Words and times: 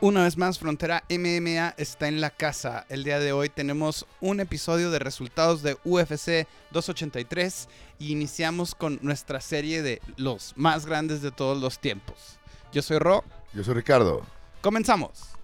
Una 0.00 0.22
vez 0.22 0.36
más, 0.36 0.60
Frontera 0.60 1.02
MMA 1.10 1.74
está 1.76 2.06
en 2.06 2.20
la 2.20 2.30
casa. 2.30 2.86
El 2.88 3.02
día 3.02 3.18
de 3.18 3.32
hoy 3.32 3.48
tenemos 3.48 4.06
un 4.20 4.38
episodio 4.38 4.92
de 4.92 5.00
resultados 5.00 5.60
de 5.64 5.76
UFC 5.84 6.46
283 6.70 7.68
y 7.98 8.12
iniciamos 8.12 8.76
con 8.76 9.00
nuestra 9.02 9.40
serie 9.40 9.82
de 9.82 10.00
los 10.16 10.52
más 10.54 10.86
grandes 10.86 11.20
de 11.20 11.32
todos 11.32 11.60
los 11.60 11.80
tiempos. 11.80 12.38
Yo 12.72 12.80
soy 12.80 12.98
Ro. 12.98 13.24
Yo 13.52 13.64
soy 13.64 13.74
Ricardo. 13.74 14.22
Comenzamos. 14.60 15.37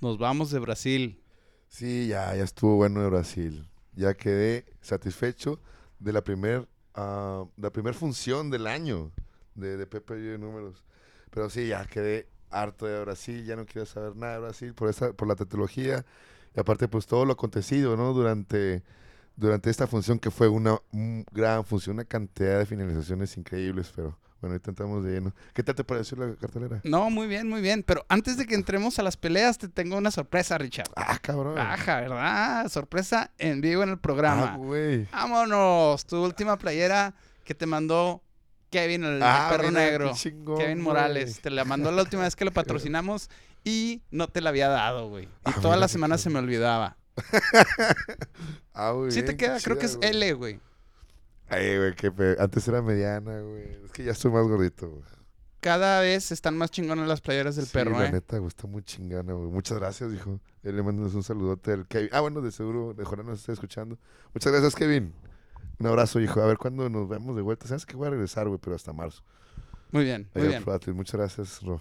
Nos 0.00 0.16
vamos 0.16 0.50
de 0.50 0.60
Brasil. 0.60 1.20
Sí, 1.66 2.06
ya, 2.06 2.34
ya 2.36 2.44
estuvo 2.44 2.76
bueno 2.76 3.02
de 3.02 3.08
Brasil. 3.08 3.68
Ya 3.94 4.14
quedé 4.14 4.64
satisfecho 4.80 5.60
de 5.98 6.12
la 6.12 6.22
primer, 6.22 6.68
ah, 6.94 7.44
primer 7.72 7.94
función 7.94 8.48
del 8.48 8.68
año 8.68 9.10
de, 9.56 9.76
de 9.76 9.86
Pepe 9.86 10.14
de 10.14 10.38
números. 10.38 10.84
Pero 11.30 11.50
sí, 11.50 11.66
ya 11.66 11.84
quedé 11.84 12.28
harto 12.50 12.86
de 12.86 13.00
Brasil, 13.00 13.44
ya 13.44 13.56
no 13.56 13.66
quiero 13.66 13.86
saber 13.86 14.14
nada 14.14 14.34
de 14.34 14.40
Brasil 14.40 14.72
por 14.72 14.88
esa, 14.88 15.12
por 15.12 15.26
la 15.26 15.34
tetralogía. 15.34 16.04
Y 16.54 16.60
aparte, 16.60 16.86
pues 16.86 17.06
todo 17.06 17.24
lo 17.24 17.32
acontecido, 17.32 17.96
¿no? 17.96 18.12
Durante, 18.12 18.84
durante 19.34 19.68
esta 19.68 19.88
función 19.88 20.20
que 20.20 20.30
fue 20.30 20.46
una 20.48 20.78
gran 21.32 21.64
función, 21.64 21.96
una 21.96 22.04
cantidad 22.04 22.60
de 22.60 22.66
finalizaciones 22.66 23.36
increíbles, 23.36 23.92
pero 23.94 24.16
bueno, 24.40 24.52
ahorita 24.54 24.70
entramos 24.70 25.04
de 25.04 25.12
lleno. 25.12 25.34
¿Qué 25.52 25.62
tal 25.62 25.74
te 25.74 25.84
pareció 25.84 26.16
la 26.16 26.34
cartelera? 26.36 26.80
No, 26.84 27.10
muy 27.10 27.26
bien, 27.26 27.48
muy 27.48 27.60
bien. 27.60 27.82
Pero 27.82 28.04
antes 28.08 28.36
de 28.36 28.46
que 28.46 28.54
entremos 28.54 28.98
a 28.98 29.02
las 29.02 29.16
peleas, 29.16 29.58
te 29.58 29.68
tengo 29.68 29.96
una 29.96 30.10
sorpresa, 30.10 30.58
Richard. 30.58 30.88
Ah, 30.96 31.18
cabrón. 31.20 31.58
Ajá, 31.58 32.00
¿verdad? 32.00 32.68
Sorpresa 32.68 33.32
en 33.38 33.60
vivo 33.60 33.82
en 33.82 33.88
el 33.90 33.98
programa. 33.98 34.52
Ah, 34.54 34.56
güey. 34.56 35.06
Vámonos. 35.12 36.04
Tu 36.06 36.22
última 36.22 36.56
playera 36.58 37.14
que 37.44 37.54
te 37.54 37.66
mandó 37.66 38.22
Kevin, 38.70 39.02
el 39.04 39.22
Ah, 39.22 39.48
perro 39.50 39.68
mira, 39.70 39.80
qué 39.84 39.90
negro. 39.90 40.12
chingón, 40.14 40.58
Kevin 40.58 40.74
güey. 40.78 40.84
Morales. 40.84 41.40
Te 41.40 41.50
la 41.50 41.64
mandó 41.64 41.90
la 41.90 42.02
última 42.02 42.22
vez 42.22 42.36
que 42.36 42.44
lo 42.44 42.52
patrocinamos 42.52 43.30
y 43.64 44.02
no 44.10 44.28
te 44.28 44.40
la 44.40 44.50
había 44.50 44.68
dado, 44.68 45.08
güey. 45.08 45.24
Y 45.24 45.28
Ah, 45.44 45.52
toda 45.54 45.68
mira 45.70 45.76
la 45.78 45.86
qué 45.86 45.92
semana 45.92 46.14
chido. 46.16 46.22
se 46.24 46.30
me 46.30 46.38
olvidaba. 46.38 46.96
Ah, 48.74 48.92
muy 48.94 49.10
Sí 49.10 49.22
te 49.22 49.36
queda, 49.36 49.58
creo 49.60 49.76
que 49.78 49.86
es 49.86 49.96
güey. 49.96 50.10
L, 50.10 50.32
güey. 50.34 50.60
Ay, 51.48 51.76
güey, 51.78 51.94
qué. 51.94 52.12
Antes 52.38 52.68
era 52.68 52.82
mediana, 52.82 53.40
güey. 53.40 53.64
Es 53.84 53.92
que 53.92 54.04
ya 54.04 54.12
estoy 54.12 54.30
más 54.30 54.46
gordito, 54.46 54.88
güey. 54.90 55.02
Cada 55.60 56.00
vez 56.00 56.30
están 56.30 56.56
más 56.56 56.70
chingonas 56.70 57.08
las 57.08 57.20
playeras 57.20 57.56
del 57.56 57.66
Sí, 57.66 57.72
perro, 57.72 57.98
la 57.98 58.06
¿eh? 58.06 58.12
neta, 58.12 58.38
güey, 58.38 58.48
está 58.48 58.68
muy 58.68 58.82
chingana, 58.82 59.32
güey. 59.32 59.48
Muchas 59.48 59.78
gracias, 59.78 60.12
hijo. 60.12 60.40
Él 60.62 60.76
le 60.76 60.82
mandamos 60.82 61.14
un 61.14 61.22
saludote 61.24 61.72
al 61.72 61.86
Kevin. 61.88 62.10
Ah, 62.12 62.20
bueno, 62.20 62.40
de 62.40 62.52
seguro, 62.52 62.94
de 62.94 63.04
Jorge 63.04 63.24
nos 63.24 63.40
está 63.40 63.52
escuchando. 63.52 63.98
Muchas 64.32 64.52
gracias, 64.52 64.76
Kevin. 64.76 65.12
Un 65.80 65.86
abrazo, 65.86 66.20
hijo. 66.20 66.40
A 66.40 66.46
ver 66.46 66.58
cuándo 66.58 66.88
nos 66.88 67.08
vemos 67.08 67.34
de 67.34 67.42
vuelta. 67.42 67.66
Sabes 67.66 67.86
que 67.86 67.96
voy 67.96 68.06
a 68.06 68.10
regresar, 68.10 68.46
güey, 68.46 68.60
pero 68.62 68.76
hasta 68.76 68.92
marzo. 68.92 69.24
Muy 69.90 70.04
bien, 70.04 70.28
muy 70.34 70.42
Allá 70.42 70.50
bien. 70.50 70.62
Flatley. 70.62 70.94
Muchas 70.94 71.14
gracias, 71.14 71.62
Ro. 71.62 71.80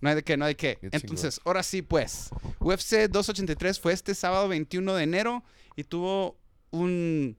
No 0.00 0.08
hay 0.08 0.14
de 0.14 0.22
qué, 0.22 0.36
no 0.36 0.44
hay 0.44 0.54
de. 0.54 0.56
Qué 0.56 0.78
Entonces, 0.82 1.40
ahora 1.44 1.62
sí, 1.62 1.82
pues. 1.82 2.30
UFC 2.60 3.08
283 3.10 3.80
fue 3.80 3.92
este 3.92 4.14
sábado 4.14 4.48
21 4.48 4.94
de 4.94 5.02
enero 5.02 5.42
y 5.76 5.84
tuvo 5.84 6.36
un, 6.70 7.36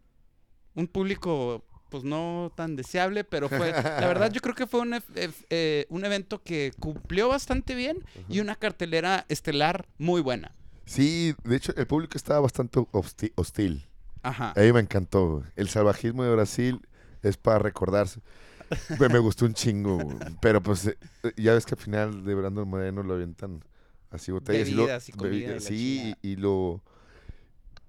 un 0.75 0.87
público, 0.87 1.63
pues 1.89 2.03
no 2.03 2.51
tan 2.55 2.75
deseable, 2.75 3.23
pero 3.23 3.49
fue. 3.49 3.71
La 3.71 4.07
verdad, 4.07 4.31
yo 4.31 4.41
creo 4.41 4.55
que 4.55 4.67
fue 4.67 4.79
un, 4.81 4.93
eh, 5.49 5.85
un 5.89 6.05
evento 6.05 6.41
que 6.41 6.71
cumplió 6.79 7.27
bastante 7.29 7.75
bien 7.75 8.03
y 8.29 8.39
una 8.39 8.55
cartelera 8.55 9.25
estelar 9.29 9.85
muy 9.97 10.21
buena. 10.21 10.51
Sí, 10.85 11.35
de 11.43 11.55
hecho, 11.55 11.73
el 11.75 11.87
público 11.87 12.17
estaba 12.17 12.39
bastante 12.41 12.79
hosti- 12.79 13.31
hostil. 13.35 13.85
Ajá. 14.23 14.53
A 14.55 14.59
mí 14.59 14.71
me 14.73 14.79
encantó. 14.81 15.43
El 15.55 15.69
salvajismo 15.69 16.23
de 16.23 16.31
Brasil 16.31 16.81
es 17.23 17.37
para 17.37 17.59
recordarse. 17.59 18.19
Me, 18.99 19.09
me 19.09 19.19
gustó 19.19 19.45
un 19.45 19.53
chingo, 19.53 19.99
pero 20.41 20.61
pues 20.61 20.87
eh, 20.87 20.97
ya 21.35 21.53
ves 21.53 21.65
que 21.65 21.75
al 21.75 21.81
final 21.81 22.23
de 22.23 22.35
Brandon 22.35 22.67
Moreno 22.67 23.03
lo 23.03 23.15
avientan 23.15 23.63
así 24.11 24.31
botellas. 24.31 24.67
Bebidas 24.69 25.09
y 25.09 25.11
lo- 25.11 25.33
y 25.33 25.59
sí, 25.59 26.15
y, 26.21 26.29
y 26.31 26.35
lo... 26.37 26.81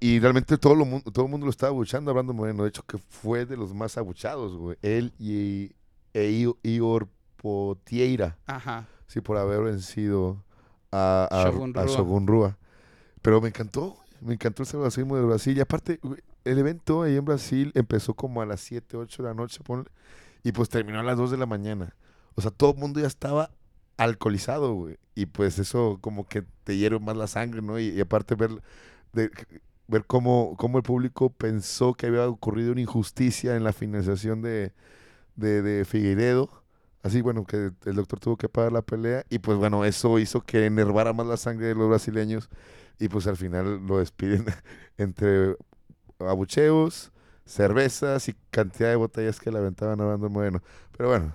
Y 0.03 0.19
realmente 0.19 0.59
todo, 0.59 0.75
lo, 0.75 0.85
todo 1.13 1.25
el 1.27 1.31
mundo 1.31 1.47
lo 1.47 1.51
estaba 1.51 1.71
abuchando 1.71 2.11
a 2.11 2.15
Brandon 2.15 2.35
Moreno. 2.35 2.65
De 2.65 2.71
hecho, 2.71 2.83
que 2.83 2.99
fue 2.99 3.47
de 3.47 3.57
los 3.57 3.73
más 3.73 3.97
abuchados, 3.97 4.57
güey. 4.57 4.77
Él 4.83 5.13
y, 5.19 5.73
e 6.13 6.31
Io- 6.43 6.59
Ior 6.65 7.09
Potieira. 7.37 8.37
Ajá. 8.47 8.87
Sí, 9.07 9.21
por 9.21 9.37
haber 9.37 9.61
vencido 9.63 10.43
a, 10.91 11.29
a, 11.31 11.45
Shogun 11.45 11.73
a 11.77 11.83
Rua. 11.85 11.95
Shogun 11.97 12.27
Rua. 12.27 12.59
Pero 13.21 13.41
me 13.41 13.49
encantó, 13.49 13.97
me 14.21 14.35
encantó 14.35 14.63
el 14.63 14.67
salvadorismo 14.67 15.17
de 15.17 15.23
Brasil. 15.23 15.57
Y 15.57 15.61
aparte, 15.61 16.01
el 16.45 16.59
evento 16.59 17.03
ahí 17.03 17.17
en 17.17 17.25
Brasil 17.25 17.71
empezó 17.75 18.15
como 18.15 18.43
a 18.43 18.47
las 18.47 18.61
7, 18.61 18.97
8 18.97 19.23
de 19.23 19.29
la 19.29 19.35
noche, 19.35 19.61
ponle, 19.63 19.85
y 20.43 20.51
pues 20.53 20.69
terminó 20.69 20.99
a 21.01 21.05
las 21.05 21.17
2 21.17 21.31
de 21.31 21.37
la 21.37 21.47
mañana. 21.47 21.95
O 22.35 22.41
sea, 22.41 22.51
todo 22.51 22.73
el 22.73 22.79
mundo 22.79 22.99
ya 23.01 23.07
estaba 23.07 23.51
alcoholizado, 23.99 24.73
güey. 24.75 24.97
Y 25.15 25.27
pues 25.27 25.59
eso 25.59 25.99
como 26.01 26.27
que 26.27 26.43
te 26.65 26.77
hierve 26.77 26.99
más 26.99 27.17
la 27.17 27.27
sangre, 27.29 27.63
¿no? 27.63 27.79
Y, 27.79 27.89
y 27.91 28.01
aparte 28.01 28.35
ver, 28.35 28.51
de- 29.13 29.31
ver 29.93 30.07
cómo, 30.07 30.57
cómo 30.59 30.79
el 30.79 30.85
público 30.85 31.31
pensó 31.31 31.95
que 31.95 32.07
había 32.07 32.27
ocurrido 32.27 32.73
una 32.73 32.81
injusticia 32.81 33.57
en 33.57 33.65
la 33.65 33.73
financiación 33.73 34.43
de, 34.43 34.73
de. 35.37 36.49
Así, 37.03 37.21
bueno, 37.21 37.45
que 37.45 37.73
el 37.85 37.97
doctor 37.97 38.21
tuvo 38.21 38.37
que 38.37 38.49
pagar 38.49 38.73
la 38.73 38.83
pelea 38.83 39.25
y 39.29 39.41
pues 39.41 39.59
bueno, 39.59 39.85
eso 39.85 40.19
hizo 40.19 40.41
que 40.43 40.67
enervara 40.67 41.13
más 41.13 41.27
la 41.27 41.37
sangre 41.37 41.67
de 41.67 41.75
los 41.75 41.89
brasileños 41.89 42.49
y 42.99 43.09
pues 43.09 43.27
al 43.27 43.37
final 43.37 43.85
lo 43.87 43.99
despiden 43.99 44.47
entre 44.99 45.57
abucheos, 46.21 47.13
cervezas 47.45 48.29
y 48.29 48.35
cantidad 48.51 48.91
de 48.91 48.97
botellas 48.97 49.41
que 49.41 49.51
le 49.51 49.59
aventaban 49.59 50.01
a 50.01 50.05
Brandon 50.07 50.33
Moreno. 50.33 50.63
Pero 50.97 51.09
bueno, 51.11 51.35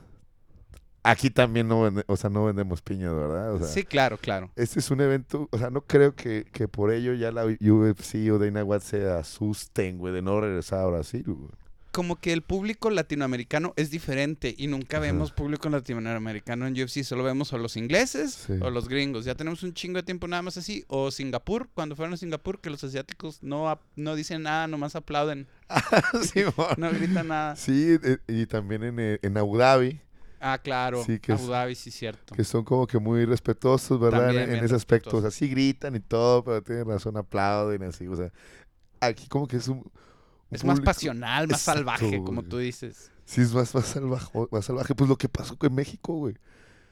aquí 1.11 1.29
también 1.29 1.67
no, 1.67 1.83
vende- 1.89 2.03
o 2.07 2.17
sea, 2.17 2.29
no 2.29 2.45
vendemos 2.45 2.81
piñas, 2.81 3.13
¿verdad? 3.13 3.53
O 3.53 3.59
sea, 3.59 3.67
Sí, 3.67 3.83
claro, 3.83 4.17
claro. 4.17 4.51
Este 4.55 4.79
es 4.79 4.89
un 4.91 5.01
evento, 5.01 5.47
o 5.51 5.57
sea, 5.57 5.69
no 5.69 5.81
creo 5.81 6.15
que, 6.15 6.45
que 6.51 6.67
por 6.67 6.91
ello 6.91 7.13
ya 7.13 7.31
la 7.31 7.45
UFC 7.45 8.31
o 8.31 8.37
Dana 8.39 8.63
White 8.63 8.85
se 8.85 9.09
asusten, 9.09 9.97
güey, 9.97 10.13
de 10.13 10.21
no 10.21 10.39
regresar 10.41 10.79
a 10.79 10.85
Brasil, 10.87 11.23
güey. 11.25 11.49
como 11.93 12.17
que 12.17 12.31
el 12.31 12.43
público 12.43 12.91
latinoamericano 12.91 13.73
es 13.75 13.89
diferente 13.89 14.53
y 14.55 14.67
nunca 14.67 14.97
Ajá. 14.97 15.07
vemos 15.07 15.31
público 15.31 15.67
latinoamericano 15.67 16.67
en 16.67 16.73
UFC, 16.79 17.01
solo 17.03 17.23
vemos 17.23 17.51
o 17.53 17.57
los 17.57 17.75
ingleses 17.75 18.33
Sí. 18.45 18.53
o 18.61 18.69
los 18.69 18.87
gringos. 18.87 19.25
Ya 19.25 19.33
tenemos 19.33 19.63
un 19.63 19.73
chingo 19.73 19.97
de 19.97 20.03
tiempo 20.03 20.27
nada 20.27 20.43
más 20.43 20.57
así. 20.57 20.85
O 20.89 21.09
Singapur, 21.09 21.69
cuando 21.73 21.95
fueron 21.95 22.13
a 22.13 22.17
Singapur, 22.17 22.59
que 22.61 22.69
los 22.69 22.83
asiáticos 22.83 23.41
no, 23.41 23.79
no 23.95 24.13
dicen 24.15 24.43
nada, 24.43 24.67
nomás 24.67 24.95
aplauden, 24.95 25.47
sí, 26.21 26.41
no 26.77 26.91
gritan 26.91 27.29
nada. 27.29 27.55
Sí, 27.55 27.97
eh, 28.03 28.17
y 28.27 28.45
también 28.45 28.83
en, 28.83 28.99
eh, 28.99 29.19
en 29.23 29.35
Abu 29.35 29.57
Dhabi, 29.57 29.99
Ah, 30.39 30.59
claro, 30.59 31.03
Sí, 31.03 31.19
que 31.19 31.31
Abu 31.31 31.47
Dhabi, 31.47 31.75
sí, 31.75 31.89
cierto. 31.91 32.35
que 32.35 32.43
son 32.43 32.63
como 32.63 32.85
que 32.87 32.99
muy 32.99 33.25
respetuosos, 33.25 33.99
¿verdad? 33.99 34.27
También 34.27 34.49
en 34.51 34.55
en 34.55 34.65
ese 34.65 34.75
aspecto. 34.75 35.17
O 35.17 35.21
sea, 35.21 35.31
sí 35.31 35.47
gritan 35.49 35.95
y 35.95 35.99
todo, 35.99 36.43
pero 36.43 36.61
tienen 36.63 36.87
razón, 36.87 37.17
aplauden 37.17 37.83
así. 37.83 38.07
O 38.07 38.15
sea, 38.15 38.31
aquí 38.99 39.27
como 39.27 39.47
que 39.47 39.57
es 39.57 39.67
un. 39.67 39.79
un 39.79 39.91
Es 40.51 40.63
más 40.63 40.79
pasional, 40.81 41.47
más 41.47 41.61
Exacto, 41.61 41.79
salvaje, 41.79 42.23
como 42.23 42.41
güey. 42.41 42.49
tú 42.49 42.57
dices. 42.59 43.11
Sí, 43.25 43.41
es 43.41 43.53
más, 43.53 43.73
más, 43.75 43.85
salvaje, 43.87 44.29
más 44.51 44.65
salvaje. 44.65 44.95
Pues 44.95 45.09
lo 45.09 45.17
que 45.17 45.29
pasó 45.29 45.57
con 45.57 45.73
México, 45.75 46.13
güey. 46.13 46.35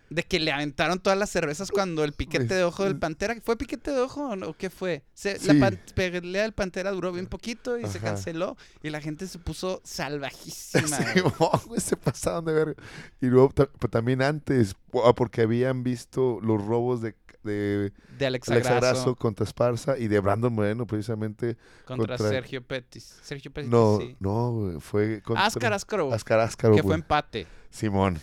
De 0.10 0.22
que 0.24 0.40
le 0.40 0.52
aventaron 0.52 1.00
todas 1.00 1.18
las 1.18 1.30
cervezas 1.32 1.72
cuando 1.72 2.04
el 2.04 2.14
piquete 2.14 2.54
de 2.54 2.64
ojo 2.64 2.84
del 2.84 2.98
Pantera. 2.98 3.36
¿Fue 3.44 3.58
piquete 3.58 3.92
de 3.92 4.00
ojo 4.02 4.30
o 4.30 4.54
qué 4.54 4.70
fue? 4.70 5.04
Se- 5.14 5.40
Sí. 5.40 5.58
La 5.58 5.72
pelea 5.96 6.44
del 6.44 6.54
Pantera 6.54 6.92
duró 6.92 7.12
bien 7.12 7.26
poquito 7.26 7.78
y 7.80 7.86
se 7.88 8.00
canceló. 8.00 8.56
Y 8.84 8.92
la 8.92 9.02
gente 9.02 9.26
se 9.28 9.40
puso 9.40 9.82
salvajísima. 9.84 10.98
Sí, 11.14 11.22
güey, 11.68 11.80
se 11.82 11.98
pasaron 11.98 12.46
de 12.46 12.54
ver. 12.54 12.76
Y 13.22 13.28
luego 13.28 13.50
pero 13.50 13.70
también 13.90 14.22
antes, 14.22 14.76
ah, 15.04 15.14
porque 15.16 15.42
habían 15.42 15.84
visto 15.84 16.40
los 16.42 16.64
robos 16.64 17.02
de, 17.02 17.16
de 17.44 17.92
De 18.18 18.26
Alexa, 18.28 18.54
Alexa 18.54 18.76
Grasso 18.76 18.94
Grasso 18.96 19.16
contra 19.16 19.44
Esparza 19.44 19.98
y 19.98 20.08
de 20.08 20.20
Brandon 20.20 20.54
Moreno, 20.54 20.86
precisamente. 20.86 21.58
contra, 21.86 22.16
contra- 22.18 22.30
Sergio 22.30 22.62
Pettis. 22.64 23.18
Sergio 23.24 23.52
Pettis, 23.52 23.72
No, 23.72 23.98
sí. 24.00 24.16
no, 24.20 24.78
fue 24.80 25.22
contra. 25.24 25.46
Ascar 25.46 25.74
Ascaro, 25.74 26.14
Ascar 26.14 26.40
Ascaro, 26.40 26.76
que 26.76 26.84
fue 26.84 26.96
empate. 26.96 27.48
Simón. 27.72 28.20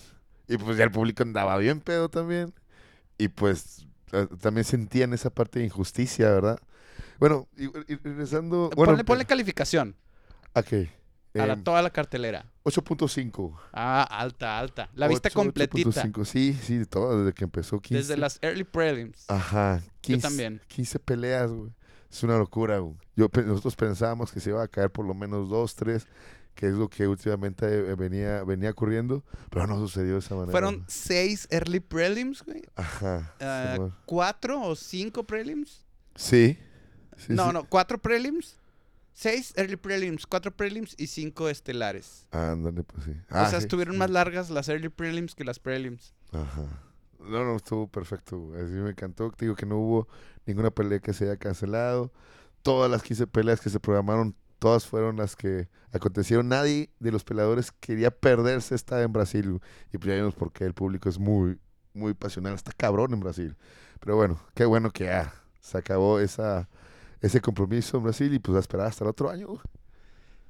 Y 0.48 0.56
pues 0.56 0.76
ya 0.76 0.84
el 0.84 0.90
público 0.90 1.22
andaba 1.22 1.56
bien 1.58 1.80
pedo 1.80 2.08
también. 2.08 2.52
Y 3.18 3.28
pues 3.28 3.86
eh, 4.12 4.26
también 4.40 4.64
sentían 4.64 5.12
esa 5.12 5.30
parte 5.30 5.58
de 5.58 5.66
injusticia, 5.66 6.30
¿verdad? 6.30 6.58
Bueno, 7.18 7.48
y, 7.56 7.64
y 7.64 7.96
regresando. 7.96 8.70
Bueno, 8.74 8.92
ponle, 8.92 9.04
ponle 9.04 9.24
calificación 9.24 9.94
¿A 10.54 10.62
qué? 10.62 10.90
a 11.40 11.46
la, 11.46 11.54
Em, 11.54 11.62
toda 11.62 11.80
la 11.82 11.90
cartelera. 11.90 12.46
8.5. 12.64 13.56
Ah, 13.72 14.02
alta, 14.02 14.58
alta. 14.58 14.90
La 14.94 15.08
vista 15.08 15.28
8, 15.28 15.34
completita. 15.34 15.88
8.5, 15.88 16.24
Sí, 16.24 16.58
sí, 16.60 16.78
de 16.78 16.86
todo, 16.86 17.20
desde 17.20 17.32
que 17.32 17.44
empezó 17.44 17.80
15. 17.80 17.94
Desde 17.94 18.16
las 18.16 18.38
early 18.42 18.64
prelims. 18.64 19.24
Ajá, 19.28 19.82
15, 20.02 20.22
también. 20.28 20.60
15 20.68 20.98
peleas, 20.98 21.50
güey. 21.50 21.70
Es 22.10 22.22
una 22.22 22.36
locura, 22.36 22.78
güey. 22.78 22.96
Yo, 23.16 23.28
nosotros 23.46 23.74
pensábamos 23.76 24.30
que 24.30 24.40
se 24.40 24.50
iba 24.50 24.62
a 24.62 24.68
caer 24.68 24.90
por 24.90 25.06
lo 25.06 25.14
menos 25.14 25.48
dos, 25.48 25.74
tres. 25.74 26.06
Que 26.54 26.66
es 26.68 26.74
lo 26.74 26.88
que 26.88 27.06
últimamente 27.08 27.66
eh, 27.66 27.94
venía, 27.94 28.44
venía 28.44 28.70
ocurriendo, 28.70 29.24
pero 29.50 29.66
no 29.66 29.78
sucedió 29.78 30.14
de 30.14 30.18
esa 30.20 30.34
manera. 30.34 30.52
Fueron 30.52 30.84
seis 30.88 31.48
early 31.50 31.80
prelims, 31.80 32.42
güey. 32.44 32.62
Ajá. 32.76 33.34
Ah, 33.40 33.72
Simón. 33.74 33.94
¿Cuatro 34.06 34.60
o 34.62 34.76
cinco 34.76 35.24
prelims? 35.24 35.84
sí. 36.14 36.58
sí, 37.16 37.32
no, 37.34 37.46
sí. 37.48 37.52
no, 37.52 37.64
cuatro 37.68 37.98
prelims. 37.98 38.56
Seis 39.14 39.52
early 39.56 39.76
prelims, 39.76 40.26
cuatro 40.26 40.50
prelims 40.56 40.94
y 40.98 41.06
cinco 41.06 41.48
estelares. 41.50 42.26
Ándale, 42.30 42.82
pues 42.82 43.04
sí. 43.04 43.10
o 43.10 43.24
Ah, 43.28 43.48
sea, 43.50 43.58
sí, 43.60 43.64
estuvieron 43.64 43.98
más 43.98 44.10
largas 44.10 44.48
las 44.48 44.68
early 44.70 44.88
prelims 44.88 45.34
que 45.34 45.44
las 45.44 45.58
prelims. 45.58 46.14
Ajá. 46.32 46.82
No, 47.20 47.44
no, 47.44 47.56
estuvo 47.56 47.86
perfecto. 47.88 48.50
Así 48.56 48.72
me 48.72 48.90
encantó. 48.90 49.30
Te 49.30 49.44
digo 49.44 49.54
que 49.54 49.66
no 49.66 49.76
hubo 49.78 50.08
ninguna 50.46 50.70
pelea 50.70 50.98
que 50.98 51.12
se 51.12 51.24
haya 51.24 51.36
cancelado. 51.36 52.10
Todas 52.62 52.90
las 52.90 53.02
15 53.02 53.26
peleas 53.26 53.60
que 53.60 53.68
se 53.70 53.78
programaron, 53.78 54.34
todas 54.62 54.86
fueron 54.86 55.16
las 55.16 55.34
que 55.34 55.68
acontecieron. 55.90 56.48
Nadie 56.48 56.88
de 57.00 57.10
los 57.10 57.24
peleadores 57.24 57.72
quería 57.72 58.12
perderse 58.12 58.76
esta 58.76 59.02
en 59.02 59.12
Brasil. 59.12 59.60
Y 59.92 59.98
pues 59.98 60.06
ya 60.06 60.14
vimos 60.14 60.36
por 60.36 60.52
qué 60.52 60.64
el 60.64 60.72
público 60.72 61.08
es 61.08 61.18
muy, 61.18 61.58
muy 61.94 62.14
pasional. 62.14 62.54
Está 62.54 62.70
cabrón 62.70 63.12
en 63.12 63.18
Brasil. 63.18 63.56
Pero 63.98 64.14
bueno, 64.14 64.40
qué 64.54 64.64
bueno 64.64 64.92
que 64.92 65.06
ya 65.06 65.34
se 65.60 65.78
acabó 65.78 66.20
esa, 66.20 66.68
ese 67.20 67.40
compromiso 67.40 67.96
en 67.96 68.04
Brasil 68.04 68.32
y 68.32 68.38
pues 68.38 68.54
a 68.54 68.60
esperar 68.60 68.86
hasta 68.86 69.02
el 69.02 69.10
otro 69.10 69.30
año. 69.30 69.60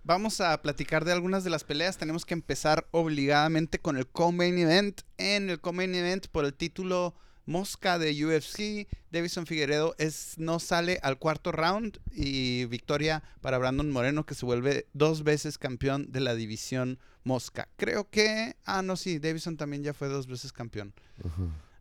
Vamos 0.04 0.42
a 0.42 0.60
platicar 0.60 1.06
de 1.06 1.12
algunas 1.12 1.42
de 1.42 1.48
las 1.48 1.64
peleas. 1.64 1.96
Tenemos 1.96 2.26
que 2.26 2.34
empezar 2.34 2.86
obligadamente 2.90 3.78
con 3.78 3.96
el 3.96 4.06
co-main 4.06 4.58
event. 4.58 5.00
En 5.16 5.48
el 5.48 5.58
co-main 5.58 5.94
event 5.94 6.26
por 6.26 6.44
el 6.44 6.52
título 6.52 7.14
Mosca 7.46 7.98
de 7.98 8.24
UFC, 8.24 8.86
Davison 9.10 9.46
Figueredo 9.46 9.94
es, 9.98 10.34
no 10.38 10.58
sale 10.58 10.98
al 11.02 11.18
cuarto 11.18 11.52
round 11.52 11.98
y 12.12 12.66
victoria 12.66 13.22
para 13.40 13.58
Brandon 13.58 13.90
Moreno 13.90 14.24
que 14.24 14.34
se 14.34 14.46
vuelve 14.46 14.86
dos 14.92 15.24
veces 15.24 15.58
campeón 15.58 16.12
de 16.12 16.20
la 16.20 16.34
división 16.34 16.98
Mosca. 17.24 17.68
Creo 17.76 18.08
que, 18.08 18.56
ah 18.64 18.82
no 18.82 18.96
sí, 18.96 19.18
Davison 19.18 19.56
también 19.56 19.82
ya 19.82 19.92
fue 19.94 20.08
dos 20.08 20.26
veces 20.26 20.52
campeón. 20.52 20.94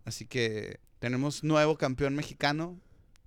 Así 0.05 0.25
que 0.25 0.79
tenemos 0.99 1.43
nuevo 1.43 1.77
campeón 1.77 2.15
mexicano, 2.15 2.79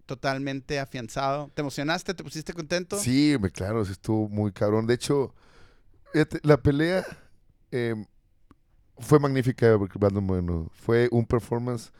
totalmente 0.06 0.78
afianzado. 0.80 1.50
¿Te 1.54 1.62
emocionaste? 1.62 2.14
¿Te 2.14 2.25
pusiste 2.25 2.52
contento? 2.52 2.98
Sí, 2.98 3.37
me, 3.40 3.50
claro, 3.50 3.84
sí 3.84 3.92
estuvo 3.92 4.28
muy 4.28 4.52
cabrón. 4.52 4.87
De 4.87 4.94
hecho, 4.94 5.34
la 6.42 6.56
pelea 6.56 7.04
eh, 7.70 7.94
fue 8.98 9.19
magnífica 9.19 9.76
porque 9.78 9.98
Brandon 9.98 10.25
Moreno. 10.25 10.70
Fue 10.72 11.08
un 11.10 11.26
performance 11.26 11.92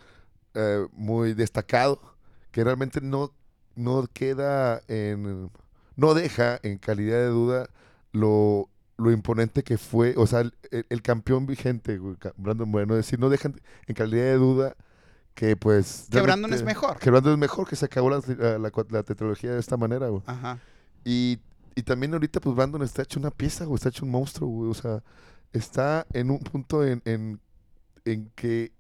eh, 0.55 0.87
muy 0.93 1.35
destacado 1.35 2.01
que 2.51 2.65
realmente 2.65 3.01
no, 3.01 3.33
no 3.75 4.07
queda 4.13 4.81
en... 4.89 5.51
No 5.97 6.15
deja 6.15 6.59
en 6.65 6.79
calidad 6.79 7.19
de 7.19 7.27
duda 7.29 7.69
lo, 8.11 8.69
lo 8.97 9.13
imponente 9.13 9.63
que 9.63 9.79
fue, 9.79 10.15
o 10.17 10.27
sea, 10.27 10.41
el, 10.41 10.53
el- 10.89 11.03
campeón 11.03 11.47
vigente, 11.47 12.01
Brandon 12.37 12.69
Moreno. 12.69 12.95
Es 12.95 13.07
decir, 13.07 13.21
no 13.21 13.29
dejan 13.29 13.61
en 13.87 13.95
calidad 13.95 14.25
de 14.25 14.35
duda 14.35 14.77
que 15.35 15.57
pues... 15.57 16.09
Que 16.11 16.21
Brandon 16.21 16.53
es 16.53 16.65
mejor. 16.65 16.99
Que 16.99 17.11
Brandon 17.11 17.35
es 17.35 17.39
mejor, 17.39 17.69
que 17.69 17.77
se 17.77 17.85
acabó 17.85 18.11
la, 18.11 18.21
la, 18.27 18.59
la, 18.59 18.73
la 18.91 19.03
tetralogía 19.05 19.53
de 19.53 19.61
esta 19.61 19.77
manera, 19.77 20.09
güey. 20.09 20.23
Ajá. 20.27 20.59
Y, 21.05 21.39
y 21.77 21.83
también 21.83 22.13
ahorita, 22.13 22.41
pues 22.41 22.57
Brandon 22.57 22.83
está 22.83 23.03
hecho 23.03 23.21
una 23.21 23.31
pieza, 23.31 23.65
güey, 23.65 23.77
está 23.77 23.89
hecho 23.91 24.05
un 24.05 24.11
monstruo, 24.11 24.49
güey. 24.49 24.71
O 24.71 24.75
sea, 24.75 25.01
está 25.53 26.07
en 26.13 26.31
un 26.33 26.41
punto 26.41 26.85
en, 26.85 27.03
en, 27.05 27.41
en 28.05 28.33
que, 28.35 28.73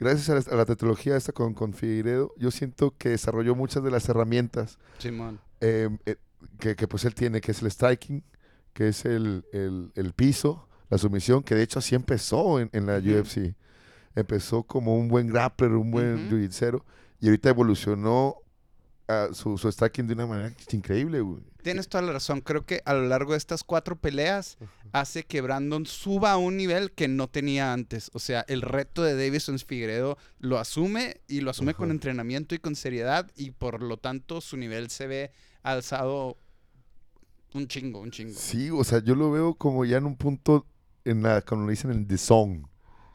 gracias 0.00 0.28
a 0.30 0.34
la, 0.34 0.54
a 0.54 0.58
la 0.58 0.64
tetralogía 0.64 1.16
esta 1.16 1.32
con, 1.32 1.54
con 1.54 1.72
Figueiredo, 1.74 2.32
yo 2.36 2.50
siento 2.50 2.94
que 2.98 3.10
desarrolló 3.10 3.54
muchas 3.54 3.84
de 3.84 3.90
las 3.90 4.08
herramientas 4.08 4.78
Simón. 4.98 5.38
eh, 5.60 5.88
eh, 6.06 6.16
que, 6.58 6.74
que, 6.74 6.88
pues 6.88 7.04
él 7.04 7.14
tiene, 7.14 7.40
que 7.40 7.52
es 7.52 7.62
el 7.62 7.70
striking, 7.70 8.24
que 8.72 8.88
es 8.88 9.04
el, 9.04 9.44
el, 9.52 9.92
el 9.94 10.12
piso, 10.14 10.66
la 10.88 10.96
sumisión, 10.98 11.42
que 11.42 11.54
de 11.54 11.62
hecho 11.62 11.78
así 11.78 11.94
empezó 11.94 12.58
en, 12.60 12.70
en 12.72 12.86
la. 12.86 12.98
UFC. 12.98 13.54
Empezó 14.16 14.64
como 14.64 14.96
un 14.96 15.08
buen 15.08 15.28
grappler, 15.28 15.70
un 15.72 15.90
buen 15.90 16.28
jiu-jitsu, 16.30 16.82
y 17.20 17.26
ahorita 17.26 17.50
evolucionó 17.50 18.36
su, 19.32 19.58
su 19.58 19.70
striking 19.70 20.06
de 20.06 20.14
una 20.14 20.26
manera 20.26 20.54
increíble, 20.72 21.20
güey. 21.20 21.42
Tienes 21.62 21.88
toda 21.88 22.02
la 22.02 22.12
razón. 22.12 22.40
Creo 22.40 22.64
que 22.64 22.80
a 22.84 22.94
lo 22.94 23.06
largo 23.06 23.32
de 23.32 23.38
estas 23.38 23.64
cuatro 23.64 23.96
peleas 23.96 24.56
hace 24.92 25.24
que 25.24 25.40
Brandon 25.40 25.86
suba 25.86 26.32
a 26.32 26.36
un 26.36 26.56
nivel 26.56 26.92
que 26.92 27.08
no 27.08 27.28
tenía 27.28 27.72
antes. 27.72 28.10
O 28.14 28.18
sea, 28.18 28.44
el 28.48 28.62
reto 28.62 29.02
de 29.02 29.14
Davison 29.14 29.58
Figueredo 29.58 30.16
lo 30.38 30.58
asume 30.58 31.20
y 31.28 31.40
lo 31.40 31.50
asume 31.50 31.74
con 31.74 31.90
entrenamiento 31.90 32.54
y 32.54 32.58
con 32.58 32.76
seriedad 32.76 33.30
y 33.36 33.50
por 33.50 33.82
lo 33.82 33.98
tanto 33.98 34.40
su 34.40 34.56
nivel 34.56 34.90
se 34.90 35.06
ve 35.06 35.32
alzado 35.62 36.38
un 37.52 37.66
chingo, 37.66 38.00
un 38.00 38.10
chingo. 38.10 38.34
Sí, 38.34 38.70
o 38.70 38.84
sea, 38.84 39.02
yo 39.02 39.14
lo 39.14 39.30
veo 39.30 39.54
como 39.54 39.84
ya 39.84 39.98
en 39.98 40.06
un 40.06 40.16
punto, 40.16 40.66
en 41.04 41.22
la, 41.22 41.42
como 41.42 41.68
dicen, 41.68 41.90
en 41.90 42.06
the 42.06 42.16
zone. 42.16 42.64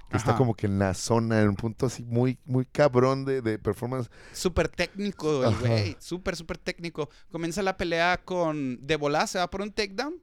Que 0.09 0.17
está 0.17 0.35
como 0.35 0.55
que 0.55 0.67
en 0.67 0.79
la 0.79 0.93
zona, 0.93 1.41
en 1.41 1.49
un 1.49 1.55
punto 1.55 1.87
así 1.87 2.03
muy, 2.03 2.37
muy 2.45 2.65
cabrón 2.65 3.25
de, 3.25 3.41
de 3.41 3.57
performance. 3.59 4.09
Súper 4.33 4.69
técnico 4.69 5.43
el 5.45 5.55
güey, 5.55 5.97
súper, 5.99 6.35
súper 6.35 6.57
técnico. 6.57 7.09
Comienza 7.31 7.61
la 7.63 7.75
pelea 7.75 8.21
con 8.23 8.77
de 8.85 8.95
volada, 8.95 9.27
se 9.27 9.39
va 9.39 9.49
por 9.49 9.61
un 9.61 9.71
takedown 9.71 10.21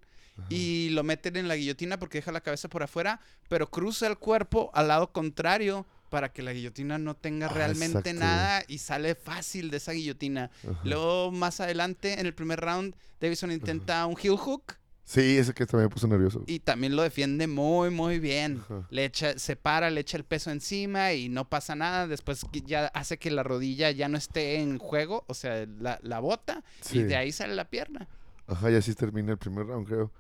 y 0.49 0.88
lo 0.90 1.02
meten 1.02 1.37
en 1.37 1.46
la 1.46 1.56
guillotina 1.56 1.99
porque 1.99 2.19
deja 2.19 2.32
la 2.32 2.40
cabeza 2.40 2.69
por 2.69 2.82
afuera, 2.82 3.20
pero 3.49 3.70
cruza 3.70 4.06
el 4.06 4.17
cuerpo 4.19 4.70
al 4.73 4.88
lado 4.88 5.12
contrario 5.12 5.87
para 6.08 6.32
que 6.32 6.43
la 6.43 6.52
guillotina 6.52 6.99
no 6.99 7.14
tenga 7.14 7.46
Ah, 7.46 7.52
realmente 7.52 7.99
exacto. 8.11 8.20
nada 8.20 8.64
y 8.69 8.79
sale 8.79 9.14
fácil 9.14 9.70
de 9.70 9.79
esa 9.79 9.93
guillotina. 9.93 10.50
Ajá. 10.62 10.81
Luego, 10.84 11.32
más 11.32 11.61
adelante, 11.61 12.20
en 12.20 12.26
el 12.26 12.34
primer 12.34 12.61
round, 12.61 12.94
Davison 13.20 13.50
intenta 13.50 14.05
un 14.06 14.17
heel 14.23 14.37
hook 14.37 14.75
Sí, 15.04 15.37
ese 15.37 15.52
que 15.52 15.66
también 15.66 15.88
me 15.88 15.93
puso 15.93 16.06
nervioso. 16.06 16.44
y 16.46 16.60
también 16.60 16.94
lo 16.96 17.02
defiende 17.02 17.46
muy, 17.49 17.90
muy 17.90 18.19
bien. 18.20 18.60
Ajá. 18.64 18.87
Le 18.90 19.04
echa, 19.04 19.37
se 19.38 19.56
para, 19.56 19.90
le 19.90 20.00
echa 20.00 20.16
el 20.16 20.25
peso 20.25 20.50
encima 20.50 21.12
y 21.12 21.28
no 21.28 21.49
pasa 21.49 21.75
nada. 21.75 22.06
Después 22.06 22.46
ya 22.64 22.87
hace 22.87 23.19
que 23.19 23.31
la 23.31 23.43
rodilla 23.43 23.90
ya 23.90 24.08
no 24.08 24.16
esté 24.16 24.60
en 24.60 24.78
juego, 24.78 25.25
o 25.26 25.34
sea, 25.34 25.66
la, 25.81 25.99
la 26.02 26.20
bota, 26.20 26.62
Sí. 26.81 26.99
y 27.00 27.02
de 27.02 27.16
ahí 27.16 27.32
sale 27.32 27.54
la 27.54 27.69
pierna. 27.69 28.08
Ajá, 28.46 28.70
y 28.70 28.75
así 28.76 28.94
termina 28.94 29.32
el 29.32 29.38
primer 29.38 29.66
round, 29.66 29.87
creo. 29.87 30.12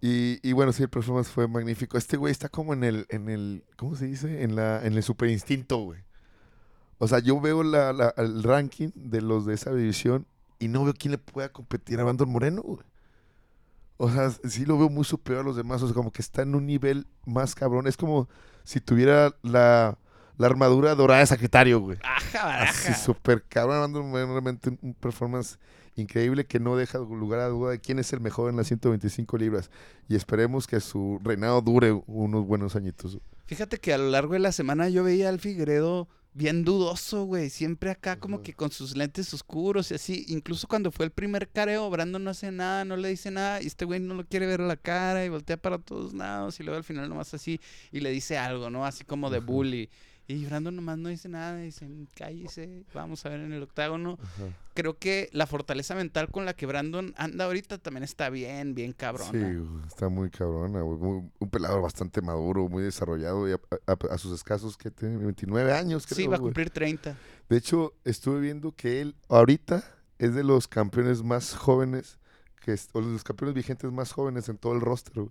Y, 0.00 0.38
y 0.46 0.52
bueno, 0.52 0.72
sí, 0.72 0.82
el 0.82 0.88
performance 0.90 1.28
fue 1.28 1.46
magnífico. 1.48 1.96
Este 1.98 2.16
güey 2.16 2.30
está 2.32 2.48
como 2.48 2.72
en 2.74 2.84
el, 2.84 3.06
en 3.10 3.28
el, 3.28 3.64
¿cómo 3.76 3.96
se 3.96 4.06
dice? 4.06 4.42
En 4.42 4.54
la, 4.56 4.84
en 4.84 4.94
el 4.94 5.02
super 5.02 5.28
instinto, 5.30 5.78
güey. 5.78 6.00
O 6.98 7.06
sea, 7.08 7.18
yo 7.18 7.38
veo 7.40 7.62
la, 7.62 7.92
la- 7.92 8.14
el 8.16 8.42
ranking 8.42 8.90
de 8.94 9.20
los 9.20 9.44
de 9.46 9.54
esa 9.54 9.74
división 9.74 10.26
y 10.58 10.68
no 10.68 10.84
veo 10.84 10.94
quién 10.98 11.12
le 11.12 11.18
pueda 11.18 11.50
competir 11.50 12.00
a 12.00 12.04
Brandon 12.04 12.28
Moreno, 12.30 12.62
güey. 12.62 12.80
O 13.96 14.10
sea, 14.10 14.30
sí 14.30 14.64
lo 14.66 14.78
veo 14.78 14.88
muy 14.88 15.04
superior 15.04 15.42
a 15.42 15.46
los 15.46 15.56
demás. 15.56 15.82
O 15.82 15.86
sea, 15.86 15.94
como 15.94 16.12
que 16.12 16.22
está 16.22 16.42
en 16.42 16.54
un 16.54 16.66
nivel 16.66 17.06
más 17.24 17.54
cabrón. 17.54 17.86
Es 17.86 17.96
como 17.96 18.28
si 18.64 18.80
tuviera 18.80 19.34
la, 19.42 19.98
la 20.36 20.46
armadura 20.46 20.94
dorada 20.94 21.20
de 21.20 21.26
Sagitario, 21.26 21.80
güey. 21.80 21.98
¡Aja, 22.02 22.62
Así 22.62 22.92
súper 22.94 23.42
cabrón, 23.48 23.92
Moreno, 23.92 24.32
realmente 24.32 24.70
un, 24.70 24.78
un 24.82 24.94
performance 24.94 25.58
increíble 25.96 26.44
que 26.44 26.60
no 26.60 26.76
deja 26.76 26.98
lugar 26.98 27.40
a 27.40 27.48
duda 27.48 27.70
de 27.70 27.80
quién 27.80 27.98
es 27.98 28.12
el 28.12 28.20
mejor 28.20 28.50
en 28.50 28.56
las 28.56 28.66
125 28.66 29.38
libras. 29.38 29.70
Y 30.08 30.16
esperemos 30.16 30.66
que 30.66 30.80
su 30.80 31.18
reinado 31.22 31.60
dure 31.62 31.92
unos 32.06 32.46
buenos 32.46 32.76
añitos. 32.76 33.18
Fíjate 33.46 33.78
que 33.78 33.94
a 33.94 33.98
lo 33.98 34.10
largo 34.10 34.34
de 34.34 34.40
la 34.40 34.52
semana 34.52 34.88
yo 34.88 35.04
veía 35.04 35.28
al 35.28 35.40
Figueredo 35.40 36.08
bien 36.36 36.64
dudoso, 36.64 37.24
güey. 37.24 37.50
Siempre 37.50 37.90
acá 37.90 38.18
como 38.18 38.42
que 38.42 38.52
con 38.52 38.70
sus 38.70 38.96
lentes 38.96 39.32
oscuros 39.32 39.90
y 39.90 39.94
así. 39.94 40.26
Incluso 40.28 40.68
cuando 40.68 40.90
fue 40.90 41.06
el 41.06 41.10
primer 41.10 41.48
careo, 41.48 41.88
Brandon 41.90 42.22
no 42.22 42.30
hace 42.30 42.52
nada, 42.52 42.84
no 42.84 42.96
le 42.96 43.08
dice 43.08 43.30
nada. 43.30 43.62
Y 43.62 43.66
este 43.66 43.84
güey 43.84 44.00
no 44.00 44.14
lo 44.14 44.24
quiere 44.26 44.46
ver 44.46 44.60
a 44.60 44.66
la 44.66 44.76
cara 44.76 45.24
y 45.24 45.28
voltea 45.28 45.56
para 45.56 45.78
todos 45.78 46.12
lados. 46.12 46.60
Y 46.60 46.62
luego 46.62 46.76
al 46.76 46.84
final 46.84 47.08
nomás 47.08 47.32
así 47.34 47.60
y 47.90 48.00
le 48.00 48.10
dice 48.10 48.36
algo, 48.38 48.70
¿no? 48.70 48.84
Así 48.84 49.04
como 49.04 49.30
de 49.30 49.38
Ajá. 49.38 49.90
Y 50.28 50.44
Brandon 50.44 50.74
nomás 50.74 50.98
no 50.98 51.08
dice 51.08 51.28
nada. 51.28 51.56
Dicen, 51.58 52.08
cállese, 52.16 52.84
vamos 52.92 53.24
a 53.24 53.28
ver 53.28 53.40
en 53.40 53.52
el 53.52 53.62
octágono. 53.62 54.18
Creo 54.74 54.98
que 54.98 55.28
la 55.32 55.46
fortaleza 55.46 55.94
mental 55.94 56.28
con 56.32 56.44
la 56.44 56.54
que 56.54 56.66
Brandon 56.66 57.14
anda 57.16 57.44
ahorita 57.44 57.78
también 57.78 58.02
está 58.02 58.28
bien, 58.28 58.74
bien 58.74 58.92
cabrona. 58.92 59.30
Sí, 59.30 59.38
está 59.86 60.08
muy 60.08 60.28
cabrona. 60.30 60.80
güey, 60.80 60.98
muy- 60.98 61.30
un 61.38 61.48
pelador 61.50 61.80
bastante 61.80 62.20
maduro, 62.22 62.68
muy 62.68 62.82
desarrollado. 62.82 63.48
Y 63.48 63.52
a, 63.52 63.60
a- 63.86 64.14
a 64.14 64.18
sus 64.18 64.32
escasos, 64.34 64.76
que 64.76 64.90
tiene 64.90 65.16
29 65.16 65.72
años, 65.72 66.06
creo. 66.06 66.16
sí, 66.16 66.26
va 66.26 66.36
a 66.36 66.40
cumplir 66.40 66.70
30. 66.70 67.16
De 67.48 67.56
hecho, 67.56 67.94
estuve 68.04 68.40
viendo 68.40 68.72
que 68.72 69.00
él 69.00 69.14
ahorita 69.28 69.84
es 70.18 70.34
de 70.34 70.42
los 70.42 70.66
campeones 70.66 71.22
más 71.22 71.54
jóvenes, 71.54 72.18
que 72.64 72.72
es- 72.72 72.88
o 72.94 73.00
de 73.00 73.12
los 73.12 73.22
campeones 73.22 73.54
vigentes 73.54 73.92
más 73.92 74.10
jóvenes 74.12 74.48
en 74.48 74.58
todo 74.58 74.72
el 74.72 74.80
roster. 74.80 75.14
güey. 75.14 75.30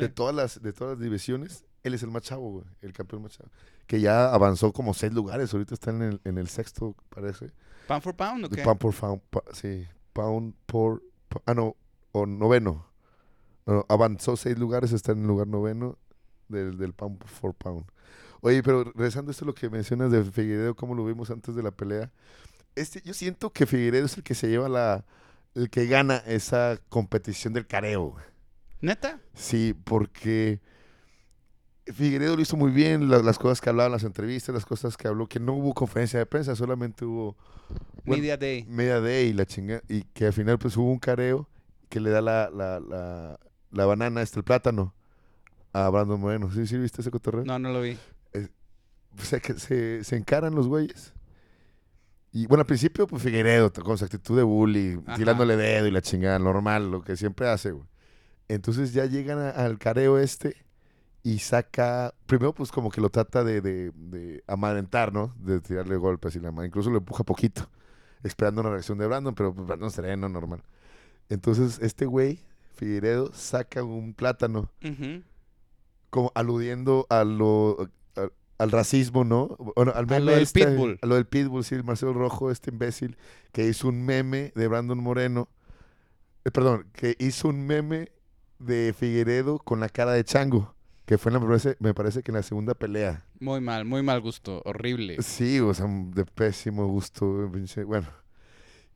de 0.00 0.08
todas 0.08 0.34
las 0.34 0.62
de 0.62 0.72
todas 0.72 0.94
las 0.96 1.02
divisiones, 1.04 1.64
él 1.84 1.94
es 1.94 2.02
el 2.02 2.10
más 2.10 2.22
chavo, 2.22 2.50
güey, 2.50 2.64
el 2.82 2.92
campeón 2.92 3.22
más 3.22 3.32
chavo. 3.32 3.50
Que 3.86 4.00
ya 4.00 4.32
avanzó 4.34 4.72
como 4.72 4.92
seis 4.94 5.12
lugares, 5.12 5.52
ahorita 5.52 5.74
está 5.74 5.90
en 5.90 6.02
el, 6.02 6.20
en 6.24 6.38
el 6.38 6.48
sexto, 6.48 6.96
parece. 7.10 7.52
¿Pound 7.86 8.02
for 8.02 8.14
pound 8.16 8.44
o 8.46 8.48
qué? 8.50 8.62
pound 8.62 8.78
por 8.80 8.94
pound, 8.94 9.20
pa- 9.30 9.42
sí, 9.52 9.86
pound 10.12 10.54
por, 10.66 11.02
pa- 11.28 11.42
ah 11.46 11.54
no, 11.54 11.76
o 12.12 12.26
noveno. 12.26 12.86
No, 13.66 13.74
no, 13.74 13.86
avanzó 13.88 14.36
seis 14.36 14.58
lugares, 14.58 14.92
está 14.92 15.12
en 15.12 15.20
el 15.22 15.26
lugar 15.26 15.46
noveno 15.46 15.96
del, 16.48 16.76
del 16.78 16.92
pound 16.94 17.22
for 17.24 17.54
pound. 17.54 17.84
Oye, 18.40 18.62
pero 18.62 18.84
regresando 18.84 19.30
a 19.30 19.32
esto 19.32 19.44
lo 19.46 19.54
que 19.54 19.70
mencionas 19.70 20.10
de 20.10 20.22
Figueiredo, 20.24 20.74
cómo 20.74 20.94
lo 20.94 21.04
vimos 21.06 21.30
antes 21.30 21.54
de 21.54 21.62
la 21.62 21.70
pelea. 21.70 22.10
Este, 22.74 23.00
yo 23.02 23.14
siento 23.14 23.50
que 23.52 23.64
Figueiredo 23.66 24.04
es 24.06 24.16
el 24.16 24.22
que 24.22 24.34
se 24.34 24.48
lleva 24.48 24.68
la, 24.68 25.04
el 25.54 25.70
que 25.70 25.86
gana 25.86 26.16
esa 26.26 26.78
competición 26.90 27.52
del 27.54 27.66
careo. 27.66 28.16
¿Neta? 28.82 29.18
Sí, 29.32 29.74
porque 29.84 30.60
Figueredo 31.86 32.34
lo 32.36 32.42
hizo 32.42 32.56
muy 32.56 32.70
bien, 32.70 33.10
la- 33.10 33.18
las 33.18 33.38
cosas 33.38 33.60
que 33.60 33.68
hablaba 33.68 33.86
en 33.86 33.92
las 33.92 34.04
entrevistas, 34.04 34.54
las 34.54 34.64
cosas 34.64 34.96
que 34.96 35.06
habló, 35.06 35.26
que 35.26 35.38
no 35.38 35.52
hubo 35.52 35.74
conferencia 35.74 36.18
de 36.18 36.24
prensa, 36.26 36.56
solamente 36.56 37.04
hubo 37.04 37.36
Bueno, 38.04 38.22
Media 38.22 38.36
Day. 38.38 38.64
media 38.68 39.00
day 39.00 39.28
y 39.28 39.32
la 39.34 39.44
chinga, 39.44 39.82
y 39.88 40.02
que 40.02 40.26
al 40.26 40.32
final 40.32 40.58
pues 40.58 40.76
hubo 40.76 40.90
un 40.90 40.98
careo 40.98 41.48
que 41.90 42.00
le 42.00 42.10
da 42.10 42.20
la, 42.22 42.48
la, 42.50 42.80
la, 42.80 43.38
la 43.70 43.86
banana, 43.86 44.22
este, 44.22 44.38
el 44.40 44.44
plátano, 44.44 44.94
a 45.72 45.88
Brandon 45.90 46.18
Moreno. 46.20 46.50
¿Sí, 46.52 46.66
sí 46.66 46.78
viste 46.78 47.02
ese 47.02 47.10
cotorreo? 47.10 47.44
No, 47.44 47.58
no 47.58 47.70
lo 47.72 47.82
vi. 47.82 47.98
O 49.16 49.22
sea, 49.22 49.38
que 49.40 49.54
se, 49.54 50.02
se 50.04 50.16
encaran 50.16 50.54
los 50.54 50.66
güeyes. 50.66 51.12
Y 52.32 52.46
bueno, 52.46 52.62
al 52.62 52.66
principio, 52.66 53.06
pues 53.06 53.22
Figueredo, 53.22 53.72
con 53.72 53.96
su 53.96 54.04
actitud 54.04 54.36
de 54.36 54.42
bully, 54.42 55.00
Ajá. 55.06 55.16
tirándole 55.16 55.56
dedo 55.56 55.86
y 55.86 55.90
la 55.92 56.02
chingada, 56.02 56.38
normal, 56.40 56.90
lo 56.90 57.02
que 57.02 57.16
siempre 57.16 57.48
hace, 57.48 57.70
güey. 57.70 57.86
Entonces 58.48 58.92
ya 58.92 59.04
llegan 59.06 59.38
a- 59.38 59.50
al 59.50 59.78
careo 59.78 60.18
este 60.18 60.56
y 61.24 61.38
saca, 61.40 62.14
primero 62.26 62.52
pues 62.54 62.70
como 62.70 62.90
que 62.90 63.00
lo 63.00 63.08
trata 63.10 63.42
de, 63.42 63.60
de, 63.60 63.90
de 63.96 64.44
amadentar, 64.46 65.12
¿no? 65.12 65.34
De 65.40 65.60
tirarle 65.60 65.96
golpes 65.96 66.36
y 66.36 66.40
la 66.40 66.52
mano. 66.52 66.66
Incluso 66.66 66.90
lo 66.90 66.98
empuja 66.98 67.24
poquito, 67.24 67.68
esperando 68.22 68.60
una 68.60 68.70
reacción 68.70 68.98
de 68.98 69.06
Brandon, 69.08 69.34
pero 69.34 69.52
pues, 69.52 69.66
Brandon 69.66 69.90
sereno, 69.90 70.28
normal. 70.28 70.62
Entonces 71.30 71.78
este 71.80 72.04
güey, 72.06 72.40
Figueredo, 72.76 73.32
saca 73.32 73.82
un 73.82 74.12
plátano 74.14 74.70
como 76.10 76.30
aludiendo 76.34 77.06
a 77.08 77.24
lo 77.24 77.88
a- 78.16 78.28
al 78.58 78.70
racismo, 78.70 79.24
¿no? 79.24 79.56
Bueno, 79.74 79.92
al 79.94 80.04
A 80.04 80.06
meme 80.06 80.20
lo 80.26 80.32
del 80.32 80.42
este, 80.42 80.66
Pitbull. 80.66 80.98
A 81.02 81.06
lo 81.06 81.14
del 81.16 81.26
Pitbull, 81.26 81.64
sí, 81.64 81.74
el 81.74 81.84
Marcelo 81.84 82.12
Rojo, 82.12 82.50
este 82.50 82.70
imbécil, 82.70 83.16
que 83.50 83.66
hizo 83.66 83.88
un 83.88 84.04
meme 84.04 84.52
de 84.54 84.68
Brandon 84.68 84.98
Moreno. 84.98 85.48
eh, 86.44 86.50
perdón, 86.50 86.86
que 86.92 87.16
hizo 87.18 87.48
un 87.48 87.66
meme 87.66 88.12
de 88.58 88.94
Figueredo 88.96 89.58
con 89.58 89.80
la 89.80 89.88
cara 89.88 90.12
de 90.12 90.22
chango. 90.24 90.74
Que 91.06 91.18
fue, 91.18 91.30
en 91.30 91.34
la, 91.34 91.40
me, 91.40 91.46
parece, 91.46 91.76
me 91.80 91.92
parece 91.94 92.22
que 92.22 92.30
en 92.30 92.36
la 92.36 92.42
segunda 92.42 92.74
pelea. 92.74 93.24
Muy 93.40 93.60
mal, 93.60 93.84
muy 93.84 94.02
mal 94.02 94.20
gusto. 94.20 94.62
Horrible. 94.64 95.20
Sí, 95.22 95.60
o 95.60 95.74
sea, 95.74 95.86
de 95.86 96.24
pésimo 96.24 96.86
gusto. 96.86 97.50
Bueno. 97.86 98.08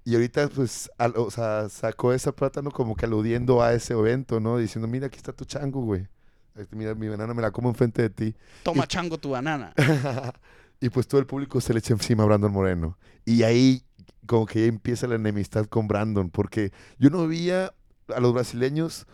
Y 0.04 0.14
ahorita, 0.14 0.48
pues, 0.48 0.90
al- 0.96 1.12
o 1.16 1.30
sea, 1.30 1.68
sacó 1.68 2.14
ese 2.14 2.32
plátano 2.32 2.70
como 2.70 2.96
que 2.96 3.04
aludiendo 3.04 3.62
a 3.62 3.74
ese 3.74 3.92
evento, 3.92 4.40
¿no? 4.40 4.56
Diciendo, 4.56 4.88
mira, 4.88 5.08
aquí 5.08 5.16
está 5.18 5.32
tu 5.34 5.44
chango, 5.44 5.82
güey. 5.82 6.08
Este, 6.54 6.74
Mira, 6.74 6.94
mi 6.94 7.08
banana 7.08 7.34
me 7.34 7.42
la 7.42 7.50
como 7.50 7.68
enfrente 7.68 8.00
de 8.02 8.10
ti. 8.10 8.34
Toma 8.62 8.84
y- 8.84 8.86
chango 8.86 9.18
tu 9.18 9.30
banana. 9.30 9.74
y 10.80 10.88
pues 10.88 11.06
todo 11.08 11.20
el 11.20 11.26
público 11.26 11.60
se 11.60 11.74
le 11.74 11.80
echa 11.80 11.92
encima 11.92 12.22
a 12.22 12.26
Brandon 12.26 12.50
Moreno. 12.50 12.96
Y 13.26 13.42
ahí 13.42 13.82
como 14.26 14.46
que 14.46 14.62
ya 14.62 14.66
empieza 14.66 15.06
la 15.06 15.16
enemistad 15.16 15.66
con 15.66 15.88
Brandon, 15.88 16.30
porque 16.30 16.72
yo 16.98 17.10
no 17.10 17.26
veía 17.28 17.74
a 18.14 18.20
los 18.20 18.32
brasileños 18.32 19.06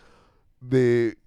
de 0.61 1.17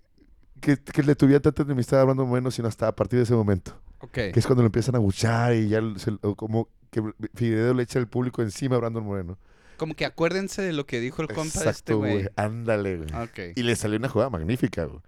que, 0.61 0.77
que 0.79 1.03
le 1.03 1.15
tuvieran 1.15 1.43
tanta 1.43 1.63
enemistad 1.63 2.01
a 2.01 2.05
Brandon 2.05 2.29
Moreno, 2.29 2.51
sino 2.51 2.69
hasta 2.69 2.89
a 2.89 2.95
partir 2.95 3.19
de 3.19 3.23
ese 3.25 3.35
momento, 3.35 3.73
Ok. 4.01 4.13
que 4.13 4.33
es 4.37 4.47
cuando 4.47 4.63
lo 4.63 4.67
empiezan 4.67 4.95
a 4.97 4.99
buchar 4.99 5.55
y 5.55 5.69
ya 5.69 5.81
se- 5.97 6.17
como 6.37 6.69
que 6.91 7.03
Figueredo 7.35 7.75
le 7.75 7.83
echa 7.83 7.99
el 7.99 8.07
público 8.09 8.43
encima 8.43 8.77
a 8.77 8.79
Brandon 8.79 9.05
Moreno. 9.05 9.39
Como 9.77 9.95
que 9.95 10.05
acuérdense 10.05 10.61
de 10.63 10.73
lo 10.73 10.87
que 10.87 10.99
dijo 11.01 11.23
el 11.23 11.29
compa 11.29 11.61
de 11.61 11.71
este 11.71 11.95
güey. 11.95 12.29
Ándale, 12.37 12.97
güey. 12.99 13.09
Ok. 13.23 13.57
Y 13.57 13.63
le 13.63 13.77
salió 13.77 13.97
una 13.99 14.09
jugada 14.09 14.29
magnífica, 14.31 14.85
güey. 14.85 15.01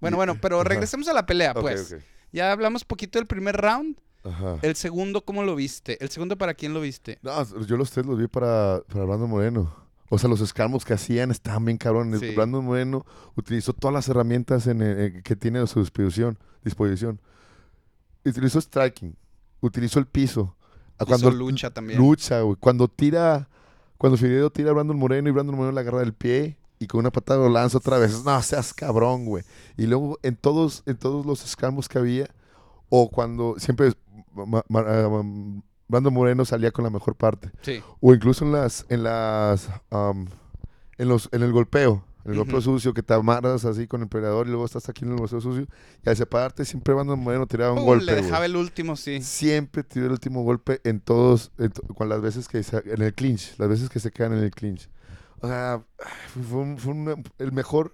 Bueno, 0.00 0.14
Y- 0.14 0.18
bueno, 0.18 0.38
pero 0.40 0.60
Ajá. 0.60 0.68
regresemos 0.68 1.08
a 1.08 1.12
la 1.12 1.26
pelea, 1.26 1.52
pues. 1.54 1.92
ok. 1.92 2.00
Ya 2.32 2.52
hablamos 2.52 2.84
poquito 2.84 3.18
del 3.18 3.26
primer 3.26 3.56
round. 3.56 3.98
Ajá. 4.24 4.56
El 4.62 4.76
segundo, 4.76 5.24
¿cómo 5.24 5.42
lo 5.42 5.54
viste? 5.54 6.02
¿El 6.02 6.08
segundo 6.10 6.36
para 6.36 6.54
quién 6.54 6.74
lo 6.74 6.80
viste? 6.80 7.18
No, 7.22 7.44
yo 7.66 7.76
los 7.76 7.90
tres 7.90 8.04
los 8.06 8.18
vi 8.18 8.26
para, 8.28 8.82
para 8.88 9.04
Brandon 9.04 9.28
Moreno. 9.30 9.74
O 10.10 10.18
sea, 10.18 10.30
los 10.30 10.40
escamos 10.40 10.84
que 10.84 10.94
hacían 10.94 11.30
estaban 11.30 11.64
bien 11.64 11.78
cabrones. 11.78 12.20
Sí. 12.20 12.34
Brandon 12.34 12.64
Moreno 12.64 13.04
utilizó 13.36 13.72
todas 13.72 13.92
las 13.92 14.08
herramientas 14.08 14.66
en, 14.66 14.80
eh, 14.82 15.20
que 15.22 15.36
tiene 15.36 15.58
a 15.58 15.66
su 15.66 15.80
disposición. 15.80 16.38
disposición. 16.64 17.20
Utilizó 18.24 18.60
striking, 18.60 19.14
utilizó 19.60 19.98
el 19.98 20.06
piso. 20.06 20.54
Hizo 21.06 21.30
lucha 21.30 21.70
también. 21.70 21.98
Lucha, 21.98 22.40
güey. 22.40 22.56
Cuando 22.58 22.88
tira, 22.88 23.48
cuando 23.96 24.16
Figueredo 24.16 24.50
tira 24.50 24.70
a 24.70 24.74
Brandon 24.74 24.98
Moreno 24.98 25.28
y 25.28 25.32
Brandon 25.32 25.54
Moreno 25.54 25.72
le 25.72 25.80
agarra 25.80 26.02
el 26.02 26.12
pie 26.12 26.58
y 26.78 26.86
con 26.86 27.00
una 27.00 27.10
patada 27.10 27.40
lo 27.40 27.48
lanza 27.48 27.78
otra 27.78 27.98
vez. 27.98 28.24
No, 28.24 28.42
seas 28.42 28.74
cabrón, 28.74 29.24
güey. 29.24 29.44
Y 29.76 29.86
luego 29.86 30.18
en 30.22 30.36
todos, 30.36 30.82
en 30.86 30.96
todos 30.96 31.24
los 31.24 31.44
escamos 31.44 31.88
que 31.88 31.98
había, 31.98 32.28
o 32.88 33.10
cuando 33.10 33.56
siempre 33.58 33.92
Brandon 35.88 36.12
Moreno 36.12 36.44
salía 36.44 36.70
con 36.70 36.84
la 36.84 36.90
mejor 36.90 37.14
parte. 37.16 37.50
Sí. 37.62 37.82
O 38.00 38.14
incluso 38.14 38.44
en 38.44 38.52
las, 38.52 38.84
en 38.88 39.02
las, 39.02 39.68
am, 39.90 40.26
en 40.98 41.08
los, 41.08 41.28
en 41.32 41.42
el 41.42 41.52
golpeo, 41.52 42.04
el 42.24 42.36
golpeo 42.36 42.60
sucio, 42.60 42.92
que 42.92 43.02
te 43.02 43.14
amarras 43.14 43.64
así 43.64 43.86
con 43.86 44.02
el 44.02 44.08
peleador 44.08 44.46
y 44.46 44.50
luego 44.50 44.66
estás 44.66 44.86
aquí 44.90 45.04
en 45.06 45.12
el 45.12 45.16
golpeo 45.18 45.40
sucio. 45.40 45.66
Y 46.04 46.08
al 46.10 46.16
separarte 46.16 46.64
siempre 46.66 46.92
Brandon 46.92 47.18
Moreno 47.18 47.46
tiraba 47.46 47.72
un 47.72 47.78
Pum, 47.78 47.86
golpe. 47.86 48.04
le 48.04 48.16
dejaba 48.16 48.44
el 48.44 48.54
último, 48.56 48.96
sí. 48.96 49.22
Siempre 49.22 49.82
tiró 49.82 50.06
el 50.06 50.12
último 50.12 50.42
golpe 50.42 50.80
en 50.84 51.00
todos, 51.00 51.52
en 51.58 51.70
to- 51.70 51.82
con 51.94 52.08
las 52.10 52.20
veces 52.20 52.46
que 52.48 52.62
se- 52.62 52.82
en 52.84 53.00
el 53.00 53.14
clinch, 53.14 53.54
las 53.58 53.68
veces 53.70 53.88
que 53.88 53.98
se 53.98 54.10
quedan 54.10 54.34
en 54.34 54.44
el 54.44 54.50
clinch. 54.50 54.90
O 55.40 55.48
sea, 55.48 55.82
fue, 56.50 56.58
un- 56.60 56.76
fue 56.76 56.92
una- 56.92 57.14
el 57.38 57.52
mejor 57.52 57.92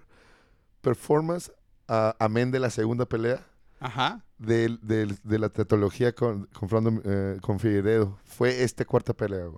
performance, 0.81 1.51
a 1.87 2.15
amén 2.19 2.51
de 2.51 2.59
la 2.59 2.71
segunda 2.71 3.05
pelea 3.05 3.45
Ajá. 3.79 4.23
del- 4.37 4.79
del- 4.81 5.17
de 5.23 5.39
la 5.39 5.49
tetralogía 5.49 6.13
con, 6.13 6.45
con, 6.47 6.69
Fernando, 6.69 7.01
eh, 7.05 7.37
con 7.41 7.59
Figueiredo. 7.59 8.17
Fue 8.25 8.63
esta 8.63 8.83
cuarta 8.85 9.13
pelea, 9.13 9.45
güey. 9.45 9.57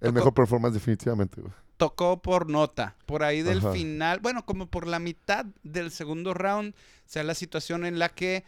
El 0.00 0.08
Tocó- 0.10 0.12
mejor 0.14 0.34
performance 0.34 0.74
definitivamente, 0.74 1.40
güey. 1.40 1.52
Tocó 1.76 2.20
por 2.22 2.48
nota. 2.50 2.96
Por 3.06 3.22
ahí 3.22 3.42
del 3.42 3.58
Ajá. 3.58 3.72
final, 3.72 4.18
bueno, 4.20 4.44
como 4.44 4.66
por 4.66 4.86
la 4.86 4.98
mitad 4.98 5.46
del 5.62 5.90
segundo 5.92 6.34
round, 6.34 6.74
sea 7.06 7.22
la 7.22 7.34
situación 7.34 7.84
en 7.86 7.98
la 7.98 8.08
que 8.08 8.44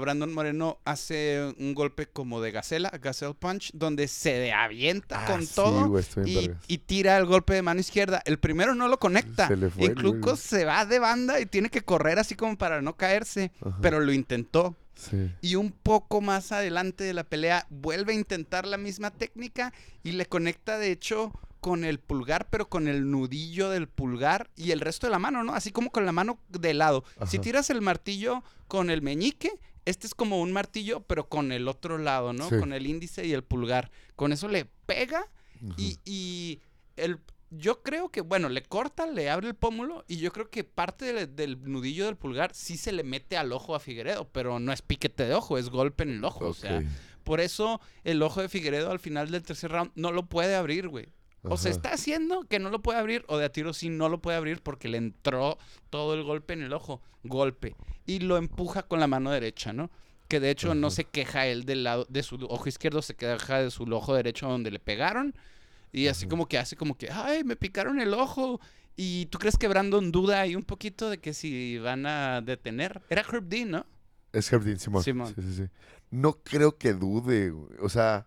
Brandon 0.00 0.32
Moreno 0.32 0.78
hace 0.84 1.52
un 1.58 1.74
golpe 1.74 2.06
como 2.06 2.40
de 2.40 2.50
gacela, 2.52 2.90
gazelle 3.00 3.34
punch, 3.34 3.70
donde 3.74 4.06
se 4.08 4.52
avienta 4.52 5.24
Ah, 5.24 5.26
con 5.30 5.44
sí, 5.46 5.52
todo. 5.54 6.00
y, 6.24 6.50
y 6.68 6.78
tira 6.78 7.16
el 7.16 7.26
golpe 7.26 7.54
de 7.54 7.62
mano 7.62 7.80
izquierda. 7.80 8.22
El 8.24 8.38
primero 8.38 8.74
no 8.74 8.88
lo 8.88 8.98
conecta. 8.98 9.48
Se 9.48 9.56
le 9.56 9.70
fue 9.70 9.88
güey. 9.94 10.36
se 10.36 10.64
va 10.64 10.84
de 10.86 10.98
banda 10.98 11.40
y 11.40 11.46
tiene 11.46 11.70
que 11.70 11.82
correr 11.82 12.18
así 12.18 12.34
como 12.34 12.56
para 12.56 12.82
no 12.82 12.96
caerse. 12.96 13.50
Ajá. 13.60 13.78
Pero 13.82 14.00
lo 14.00 14.12
intentó. 14.12 14.76
Sí. 14.94 15.28
Y 15.40 15.56
un 15.56 15.72
poco 15.72 16.20
más 16.20 16.52
adelante 16.52 17.02
de 17.02 17.14
la 17.14 17.24
pelea 17.24 17.66
vuelve 17.68 18.12
a 18.12 18.16
intentar 18.16 18.66
la 18.66 18.76
misma 18.78 19.10
técnica 19.10 19.72
y 20.04 20.12
le 20.12 20.26
conecta 20.26 20.78
de 20.78 20.92
hecho 20.92 21.32
con 21.64 21.82
el 21.82 21.98
pulgar, 21.98 22.50
pero 22.50 22.68
con 22.68 22.88
el 22.88 23.10
nudillo 23.10 23.70
del 23.70 23.88
pulgar 23.88 24.50
y 24.54 24.72
el 24.72 24.80
resto 24.80 25.06
de 25.06 25.12
la 25.12 25.18
mano, 25.18 25.44
¿no? 25.44 25.54
Así 25.54 25.72
como 25.72 25.90
con 25.90 26.04
la 26.04 26.12
mano 26.12 26.38
de 26.50 26.74
lado. 26.74 27.04
Si 27.26 27.38
tiras 27.38 27.70
el 27.70 27.80
martillo 27.80 28.44
con 28.68 28.90
el 28.90 29.00
meñique, 29.00 29.50
este 29.86 30.06
es 30.06 30.14
como 30.14 30.42
un 30.42 30.52
martillo, 30.52 31.00
pero 31.04 31.26
con 31.30 31.52
el 31.52 31.66
otro 31.66 31.96
lado, 31.96 32.34
¿no? 32.34 32.50
Sí. 32.50 32.58
Con 32.58 32.74
el 32.74 32.86
índice 32.86 33.24
y 33.26 33.32
el 33.32 33.44
pulgar. 33.44 33.90
Con 34.14 34.30
eso 34.30 34.46
le 34.46 34.66
pega 34.84 35.26
y, 35.78 35.96
y 36.04 36.60
el, 36.96 37.18
yo 37.48 37.82
creo 37.82 38.10
que, 38.10 38.20
bueno, 38.20 38.50
le 38.50 38.62
corta, 38.62 39.06
le 39.06 39.30
abre 39.30 39.48
el 39.48 39.54
pómulo 39.54 40.04
y 40.06 40.18
yo 40.18 40.32
creo 40.32 40.50
que 40.50 40.64
parte 40.64 41.14
del, 41.14 41.34
del 41.34 41.62
nudillo 41.62 42.04
del 42.04 42.18
pulgar 42.18 42.54
sí 42.54 42.76
se 42.76 42.92
le 42.92 43.04
mete 43.04 43.38
al 43.38 43.52
ojo 43.52 43.74
a 43.74 43.80
Figueredo, 43.80 44.28
pero 44.28 44.60
no 44.60 44.70
es 44.70 44.82
piquete 44.82 45.24
de 45.24 45.32
ojo, 45.32 45.56
es 45.56 45.70
golpe 45.70 46.02
en 46.02 46.10
el 46.10 46.24
ojo. 46.26 46.44
O 46.46 46.52
sea, 46.52 46.82
por 47.22 47.40
eso 47.40 47.80
el 48.02 48.20
ojo 48.20 48.42
de 48.42 48.50
Figueredo 48.50 48.90
al 48.90 48.98
final 48.98 49.30
del 49.30 49.42
tercer 49.42 49.70
round 49.70 49.92
no 49.94 50.12
lo 50.12 50.26
puede 50.26 50.56
abrir, 50.56 50.88
güey. 50.88 51.08
O 51.44 51.56
se 51.56 51.70
está 51.70 51.92
haciendo 51.92 52.44
que 52.44 52.58
no 52.58 52.70
lo 52.70 52.82
puede 52.82 52.98
abrir, 52.98 53.24
o 53.28 53.36
de 53.38 53.44
a 53.44 53.52
tiro 53.52 53.72
sí 53.72 53.90
no 53.90 54.08
lo 54.08 54.20
puede 54.20 54.36
abrir 54.36 54.62
porque 54.62 54.88
le 54.88 54.98
entró 54.98 55.58
todo 55.90 56.14
el 56.14 56.22
golpe 56.22 56.54
en 56.54 56.62
el 56.62 56.72
ojo. 56.72 57.02
Golpe. 57.22 57.76
Y 58.06 58.20
lo 58.20 58.36
empuja 58.36 58.82
con 58.82 59.00
la 59.00 59.06
mano 59.06 59.30
derecha, 59.30 59.72
¿no? 59.72 59.90
Que 60.28 60.40
de 60.40 60.50
hecho 60.50 60.74
no 60.74 60.90
se 60.90 61.04
queja 61.04 61.46
él 61.46 61.64
del 61.64 61.84
lado 61.84 62.06
de 62.08 62.22
su 62.22 62.36
ojo 62.48 62.68
izquierdo, 62.68 63.02
se 63.02 63.14
queja 63.14 63.60
de 63.60 63.70
su 63.70 63.84
ojo 63.84 64.14
derecho 64.14 64.48
donde 64.48 64.70
le 64.70 64.78
pegaron. 64.78 65.34
Y 65.92 66.08
así 66.08 66.26
como 66.26 66.46
que 66.46 66.58
hace 66.58 66.76
como 66.76 66.96
que, 66.96 67.10
ay, 67.10 67.44
me 67.44 67.56
picaron 67.56 68.00
el 68.00 68.14
ojo. 68.14 68.60
¿Y 68.96 69.26
tú 69.26 69.38
crees 69.38 69.56
que 69.58 69.68
Brandon 69.68 70.12
duda 70.12 70.40
ahí 70.40 70.56
un 70.56 70.62
poquito 70.62 71.10
de 71.10 71.18
que 71.18 71.34
si 71.34 71.78
van 71.78 72.06
a 72.06 72.40
detener? 72.40 73.02
Era 73.10 73.22
Herb 73.22 73.44
Dean, 73.48 73.70
¿no? 73.70 73.86
Es 74.34 74.50
Jardín, 74.50 74.78
Simón. 74.78 75.02
Simón. 75.02 75.32
Sí, 75.34 75.42
sí, 75.42 75.54
sí. 75.54 75.62
No 76.10 76.32
creo 76.42 76.76
que 76.76 76.92
dude. 76.92 77.52
O 77.80 77.88
sea, 77.88 78.26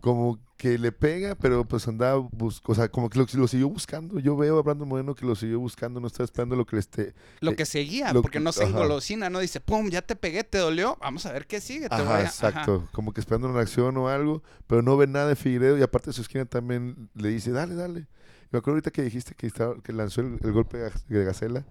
como 0.00 0.38
que 0.56 0.76
le 0.78 0.92
pega, 0.92 1.34
pero 1.36 1.64
pues 1.64 1.88
andaba 1.88 2.18
o 2.18 2.74
sea, 2.74 2.88
como 2.90 3.08
que 3.08 3.18
lo, 3.18 3.26
lo 3.32 3.48
siguió 3.48 3.68
buscando. 3.68 4.18
Yo 4.18 4.36
veo 4.36 4.58
a 4.58 4.62
Brandon 4.62 4.86
Moreno 4.88 5.14
que 5.14 5.24
lo 5.24 5.34
siguió 5.34 5.58
buscando, 5.58 6.00
no 6.00 6.06
está 6.06 6.22
esperando 6.22 6.54
lo 6.56 6.66
que 6.66 6.76
le 6.76 6.80
esté. 6.80 7.14
Lo 7.40 7.52
Eh, 7.52 7.56
que 7.56 7.64
seguía, 7.64 8.12
lo 8.12 8.20
porque 8.22 8.38
que- 8.38 8.44
no 8.44 8.52
se 8.52 8.64
engolosina, 8.64 9.30
¿no? 9.30 9.38
Dice, 9.38 9.60
pum, 9.60 9.88
ya 9.88 10.02
te 10.02 10.16
pegué, 10.16 10.44
te 10.44 10.58
dolió, 10.58 10.98
vamos 11.00 11.24
a 11.26 11.32
ver 11.32 11.46
qué 11.46 11.60
sigue. 11.60 11.88
Te 11.88 11.96
voy 11.96 12.04
Ajá, 12.04 12.16
a-". 12.16 12.22
exacto. 12.24 12.88
Como 12.92 13.12
que 13.14 13.20
esperando 13.20 13.48
una 13.48 13.56
reacción 13.56 13.96
o 13.96 14.08
algo, 14.08 14.42
pero 14.66 14.82
no 14.82 14.96
ve 14.96 15.06
nada 15.06 15.28
de 15.28 15.36
Figueiredo 15.36 15.78
y 15.78 15.82
aparte 15.82 16.10
de 16.10 16.12
su 16.14 16.22
esquina 16.22 16.44
también 16.44 17.08
le 17.14 17.28
dice, 17.30 17.52
dale, 17.52 17.74
dale. 17.74 18.06
Me 18.50 18.58
acuerdo 18.58 18.72
ahorita 18.76 18.90
que 18.90 19.02
dijiste 19.02 19.34
que, 19.34 19.46
estaba, 19.46 19.80
que 19.82 19.92
lanzó 19.92 20.20
el, 20.22 20.38
el 20.42 20.52
golpe 20.52 20.76
de 21.08 21.24
Gacela, 21.24 21.64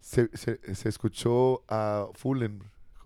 se, 0.00 0.28
se, 0.36 0.58
se 0.74 0.88
escuchó 0.88 1.62
a 1.68 2.06
Fullen, 2.14 2.62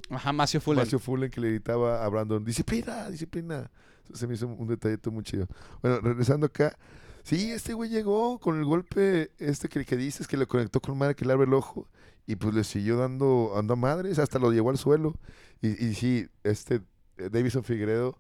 Ajá, 0.09 0.33
Macio 0.33 0.61
Fullen. 0.61 0.83
Macio 0.83 0.99
Fullen 0.99 1.31
que 1.31 1.41
le 1.41 1.51
gritaba 1.51 2.05
a 2.05 2.09
Brandon, 2.09 2.45
disciplina, 2.45 3.09
disciplina. 3.11 3.71
Se 4.15 4.27
me 4.27 4.35
hizo 4.35 4.47
un 4.47 4.67
detallito 4.69 5.11
muy 5.11 5.25
chido. 5.25 5.47
Bueno, 5.83 6.01
regresando 6.01 6.47
acá, 6.47 6.77
Sí, 7.23 7.53
este 7.53 7.75
güey 7.75 7.91
llegó 7.91 8.39
con 8.39 8.59
el 8.59 8.65
golpe 8.65 9.31
este 9.39 9.69
que, 9.69 9.85
que 9.85 9.97
dices 9.97 10.27
que 10.27 10.37
le 10.37 10.47
conectó 10.47 10.81
con 10.81 10.97
madre 10.97 11.15
que 11.15 11.25
le 11.25 11.33
abre 11.33 11.47
el 11.47 11.55
ojo 11.55 11.87
y 12.27 12.37
pues 12.37 12.55
le 12.55 12.65
siguió 12.65 12.97
dando, 12.97 13.53
dando 13.55 13.75
a 13.75 13.77
madres, 13.77 14.19
hasta 14.19 14.39
lo 14.39 14.53
llevó 14.53 14.71
al 14.71 14.79
suelo. 14.79 15.15
Y, 15.61 15.69
y 15.85 15.95
sí, 15.95 16.29
este 16.45 16.81
eh, 17.19 17.29
Davison 17.31 17.65
Figueredo 17.65 18.19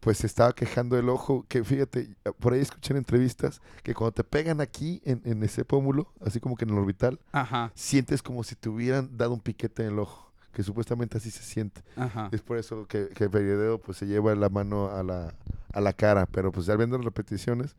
pues 0.00 0.18
se 0.18 0.28
estaba 0.28 0.52
quejando 0.52 0.94
del 0.94 1.08
ojo, 1.08 1.44
que 1.48 1.64
fíjate, 1.64 2.14
por 2.38 2.52
ahí 2.52 2.60
escuché 2.60 2.92
en 2.92 2.98
entrevistas 2.98 3.60
que 3.82 3.94
cuando 3.94 4.12
te 4.12 4.22
pegan 4.22 4.60
aquí 4.60 5.02
en, 5.04 5.20
en 5.24 5.42
ese 5.42 5.64
pómulo, 5.64 6.12
así 6.20 6.38
como 6.38 6.56
que 6.56 6.64
en 6.64 6.70
el 6.70 6.78
orbital, 6.78 7.18
Ajá, 7.32 7.72
sientes 7.74 8.22
como 8.22 8.44
si 8.44 8.54
te 8.54 8.68
hubieran 8.68 9.16
dado 9.16 9.34
un 9.34 9.40
piquete 9.40 9.82
en 9.82 9.94
el 9.94 9.98
ojo, 9.98 10.27
que 10.58 10.64
supuestamente 10.64 11.18
así 11.18 11.30
se 11.30 11.44
siente. 11.44 11.84
ajá. 11.94 12.30
Es 12.32 12.42
por 12.42 12.58
eso 12.58 12.84
que, 12.88 13.10
que 13.10 13.28
pues 13.78 13.96
se 13.96 14.08
lleva 14.08 14.34
la 14.34 14.48
mano 14.48 14.90
a 14.90 15.04
la, 15.04 15.32
a 15.72 15.80
la 15.80 15.92
cara, 15.92 16.26
pero 16.26 16.50
pues 16.50 16.66
ya 16.66 16.74
viendo 16.74 16.96
las 16.96 17.04
repeticiones, 17.04 17.76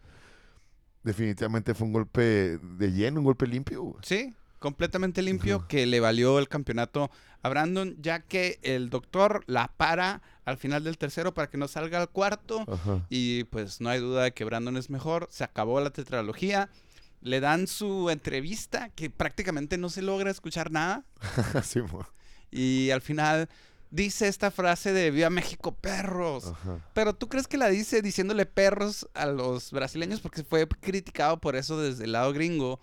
definitivamente 1.03 1.73
fue 1.73 1.87
un 1.87 1.91
golpe 1.91 2.57
de 2.57 2.91
lleno, 2.93 3.19
un 3.19 3.25
golpe 3.25 3.47
limpio. 3.47 3.97
Sí, 4.01 4.33
completamente 4.59 5.21
limpio 5.21 5.67
que 5.67 5.85
le 5.87 5.99
valió 5.99 6.39
el 6.39 6.47
campeonato 6.47 7.11
a 7.41 7.49
Brandon, 7.49 7.97
ya 7.99 8.21
que 8.21 8.59
el 8.61 8.89
doctor 8.89 9.43
la 9.45 9.73
para 9.75 10.21
al 10.45 10.55
final 10.55 10.85
del 10.85 10.97
tercero 10.97 11.33
para 11.33 11.49
que 11.49 11.57
no 11.57 11.67
salga 11.67 11.99
al 11.99 12.07
cuarto. 12.07 12.63
Y 13.09 13.43
pues 13.43 13.81
no 13.81 13.89
hay 13.89 13.99
duda 13.99 14.23
de 14.23 14.31
que 14.31 14.45
Brandon 14.45 14.77
es 14.77 14.89
mejor. 14.89 15.27
Se 15.31 15.43
acabó 15.43 15.81
la 15.81 15.89
tetralogía. 15.89 16.69
Le 17.19 17.41
dan 17.41 17.67
su 17.67 18.09
entrevista, 18.09 18.87
que 18.95 19.09
prácticamente 19.09 19.77
no 19.77 19.89
se 19.89 20.01
logra 20.01 20.31
escuchar 20.31 20.71
nada. 20.71 21.03
Sí. 21.63 21.81
Y 22.51 22.91
al 22.91 23.01
final 23.01 23.49
dice 23.91 24.27
esta 24.27 24.51
frase 24.51 24.93
de 24.93 25.11
Viva 25.11 25.29
México, 25.29 25.73
perros. 25.73 26.47
Ajá. 26.47 26.79
Pero 26.93 27.13
tú 27.15 27.27
crees 27.27 27.47
que 27.47 27.57
la 27.57 27.69
dice 27.69 28.01
diciéndole 28.01 28.45
perros 28.45 29.07
a 29.13 29.25
los 29.25 29.71
brasileños 29.71 30.21
porque 30.21 30.43
fue 30.43 30.67
criticado 30.67 31.39
por 31.39 31.55
eso 31.55 31.79
desde 31.79 32.05
el 32.05 32.11
lado 32.13 32.33
gringo. 32.33 32.79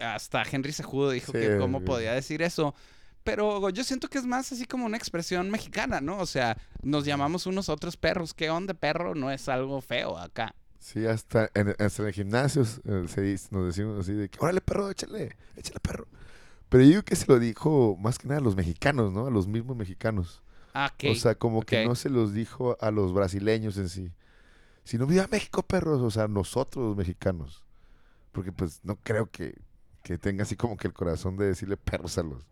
Hasta 0.00 0.42
Henry 0.50 0.72
Sejudo 0.72 1.10
dijo 1.10 1.32
Sí, 1.32 1.38
que 1.38 1.58
cómo 1.58 1.78
güey. 1.78 1.86
podía 1.86 2.12
decir 2.12 2.40
eso. 2.42 2.74
Pero 3.22 3.70
yo 3.70 3.84
siento 3.84 4.08
que 4.08 4.18
es 4.18 4.26
más 4.26 4.52
así 4.52 4.66
como 4.66 4.84
una 4.86 4.96
expresión 4.96 5.50
mexicana, 5.50 6.00
¿no? 6.00 6.18
O 6.18 6.26
sea, 6.26 6.56
nos 6.82 7.04
llamamos 7.04 7.46
unos 7.46 7.68
otros 7.70 7.96
perros. 7.96 8.34
¿Qué 8.34 8.50
onda, 8.50 8.74
perro? 8.74 9.14
No 9.14 9.30
es 9.30 9.48
algo 9.48 9.80
feo 9.80 10.18
acá. 10.18 10.54
Sí, 10.78 11.06
hasta 11.06 11.50
en, 11.54 11.74
hasta 11.78 12.02
en 12.02 12.08
el 12.08 12.14
gimnasio 12.14 12.62
eh, 12.62 13.06
se 13.08 13.48
nos 13.50 13.66
decimos 13.66 14.00
así 14.00 14.12
de 14.12 14.28
que, 14.28 14.38
órale 14.38 14.60
perro, 14.60 14.90
échale, 14.90 15.34
échale 15.56 15.80
perro. 15.80 16.06
Pero 16.74 16.82
yo 16.82 16.90
digo 16.90 17.02
que 17.04 17.14
se 17.14 17.26
lo 17.28 17.38
dijo 17.38 17.96
más 18.00 18.18
que 18.18 18.26
nada 18.26 18.40
a 18.40 18.42
los 18.42 18.56
mexicanos, 18.56 19.12
¿no? 19.12 19.28
A 19.28 19.30
los 19.30 19.46
mismos 19.46 19.76
mexicanos. 19.76 20.42
Ah, 20.72 20.90
ok. 20.92 21.12
O 21.12 21.14
sea, 21.14 21.36
como 21.36 21.62
que 21.62 21.86
no 21.86 21.94
se 21.94 22.10
los 22.10 22.34
dijo 22.34 22.76
a 22.80 22.90
los 22.90 23.14
brasileños 23.14 23.78
en 23.78 23.88
sí. 23.88 24.10
Sino, 24.82 25.06
viva 25.06 25.28
México, 25.30 25.62
perros. 25.62 26.00
O 26.02 26.10
sea, 26.10 26.26
nosotros 26.26 26.84
los 26.84 26.96
mexicanos. 26.96 27.62
Porque 28.32 28.50
pues 28.50 28.80
no 28.82 28.96
creo 28.96 29.30
que, 29.30 29.54
que 30.02 30.18
tenga 30.18 30.42
así 30.42 30.56
como 30.56 30.76
que 30.76 30.88
el 30.88 30.92
corazón 30.94 31.36
de 31.36 31.46
decirle 31.46 31.76
perros 31.76 32.18
a 32.18 32.24
los, 32.24 32.42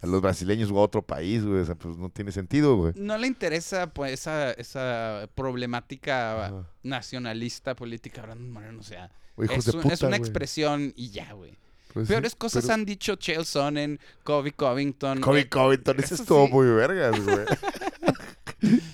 a 0.00 0.06
los 0.06 0.22
brasileños 0.22 0.70
o 0.70 0.78
a 0.78 0.82
otro 0.82 1.02
país, 1.02 1.44
güey. 1.44 1.58
O 1.58 1.64
sea, 1.64 1.74
pues 1.74 1.96
no 1.96 2.08
tiene 2.08 2.30
sentido, 2.30 2.76
güey. 2.76 2.92
No 2.94 3.18
le 3.18 3.26
interesa 3.26 3.88
pues 3.92 4.12
esa, 4.12 4.52
esa 4.52 5.28
problemática 5.34 6.46
Ajá. 6.46 6.70
nacionalista 6.84 7.74
política, 7.74 8.32
Moreno. 8.36 8.78
O 8.78 8.84
sea, 8.84 9.10
hijos 9.42 9.56
es, 9.58 9.64
de 9.64 9.72
un- 9.72 9.82
puta, 9.82 9.94
es 9.94 10.02
una 10.02 10.10
güey. 10.10 10.20
expresión 10.20 10.92
y 10.94 11.10
ya, 11.10 11.32
güey. 11.32 11.58
Pues 11.96 12.08
sí, 12.08 12.12
Peores 12.12 12.34
cosas 12.34 12.64
pero- 12.64 12.74
han 12.74 12.84
dicho 12.84 13.16
Chael 13.16 13.46
Sonnen, 13.46 13.98
Kobe 14.22 14.52
Covington. 14.52 15.18
Kobe 15.22 15.40
eh, 15.40 15.48
Covington, 15.48 15.98
ese 15.98 16.16
estuvo 16.16 16.46
sí. 16.46 16.52
muy 16.52 16.66
vergas, 16.66 17.18
güey. 17.24 17.46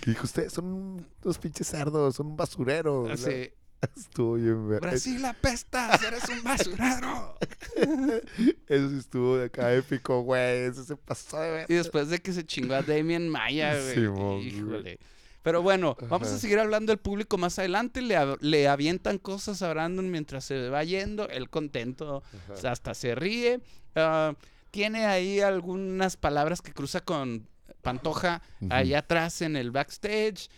Que 0.00 0.10
dijo, 0.12 0.22
ustedes 0.22 0.52
son 0.52 1.04
unos 1.24 1.38
pinches 1.38 1.66
cerdos, 1.66 2.14
son 2.14 2.28
un 2.28 2.36
basurero. 2.36 3.08
¿no? 3.08 3.16
sí. 3.16 3.50
Estuvo 3.96 4.34
bien 4.34 4.68
vergas. 4.68 4.92
Brasil 4.92 5.24
apestas, 5.24 6.00
eres 6.04 6.28
un 6.28 6.44
basurero. 6.44 7.36
Eso 8.68 8.90
sí 8.90 8.98
estuvo 8.98 9.38
de 9.38 9.46
acá 9.46 9.74
épico, 9.74 10.22
güey. 10.22 10.66
Eso 10.66 10.84
se 10.84 10.94
pasó 10.96 11.40
de 11.40 11.50
ver. 11.50 11.66
Y 11.68 11.74
después 11.74 12.08
de 12.08 12.20
que 12.20 12.32
se 12.32 12.46
chingó 12.46 12.74
a 12.74 12.82
Damien 12.82 13.28
Maya, 13.28 13.74
güey. 13.74 14.06
Güey. 14.06 14.46
híjole. 14.46 15.00
Pero 15.42 15.62
bueno, 15.62 15.96
vamos 16.08 16.28
a 16.28 16.38
seguir 16.38 16.58
hablando 16.58 16.92
del 16.92 16.98
público 16.98 17.36
más 17.36 17.58
adelante. 17.58 18.00
Le, 18.00 18.16
le 18.40 18.68
avientan 18.68 19.18
cosas 19.18 19.62
a 19.62 19.70
Brandon 19.70 20.10
mientras 20.10 20.44
se 20.44 20.68
va 20.68 20.84
yendo. 20.84 21.28
Él 21.28 21.50
contento, 21.50 22.22
sea, 22.54 22.72
hasta 22.72 22.94
se 22.94 23.14
ríe. 23.14 23.60
Ah, 23.94 24.34
tiene 24.70 25.06
ahí 25.06 25.40
algunas 25.40 26.16
palabras 26.16 26.62
que 26.62 26.72
cruza 26.72 27.00
con 27.00 27.48
Pantoja 27.82 28.40
allá 28.70 29.00
atrás 29.00 29.42
en 29.42 29.56
el 29.56 29.70
backstage. 29.70 30.48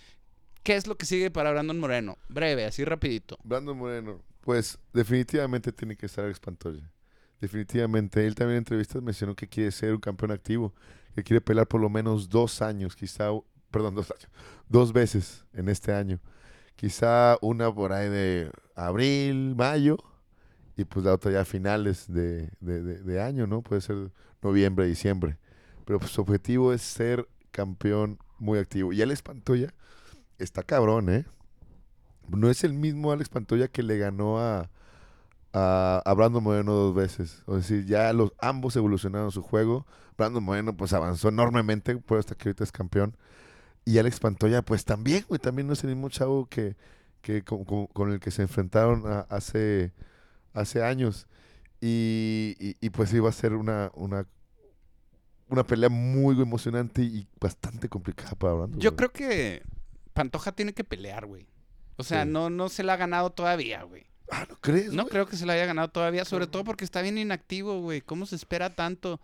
¿Qué 0.62 0.76
es 0.76 0.86
lo 0.86 0.96
que 0.96 1.06
sigue 1.06 1.30
para 1.30 1.50
Brandon 1.50 1.78
Moreno? 1.78 2.16
Breve, 2.28 2.64
así 2.64 2.84
rapidito. 2.84 3.38
Brandon 3.42 3.76
Moreno, 3.76 4.22
pues 4.40 4.78
definitivamente 4.92 5.72
tiene 5.72 5.96
que 5.96 6.06
estar 6.06 6.24
Alex. 6.24 6.40
Definitivamente. 7.40 8.26
Él 8.26 8.34
también 8.34 8.56
en 8.56 8.58
entrevistas 8.58 9.02
mencionó 9.02 9.34
que 9.34 9.48
quiere 9.48 9.70
ser 9.72 9.92
un 9.92 10.00
campeón 10.00 10.30
activo, 10.30 10.74
que 11.14 11.22
quiere 11.22 11.40
pelear 11.40 11.66
por 11.66 11.80
lo 11.80 11.90
menos 11.90 12.28
dos 12.28 12.62
años, 12.62 12.96
quizá, 12.96 13.30
perdón, 13.74 13.96
dos 13.96 14.10
años, 14.12 14.28
dos 14.70 14.92
veces 14.94 15.44
en 15.54 15.68
este 15.68 15.92
año. 15.94 16.20
Quizá 16.76 17.38
una 17.42 17.74
por 17.74 17.92
ahí 17.92 18.08
de 18.10 18.50
abril, 18.76 19.54
mayo, 19.56 19.98
y 20.76 20.84
pues 20.84 21.04
la 21.06 21.14
otra 21.14 21.32
ya 21.32 21.40
a 21.42 21.44
finales 21.44 22.06
de, 22.12 22.50
de- 22.60 22.82
de- 22.82 23.00
de 23.02 23.22
año, 23.22 23.46
¿no? 23.46 23.62
Puede 23.62 23.80
ser 23.82 24.10
noviembre, 24.42 24.86
diciembre. 24.86 25.38
Pero 25.86 25.98
pues 26.00 26.12
su 26.12 26.20
objetivo 26.22 26.72
es 26.72 26.82
ser 26.82 27.28
campeón 27.52 28.18
muy 28.38 28.58
activo. 28.58 28.92
Y 28.92 29.02
Alex 29.02 29.22
Pantoya 29.22 29.74
está 30.38 30.62
cabrón, 30.64 31.10
¿eh? 31.10 31.26
No 32.28 32.48
es 32.50 32.64
el 32.64 32.72
mismo 32.72 33.12
Alex 33.12 33.28
Pantoya 33.28 33.68
que 33.68 33.82
le 33.82 33.98
ganó 33.98 34.38
a, 34.40 34.70
a, 35.52 36.02
a 36.04 36.14
Brandon 36.14 36.42
Moreno 36.42 36.72
dos 36.74 36.94
veces. 36.94 37.42
O 37.46 37.56
decir, 37.56 37.86
ya 37.86 38.12
los 38.12 38.32
ambos 38.40 38.76
evolucionaron 38.76 39.30
su 39.32 39.42
juego. 39.42 39.86
Brandon 40.18 40.42
Moreno 40.44 40.76
pues 40.76 40.92
avanzó 40.92 41.28
enormemente, 41.28 41.96
por 41.96 42.18
hasta 42.18 42.34
que 42.34 42.48
ahorita 42.50 42.64
es 42.64 42.72
campeón. 42.72 43.16
Y 43.84 43.98
Alex 43.98 44.20
Pantoya 44.20 44.62
pues 44.62 44.84
también, 44.84 45.24
güey, 45.28 45.38
también 45.38 45.66
no 45.66 45.74
es 45.74 45.84
el 45.84 45.90
mismo 45.90 46.08
chavo 46.08 46.46
que, 46.46 46.76
que 47.20 47.42
con, 47.42 47.64
con- 47.64 47.86
con 47.88 48.12
el 48.12 48.20
que 48.20 48.30
se 48.30 48.42
enfrentaron 48.42 49.06
a- 49.06 49.20
hace, 49.28 49.92
hace 50.52 50.82
años. 50.82 51.26
Y, 51.80 52.56
y- 52.58 52.76
y, 52.80 52.90
pues 52.90 53.12
iba 53.12 53.28
a 53.28 53.32
ser 53.32 53.52
una, 53.52 53.90
una, 53.94 54.26
una 55.48 55.64
pelea 55.66 55.90
muy 55.90 56.40
emocionante 56.40 57.02
y 57.02 57.26
bastante 57.38 57.88
complicada 57.88 58.30
para 58.36 58.54
Brandon. 58.54 58.80
Yo 58.80 58.90
güey. 58.92 58.96
creo 58.96 59.12
que 59.12 59.62
Pantoja 60.14 60.52
tiene 60.52 60.72
que 60.72 60.84
pelear, 60.84 61.26
güey. 61.26 61.46
O 61.96 62.02
sea, 62.04 62.24
Sí. 62.24 62.30
no, 62.30 62.48
no 62.50 62.68
se 62.70 62.82
la 62.84 62.94
ha 62.94 62.96
ganado 62.96 63.30
todavía, 63.30 63.82
güey. 63.82 64.06
Ah, 64.30 64.46
¿no 64.48 64.56
crees? 64.60 64.92
No 64.94 65.02
güey? 65.02 65.10
creo 65.12 65.26
que 65.26 65.36
se 65.36 65.44
la 65.44 65.52
haya 65.52 65.66
ganado 65.66 65.88
todavía, 65.88 66.24
sobre 66.24 66.46
todo 66.46 66.64
porque 66.64 66.84
está 66.86 67.02
bien 67.02 67.18
inactivo, 67.18 67.80
güey. 67.82 68.00
¿Cómo 68.00 68.24
se 68.24 68.36
espera 68.36 68.74
tanto? 68.74 69.20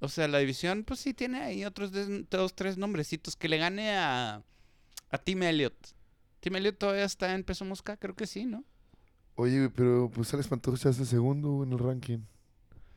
O 0.00 0.08
sea, 0.08 0.26
la 0.28 0.38
división, 0.38 0.84
pues 0.84 1.00
sí 1.00 1.12
tiene 1.14 1.40
ahí 1.42 1.64
otros 1.64 1.92
des- 1.92 2.28
dos, 2.30 2.54
tres 2.54 2.76
nombrecitos. 2.78 3.36
Que 3.36 3.48
le 3.48 3.58
gane 3.58 3.90
a, 3.96 4.42
a 5.10 5.18
Tim 5.18 5.42
Elliott. 5.42 5.74
Tim 6.40 6.56
Elliott 6.56 6.78
todavía 6.78 7.04
está 7.04 7.34
en 7.34 7.44
peso 7.44 7.64
mosca, 7.64 7.96
creo 7.96 8.14
que 8.14 8.26
sí, 8.26 8.46
¿no? 8.46 8.64
Oye, 9.34 9.68
pero 9.70 10.10
pues 10.12 10.32
Alex 10.34 10.48
Pantoja 10.48 10.88
el 10.88 11.06
segundo 11.06 11.62
en 11.64 11.72
el 11.72 11.78
ranking. 11.78 12.18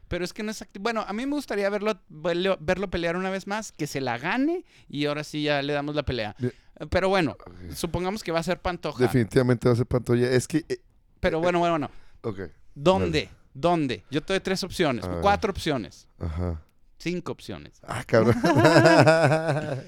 Pero 0.08 0.24
es 0.26 0.34
que 0.34 0.44
no 0.44 0.52
es 0.52 0.62
activo. 0.62 0.84
Bueno, 0.84 1.04
a 1.08 1.12
mí 1.14 1.26
me 1.26 1.34
gustaría 1.36 1.70
verlo, 1.70 2.00
verlo, 2.10 2.90
pelear 2.90 3.16
una 3.18 3.30
vez 3.30 3.48
más, 3.48 3.72
que 3.72 3.88
se 3.88 4.00
la 4.00 4.18
gane 4.18 4.64
y 4.88 5.06
ahora 5.06 5.24
sí 5.24 5.44
ya 5.44 5.62
le 5.62 5.74
damos 5.74 5.96
la 5.96 6.04
pelea. 6.04 6.36
De- 6.38 6.54
Pero 6.90 7.10
bueno, 7.10 7.36
supongamos 7.76 8.24
que 8.24 8.32
va 8.32 8.40
a 8.40 8.44
ser 8.44 8.60
Pantoja. 8.60 9.02
Definitivamente 9.04 9.68
va 9.68 9.74
a 9.74 9.78
ser 9.78 9.86
Pantoya. 9.88 10.30
Es 10.32 10.48
que, 10.48 10.66
eh, 10.70 10.80
Pero 11.20 11.40
bueno, 11.40 11.60
bueno, 11.60 11.74
bueno. 11.74 11.90
ok, 12.22 12.52
¿Dónde? 12.76 13.30
¿Dónde? 13.54 14.04
Yo 14.12 14.22
te 14.22 14.34
doy 14.34 14.40
tres 14.40 14.64
opciones, 14.64 15.06
cuatro 15.22 15.52
opciones, 15.52 16.08
ajá. 16.20 16.62
Cinco 17.04 17.32
opciones. 17.34 17.80
Ah, 17.84 18.04
cabrón. 18.06 18.36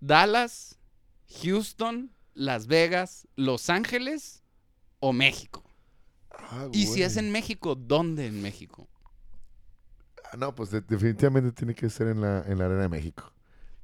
Dallas, 0.00 0.76
Houston, 1.42 2.10
Las 2.34 2.66
Vegas, 2.66 3.26
Los 3.36 3.70
Ángeles 3.70 4.42
o 5.00 5.12
México. 5.12 5.62
Ah, 6.30 6.68
Y 6.72 6.86
si 6.86 7.02
es 7.02 7.16
en 7.16 7.30
México, 7.30 7.74
¿dónde 7.74 8.26
en 8.26 8.42
México? 8.42 8.88
Ah, 10.32 10.36
no, 10.36 10.54
pues 10.54 10.70
de- 10.70 10.80
definitivamente 10.80 11.52
tiene 11.52 11.74
que 11.74 11.88
ser 11.90 12.08
en 12.08 12.20
la, 12.20 12.42
en 12.46 12.58
la 12.58 12.64
Arena 12.66 12.82
de 12.82 12.88
México. 12.88 13.32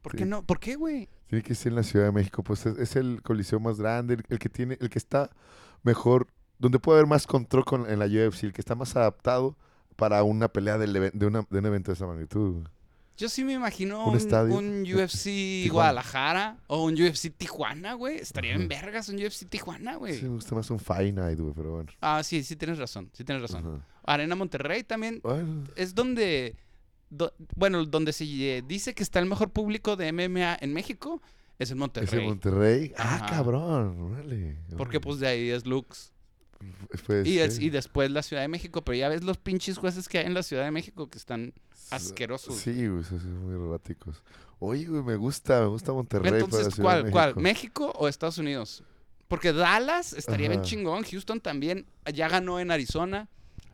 ¿Por 0.02 0.12
Sí. 0.12 0.18
qué 0.18 0.24
no? 0.24 0.42
¿Por 0.44 0.58
qué, 0.60 0.76
güey? 0.76 1.08
Tiene 1.26 1.42
que 1.42 1.54
ser 1.54 1.70
en 1.72 1.76
la 1.76 1.82
Ciudad 1.82 2.06
de 2.06 2.12
México. 2.12 2.42
Pues 2.42 2.64
es, 2.66 2.78
es 2.78 2.96
el 2.96 3.20
coliseo 3.22 3.60
más 3.60 3.78
grande, 3.78 4.14
el, 4.14 4.24
el 4.28 4.38
que 4.38 4.48
tiene, 4.48 4.78
el 4.80 4.88
que 4.88 4.98
está 4.98 5.30
mejor, 5.82 6.26
donde 6.58 6.78
puede 6.78 6.98
haber 6.98 7.08
más 7.08 7.26
control 7.26 7.64
con, 7.64 7.88
en 7.90 7.98
la 7.98 8.06
UFC, 8.06 8.44
el 8.44 8.52
que 8.52 8.60
está 8.62 8.74
más 8.74 8.96
adaptado 8.96 9.56
para 9.98 10.22
una 10.22 10.46
pelea 10.48 10.78
del 10.78 10.92
de, 11.12 11.26
una- 11.26 11.44
de 11.50 11.58
un 11.58 11.66
evento 11.66 11.90
de 11.90 11.94
esa 11.96 12.06
magnitud. 12.06 12.64
Yo 13.16 13.28
sí 13.28 13.42
me 13.42 13.52
imagino 13.54 14.04
Un 14.04 14.10
un, 14.12 14.16
estadio. 14.16 14.56
un 14.56 14.82
UFC 14.82 15.68
Guadalajara 15.72 16.56
o 16.68 16.84
un 16.84 16.94
UFC 16.94 17.32
Tijuana, 17.36 17.94
güey. 17.94 18.16
Estaría 18.18 18.54
en 18.54 18.68
vergas 18.68 19.08
un 19.08 19.16
UFC 19.16 19.48
Tijuana, 19.48 19.96
güey. 19.96 20.14
Sí, 20.14 20.22
me 20.22 20.28
gusta 20.30 20.54
más 20.54 20.70
un 20.70 20.78
Fight 20.78 21.12
Night, 21.16 21.40
güey, 21.40 21.52
pero 21.52 21.72
bueno. 21.72 21.90
Ah, 22.00 22.22
sí, 22.22 22.44
sí 22.44 22.54
tienes 22.54 22.78
razón, 22.78 23.10
sí 23.12 23.24
tienes 23.24 23.42
razón. 23.42 23.82
Arena 24.04 24.36
Monterrey 24.36 24.84
también 24.84 25.20
Bueno, 25.24 25.64
es 25.74 25.96
donde, 25.96 26.54
do- 27.10 27.34
bueno, 27.56 27.84
donde 27.86 28.12
se 28.12 28.24
eh, 28.24 28.62
dice 28.64 28.94
que 28.94 29.02
está 29.02 29.18
el 29.18 29.26
mejor 29.26 29.50
público 29.50 29.96
de 29.96 30.12
MMA 30.12 30.56
en 30.60 30.72
México. 30.72 31.20
Es 31.58 31.72
en 31.72 31.76
¿Es 31.76 31.80
Monterrey. 31.80 32.20
en 32.20 32.26
Monterrey? 32.28 32.92
Ah, 32.96 33.26
cabrón. 33.28 34.00
Órale. 34.12 34.58
Porque 34.76 34.98
órale. 34.98 35.00
pues 35.00 35.18
de 35.18 35.26
ahí 35.26 35.50
es 35.50 35.66
Lux. 35.66 36.12
Y, 37.24 37.38
es, 37.38 37.54
ser. 37.54 37.62
y 37.62 37.70
después 37.70 38.10
la 38.10 38.22
Ciudad 38.22 38.42
de 38.42 38.48
México. 38.48 38.82
Pero 38.82 38.96
ya 38.96 39.08
ves 39.08 39.22
los 39.22 39.38
pinches 39.38 39.78
jueces 39.78 40.08
que 40.08 40.18
hay 40.18 40.26
en 40.26 40.34
la 40.34 40.42
Ciudad 40.42 40.64
de 40.64 40.70
México 40.70 41.08
que 41.08 41.18
están 41.18 41.52
asquerosos. 41.90 42.56
Sí, 42.56 42.86
güey, 42.86 43.00
esos 43.00 43.22
son 43.22 43.44
muy 43.44 43.54
erráticos. 43.54 44.22
Oye, 44.58 44.86
güey, 44.86 45.02
me 45.02 45.16
gusta, 45.16 45.60
me 45.60 45.66
gusta 45.66 45.92
Monterrey 45.92 46.32
Entonces, 46.32 46.74
¿cuál, 46.74 47.10
¿cuál? 47.10 47.28
México. 47.36 47.40
¿México 47.40 47.92
o 47.96 48.08
Estados 48.08 48.38
Unidos? 48.38 48.82
Porque 49.28 49.52
Dallas 49.52 50.14
estaría 50.14 50.48
bien 50.48 50.62
chingón. 50.62 51.04
Houston 51.04 51.40
también 51.40 51.86
ya 52.12 52.28
ganó 52.28 52.58
en 52.60 52.70
Arizona. 52.70 53.28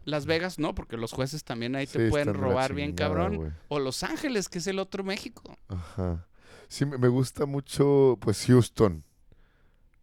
Las 0.05 0.27
Vegas 0.27 0.59
no, 0.59 0.75
porque 0.75 0.97
los 0.97 1.13
jueces 1.13 1.45
también 1.45 1.77
ahí 1.77 1.87
Sí, 1.87 1.99
te 1.99 2.11
pueden 2.11 2.35
robar 2.35 2.75
bien 2.75 2.93
cabrón. 2.93 3.55
O 3.69 3.79
Los 3.79 4.03
Ángeles, 4.03 4.49
que 4.49 4.59
es 4.59 4.67
el 4.67 4.79
otro 4.79 5.05
México. 5.05 5.57
Ajá. 5.69 6.27
Sí, 6.69 6.85
me 6.85 7.09
gusta 7.09 7.47
mucho, 7.47 8.19
pues, 8.21 8.45
Houston. 8.47 9.05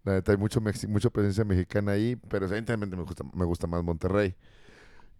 La 0.03 0.13
neta, 0.13 0.31
hay 0.31 0.37
mucho, 0.37 0.59
mucha 0.87 1.09
presencia 1.09 1.43
mexicana 1.43 1.91
ahí, 1.93 2.15
pero 2.15 2.45
evidentemente 2.47 2.95
me 2.95 3.03
gusta, 3.03 3.23
me 3.33 3.45
gusta 3.45 3.67
más 3.67 3.83
Monterrey. 3.83 4.35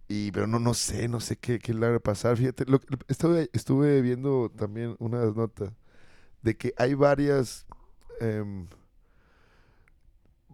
Y, 0.08 0.32
pero 0.32 0.48
no, 0.48 0.60
no 0.60 0.74
sé, 0.74 1.08
no 1.08 1.20
sé 1.22 1.38
qué, 1.38 1.60
qué 1.60 1.74
le 1.74 1.90
va 1.90 1.96
a 1.96 2.00
pasar. 2.00 2.36
Fíjate, 2.36 2.66
lo, 2.66 2.82
estuve, 3.08 3.50
estuve 3.54 4.02
viendo 4.02 4.52
también 4.56 4.96
unas 5.00 5.36
notas 5.36 5.72
de 6.42 6.58
que 6.58 6.74
hay 6.78 6.96
varias, 6.96 7.66
em, 8.20 8.68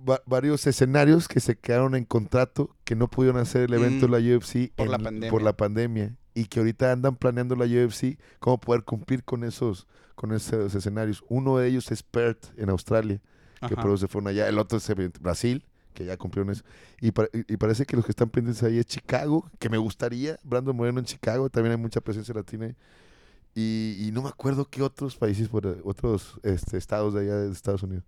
va- 0.07 0.21
varios 0.25 0.67
escenarios 0.67 1.27
que 1.27 1.39
se 1.39 1.57
quedaron 1.57 1.95
en 1.95 2.05
contrato 2.05 2.75
que 2.83 2.95
no 2.95 3.09
pudieron 3.09 3.39
hacer 3.41 3.63
el 3.63 3.73
evento 3.73 4.07
Mm, 4.07 4.11
de 4.11 4.21
la 4.21 4.35
UFC 4.37 4.71
por 4.75 4.87
la 4.89 4.97
en- 4.97 5.03
pandemia. 5.03 5.29
por 5.31 5.41
la 5.41 5.57
pandemia 5.57 6.15
y 6.33 6.45
que 6.45 6.59
ahorita 6.59 6.91
andan 6.91 7.15
planeando 7.15 7.55
la 7.55 7.65
UFC 7.65 8.17
cómo 8.39 8.59
poder 8.59 8.83
cumplir 8.83 9.23
con 9.23 9.43
esos 9.43 9.87
con 10.15 10.33
esos 10.33 10.73
escenarios. 10.73 11.23
Uno 11.29 11.57
de 11.57 11.67
ellos 11.67 11.91
es 11.91 12.01
Perth 12.01 12.47
en 12.57 12.69
Australia, 12.71 13.21
que 13.59 13.73
Ajá. 13.75 13.97
se 13.97 14.07
fueron 14.07 14.27
allá. 14.27 14.47
El 14.47 14.57
otro 14.59 14.77
es 14.77 14.87
Brasil, 15.19 15.63
que 15.93 16.05
ya 16.05 16.17
cumplieron 16.17 16.51
eso. 16.51 16.63
Y, 17.01 17.11
pa- 17.11 17.27
y- 17.33 17.57
parece 17.57 17.85
que 17.85 17.95
los 17.95 18.05
que 18.05 18.11
están 18.11 18.29
pendientes 18.29 18.61
ahí 18.63 18.77
es 18.79 18.85
Chicago, 18.85 19.49
que 19.59 19.69
me 19.69 19.77
gustaría. 19.77 20.37
Brandon 20.43 20.75
Moreno 20.75 20.99
en 20.99 21.05
Chicago, 21.05 21.49
también 21.49 21.71
hay 21.73 21.81
mucha 21.81 22.01
presencia 22.01 22.33
latina. 22.33 22.75
Y, 23.55 23.95
y 23.99 24.11
no 24.11 24.21
me 24.21 24.29
acuerdo 24.29 24.65
qué 24.69 24.83
otros 24.83 25.15
países, 25.15 25.47
por, 25.49 25.65
otros 25.83 26.39
este, 26.43 26.77
estados 26.77 27.13
de 27.15 27.21
allá 27.21 27.35
de 27.37 27.51
Estados 27.51 27.81
Unidos. 27.83 28.03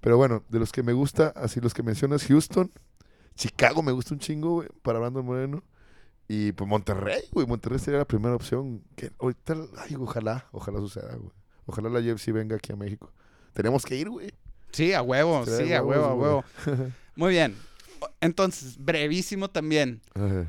Pero 0.00 0.16
bueno, 0.16 0.42
de 0.48 0.58
los 0.58 0.72
que 0.72 0.82
me 0.82 0.92
gusta, 0.92 1.28
así 1.36 1.60
los 1.60 1.74
que 1.74 1.82
mencionas, 1.82 2.24
Houston, 2.26 2.70
Chicago 3.36 3.82
me 3.82 3.92
gusta 3.92 4.14
un 4.14 4.20
chingo, 4.20 4.50
güey, 4.54 4.68
para 4.82 4.98
Brandon 4.98 5.24
Moreno. 5.24 5.62
Y 6.26 6.52
pues 6.52 6.68
Monterrey, 6.68 7.22
güey, 7.32 7.46
Monterrey 7.46 7.78
sería 7.78 7.98
la 7.98 8.04
primera 8.04 8.34
opción. 8.34 8.82
Que 8.96 9.10
ahorita, 9.18 9.56
ay, 9.78 9.96
ojalá, 9.96 10.46
ojalá 10.52 10.78
suceda, 10.78 11.14
güey. 11.16 11.32
Ojalá 11.66 11.88
la 11.88 12.00
UFC 12.00 12.32
venga 12.32 12.56
aquí 12.56 12.72
a 12.72 12.76
México. 12.76 13.12
Tenemos 13.52 13.84
que 13.84 13.96
ir, 13.96 14.08
güey. 14.08 14.32
Sí, 14.72 14.92
a 14.92 15.02
huevo, 15.02 15.44
sí, 15.46 15.72
a 15.72 15.82
huevo, 15.82 16.04
a 16.06 16.14
huevo. 16.14 16.44
Muy 17.16 17.32
bien. 17.32 17.56
Entonces, 18.20 18.76
brevísimo 18.78 19.48
también. 19.50 20.00
A 20.14 20.20
ver. 20.20 20.46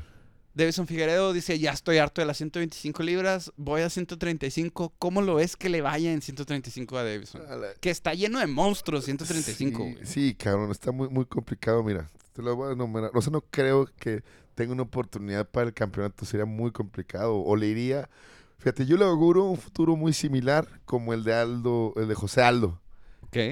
Davison 0.54 0.86
Figueredo 0.86 1.32
dice, 1.32 1.58
ya 1.58 1.72
estoy 1.72 1.96
harto 1.96 2.20
de 2.20 2.26
las 2.26 2.36
125 2.36 3.02
libras, 3.02 3.50
voy 3.56 3.80
a 3.80 3.88
135. 3.88 4.92
¿Cómo 4.98 5.22
lo 5.22 5.36
ves 5.36 5.56
que 5.56 5.70
le 5.70 5.80
vaya 5.80 6.12
en 6.12 6.20
135 6.20 6.98
a 6.98 7.04
Davison? 7.04 7.40
A 7.48 7.56
la- 7.56 7.74
Que 7.80 7.88
está 7.90 8.12
lleno 8.12 8.38
de 8.38 8.46
monstruos, 8.46 9.06
135. 9.06 9.84
Sí, 10.02 10.06
sí, 10.06 10.34
cabrón, 10.34 10.70
está 10.70 10.92
muy, 10.92 11.08
muy 11.08 11.24
complicado. 11.24 11.82
Mira, 11.82 12.06
te 12.34 12.42
lo 12.42 12.54
voy 12.54 12.68
a 12.68 12.72
enumerar. 12.72 13.10
O 13.14 13.22
sea, 13.22 13.32
no 13.32 13.40
creo 13.50 13.88
que 13.98 14.22
tenga 14.54 14.74
una 14.74 14.82
oportunidad 14.82 15.48
para 15.48 15.68
el 15.68 15.72
campeonato. 15.74 16.26
Sería 16.26 16.44
muy 16.44 16.70
complicado. 16.70 17.34
O 17.36 17.56
le 17.56 17.68
iría. 17.68 18.10
Fíjate, 18.58 18.84
yo 18.84 18.98
le 18.98 19.06
auguro 19.06 19.44
un 19.46 19.56
futuro 19.56 19.96
muy 19.96 20.12
similar 20.12 20.68
como 20.84 21.14
el 21.14 21.24
de 21.24 21.32
Aldo, 21.34 21.94
el 21.96 22.08
de 22.08 22.14
José 22.14 22.42
Aldo, 22.42 22.78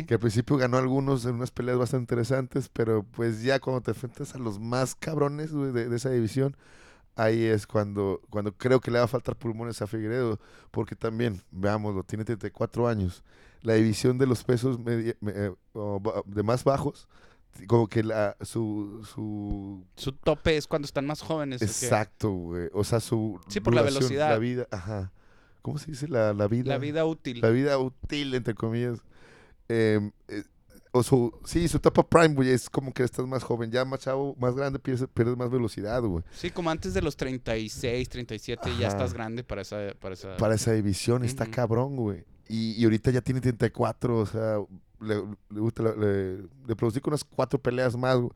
Que 0.07 0.15
al 0.15 0.21
principio 0.21 0.57
ganó 0.57 0.77
algunos 0.77 1.25
en 1.25 1.35
unas 1.37 1.51
peleas 1.51 1.79
bastante 1.79 2.03
interesantes, 2.03 2.69
pero 2.73 3.03
pues 3.03 3.43
ya 3.43 3.59
cuando 3.61 3.81
te 3.81 3.91
enfrentas 3.93 4.35
a 4.35 4.39
los 4.39 4.59
más 4.61 4.95
cabrones 4.95 5.53
de, 5.53 5.73
de 5.89 5.97
esa 5.97 6.11
división, 6.11 6.57
ahí 7.17 7.45
es 7.45 7.67
cuando, 7.67 8.21
cuando 8.31 8.53
creo 8.53 8.81
que 8.81 8.91
le 8.91 8.99
va 8.99 9.05
a 9.07 9.09
faltar 9.09 9.37
pulmones 9.37 9.81
a 9.83 9.87
Figueredo, 9.87 10.39
porque 10.71 10.95
también, 10.97 11.41
veámoslo, 11.51 12.05
tiene 12.05 12.25
34 12.25 12.87
años. 12.89 13.25
La 13.63 13.75
división 13.75 14.17
de 14.19 14.27
los 14.27 14.45
pesos 14.45 14.79
medi- 14.79 15.17
me- 15.21 15.33
eh, 15.35 15.53
de 16.27 16.43
más 16.43 16.63
bajos, 16.65 17.09
como 17.67 17.89
que 17.89 18.03
la, 18.03 18.37
su, 18.43 19.03
su 19.13 19.85
Su 19.97 20.13
tope 20.13 20.57
es 20.57 20.67
cuando 20.67 20.87
están 20.87 21.05
más 21.07 21.21
jóvenes. 21.21 21.61
exacto, 21.63 22.31
güey. 22.31 22.69
O 22.73 22.85
sea, 22.85 23.01
su 23.01 23.41
Sí, 23.49 23.61
por 23.61 23.75
la 23.75 23.83
velocidad. 23.83 24.31
La 24.31 24.39
vida, 24.39 24.67
ajá. 24.71 25.13
¿Cómo 25.63 25.79
se 25.79 25.91
dice? 25.91 26.09
La, 26.09 26.33
la 26.33 26.47
vida. 26.49 26.71
La 26.71 26.79
vida 26.79 27.05
útil. 27.05 27.41
La 27.43 27.51
vida 27.51 27.77
útil, 27.79 28.35
entre 28.35 28.55
comillas. 28.55 29.01
Eh, 29.73 30.11
eh, 30.29 30.43
o 30.93 31.05
su, 31.05 31.33
sí, 31.45 31.69
su 31.69 31.77
etapa 31.77 32.03
prime, 32.03 32.35
güey, 32.35 32.51
es 32.51 32.69
como 32.69 32.93
que 32.93 33.05
estás 33.05 33.25
más 33.27 33.45
joven. 33.45 33.71
Ya 33.71 33.85
más 33.85 34.01
chavo, 34.01 34.35
más 34.41 34.57
grande, 34.57 34.81
pierdes, 34.81 35.09
pierdes 35.15 35.37
más 35.37 35.49
velocidad, 35.49 36.03
güey. 36.03 36.25
Sí, 36.33 36.51
como 36.51 36.69
antes 36.71 36.93
de 36.95 37.03
los 37.03 37.17
36, 37.17 38.09
37, 38.09 38.71
ya 38.77 38.89
Ajá. 38.89 38.97
estás 38.97 39.15
grande 39.15 39.45
para 39.45 39.63
esa... 39.63 39.95
Para 40.01 40.15
esa... 40.15 40.37
Para 40.37 40.57
esa 40.57 40.73
división 40.73 41.25
está 41.25 41.47
cabrón, 41.47 41.95
güey. 41.95 42.25
Y, 42.49 42.73
y 42.73 42.83
ahorita 42.85 43.13
ya 43.13 43.21
tiene 43.21 43.41
34, 43.41 44.19
o 44.19 44.27
sea, 44.27 44.57
le, 45.01 45.15
le 45.51 45.97
le, 45.97 46.39
le 46.67 46.77
producí 46.77 46.99
con 47.01 47.13
unas 47.13 47.23
cuatro 47.23 47.61
peleas 47.61 47.97
más, 47.97 48.17
güey. 48.17 48.33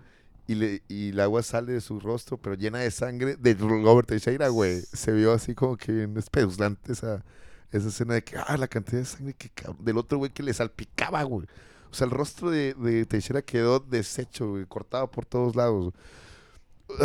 y, 0.47 0.55
le, 0.57 0.83
y 0.89 1.11
el 1.11 1.21
agua 1.21 1.43
sale 1.43 1.73
de 1.73 1.81
su 1.81 2.01
rostro, 2.01 2.39
pero 2.39 2.55
llena 2.57 2.79
de 2.81 2.91
sangre 2.91 3.37
de 3.37 3.55
Robert 3.55 4.09
Teixeira, 4.09 4.49
güey. 4.49 4.83
Se 4.93 5.13
vio 5.13 5.33
así 5.33 5.55
como 5.55 5.77
que 5.77 5.93
bien 5.93 6.17
espeluznante 6.19 6.93
esa, 6.93 7.25
esa 7.73 7.89
escena 7.89 8.15
de 8.15 8.25
que, 8.25 8.37
ah, 8.39 8.57
la 8.59 8.69
cantidad 8.69 9.01
de 9.01 9.07
sangre 9.07 9.35
que 9.35 9.51
del 9.81 9.99
otro 9.99 10.19
güey 10.19 10.31
que 10.33 10.43
le 10.43 10.55
salpicaba, 10.55 11.23
güey. 11.25 11.47
O 11.91 11.95
sea, 11.95 12.07
el 12.07 12.11
rostro 12.13 12.51
de, 12.51 12.75
de 12.75 13.07
Teixeira 13.07 13.43
quedó 13.43 13.81
deshecho, 13.81 14.51
güey, 14.51 14.67
cortado 14.67 15.11
por 15.11 15.27
todos 15.27 15.57
lados. 15.57 15.93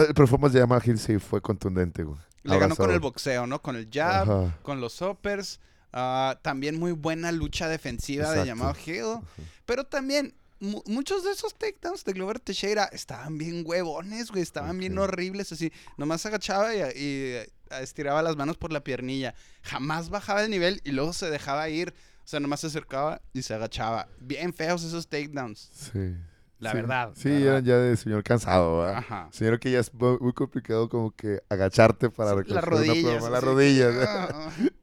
El 0.08 0.14
performance 0.14 0.54
de 0.54 0.60
Yamaha 0.60 0.82
Hill 0.86 1.00
sí 1.00 1.20
fue 1.20 1.42
contundente, 1.42 2.04
güey. 2.04 2.20
Le 2.44 2.58
ganó 2.60 2.76
con 2.76 2.92
el 2.92 3.00
boxeo, 3.00 3.48
¿no? 3.48 3.62
Con 3.62 3.76
el 3.76 3.90
jab, 3.92 4.30
Ajá. 4.30 4.58
con 4.62 4.80
los 4.82 5.02
uppers. 5.02 5.60
ah, 5.92 6.38
también 6.42 6.80
muy 6.80 6.92
buena 6.92 7.32
lucha 7.32 7.68
defensiva 7.68 8.32
de. 8.32 8.46
Jamal 8.48 8.76
Hill. 8.86 9.18
Pero 9.66 9.84
también 9.86 10.34
mu- 10.60 10.84
muchos 10.86 11.24
de 11.24 11.32
esos 11.32 11.56
takedowns 11.56 12.04
de 12.06 12.14
Glover 12.14 12.40
Teixeira 12.40 12.86
estaban 12.92 13.38
bien 13.38 13.64
huevones, 13.66 14.30
güey. 14.32 14.42
Estaban 14.44 14.78
bien 14.78 14.98
horribles, 14.98 15.52
así. 15.52 15.72
Nomás 15.98 16.26
agachaba 16.26 16.74
y, 16.76 16.78
y, 16.80 16.84
eh, 16.96 17.50
estiraba 17.82 18.22
las 18.22 18.36
manos 18.36 18.58
por 18.58 18.72
la 18.72 18.84
piernilla. 18.84 19.34
Jamás 19.64 20.10
bajaba 20.10 20.44
el 20.44 20.50
nivel 20.52 20.82
y 20.84 20.92
luego 20.92 21.12
se 21.14 21.30
dejaba 21.30 21.68
ir. 21.70 21.94
O 22.24 22.28
sea, 22.30 22.40
nomás 22.40 22.60
se 22.60 22.68
acercaba 22.68 23.22
y 23.34 23.42
se 23.42 23.56
agachaba. 23.56 24.08
Bien 24.20 24.54
feos 24.54 24.84
esos 24.84 25.08
takedowns. 25.08 25.70
Sí. 25.92 26.16
La 26.60 26.72
Sí. 26.72 26.76
verdad. 26.78 27.12
Sí, 27.16 27.30
eran 27.32 27.64
ya 27.64 27.78
de 27.78 27.96
señor 27.96 28.22
cansado, 28.24 28.80
¿verdad? 28.80 28.98
Ajá. 28.98 29.30
Señor 29.32 29.60
que 29.60 29.72
ya 29.72 29.80
es 29.80 29.94
mu- 29.94 30.18
muy 30.20 30.34
complicado 30.34 30.90
como 30.90 31.12
que 31.12 31.42
agacharte 31.50 32.10
para 32.10 32.36
recoger 32.36 32.56
las 32.56 32.64
una 32.66 32.78
rodillas. 32.78 33.14
pluma. 33.16 33.30
Las 33.30 33.44
rodillas. 33.44 33.96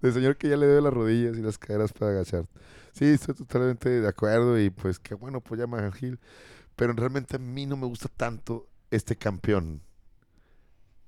De 0.00 0.12
señor 0.12 0.36
que 0.38 0.48
ya 0.48 0.56
le 0.56 0.66
debe 0.66 0.80
las 0.80 0.92
rodillas 0.94 1.36
y 1.36 1.42
las 1.42 1.58
caderas 1.58 1.92
para 1.92 2.12
agacharte. 2.12 2.48
Sí, 2.92 3.04
estoy 3.04 3.34
totalmente 3.34 3.90
de 4.00 4.08
acuerdo 4.08 4.58
y 4.58 4.70
pues 4.70 4.98
qué 4.98 5.14
bueno 5.14 5.42
pues 5.42 5.60
ya 5.60 5.66
Hill. 6.00 6.18
Pero 6.76 6.94
realmente 6.94 7.36
a 7.36 7.38
mí 7.38 7.66
no 7.66 7.76
me 7.76 7.86
gusta 7.86 8.08
tanto 8.08 8.68
este 8.90 9.16
campeón 9.16 9.82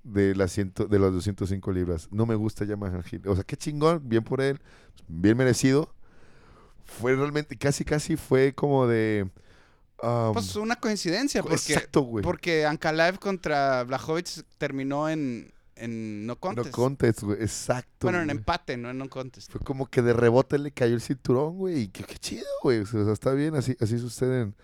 de, 0.02 0.35
la 0.35 0.48
ciento, 0.48 0.87
de 0.87 0.98
los 0.98 1.12
205 1.14 1.72
libras. 1.72 2.09
No 2.11 2.26
me 2.26 2.35
gusta 2.35 2.64
ya 2.66 2.76
Hill. 3.11 3.22
O 3.26 3.35
sea, 3.35 3.44
qué 3.44 3.57
chingón, 3.57 4.07
bien 4.07 4.22
por 4.22 4.40
él, 4.42 4.61
bien 5.07 5.37
merecido. 5.37 5.94
Fue 6.85 7.14
realmente, 7.14 7.57
casi 7.57 7.85
casi 7.85 8.16
fue 8.16 8.54
como 8.54 8.87
de... 8.87 9.31
um, 10.03 10.33
Pues 10.33 10.55
una 10.57 10.77
coincidencia, 10.77 11.43
porque, 11.43 11.57
exacto, 11.57 12.03
güey. 12.03 12.23
porque 12.25 12.67
Ankalaev 12.67 13.19
contra 13.19 13.85
Blachowicz 13.85 14.45
terminó 14.59 15.09
en, 15.09 15.53
en 15.77 16.27
no 16.27 16.35
No 16.35 16.41
contest. 16.41 16.71
contest, 16.71 17.23
güey. 17.23 17.41
Exacto. 17.43 18.07
bueno, 18.07 18.19
en 18.21 18.27
güey. 18.27 18.37
empate, 18.39 18.77
no 18.77 18.91
en 18.91 18.99
no 18.99 19.09
contest. 19.09 19.51
Fue 19.51 19.61
como 19.61 19.87
que 19.87 20.03
de 20.03 20.13
rebote 20.13 20.59
le 20.59 20.71
cayó 20.73 20.95
el 20.95 21.01
cinturón, 21.01 21.57
güey. 21.57 21.83
Y 21.83 21.89
qué, 21.89 22.05
qué 22.05 22.17
chido, 22.19 22.47
güey. 22.63 22.81
O 22.81 22.87
sea, 22.87 23.13
está 23.13 23.33
bien, 23.33 23.55
así, 23.55 23.77
así 23.81 23.99
suceden. 23.99 24.55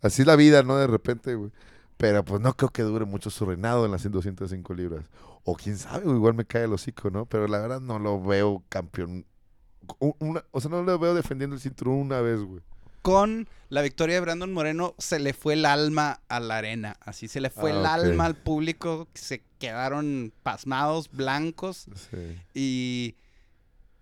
Así 0.00 0.22
es 0.22 0.26
la 0.26 0.36
vida, 0.36 0.62
¿no? 0.62 0.76
De 0.76 0.86
repente, 0.86 1.34
güey. 1.34 1.50
Pero 1.96 2.24
pues 2.24 2.40
no 2.40 2.54
creo 2.56 2.70
que 2.70 2.82
dure 2.82 3.04
mucho 3.04 3.30
su 3.30 3.46
reinado 3.46 3.84
en 3.86 3.92
las 3.92 4.02
205 4.10 4.74
libras. 4.74 5.04
O 5.44 5.54
quién 5.54 5.78
sabe, 5.78 6.04
güey, 6.04 6.16
igual 6.16 6.34
me 6.34 6.44
cae 6.44 6.64
el 6.64 6.72
hocico, 6.72 7.08
¿no? 7.10 7.24
Pero 7.26 7.46
la 7.46 7.58
verdad 7.60 7.80
no 7.80 7.98
lo 7.98 8.20
veo 8.20 8.64
campeón. 8.68 9.26
una- 10.18 10.44
o 10.50 10.60
sea, 10.60 10.70
no 10.70 10.82
lo 10.82 10.98
veo 10.98 11.14
defendiendo 11.14 11.54
el 11.54 11.60
cinturón 11.62 11.96
una 11.96 12.20
vez, 12.20 12.40
güey. 12.40 12.60
Con 13.04 13.50
la 13.68 13.82
victoria 13.82 14.14
de 14.14 14.20
Brandon 14.22 14.50
Moreno 14.50 14.94
se 14.96 15.18
le 15.18 15.34
fue 15.34 15.52
el 15.52 15.66
alma 15.66 16.22
a 16.28 16.40
la 16.40 16.56
arena. 16.56 16.96
Así 17.00 17.28
se 17.28 17.38
le 17.42 17.50
fue 17.50 17.70
Ah, 17.70 17.74
el 17.74 17.84
alma 17.84 18.24
al 18.24 18.34
público. 18.34 19.08
Se 19.12 19.42
quedaron 19.58 20.32
pasmados, 20.42 21.10
blancos. 21.12 21.86
Sí. 22.10 22.38
Y 22.54 23.16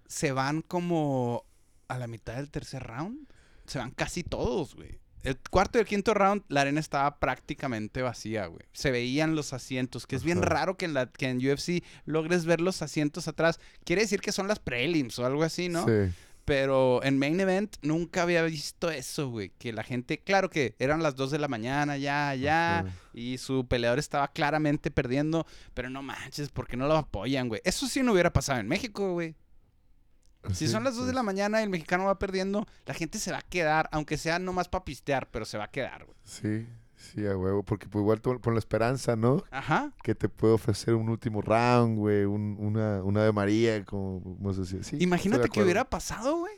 se 0.06 0.30
van 0.30 0.62
como 0.62 1.44
a 1.88 1.98
la 1.98 2.06
mitad 2.06 2.36
del 2.36 2.48
tercer 2.48 2.84
round. 2.84 3.26
Se 3.66 3.78
van 3.80 3.90
casi 3.90 4.22
todos, 4.22 4.76
güey. 4.76 5.00
El 5.24 5.36
cuarto 5.50 5.78
y 5.78 5.80
el 5.80 5.86
quinto 5.88 6.14
round, 6.14 6.44
la 6.46 6.60
arena 6.60 6.78
estaba 6.78 7.18
prácticamente 7.18 8.02
vacía, 8.02 8.46
güey. 8.46 8.62
Se 8.72 8.92
veían 8.92 9.34
los 9.34 9.52
asientos, 9.52 10.06
que 10.06 10.14
es 10.14 10.22
bien 10.22 10.42
raro 10.42 10.76
que 10.76 10.84
en, 10.84 10.94
la, 10.94 11.06
que 11.10 11.28
en 11.28 11.38
UFC 11.38 11.82
logres 12.04 12.44
ver 12.44 12.60
los 12.60 12.82
asientos 12.82 13.26
atrás. 13.26 13.58
Quiere 13.84 14.02
decir 14.02 14.20
que 14.20 14.30
son 14.30 14.46
las 14.46 14.60
prelims 14.60 15.18
o 15.18 15.26
algo 15.26 15.42
así, 15.42 15.68
¿no? 15.68 15.86
Sí. 15.86 16.12
Pero 16.44 17.02
en 17.04 17.18
Main 17.18 17.38
Event 17.38 17.76
nunca 17.82 18.22
había 18.22 18.42
visto 18.42 18.90
eso, 18.90 19.30
güey. 19.30 19.50
Que 19.58 19.72
la 19.72 19.84
gente, 19.84 20.18
claro 20.18 20.50
que 20.50 20.74
eran 20.78 21.02
las 21.02 21.14
2 21.14 21.30
de 21.30 21.38
la 21.38 21.48
mañana, 21.48 21.96
ya, 21.96 22.34
ya. 22.34 22.84
Y 23.12 23.38
su 23.38 23.66
peleador 23.68 23.98
estaba 23.98 24.28
claramente 24.28 24.90
perdiendo. 24.90 25.46
Pero 25.74 25.88
no 25.88 26.02
manches, 26.02 26.48
porque 26.48 26.76
no 26.76 26.88
lo 26.88 26.96
apoyan, 26.96 27.48
güey. 27.48 27.60
Eso 27.64 27.86
sí 27.86 28.02
no 28.02 28.12
hubiera 28.12 28.32
pasado 28.32 28.58
en 28.58 28.68
México, 28.68 29.12
güey. 29.12 29.36
Si 30.52 30.66
son 30.66 30.82
las 30.82 30.96
2 30.96 31.06
de 31.06 31.12
pues, 31.12 31.14
la 31.14 31.22
mañana 31.22 31.60
y 31.60 31.64
el 31.64 31.70
mexicano 31.70 32.06
va 32.06 32.18
perdiendo, 32.18 32.66
la 32.84 32.94
gente 32.94 33.18
se 33.18 33.30
va 33.30 33.38
a 33.38 33.42
quedar, 33.42 33.88
aunque 33.92 34.18
sea 34.18 34.40
nomás 34.40 34.68
para 34.68 34.84
pistear, 34.84 35.30
pero 35.30 35.44
se 35.44 35.56
va 35.56 35.64
a 35.64 35.70
quedar, 35.70 36.04
güey. 36.04 36.16
Sí, 36.24 36.66
sí, 37.02 37.26
a 37.26 37.36
huevo. 37.36 37.62
Porque 37.62 37.86
pues 37.88 38.00
igual 38.02 38.20
con 38.22 38.54
la 38.54 38.58
esperanza, 38.58 39.16
¿no? 39.16 39.42
Ajá. 39.50 39.92
Que 40.02 40.14
te 40.14 40.28
puede 40.28 40.54
ofrecer 40.54 40.94
un 40.94 41.08
último 41.08 41.42
round, 41.42 41.98
güey. 41.98 42.24
Un, 42.24 42.56
una, 42.58 43.02
una 43.02 43.24
de 43.24 43.32
María, 43.32 43.84
como 43.84 44.22
decir. 44.52 44.66
Sí, 44.84 44.96
estoy 44.96 45.02
Imagínate 45.02 45.48
que 45.48 45.62
hubiera 45.62 45.84
pasado, 45.88 46.38
güey. 46.38 46.54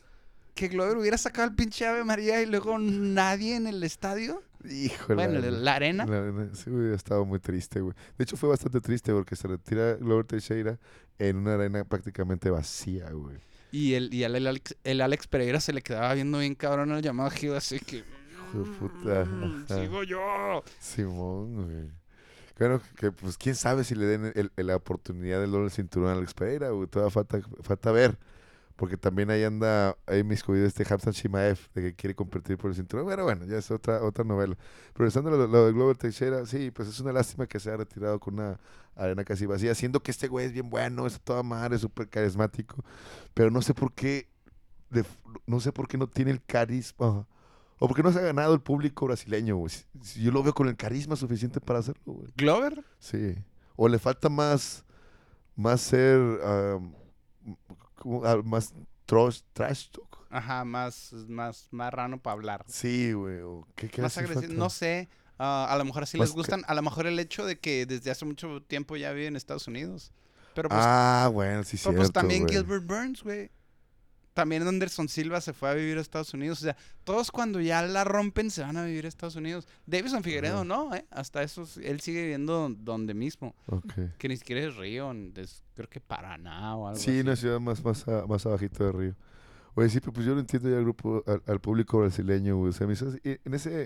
Que 0.55 0.69
Glover 0.69 0.97
hubiera 0.99 1.19
sacado 1.19 1.49
el 1.49 1.55
pinche 1.57 1.85
Ave 1.87 2.05
María 2.05 2.41
y 2.41 2.47
luego 2.47 2.79
nadie 2.79 3.57
en 3.57 3.67
el 3.67 3.83
estadio. 3.83 4.41
Híjole. 4.65 5.15
Bueno, 5.17 5.41
la- 5.41 5.51
la 5.51 5.75
arena. 5.75 6.07
La 6.07 6.19
arena, 6.19 6.49
sí, 6.55 6.71
hubiera 6.71 6.95
estado 6.95 7.25
muy 7.25 7.41
triste, 7.41 7.81
güey. 7.81 7.95
De 8.17 8.23
hecho, 8.23 8.37
fue 8.37 8.49
bastante 8.49 8.81
triste 8.81 9.13
porque 9.13 9.35
se 9.37 9.49
retira 9.49 9.95
Glover 9.95 10.25
Teixeira 10.27 10.79
en 11.19 11.37
una 11.39 11.55
arena 11.55 11.85
prácticamente 11.85 12.51
vacía, 12.51 13.11
güey. 13.11 13.37
Y 13.73 13.95
el, 13.95 14.15
y 14.15 14.23
al- 14.23 14.37
el, 14.37 14.47
Alex, 14.47 14.77
el 14.85 15.01
Alex 15.01 15.27
Pereira 15.27 15.59
se 15.59 15.73
le 15.73 15.83
quedaba 15.83 16.15
viendo 16.15 16.39
bien 16.39 16.55
cabrón 16.55 16.93
el 16.93 17.03
llamado 17.03 17.29
Gil, 17.31 17.55
así 17.55 17.81
que. 17.81 18.05
Puta, 18.63 19.25
"Mm. 19.25 19.67
Sigo 19.69 20.03
yo. 20.05 20.63
Simón, 20.81 21.65
güey. 21.65 21.91
Bueno, 22.59 22.81
que 22.97 23.11
pues 23.11 23.37
quién 23.37 23.55
sabe 23.57 23.83
si 23.85 23.95
le 23.97 24.07
den 24.07 24.33
el- 24.35 24.53
el- 24.57 24.67
la 24.67 24.77
oportunidad 24.77 25.41
del 25.41 25.51
doble 25.51 25.71
cinturón 25.71 26.11
a 26.11 26.13
Alex 26.13 26.35
Pereira, 26.35 26.71
güey. 26.71 26.87
Todavía 26.87 27.11
falta, 27.11 27.41
falta 27.63 27.91
ver. 27.93 28.17
Porque 28.77 28.97
también 28.97 29.31
ahí 29.31 29.45
anda, 29.45 29.97
ahí 30.07 30.25
miscuido 30.25 30.67
este 30.67 30.85
Hamzat 30.89 31.15
Shimaev, 31.15 31.59
de 31.75 31.83
que 31.83 31.95
quiere 31.95 32.15
competir 32.17 32.57
por 32.59 32.71
el 32.71 32.77
cinturón. 32.77 33.07
Pero 33.07 33.23
bueno, 33.25 33.45
ya 33.47 33.59
es 33.59 33.71
otra, 33.71 34.03
otra 34.03 34.25
novela. 34.25 34.57
Pero 34.95 35.07
estando 35.09 35.31
lo, 35.31 35.47
lo 35.47 35.67
de 35.67 35.73
Glover 35.73 35.97
Teixeira, 35.97 36.45
sí, 36.45 36.73
pues 36.73 36.89
es 36.89 36.99
una 36.99 37.13
lástima 37.13 37.47
que 37.47 37.61
se 37.61 37.69
haya 37.71 37.77
retirado 37.79 38.19
con 38.19 38.35
una 38.35 38.59
arena 38.97 39.25
casi 39.25 39.47
vacía, 39.47 39.75
siendo 39.77 40.01
que 40.01 40.11
este 40.11 40.27
güey 40.27 40.47
es 40.47 40.53
bien 40.53 40.71
bueno, 40.71 41.07
es 41.07 41.21
toda 41.21 41.43
madre, 41.45 41.77
es 41.77 41.83
súper 41.83 42.09
carismático. 42.09 42.85
Pero 43.33 43.51
no 43.53 43.63
sé 43.63 43.75
por 43.75 43.93
qué, 43.93 44.29
de- 44.91 45.05
no 45.47 45.61
sé 45.61 45.71
por 45.73 45.87
qué 45.87 45.97
no 45.97 46.09
tiene 46.09 46.33
el 46.33 46.43
carisma. 46.45 47.27
O 47.79 47.89
porque 47.89 48.03
no 48.03 48.13
se 48.13 48.19
ha 48.21 48.23
ganado 48.23 48.55
el 48.55 48.61
público 48.61 49.07
brasileño, 49.07 49.57
güey. 49.57 49.71
Si- 49.71 49.85
si 50.03 50.23
yo 50.23 50.31
lo 50.33 50.43
veo 50.43 50.55
con 50.55 50.69
el 50.69 50.77
carisma 50.77 51.17
suficiente 51.17 51.61
para 51.61 51.81
hacerlo, 51.81 52.13
güey. 52.15 52.29
¿Glover? 52.37 52.85
Sí. 52.99 53.35
O 53.77 53.89
le 53.89 53.99
falta 53.99 54.29
más, 54.29 54.85
más 55.57 55.81
ser, 55.81 56.19
como, 57.97 58.25
ah, 58.25 58.41
más 58.45 58.73
trash, 59.07 59.41
trash 59.53 59.89
talk. 59.91 60.19
Ajá, 60.31 60.65
más, 60.65 61.13
más 61.29 61.69
marrano 61.71 62.21
para 62.21 62.33
hablar. 62.35 62.65
Sí, 62.69 63.13
güey. 63.13 63.41
o 63.41 63.67
¿Qué, 63.77 63.89
qué 63.89 64.03
Más 64.03 64.13
hace 64.13 64.21
agresivo. 64.21 64.43
falta? 64.49 64.57
No 64.57 64.71
sé. 64.71 65.09
ah, 65.39 65.67
a 65.69 65.77
lo 65.79 65.85
mejor 65.85 66.03
así 66.05 66.17
Más 66.19 66.29
les 66.29 66.35
gustan. 66.35 66.63
A 66.67 66.75
lo 66.75 66.83
mejor 66.83 67.07
el 67.07 67.19
hecho 67.19 67.45
de 67.45 67.59
que 67.59 67.87
desde 67.87 68.11
hace 68.11 68.25
mucho 68.25 68.63
tiempo 68.63 68.97
ya 68.97 69.13
vive 69.13 69.27
en 69.27 69.37
Estados 69.37 69.67
Unidos. 69.69 70.13
Pero 70.55 70.69
pues, 70.69 70.81
ah, 70.83 71.29
bueno, 71.33 71.65
sí, 71.65 71.71
pero, 71.77 71.83
cierto, 71.83 71.97
pues 71.99 72.13
también 72.13 72.43
güey. 72.45 72.55
Gilbert 72.55 72.85
Burns, 72.87 73.23
güey. 73.25 73.51
También 74.35 74.67
Anderson 74.67 75.09
Silva 75.09 75.41
se 75.41 75.53
fue 75.53 75.71
a 75.71 75.75
vivir 75.75 75.97
a 75.97 76.01
Estados 76.01 76.35
Unidos. 76.35 76.59
O 76.61 76.65
sea, 76.65 76.77
todos 77.05 77.31
cuando 77.31 77.61
ya 77.61 77.81
la 77.83 78.03
rompen 78.05 78.51
se 78.51 78.63
van 78.63 78.77
a 78.77 78.85
vivir 78.85 79.05
a 79.05 79.09
Estados 79.09 79.37
Unidos. 79.37 79.67
Davison 79.87 80.23
Figueredo 80.25 80.65
no, 80.65 80.93
¿eh? 80.95 81.07
Hasta 81.11 81.43
eso, 81.45 81.67
él 81.83 82.01
sigue 82.01 82.23
viviendo 82.23 82.69
donde 82.77 83.15
mismo. 83.15 83.55
Que 84.19 84.29
ni 84.29 84.37
siquiera 84.37 84.63
es 84.63 84.77
Río, 84.77 85.13
es, 85.37 85.63
creo 85.75 85.89
que 85.89 86.01
Paraná 86.01 86.77
o 86.77 86.89
algo 86.89 86.99
Sí, 87.01 87.13
así. 87.13 87.21
una 87.21 87.37
ciudad 87.37 87.61
más, 87.61 87.83
más, 87.85 88.07
a- 88.09 88.27
más 88.27 88.45
abajito 88.45 88.85
de 88.85 88.93
Río. 88.93 89.15
Oye, 89.77 89.89
sí, 89.89 90.01
pero 90.01 90.13
pues 90.13 90.27
yo 90.27 90.35
lo 90.35 90.41
entiendo 90.41 90.69
ya 90.69 90.77
al 90.79 90.83
grupo, 90.85 91.23
al, 91.27 91.43
al 91.47 91.61
público 91.61 91.99
brasileño, 92.01 92.57
güey. 92.57 92.71
O 92.71 92.73
sea, 92.73 92.87
me 92.87 92.93
hizo 92.95 93.13
en 93.25 93.55
ese, 93.55 93.83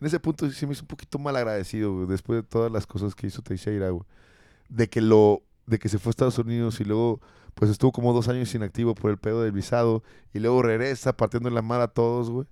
en 0.00 0.06
ese 0.06 0.18
punto 0.20 0.50
sí 0.50 0.66
me 0.66 0.72
hizo 0.72 0.82
un 0.82 0.88
poquito 0.88 1.18
mal 1.18 1.36
agradecido, 1.36 1.94
güey, 1.94 2.06
después 2.06 2.42
de 2.42 2.48
todas 2.48 2.72
las 2.72 2.86
cosas 2.86 3.14
que 3.14 3.26
hizo 3.26 3.42
Teixeira, 3.42 3.90
güey. 3.90 4.04
De 4.70 4.88
que 4.88 5.00
lo, 5.02 5.42
de 5.66 5.78
que 5.78 5.88
se 5.90 5.98
fue 5.98 6.08
a 6.08 6.12
Estados 6.12 6.38
Unidos 6.38 6.80
y 6.80 6.84
luego, 6.84 7.20
pues 7.60 7.70
estuvo 7.70 7.92
como 7.92 8.12
dos 8.14 8.26
años 8.28 8.52
inactivo 8.54 8.94
por 8.94 9.10
el 9.10 9.18
pedo 9.18 9.42
del 9.42 9.52
visado 9.52 10.02
y 10.32 10.38
luego 10.38 10.62
regresa 10.62 11.14
partiendo 11.14 11.50
la 11.50 11.60
mar 11.62 11.82
a 11.82 11.88
todos, 11.88 12.30
güey. 12.30 12.46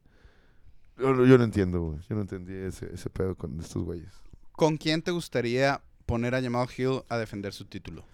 Yo, 0.98 1.14
no- 1.14 1.24
yo 1.24 1.38
no 1.38 1.44
entiendo, 1.44 1.80
güey. 1.80 1.98
Yo 2.08 2.14
no 2.14 2.20
entendí 2.20 2.52
ese, 2.52 2.92
ese 2.92 3.08
pedo 3.08 3.34
con 3.34 3.58
estos 3.58 3.84
güeyes. 3.84 4.12
¿Con 4.52 4.76
quién 4.76 5.00
te 5.00 5.10
gustaría 5.10 5.80
poner 6.04 6.34
a 6.34 6.42
Jamal 6.42 6.68
Hill 6.76 7.02
a 7.08 7.16
defender 7.16 7.54
su 7.54 7.64
título? 7.64 8.04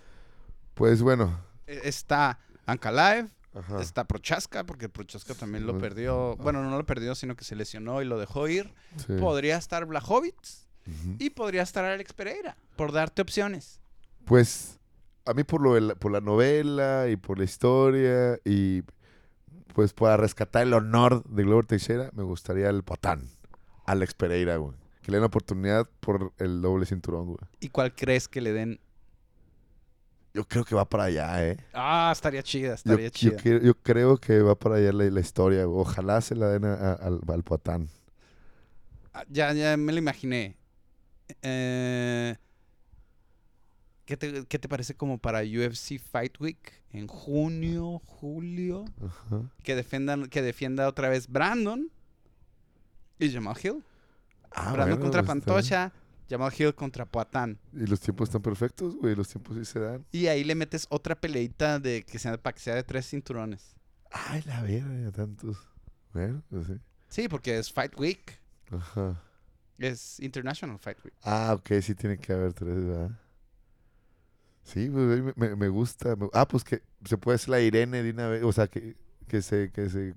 Pues 0.74 1.02
bueno. 1.02 1.40
E- 1.66 1.80
Está 1.84 2.38
Ankalaev, 2.66 3.28
Ajá. 3.54 3.80
está 3.80 4.04
Prochaska, 4.04 4.64
porque 4.64 4.88
Prochaska 4.88 5.34
también 5.34 5.66
lo 5.66 5.78
perdió. 5.78 6.36
Bueno, 6.36 6.62
no 6.62 6.76
lo 6.76 6.86
perdió, 6.86 7.14
sino 7.16 7.34
que 7.34 7.44
se 7.44 7.56
lesionó 7.56 8.02
y 8.02 8.04
lo 8.04 8.18
dejó 8.20 8.46
ir. 8.48 8.72
Sí. 9.06 9.14
Podría 9.18 9.56
estar 9.56 9.84
Ujú. 10.86 11.16
y 11.18 11.30
podría 11.30 11.62
estar 11.62 11.84
Alex 11.84 12.12
Pereira, 12.12 12.56
por 12.76 12.92
darte 12.92 13.20
opciones. 13.22 13.80
Pues 14.26 14.78
a 15.26 15.34
mí 15.34 15.44
por 15.44 15.60
lo 15.62 15.74
de 15.74 15.80
la, 15.80 15.94
por 15.94 16.12
la 16.12 16.20
novela 16.20 17.08
y 17.08 17.16
por 17.16 17.38
la 17.38 17.44
historia 17.44 18.38
y 18.44 18.82
pues 19.74 19.92
para 19.92 20.16
rescatar 20.16 20.62
el 20.62 20.72
honor 20.74 21.24
de 21.24 21.42
Glover 21.42 21.66
Teixeira 21.66 22.10
me 22.14 22.22
gustaría 22.22 22.68
el 22.68 22.82
Potán, 22.84 23.28
Alex 23.86 24.14
Pereira, 24.14 24.56
güey. 24.56 24.74
Que 25.02 25.10
le 25.10 25.16
den 25.16 25.22
la 25.22 25.26
oportunidad 25.26 25.86
por 26.00 26.32
el 26.38 26.62
doble 26.62 26.86
cinturón, 26.86 27.26
güey. 27.26 27.38
¿Y 27.60 27.68
cuál 27.68 27.94
crees 27.94 28.26
que 28.28 28.40
le 28.40 28.52
den? 28.52 28.80
Yo 30.32 30.44
creo 30.48 30.64
que 30.64 30.74
va 30.74 30.84
para 30.88 31.04
allá, 31.04 31.46
¿eh? 31.46 31.58
Ah, 31.74 32.10
estaría 32.12 32.42
chida, 32.42 32.68
Yo, 32.70 32.74
estaría 32.74 33.06
yo 33.06 33.10
chida. 33.10 33.36
que- 33.36 33.60
yo 33.62 33.74
creo 33.74 34.16
que 34.16 34.40
va 34.40 34.54
para 34.54 34.76
allá 34.76 34.92
la, 34.92 35.04
la 35.04 35.20
historia. 35.20 35.64
güey. 35.64 35.80
Ojalá 35.80 36.20
se 36.22 36.34
la 36.34 36.48
den 36.48 36.64
a- 36.64 36.74
a- 36.74 36.92
al, 36.94 37.20
al. 37.28 37.44
Ah, 39.12 39.24
Ya, 39.28 39.52
ya 39.52 39.76
me 39.76 39.92
lo 39.92 39.98
imaginé. 39.98 40.56
Eh, 41.42 42.34
¿qué, 44.04 44.16
te, 44.16 44.44
qué 44.46 44.58
te 44.58 44.68
parece 44.68 44.94
como 44.94 45.18
para 45.18 45.40
UFC 45.40 45.98
Fight 45.98 46.40
Week 46.40 46.58
en 46.92 47.06
junio, 47.06 48.00
julio? 48.06 48.84
Ajá. 49.04 49.50
Que, 49.62 49.74
defendan, 49.74 50.26
que 50.28 50.42
defienda 50.42 50.88
otra 50.88 51.08
vez 51.08 51.28
Brandon 51.28 51.90
y 53.18 53.30
Jamal 53.30 53.56
Hill. 53.62 53.82
Ah, 54.50 54.72
Brandon 54.72 54.98
bueno, 54.98 55.02
contra 55.02 55.22
pues, 55.22 55.28
Pantocha, 55.28 55.92
Jamal 56.28 56.52
Hill 56.56 56.74
contra 56.74 57.04
Poatán. 57.04 57.58
Y 57.72 57.86
los 57.86 58.00
tiempos 58.00 58.28
están 58.28 58.42
perfectos, 58.42 58.96
güey. 58.96 59.14
Los 59.14 59.28
tiempos 59.28 59.56
sí 59.56 59.64
se 59.64 59.80
dan. 59.80 60.04
Y 60.12 60.26
ahí 60.26 60.44
le 60.44 60.54
metes 60.54 60.86
otra 60.90 61.14
peleita 61.14 61.78
de 61.78 62.04
que 62.04 62.18
sea, 62.18 62.36
para 62.38 62.54
que 62.54 62.60
sea 62.60 62.74
de 62.74 62.84
tres 62.84 63.08
cinturones. 63.08 63.74
Ay, 64.10 64.42
la 64.46 64.62
verga, 64.62 65.10
tantos. 65.10 65.58
Bueno, 66.12 66.42
pues 66.48 66.66
sí. 66.66 66.74
Sí, 67.08 67.28
porque 67.28 67.58
es 67.58 67.72
Fight 67.72 67.98
Week. 67.98 68.40
Ajá. 68.70 69.20
Es 69.78 70.20
International 70.20 70.78
Fight 70.78 70.98
Week. 71.04 71.14
Ah, 71.22 71.54
ok, 71.56 71.80
sí 71.82 71.94
tiene 71.94 72.18
que 72.18 72.32
haber 72.32 72.52
tres, 72.52 72.84
¿verdad? 72.86 73.10
Sí, 74.64 74.88
pues 74.90 75.20
a 75.20 75.32
me, 75.36 75.56
me- 75.56 75.68
gusta. 75.68 76.16
ah, 76.32 76.48
pues 76.48 76.64
que 76.64 76.82
se 77.04 77.16
puede 77.18 77.36
hacer 77.36 77.50
la 77.50 77.60
Irene 77.60 78.02
de 78.02 78.10
una 78.10 78.28
vez, 78.28 78.42
o 78.42 78.50
sea, 78.52 78.66
que, 78.66 78.96
que 79.28 79.42
se, 79.42 79.70
que 79.70 79.88
se 79.90 80.14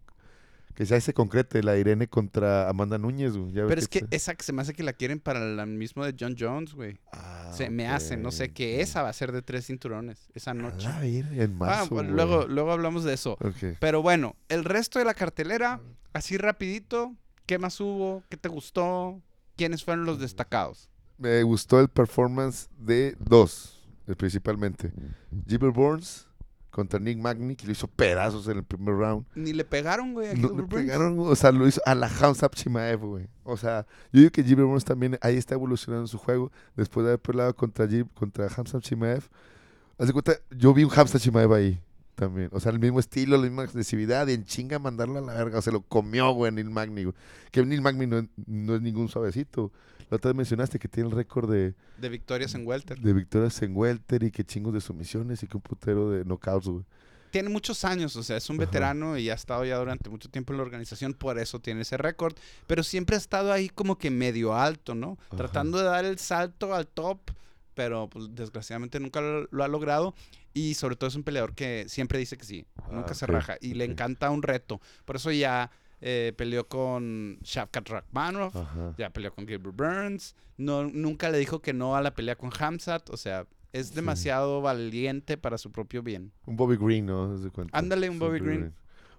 Que 0.74 0.86
ya 0.86 1.02
se 1.02 1.14
concrete 1.14 1.64
la 1.64 1.76
Irene 1.76 2.08
contra 2.08 2.70
Amanda 2.70 2.98
Núñez, 3.00 3.36
güey. 3.36 3.52
Pero 3.52 3.74
es 3.82 3.88
que 3.88 4.06
esa 4.12 4.36
que 4.36 4.44
se 4.44 4.54
me 4.54 4.62
hace 4.62 4.74
que 4.74 4.84
la 4.84 4.94
quieren 4.94 5.20
para 5.20 5.44
el 5.44 5.68
mismo 5.68 6.06
de 6.06 6.16
John 6.18 6.36
Jones, 6.40 6.74
güey. 6.76 7.00
Ah, 7.12 7.52
Se 7.54 7.70
me 7.72 7.88
hace, 7.88 8.16
no 8.16 8.32
sé, 8.32 8.54
que 8.54 8.82
esa 8.82 9.02
va 9.02 9.10
a 9.10 9.14
ser 9.14 9.32
de 9.32 9.42
tres 9.42 9.66
cinturones 9.66 10.30
esa 10.36 10.52
A 10.52 10.54
noche. 10.54 10.88
la 10.88 11.00
virgen, 11.02 11.42
en 11.42 11.52
Ah, 11.54 11.56
marzo, 11.56 11.96
bueno, 11.96 12.12
luego, 12.12 12.48
luego 12.48 12.72
hablamos 12.72 13.04
de 13.04 13.14
eso. 13.16 13.38
Pero 13.80 14.02
bueno, 14.04 14.36
el 14.50 14.64
resto 14.64 15.00
de 15.00 15.06
la 15.06 15.14
cartelera, 15.16 15.82
así 16.14 16.38
rapidito, 16.38 17.16
¿qué 17.48 17.58
más 17.58 17.80
hubo? 17.82 18.24
¿Qué 18.30 18.38
te 18.38 18.48
gustó? 18.48 19.20
¿Quiénes 19.56 19.84
fueron 19.84 20.06
los 20.06 20.20
destacados? 20.20 20.90
Me 21.18 21.42
gustó 21.42 21.80
el 21.82 21.88
performance 21.90 22.70
de 22.78 23.16
dos, 23.20 23.77
principalmente. 24.16 24.92
Gilbert 25.48 25.76
Burns 25.76 26.28
contra 26.70 27.00
Nick 27.00 27.18
Magny, 27.18 27.56
que 27.56 27.66
lo 27.66 27.72
hizo 27.72 27.88
pedazos 27.88 28.48
en 28.48 28.58
el 28.58 28.64
primer 28.64 28.94
round. 28.96 29.26
Ni 29.34 29.52
le 29.52 29.66
pegaron, 29.66 30.14
güey, 30.14 30.30
a 30.30 30.34
No, 30.36 30.50
le 30.50 30.64
pegaron, 30.64 31.18
o 31.20 31.36
sea, 31.36 31.52
lo 31.52 31.68
hizo 31.68 31.82
a 31.86 31.96
la 31.96 32.08
Hamzat 32.08 32.54
Chimaev, 32.54 33.00
güey. 33.00 33.28
O 33.44 33.58
sea, 33.58 33.88
yo 34.12 34.20
digo 34.20 34.32
que 34.32 34.44
Gilbert 34.44 34.68
Burns 34.68 34.86
también 34.86 35.18
ahí 35.22 35.38
está 35.38 35.56
evolucionando 35.56 36.06
su 36.08 36.18
juego 36.20 36.52
después 36.76 37.04
de 37.04 37.12
haber 37.14 37.20
peleado 37.22 37.56
contra, 37.56 37.88
Gil- 37.88 38.08
contra 38.14 38.48
Hamzat 38.56 38.82
Chimaev. 38.84 39.24
Haz 39.98 40.08
de 40.08 40.14
cuenta, 40.14 40.34
yo 40.52 40.74
vi 40.74 40.84
un 40.84 40.92
Hamzat 40.96 41.20
Chimaev 41.22 41.52
ahí 41.54 41.82
también. 42.14 42.50
O 42.52 42.60
sea, 42.60 42.72
el 42.72 42.80
mismo 42.80 43.00
estilo, 43.00 43.38
la 43.38 43.44
misma 43.44 43.64
agresividad 43.64 44.28
y 44.28 44.34
en 44.34 44.44
chinga 44.46 44.78
mandarlo 44.78 45.18
a 45.18 45.22
la 45.22 45.34
verga. 45.34 45.58
O 45.58 45.62
sea, 45.64 45.74
lo 45.74 45.82
comió, 45.82 46.32
güey, 46.32 46.52
Neil 46.52 46.70
Magny, 46.70 47.06
güey. 47.06 47.16
Que 47.52 47.66
Neil 47.66 47.82
Magny 47.82 48.06
no, 48.06 48.28
no 48.46 48.76
es 48.76 48.82
ningún 48.82 49.08
suavecito. 49.08 49.72
La 50.10 50.18
otra 50.18 50.30
vez 50.30 50.38
mencionaste 50.38 50.80
que 50.80 50.88
tiene 50.88 51.10
el 51.10 51.16
récord 51.16 51.52
de, 51.52 51.74
De 51.98 52.10
victorias 52.10 52.56
en 52.56 52.66
Welter. 52.66 53.00
de 53.00 53.14
victorias 53.14 53.62
en 53.62 53.76
welter 53.76 54.24
y 54.24 54.32
que 54.32 54.44
chingos 54.46 54.74
de 54.74 54.82
sumisiones 54.82 55.44
y 55.44 55.48
que 55.48 55.58
un 55.58 55.62
putero 55.64 56.10
de 56.12 56.24
knockouts, 56.24 56.68
güey. 56.68 56.86
Tiene 57.30 57.50
muchos 57.50 57.84
años, 57.84 58.16
o 58.16 58.24
sea, 58.24 58.38
es 58.38 58.50
un 58.50 58.56
Ajá. 58.56 58.66
veterano 58.66 59.18
y 59.18 59.30
ha 59.30 59.34
estado 59.34 59.66
ya 59.66 59.78
durante 59.78 60.10
mucho 60.10 60.30
tiempo 60.30 60.54
en 60.54 60.58
la 60.58 60.64
organización, 60.64 61.14
por 61.14 61.38
eso 61.38 61.60
tiene 61.60 61.82
ese 61.82 61.98
récord. 61.98 62.36
Pero 62.68 62.84
siempre 62.84 63.16
ha 63.18 63.20
estado 63.20 63.52
ahí 63.52 63.68
como 63.68 63.98
que 63.98 64.10
medio 64.10 64.56
alto, 64.56 64.96
¿no? 64.96 65.18
Ajá. 65.28 65.36
Tratando 65.38 65.78
de 65.78 65.84
dar 65.84 66.06
el 66.06 66.20
salto 66.20 66.74
al 66.74 66.88
top, 66.88 67.20
pero 67.74 68.10
pues, 68.10 68.30
desgraciadamente 68.34 69.00
nunca 69.02 69.20
lo, 69.20 69.46
lo 69.52 69.64
ha 69.64 69.68
logrado. 69.68 70.16
Y 70.54 70.76
sobre 70.76 70.96
todo 70.96 71.10
es 71.10 71.16
un 71.16 71.24
peleador 71.24 71.54
que 71.54 71.86
siempre 71.90 72.18
dice 72.18 72.38
que 72.38 72.46
sí, 72.46 72.66
nunca 72.90 73.12
Ah, 73.12 73.16
se 73.16 73.28
raja. 73.28 73.58
Y 73.60 73.74
le 73.74 73.84
encanta 73.84 74.32
un 74.32 74.42
reto. 74.42 74.80
Por 75.04 75.18
eso 75.18 75.30
ya 75.32 75.70
eh, 76.02 76.34
peleó 76.38 76.68
con 76.68 77.40
Shavkat 77.42 77.90
Rakhmanov, 77.90 78.56
Ajá. 78.58 78.94
ya 78.98 79.10
peleó 79.10 79.34
con 79.34 79.48
Gilbert 79.48 79.76
Burns. 79.76 80.36
No, 80.58 80.84
nunca 80.86 81.30
le 81.30 81.38
dijo 81.38 81.62
que 81.62 81.74
no 81.74 81.96
a 81.96 82.02
la 82.02 82.14
pelea 82.14 82.36
con 82.36 82.52
Hamzat. 82.58 83.10
O 83.10 83.18
sea, 83.18 83.46
es 83.74 83.88
Sí. 83.90 83.96
demasiado 83.96 84.62
valiente 84.62 85.38
para 85.38 85.58
su 85.58 85.72
propio 85.72 86.02
bien. 86.04 86.32
Un 86.46 86.56
Bobby 86.56 86.78
Green, 86.78 87.06
¿no? 87.06 87.36
Cuenta. 87.52 87.78
Ándale, 87.78 88.10
un 88.10 88.18
Bobby 88.20 88.40
Green. 88.40 88.74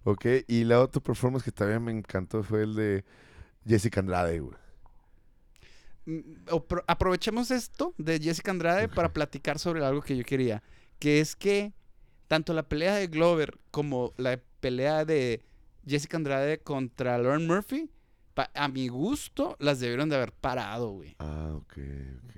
Ok, 0.04 0.24
y 0.46 0.64
la 0.64 0.80
otra 0.80 1.02
performance 1.02 1.44
que 1.44 1.52
también 1.52 1.82
me 1.82 1.92
encantó 1.92 2.42
fue 2.42 2.62
el 2.62 2.74
de 2.74 3.04
Jessica 3.66 4.00
Andrade, 4.00 4.40
güey. 4.40 4.56
Mm, 6.06 6.20
apro- 6.46 6.84
aprovechemos 6.86 7.50
esto 7.50 7.94
de 7.98 8.18
Jessica 8.18 8.50
Andrade 8.50 8.88
para 8.88 9.12
platicar 9.12 9.58
sobre 9.58 9.84
algo 9.84 10.00
que 10.00 10.16
yo 10.16 10.24
quería, 10.24 10.62
que 10.98 11.20
es 11.20 11.36
que 11.36 11.72
tanto 12.28 12.54
la 12.54 12.62
pelea 12.62 12.94
de 12.94 13.06
Glover 13.08 13.58
como 13.70 14.14
la 14.16 14.40
pelea 14.60 15.04
de 15.04 15.42
Jessica 15.88 16.16
Andrade 16.16 16.58
contra 16.60 17.16
Lauren 17.18 17.46
Murphy, 17.46 17.90
a 18.54 18.68
mi 18.68 18.88
gusto, 18.88 19.56
las 19.58 19.80
debieron 19.80 20.08
de 20.08 20.16
haber 20.16 20.32
parado, 20.32 20.90
güey. 20.90 21.16
Ah, 21.18 21.52
ok, 21.54 21.72
ok. 22.24 22.34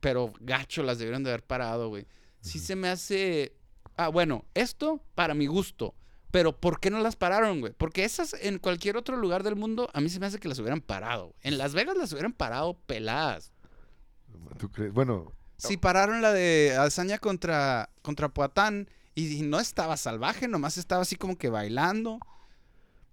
Pero 0.00 0.32
gacho, 0.40 0.82
las 0.82 0.98
debieron 0.98 1.22
de 1.22 1.30
haber 1.30 1.42
parado, 1.44 1.88
güey. 1.88 2.06
Sí 2.40 2.58
se 2.58 2.74
me 2.76 2.88
hace... 2.88 3.54
Ah, 3.96 4.08
bueno, 4.08 4.44
esto 4.54 5.00
para 5.14 5.34
mi 5.34 5.46
gusto. 5.46 5.94
Pero 6.30 6.58
¿por 6.58 6.80
qué 6.80 6.90
no 6.90 7.00
las 7.00 7.16
pararon, 7.16 7.60
güey? 7.60 7.72
Porque 7.72 8.04
esas 8.04 8.34
en 8.34 8.58
cualquier 8.58 8.96
otro 8.96 9.16
lugar 9.16 9.42
del 9.42 9.56
mundo, 9.56 9.88
a 9.94 10.00
mí 10.00 10.08
se 10.08 10.20
me 10.20 10.26
hace 10.26 10.38
que 10.38 10.48
las 10.48 10.58
hubieran 10.58 10.80
parado. 10.80 11.26
güey. 11.28 11.36
En 11.42 11.58
Las 11.58 11.74
Vegas 11.74 11.96
las 11.96 12.12
hubieran 12.12 12.32
parado 12.32 12.74
peladas. 12.86 13.52
¿Tú 14.58 14.70
crees? 14.70 14.92
Bueno, 14.92 15.32
Sí, 15.58 15.76
pararon 15.78 16.20
la 16.20 16.32
de 16.32 16.76
Hazaña 16.78 17.18
contra, 17.18 17.88
contra 18.02 18.28
Poatán 18.28 18.90
y, 19.14 19.38
y 19.38 19.42
no 19.42 19.58
estaba 19.58 19.96
salvaje, 19.96 20.48
nomás 20.48 20.76
estaba 20.76 21.02
así 21.02 21.16
como 21.16 21.36
que 21.38 21.48
bailando. 21.48 22.18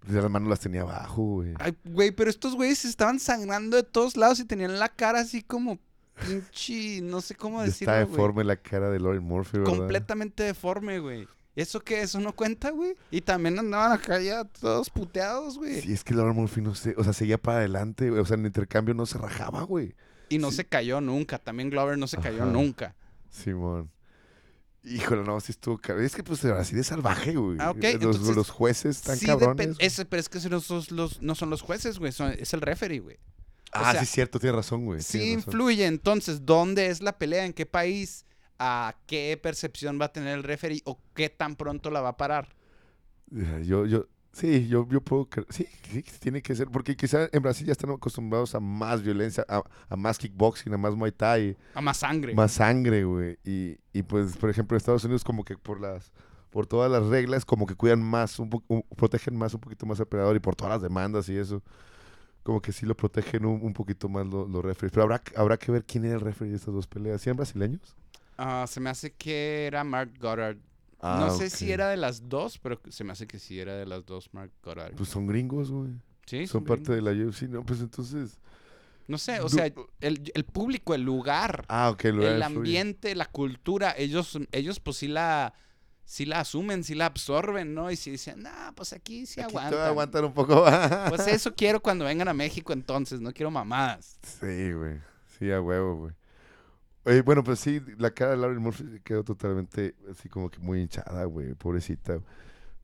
Pues 0.04 0.14
las 0.22 0.30
manos 0.30 0.48
las 0.48 0.60
tenía 0.60 0.82
abajo, 0.82 1.22
güey. 1.22 1.54
Ay, 1.58 1.74
güey, 1.84 2.10
pero 2.10 2.30
estos 2.30 2.54
güeyes 2.54 2.84
estaban 2.84 3.18
sangrando 3.18 3.76
de 3.76 3.82
todos 3.82 4.16
lados 4.16 4.38
y 4.40 4.44
tenían 4.44 4.78
la 4.78 4.88
cara 4.88 5.20
así 5.20 5.42
como 5.42 5.78
pinche, 6.26 7.00
no 7.02 7.20
sé 7.20 7.34
cómo 7.34 7.58
Ya 7.60 7.66
decirlo, 7.66 7.92
está 7.92 8.04
güey. 8.04 8.12
deforme 8.16 8.44
la 8.44 8.56
cara 8.56 8.90
de 8.90 9.00
Lauren 9.00 9.22
Murphy, 9.24 9.58
¿verdad? 9.58 9.72
Completamente 9.76 10.42
deforme, 10.42 10.98
güey. 11.00 11.26
¿Eso 11.56 11.80
qué? 11.80 12.02
¿Eso 12.02 12.18
no 12.18 12.32
cuenta, 12.34 12.70
güey? 12.70 12.94
Y 13.10 13.20
también 13.20 13.58
andaban 13.58 13.92
acá 13.92 14.20
ya 14.20 14.44
todos 14.44 14.90
puteados, 14.90 15.56
güey. 15.56 15.80
Sí, 15.80 15.92
es 15.92 16.02
que 16.02 16.12
Lauren 16.14 16.34
Murphy 16.34 16.60
no 16.60 16.74
sé, 16.74 16.94
o 16.98 17.04
sea, 17.04 17.12
seguía 17.12 17.38
para 17.38 17.58
adelante, 17.58 18.10
güey. 18.10 18.20
O 18.20 18.26
sea, 18.26 18.34
en 18.34 18.40
el 18.40 18.46
intercambio 18.46 18.92
no 18.94 19.06
se 19.06 19.18
rajaba, 19.18 19.62
güey. 19.62 19.94
Y 20.28 20.38
no 20.38 20.50
sí. 20.50 20.58
se 20.58 20.64
cayó 20.64 21.00
nunca. 21.00 21.38
También 21.38 21.70
Glover 21.70 21.96
no 21.96 22.06
se 22.08 22.16
cayó 22.18 22.42
Ajá. 22.42 22.50
nunca. 22.52 22.94
Simón. 23.30 23.90
Híjole, 24.84 25.22
no, 25.24 25.40
sí 25.40 25.52
estuvo 25.52 25.78
caro. 25.78 26.00
Es 26.00 26.14
que 26.14 26.22
pues 26.22 26.44
así 26.44 26.76
de 26.76 26.84
salvaje, 26.84 27.34
güey. 27.34 27.56
Ah, 27.58 27.70
ok, 27.70 27.76
Los, 27.82 27.92
entonces, 27.94 28.36
los 28.36 28.50
jueces 28.50 28.96
están 28.98 29.16
Sí, 29.16 29.26
cabrones. 29.26 29.76
ese, 29.78 30.04
pero 30.04 30.20
es 30.20 30.28
que 30.28 30.38
no 30.50 30.60
son 30.60 30.84
los, 30.90 31.22
no 31.22 31.34
son 31.34 31.48
los 31.50 31.62
jueces, 31.62 31.98
güey. 31.98 32.12
son- 32.12 32.34
es 32.38 32.52
el 32.52 32.60
referee, 32.60 32.98
güey. 33.00 33.16
ah, 33.72 33.92
sea, 33.92 34.00
sí, 34.00 34.06
cierto, 34.06 34.38
tienes 34.38 34.56
razón, 34.56 34.84
güey. 34.84 35.00
Sí 35.02 35.18
razón. 35.18 35.32
influye. 35.32 35.86
Entonces, 35.86 36.44
¿dónde 36.44 36.88
es 36.88 37.00
la 37.02 37.16
pelea? 37.18 37.44
¿En 37.46 37.52
qué 37.54 37.64
país? 37.66 38.26
¿A 38.58 38.94
qué 39.06 39.38
percepción 39.42 39.98
va 40.00 40.04
a 40.06 40.12
tener 40.12 40.36
el 40.36 40.42
referee? 40.44 40.82
¿O 40.84 41.00
qué 41.14 41.28
tan 41.30 41.56
pronto 41.56 41.90
la 41.90 42.00
va 42.02 42.10
a 42.10 42.16
parar? 42.16 42.54
Yo, 43.62 43.86
yo, 43.86 44.06
sí, 44.34 44.68
yo, 44.68 44.86
yo 44.90 45.00
puedo 45.00 45.26
creer. 45.26 45.46
Sí, 45.50 45.66
sí, 45.90 46.02
tiene 46.20 46.42
que 46.42 46.54
ser. 46.54 46.68
Porque 46.68 46.96
quizá 46.96 47.28
en 47.32 47.42
Brasil 47.42 47.66
ya 47.66 47.72
están 47.72 47.90
acostumbrados 47.90 48.54
a 48.54 48.60
más 48.60 49.02
violencia, 49.02 49.44
a, 49.48 49.62
a 49.88 49.96
más 49.96 50.18
kickboxing, 50.18 50.74
a 50.74 50.78
más 50.78 50.94
muay 50.94 51.12
thai, 51.12 51.56
A 51.74 51.80
más 51.80 51.96
sangre. 51.98 52.34
más 52.34 52.52
sangre, 52.52 53.04
güey. 53.04 53.38
Y, 53.44 53.78
y 53.92 54.02
pues, 54.02 54.36
por 54.36 54.50
ejemplo, 54.50 54.74
en 54.74 54.78
Estados 54.78 55.04
Unidos, 55.04 55.24
como 55.24 55.44
que 55.44 55.56
por 55.56 55.80
las. 55.80 56.12
Por 56.50 56.68
todas 56.68 56.88
las 56.88 57.04
reglas, 57.06 57.44
como 57.44 57.66
que 57.66 57.74
cuidan 57.74 58.00
más, 58.00 58.38
un 58.38 58.48
un- 58.68 58.82
protegen 58.96 59.36
más 59.36 59.54
un 59.54 59.60
poquito 59.60 59.86
más 59.86 59.98
al 59.98 60.06
peleador 60.06 60.36
y 60.36 60.38
por 60.38 60.54
todas 60.54 60.74
las 60.74 60.82
demandas 60.82 61.28
y 61.28 61.36
eso, 61.36 61.64
como 62.44 62.62
que 62.62 62.70
sí 62.72 62.86
lo 62.86 62.96
protegen 62.96 63.44
un, 63.44 63.60
un 63.62 63.72
poquito 63.72 64.08
más 64.08 64.24
lo- 64.26 64.46
los 64.46 64.64
referees. 64.64 64.92
Pero 64.92 65.02
habrá, 65.04 65.20
habrá 65.36 65.56
que 65.56 65.72
ver 65.72 65.84
quién 65.84 66.04
era 66.04 66.14
el 66.14 66.20
referee 66.20 66.50
de 66.50 66.56
estas 66.58 66.72
dos 66.72 66.86
peleas. 66.86 67.20
¿Sí 67.22 67.28
eran 67.28 67.38
brasileños? 67.38 67.96
Ah, 68.38 68.66
se 68.68 68.78
me 68.80 68.90
hace 68.90 69.12
que 69.14 69.66
era 69.66 69.82
Mark 69.82 70.12
Goddard. 70.20 70.58
Ah, 71.06 71.18
no 71.20 71.36
sé 71.36 71.50
si 71.50 71.70
era 71.70 71.88
de 71.90 71.96
las 71.96 72.28
dos, 72.28 72.58
pero 72.58 72.80
se 72.88 73.04
me 73.04 73.12
hace 73.12 73.26
que 73.26 73.38
sí 73.38 73.58
era 73.60 73.74
de 73.76 73.84
las 73.86 74.04
dos 74.06 74.32
Mark 74.32 74.50
Goddard. 74.62 74.94
Pues 74.94 75.08
son 75.10 75.26
gringos, 75.26 75.70
güey. 75.70 75.92
sí, 76.26 76.46
Son 76.46 76.64
parte 76.64 76.92
de 76.92 77.02
la 77.02 77.10
UFC. 77.12 77.42
No, 77.42 77.62
pues 77.64 77.80
entonces. 77.80 78.38
No 79.06 79.18
sé, 79.18 79.40
o 79.40 79.50
sea, 79.50 79.66
el, 79.66 80.32
el 80.34 80.44
público, 80.44 80.94
el 80.94 81.02
lugar, 81.02 81.66
Ah, 81.68 81.90
ok, 81.90 82.04
lo 82.04 82.22
el 82.26 82.38
influye. 82.38 82.44
ambiente, 82.44 83.14
la 83.14 83.26
cultura, 83.26 83.94
ellos, 83.98 84.38
ellos 84.50 84.80
pues 84.80 84.96
sí 84.96 85.08
la, 85.08 85.52
sí 86.06 86.24
la 86.24 86.40
asumen, 86.40 86.82
sí 86.84 86.94
la 86.94 87.04
absorben, 87.04 87.74
¿no? 87.74 87.90
Y 87.90 87.96
si 87.96 88.10
dicen, 88.12 88.42
nah, 88.42 88.72
pues 88.72 88.94
aquí 88.94 89.26
sí 89.26 89.42
Aquí 89.42 89.54
aguantan 89.58 90.24
un 90.24 90.32
poco. 90.32 90.64
Pues 91.10 91.26
eso 91.26 91.54
quiero 91.54 91.82
cuando 91.82 92.06
vengan 92.06 92.28
a 92.28 92.32
México 92.32 92.72
entonces, 92.72 93.20
no 93.20 93.30
quiero 93.34 93.50
mamadas. 93.50 94.18
Sí, 94.40 94.72
güey. 94.72 94.98
Sí, 95.38 95.50
a 95.52 95.60
huevo, 95.60 95.96
güey. 95.96 96.14
Bueno, 97.24 97.44
pues 97.44 97.60
sí, 97.60 97.82
la 97.98 98.12
cara 98.12 98.30
de 98.32 98.36
Lauren 98.38 98.62
Murphy 98.62 99.00
quedó 99.04 99.24
totalmente 99.24 99.94
así 100.10 100.28
como 100.28 100.50
que 100.50 100.58
muy 100.58 100.80
hinchada, 100.80 101.24
güey. 101.24 101.54
Pobrecita. 101.54 102.18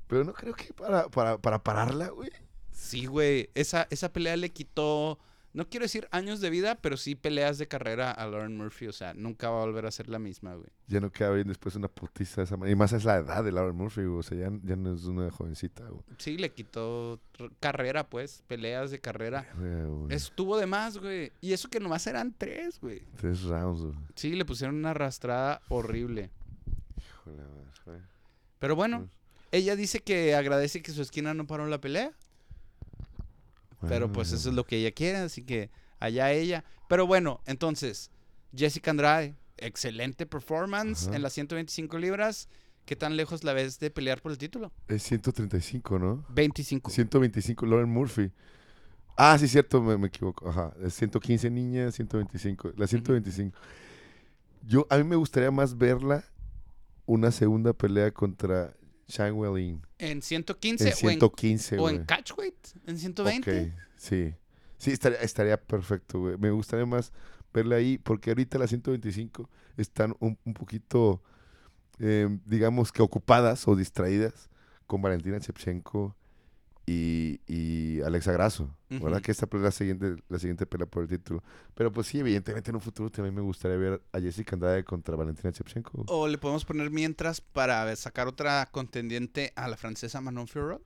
Pero 0.06 0.24
no 0.24 0.34
creo 0.34 0.54
que 0.54 0.72
para, 0.74 1.08
para, 1.08 1.38
para 1.38 1.62
pararla, 1.62 2.08
güey. 2.08 2.30
Sí, 2.70 3.06
güey, 3.06 3.50
esa, 3.54 3.86
esa 3.90 4.12
pelea 4.12 4.36
le 4.36 4.50
quitó, 4.50 5.18
no 5.52 5.68
quiero 5.68 5.84
decir 5.84 6.06
años 6.12 6.40
de 6.40 6.48
vida, 6.48 6.76
pero 6.76 6.96
sí 6.96 7.16
peleas 7.16 7.58
de 7.58 7.66
carrera 7.66 8.10
a 8.12 8.26
Lauren 8.26 8.56
Murphy, 8.56 8.86
o 8.86 8.92
sea, 8.92 9.14
nunca 9.14 9.50
va 9.50 9.62
a 9.62 9.66
volver 9.66 9.86
a 9.86 9.90
ser 9.90 10.08
la 10.08 10.18
misma, 10.18 10.54
güey. 10.54 10.68
Ya 10.86 11.00
no 11.00 11.10
queda 11.10 11.30
bien 11.30 11.48
después 11.48 11.74
una 11.74 11.88
putiza 11.88 12.40
de 12.40 12.44
esa 12.44 12.56
manera. 12.56 12.72
Y 12.72 12.76
más 12.76 12.92
es 12.92 13.04
la 13.04 13.16
edad 13.16 13.42
de 13.42 13.50
Lauren 13.50 13.76
Murphy, 13.76 14.04
güey. 14.04 14.18
O 14.18 14.22
sea, 14.22 14.38
ya, 14.38 14.50
ya 14.62 14.76
no 14.76 14.94
es 14.94 15.04
una 15.04 15.30
jovencita, 15.30 15.88
güey. 15.88 16.02
Sí, 16.18 16.36
le 16.36 16.52
quitó 16.52 17.20
carrera, 17.58 18.08
pues, 18.08 18.42
peleas 18.46 18.90
de 18.90 19.00
carrera. 19.00 19.46
Estuvo 20.08 20.56
de 20.56 20.66
más, 20.66 20.98
güey. 20.98 21.32
Y 21.40 21.52
eso 21.52 21.68
que 21.68 21.80
nomás 21.80 22.06
eran 22.06 22.32
tres, 22.36 22.80
güey. 22.80 23.02
Tres 23.16 23.42
rounds, 23.42 23.82
güey. 23.82 23.94
Sí, 24.14 24.34
le 24.34 24.44
pusieron 24.44 24.76
una 24.76 24.90
arrastrada 24.90 25.62
horrible. 25.68 26.30
Híjole, 26.96 27.42
güey. 27.86 27.98
Pero 28.58 28.76
bueno, 28.76 29.08
ella 29.52 29.74
dice 29.74 30.00
que 30.00 30.34
agradece 30.34 30.82
que 30.82 30.92
su 30.92 31.02
esquina 31.02 31.34
no 31.34 31.46
paró 31.46 31.66
la 31.66 31.80
pelea. 31.80 32.12
Pero 33.88 34.12
pues 34.12 34.32
eso 34.32 34.50
es 34.50 34.54
lo 34.54 34.64
que 34.64 34.76
ella 34.76 34.92
quiere, 34.92 35.18
así 35.18 35.42
que 35.42 35.70
allá 35.98 36.32
ella. 36.32 36.64
Pero 36.88 37.06
bueno, 37.06 37.40
entonces, 37.46 38.10
Jessica 38.54 38.90
Andrade, 38.90 39.34
excelente 39.56 40.26
performance 40.26 41.06
Ajá. 41.06 41.16
en 41.16 41.22
las 41.22 41.32
125 41.32 41.98
libras. 41.98 42.48
¿Qué 42.84 42.96
tan 42.96 43.16
lejos 43.16 43.44
la 43.44 43.52
ves 43.52 43.78
de 43.78 43.90
pelear 43.90 44.20
por 44.20 44.32
el 44.32 44.38
título? 44.38 44.72
Es 44.88 45.02
135, 45.04 45.98
¿no? 45.98 46.24
25. 46.30 46.90
125, 46.90 47.66
Lauren 47.66 47.88
Murphy. 47.88 48.32
Ah, 49.16 49.38
sí, 49.38 49.46
cierto, 49.48 49.80
me, 49.80 49.96
me 49.96 50.08
equivoco. 50.08 50.48
Ajá, 50.48 50.72
es 50.82 50.94
115 50.94 51.50
niñas, 51.50 51.94
125. 51.94 52.72
La 52.76 52.86
125. 52.86 53.56
Yo, 54.66 54.86
a 54.90 54.96
mí 54.96 55.04
me 55.04 55.16
gustaría 55.16 55.50
más 55.50 55.76
verla 55.76 56.24
una 57.06 57.30
segunda 57.30 57.72
pelea 57.72 58.10
contra 58.12 58.74
Weilin. 59.18 59.82
¿En 59.98 60.22
115 60.22 60.84
En 60.84 60.88
o 60.90 60.90
en 60.92 60.96
115, 61.18 61.78
O 61.78 61.80
güey. 61.82 61.96
en 61.96 62.04
catchweight, 62.04 62.68
en 62.86 62.98
120. 62.98 63.60
Ok, 63.62 63.68
sí. 63.96 64.34
Sí, 64.78 64.92
estaría, 64.92 65.18
estaría 65.18 65.56
perfecto, 65.60 66.20
güey. 66.20 66.38
Me 66.38 66.50
gustaría 66.50 66.86
más 66.86 67.12
verla 67.52 67.76
ahí, 67.76 67.98
porque 67.98 68.30
ahorita 68.30 68.58
las 68.58 68.70
125 68.70 69.48
están 69.76 70.14
un, 70.20 70.38
un 70.44 70.54
poquito, 70.54 71.22
eh, 71.98 72.28
digamos 72.46 72.92
que 72.92 73.02
ocupadas 73.02 73.66
o 73.68 73.76
distraídas 73.76 74.48
con 74.86 75.02
Valentina 75.02 75.38
Shevchenko 75.38 76.16
y, 76.90 77.40
y 77.46 78.00
Alexa 78.02 78.32
Grasso, 78.32 78.68
¿verdad? 78.88 79.22
Que 79.22 79.30
esta 79.30 79.46
es 79.52 79.60
la 79.60 79.70
siguiente, 79.70 80.16
la 80.28 80.38
siguiente 80.40 80.66
pelea 80.66 80.86
por 80.86 81.04
el 81.04 81.08
título. 81.08 81.42
Pero 81.74 81.92
pues 81.92 82.08
sí, 82.08 82.18
evidentemente 82.18 82.70
en 82.70 82.74
un 82.74 82.80
futuro 82.82 83.10
también 83.10 83.32
me 83.32 83.40
gustaría 83.40 83.76
ver 83.76 84.02
a 84.12 84.20
Jessica 84.20 84.56
Andrade 84.56 84.82
contra 84.82 85.14
Valentina 85.14 85.50
Shevchenko. 85.50 86.04
O 86.08 86.26
le 86.26 86.36
podemos 86.36 86.64
poner 86.64 86.90
mientras 86.90 87.40
para 87.40 87.94
sacar 87.94 88.26
otra 88.26 88.66
contendiente 88.72 89.52
a 89.54 89.68
la 89.68 89.76
francesa 89.76 90.20
Manon 90.20 90.48
Fiorot. 90.48 90.82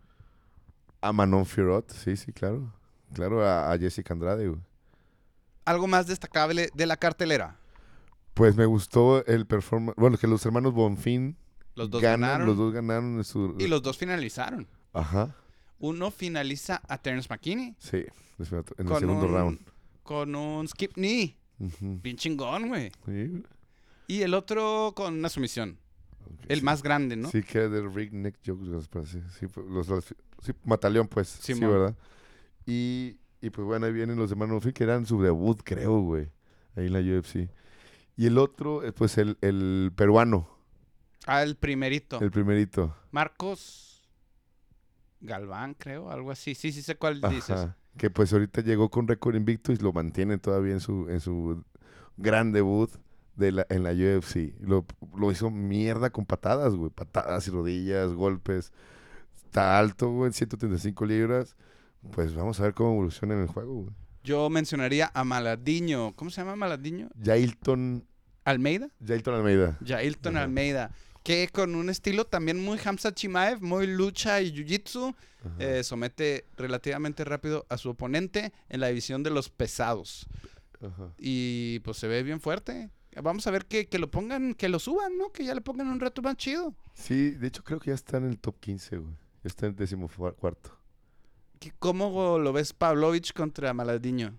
A 1.00 1.12
Manon 1.12 1.46
Fiorot, 1.46 1.90
sí, 1.90 2.16
sí, 2.16 2.32
claro. 2.32 2.70
Claro, 3.14 3.42
a, 3.42 3.72
a 3.72 3.78
Jessica 3.78 4.12
Andrade, 4.12 4.48
güey. 4.48 4.60
Algo 5.64 5.86
más 5.86 6.06
destacable 6.06 6.68
de 6.74 6.86
la 6.86 6.98
cartelera. 6.98 7.56
Pues 8.34 8.56
me 8.56 8.66
gustó 8.66 9.24
el 9.24 9.46
performance. 9.46 9.96
Bueno, 9.96 10.18
que 10.18 10.26
los 10.26 10.44
hermanos 10.44 10.74
Bonfin 10.74 11.38
Los 11.76 11.88
dos 11.88 12.02
ganan, 12.02 12.20
ganaron 12.20 12.46
los 12.46 12.56
dos 12.58 12.74
ganaron 12.74 13.16
en 13.16 13.24
su. 13.24 13.56
y 13.58 13.68
los 13.68 13.80
dos 13.80 13.96
finalizaron. 13.96 14.66
Ajá, 14.92 15.34
Uno 15.78 16.10
finaliza 16.10 16.80
a 16.88 16.98
Terence 16.98 17.28
McKinney 17.30 17.74
sí, 17.78 17.98
en 17.98 18.06
el 18.38 18.46
segundo 18.46 19.26
un, 19.26 19.32
round. 19.32 19.58
con 20.02 20.34
un 20.34 20.66
skip 20.68 20.92
knee. 20.94 21.36
Bien 21.80 22.16
chingón, 22.16 22.68
güey. 22.68 22.90
Sí, 23.06 23.42
Y 24.08 24.22
el 24.22 24.34
otro 24.34 24.92
con 24.96 25.14
una 25.14 25.28
sumisión. 25.28 25.78
El 26.48 26.58
sí. 26.60 26.64
más 26.64 26.82
grande, 26.82 27.16
¿no? 27.16 27.30
Sí, 27.30 27.42
que 27.42 27.58
era 27.58 27.68
del 27.68 27.92
Rick 27.94 28.12
Neck 28.12 28.36
Jokes, 28.44 28.88
sí, 29.06 29.20
sí, 29.38 29.46
fue- 29.46 29.64
los, 29.68 29.88
los- 29.88 30.14
sí, 30.42 30.52
Mataleón, 30.64 31.06
pues, 31.08 31.28
sí. 31.28 31.54
¿verdad? 31.54 31.94
Y, 32.66 33.16
y 33.40 33.50
pues 33.50 33.66
bueno, 33.66 33.86
ahí 33.86 33.92
vienen 33.92 34.16
los 34.16 34.30
hermanos 34.30 34.54
Bonfin, 34.54 34.72
que 34.72 34.84
eran 34.84 35.04
su 35.06 35.20
debut, 35.22 35.60
creo, 35.62 36.00
güey, 36.00 36.28
ahí 36.76 36.86
en 36.86 36.92
la 36.94 37.00
UFC. 37.00 37.48
Y 38.16 38.26
el 38.26 38.38
otro, 38.38 38.84
eh, 38.84 38.92
pues 38.92 39.18
el, 39.18 39.36
el 39.42 39.92
peruano, 39.94 40.48
Ah, 41.26 41.42
el 41.42 41.56
primerito. 41.56 42.20
el 42.20 42.30
primerito. 42.30 42.94
Marcos 43.10 43.93
Galván, 45.24 45.74
creo, 45.74 46.10
algo 46.10 46.30
así. 46.30 46.54
Sí, 46.54 46.70
sí 46.72 46.82
sé 46.82 46.96
cuál 46.96 47.20
dices. 47.20 47.68
Que 47.96 48.10
pues 48.10 48.32
ahorita 48.32 48.60
llegó 48.60 48.90
con 48.90 49.08
récord 49.08 49.34
invicto 49.34 49.72
y 49.72 49.76
lo 49.76 49.92
mantiene 49.92 50.38
todavía 50.38 50.72
en 50.72 50.80
su, 50.80 51.08
en 51.08 51.20
su 51.20 51.64
gran 52.16 52.52
debut 52.52 52.90
de 53.36 53.52
la, 53.52 53.66
en 53.70 53.82
la 53.82 53.92
UFC. 53.92 54.54
Lo, 54.60 54.84
lo 55.16 55.32
hizo 55.32 55.50
mierda 55.50 56.10
con 56.10 56.26
patadas, 56.26 56.74
güey. 56.74 56.90
Patadas 56.90 57.46
y 57.48 57.50
rodillas, 57.50 58.12
golpes. 58.12 58.72
Está 59.36 59.78
alto, 59.78 60.10
güey, 60.10 60.32
135 60.32 61.06
libras. 61.06 61.56
Pues 62.12 62.34
vamos 62.34 62.60
a 62.60 62.64
ver 62.64 62.74
cómo 62.74 62.92
evoluciona 62.92 63.34
en 63.34 63.40
el 63.40 63.48
juego, 63.48 63.74
güey. 63.82 63.94
Yo 64.24 64.50
mencionaría 64.50 65.10
a 65.14 65.24
Maladiño. 65.24 66.14
¿Cómo 66.16 66.30
se 66.30 66.40
llama 66.40 66.56
Maladiño? 66.56 67.08
Jailton, 67.22 68.06
¿Almeida? 68.44 68.88
Jailton 69.06 69.34
Almeida. 69.34 69.78
Jailton 69.84 70.36
Ajá. 70.36 70.44
Almeida. 70.44 70.90
Que 71.24 71.48
con 71.50 71.74
un 71.74 71.88
estilo 71.90 72.26
también 72.26 72.62
muy 72.62 72.78
Hamza 72.84 73.12
Chimaev, 73.12 73.60
muy 73.62 73.86
lucha 73.88 74.40
y 74.42 74.52
jiu-jitsu, 74.52 75.14
eh, 75.58 75.82
somete 75.82 76.46
relativamente 76.56 77.24
rápido 77.24 77.66
a 77.70 77.76
su 77.78 77.90
oponente 77.90 78.52
en 78.68 78.80
la 78.80 78.88
división 78.88 79.22
de 79.22 79.30
los 79.30 79.48
pesados. 79.48 80.26
Ajá. 80.80 81.12
Y 81.18 81.80
pues 81.80 81.96
se 81.96 82.06
ve 82.08 82.22
bien 82.22 82.40
fuerte. 82.40 82.90
Vamos 83.22 83.46
a 83.46 83.50
ver 83.50 83.64
que, 83.66 83.86
que 83.86 83.98
lo 83.98 84.10
pongan, 84.10 84.54
que 84.54 84.68
lo 84.68 84.78
suban, 84.78 85.16
¿no? 85.16 85.32
Que 85.32 85.44
ya 85.44 85.54
le 85.54 85.60
pongan 85.62 85.86
un 85.88 85.98
reto 86.00 86.20
más 86.20 86.36
chido. 86.36 86.74
Sí, 86.94 87.30
de 87.30 87.46
hecho 87.46 87.64
creo 87.64 87.80
que 87.80 87.90
ya 87.90 87.94
está 87.94 88.18
en 88.18 88.26
el 88.28 88.38
top 88.38 88.60
15, 88.60 88.98
güey. 88.98 89.14
Ya 89.42 89.48
está 89.48 89.66
en 89.66 89.70
el 89.72 89.76
décimo 89.76 90.08
cuarto. 90.38 90.76
¿Qué- 91.58 91.72
¿Cómo 91.78 92.38
lo 92.38 92.52
ves 92.52 92.72
Pavlovich 92.74 93.32
contra 93.32 93.72
Maladiño? 93.72 94.38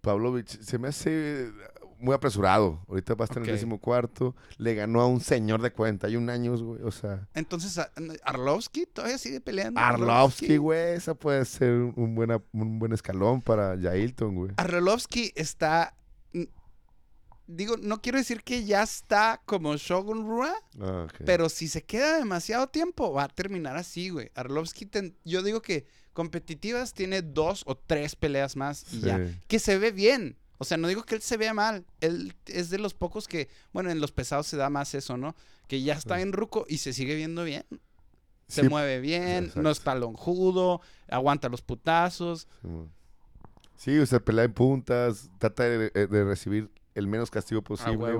Pavlovich 0.00 0.60
se 0.60 0.78
me 0.78 0.88
hace 0.88 1.50
muy 1.98 2.14
apresurado. 2.14 2.84
Ahorita 2.88 3.14
va 3.14 3.24
a 3.24 3.26
estar 3.26 3.38
en 3.42 3.48
el 3.48 3.54
décimo 3.54 3.80
cuarto. 3.80 4.34
Le 4.58 4.74
ganó 4.74 5.00
a 5.00 5.06
un 5.06 5.20
señor 5.20 5.62
de 5.62 5.72
41 5.72 6.30
años, 6.30 6.62
güey. 6.62 6.82
O 6.82 6.90
sea, 6.90 7.28
Entonces, 7.34 7.78
¿a- 7.78 7.90
Arlovsky 8.24 8.86
todavía 8.86 9.18
sigue 9.18 9.40
peleando. 9.40 9.80
Arlovsky, 9.80 10.56
güey. 10.58 10.94
Esa 10.94 11.14
puede 11.14 11.44
ser 11.44 11.72
un, 11.72 12.14
buena, 12.14 12.42
un 12.52 12.78
buen 12.78 12.92
escalón 12.92 13.40
para 13.42 13.76
Jailton, 13.80 14.34
güey. 14.34 14.50
Arlovsky 14.56 15.32
está. 15.34 15.94
Digo, 17.48 17.76
no 17.76 18.02
quiero 18.02 18.18
decir 18.18 18.42
que 18.42 18.64
ya 18.64 18.82
está 18.82 19.40
como 19.46 19.76
Shogun 19.76 20.26
Rua, 20.26 20.52
Ah, 20.80 21.04
ok. 21.08 21.14
pero 21.24 21.48
si 21.48 21.68
se 21.68 21.84
queda 21.84 22.18
demasiado 22.18 22.66
tiempo, 22.66 23.12
va 23.12 23.24
a 23.24 23.28
terminar 23.28 23.76
así, 23.76 24.08
güey. 24.10 24.32
Arlovsky, 24.34 24.84
ten- 24.86 25.16
yo 25.24 25.44
digo 25.44 25.62
que 25.62 25.86
competitivas 26.12 26.92
tiene 26.92 27.22
dos 27.22 27.62
o 27.66 27.76
tres 27.76 28.16
peleas 28.16 28.56
más 28.56 28.92
y 28.92 29.00
ya. 29.00 29.20
Que 29.46 29.60
se 29.60 29.78
ve 29.78 29.92
bien. 29.92 30.36
O 30.58 30.64
sea, 30.64 30.76
no 30.76 30.88
digo 30.88 31.02
que 31.04 31.14
él 31.16 31.22
se 31.22 31.36
vea 31.36 31.52
mal. 31.54 31.84
Él 32.00 32.34
es 32.46 32.70
de 32.70 32.78
los 32.78 32.94
pocos 32.94 33.28
que, 33.28 33.48
bueno, 33.72 33.90
en 33.90 34.00
los 34.00 34.12
pesados 34.12 34.46
se 34.46 34.56
da 34.56 34.70
más 34.70 34.94
eso, 34.94 35.16
¿no? 35.16 35.34
Que 35.68 35.82
ya 35.82 35.94
está 35.94 36.20
en 36.20 36.32
ruco 36.32 36.64
y 36.68 36.78
se 36.78 36.92
sigue 36.92 37.14
viendo 37.14 37.44
bien. 37.44 37.64
Se 38.48 38.62
Sí, 38.62 38.68
mueve 38.68 39.00
bien, 39.00 39.44
exacto. 39.44 39.62
no 39.62 39.70
está 39.70 39.94
lonjudo, 39.96 40.80
aguanta 41.08 41.48
los 41.48 41.62
putazos. 41.62 42.46
Sí, 43.74 43.98
o 43.98 44.06
sea, 44.06 44.20
pelea 44.20 44.44
en 44.44 44.52
puntas, 44.52 45.28
trata 45.38 45.64
de, 45.64 45.90
eh, 45.94 46.06
de 46.06 46.24
recibir 46.24 46.70
el 46.94 47.06
menos 47.08 47.30
castigo 47.30 47.62
posible. 47.62 48.14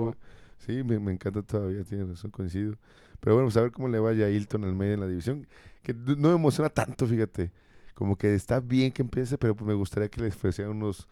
Sí, 0.59 0.83
me, 0.83 0.99
me 0.99 1.13
encanta 1.13 1.41
todavía, 1.43 1.83
tiene 1.83 2.05
razón, 2.05 2.29
coincido. 2.31 2.77
Pero 3.19 3.35
bueno, 3.35 3.47
pues 3.47 3.57
a 3.57 3.61
ver 3.61 3.71
cómo 3.71 3.87
le 3.87 3.99
vaya 3.99 4.25
a 4.25 4.29
Hilton 4.29 4.63
al 4.65 4.75
medio 4.75 4.93
en 4.95 4.99
la 4.99 5.07
división. 5.07 5.47
Que 5.81 5.93
no 5.93 6.29
me 6.29 6.35
emociona 6.35 6.69
tanto, 6.69 7.07
fíjate. 7.07 7.51
Como 7.95 8.15
que 8.17 8.35
está 8.35 8.59
bien 8.59 8.91
que 8.91 9.01
empiece, 9.01 9.37
pero 9.37 9.55
pues 9.55 9.67
me 9.67 9.73
gustaría 9.73 10.09
que 10.09 10.21
les 10.21 10.35
ofrecieran 10.35 10.75
unos, 10.75 11.07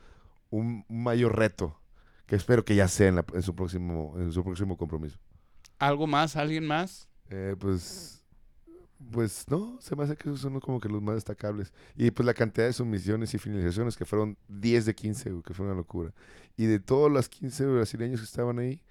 un, 0.57 0.85
mayor 0.89 1.37
reto. 1.37 1.79
Que 2.25 2.35
espero 2.35 2.65
que 2.65 2.75
ya 2.75 2.87
sea 2.87 3.07
en, 3.09 3.15
la- 3.15 3.25
en 3.33 3.43
su, 3.43 3.53
próximo, 3.55 4.15
en 4.17 4.31
su 4.31 4.43
próximo 4.43 4.77
compromiso. 4.77 5.19
¿Algo 5.77 6.07
más? 6.07 6.35
¿Alguien 6.35 6.65
más? 6.65 7.07
Eh, 7.29 7.55
pues, 7.59 8.23
pues 9.11 9.45
no, 9.49 9.77
se 9.79 9.95
me 9.95 10.03
hace 10.03 10.15
que 10.15 10.29
esos 10.29 10.41
son 10.41 10.59
como 10.59 10.79
que 10.79 10.89
los 10.89 11.01
más 11.01 11.15
destacables. 11.15 11.71
Y 11.95 12.09
pues 12.11 12.25
la 12.25 12.33
cantidad 12.33 12.65
de 12.65 12.73
sumisiones 12.73 13.33
y 13.33 13.37
finalizaciones 13.37 13.95
que 13.95 14.05
fueron 14.05 14.37
10 14.47 14.85
de 14.85 14.95
15, 14.95 15.31
güey, 15.31 15.43
que 15.43 15.53
fue 15.53 15.65
una 15.65 15.75
locura. 15.75 16.13
Y 16.57 16.65
de 16.65 16.79
todos 16.79 17.11
los 17.11 17.29
15 17.29 17.65
brasileños 17.67 18.21
que 18.21 18.25
estaban 18.25 18.57
ahí, 18.57 18.81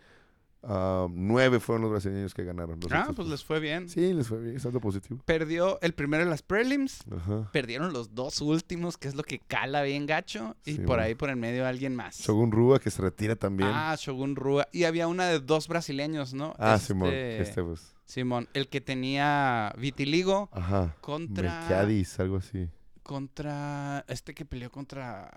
ah, 0.66 1.06
9 1.10 1.60
fueron 1.60 1.82
los 1.82 1.90
brasileños 1.90 2.34
que 2.34 2.44
ganaron. 2.44 2.78
Los 2.80 2.92
Ah, 2.92 3.10
pues 3.14 3.28
les 3.28 3.44
fue 3.44 3.60
bien. 3.60 3.88
Sí, 3.88 4.12
les 4.12 4.28
fue 4.28 4.40
bien, 4.40 4.56
es 4.56 4.64
algo 4.66 4.80
positivo. 4.80 5.20
Perdió 5.24 5.80
el 5.82 5.94
primero 5.94 6.22
en 6.22 6.30
las 6.30 6.42
prelims. 6.42 7.04
Ajá. 7.14 7.48
Perdieron 7.52 7.92
los 7.92 8.14
dos 8.14 8.40
últimos, 8.40 8.96
que 8.98 9.08
es 9.08 9.14
lo 9.14 9.22
que 9.22 9.38
cala 9.38 9.82
bien 9.82 10.06
gacho. 10.06 10.56
Y 10.64 10.72
Sí, 10.72 10.76
por 10.78 10.86
bueno. 10.86 11.02
ahí 11.04 11.14
por 11.14 11.30
el 11.30 11.36
medio 11.36 11.66
alguien 11.66 11.94
más. 11.94 12.18
Shogun 12.20 12.50
Rua, 12.52 12.78
que 12.80 12.90
se 12.90 13.02
retira 13.02 13.36
también. 13.36 13.70
Ah, 13.72 13.94
Shogun 13.98 14.36
Rua. 14.36 14.66
Y 14.72 14.84
había 14.84 15.06
una 15.08 15.26
de 15.26 15.40
dos 15.40 15.68
brasileños, 15.68 16.34
¿no? 16.34 16.54
Ah, 16.58 16.74
Este, 16.74 16.88
Simón, 16.88 17.12
este 17.12 17.62
pues. 17.62 17.94
Simón, 18.06 18.48
el 18.52 18.68
que 18.68 18.80
tenía 18.80 19.72
vitiligo 19.78 20.50
Ajá. 20.52 20.94
contra. 21.00 21.60
Mercadis, 21.60 22.20
algo 22.20 22.36
así. 22.36 22.68
Contra. 23.02 24.04
Este 24.08 24.34
que 24.34 24.44
peleó 24.44 24.70
contra. 24.70 25.30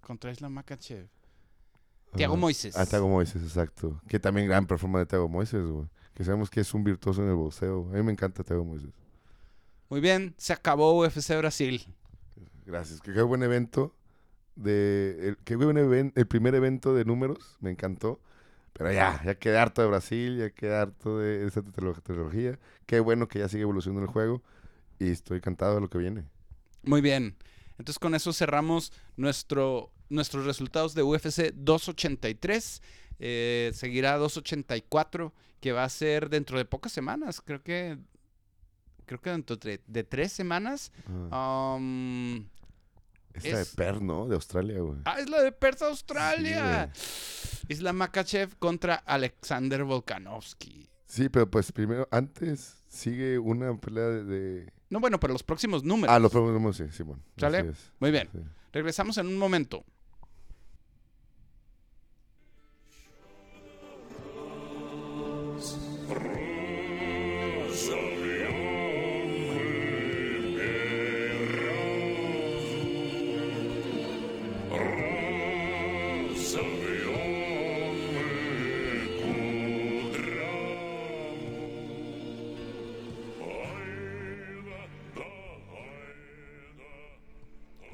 Contra 0.00 0.30
Islam 0.32 0.52
Makachev. 0.52 1.06
Tiago. 2.16 2.36
Moises. 2.36 2.76
Ah, 2.76 2.86
Thiago 2.86 3.08
Moises, 3.08 3.42
exacto. 3.42 4.00
Que 4.08 4.18
también 4.18 4.48
gran 4.48 4.66
performance 4.66 5.02
de 5.02 5.06
Thiago 5.06 5.28
Moises, 5.28 5.64
güey. 5.64 5.86
Que 6.14 6.24
sabemos 6.24 6.50
que 6.50 6.60
es 6.60 6.74
un 6.74 6.84
virtuoso 6.84 7.22
en 7.22 7.28
el 7.28 7.34
boxeo. 7.34 7.88
A 7.90 7.96
mí 7.96 8.02
me 8.02 8.12
encanta 8.12 8.44
Thiago 8.44 8.64
Moises. 8.64 8.90
Muy 9.88 10.00
bien, 10.00 10.34
se 10.36 10.52
acabó 10.52 10.98
UFC 10.98 11.36
Brasil. 11.38 11.86
Gracias. 12.66 13.00
Que 13.00 13.12
qué 13.12 13.22
buen 13.22 13.42
evento. 13.42 13.94
De, 14.56 15.28
el, 15.28 15.38
qué 15.44 15.56
buen 15.56 15.76
evento. 15.78 16.18
El 16.18 16.26
primer 16.26 16.54
evento 16.54 16.94
de 16.94 17.04
números. 17.04 17.56
Me 17.60 17.70
encantó. 17.70 18.20
Pero 18.74 18.92
ya, 18.92 19.22
ya 19.24 19.34
quedé 19.34 19.58
harto 19.58 19.82
de 19.82 19.88
Brasil. 19.88 20.38
Ya 20.38 20.50
quedé 20.50 20.74
harto 20.74 21.18
de 21.18 21.46
esta 21.46 21.62
trilogía. 21.62 22.58
Qué 22.86 23.00
bueno 23.00 23.28
que 23.28 23.38
ya 23.38 23.48
sigue 23.48 23.62
evolucionando 23.62 24.02
el 24.02 24.10
juego. 24.10 24.42
Y 24.98 25.10
estoy 25.10 25.38
encantado 25.38 25.74
de 25.74 25.80
lo 25.80 25.88
que 25.88 25.98
viene. 25.98 26.24
Muy 26.82 27.00
bien. 27.00 27.36
Entonces 27.78 27.98
con 27.98 28.14
eso 28.14 28.32
cerramos 28.32 28.92
nuestro, 29.16 29.90
nuestros 30.12 30.44
resultados 30.44 30.94
de 30.94 31.02
UFC 31.02 31.52
283. 31.54 32.82
Eh, 33.18 33.70
seguirá 33.74 34.16
284, 34.18 35.32
que 35.60 35.72
va 35.72 35.84
a 35.84 35.88
ser 35.88 36.28
dentro 36.30 36.58
de 36.58 36.64
pocas 36.64 36.92
semanas. 36.92 37.40
Creo 37.40 37.62
que. 37.62 37.98
Creo 39.06 39.20
que 39.20 39.30
dentro 39.30 39.56
de, 39.56 39.80
de 39.86 40.04
tres 40.04 40.32
semanas. 40.32 40.92
Ah, 41.30 41.74
Um, 41.78 42.46
Esta 43.34 43.56
de 43.56 43.62
es- 43.62 43.74
Per, 43.74 44.00
¿no? 44.02 44.28
De 44.28 44.34
Australia, 44.34 44.78
güey. 44.80 44.98
ah, 45.04 45.16
es 45.18 45.28
la 45.28 45.42
de 45.42 45.52
Perth 45.52 45.82
Australia. 45.82 46.90
Isla 47.68 47.92
Makachev 47.92 48.56
contra 48.58 48.96
Alexander 48.96 49.84
Volkanovski. 49.84 50.88
Sí, 51.06 51.28
pero 51.28 51.50
pues 51.50 51.72
primero, 51.72 52.08
antes 52.10 52.76
sigue 52.88 53.38
una 53.38 53.76
pelea 53.78 54.04
de... 54.08 54.24
de- 54.24 54.72
No, 54.90 55.00
bueno, 55.00 55.18
pero 55.20 55.32
los 55.32 55.42
próximos 55.42 55.82
números. 55.84 56.14
Ah, 56.14 56.18
los 56.18 56.30
próximos, 56.32 56.76
sí, 56.76 56.84
Simón. 56.90 57.22
¿Sale? 57.38 57.58
Así 57.58 57.68
es. 57.68 57.92
Muy 58.00 58.10
bien. 58.10 58.28
Sí. 58.32 58.38
Regresamos 58.72 59.16
en 59.18 59.26
un 59.26 59.36
momento. 59.38 59.84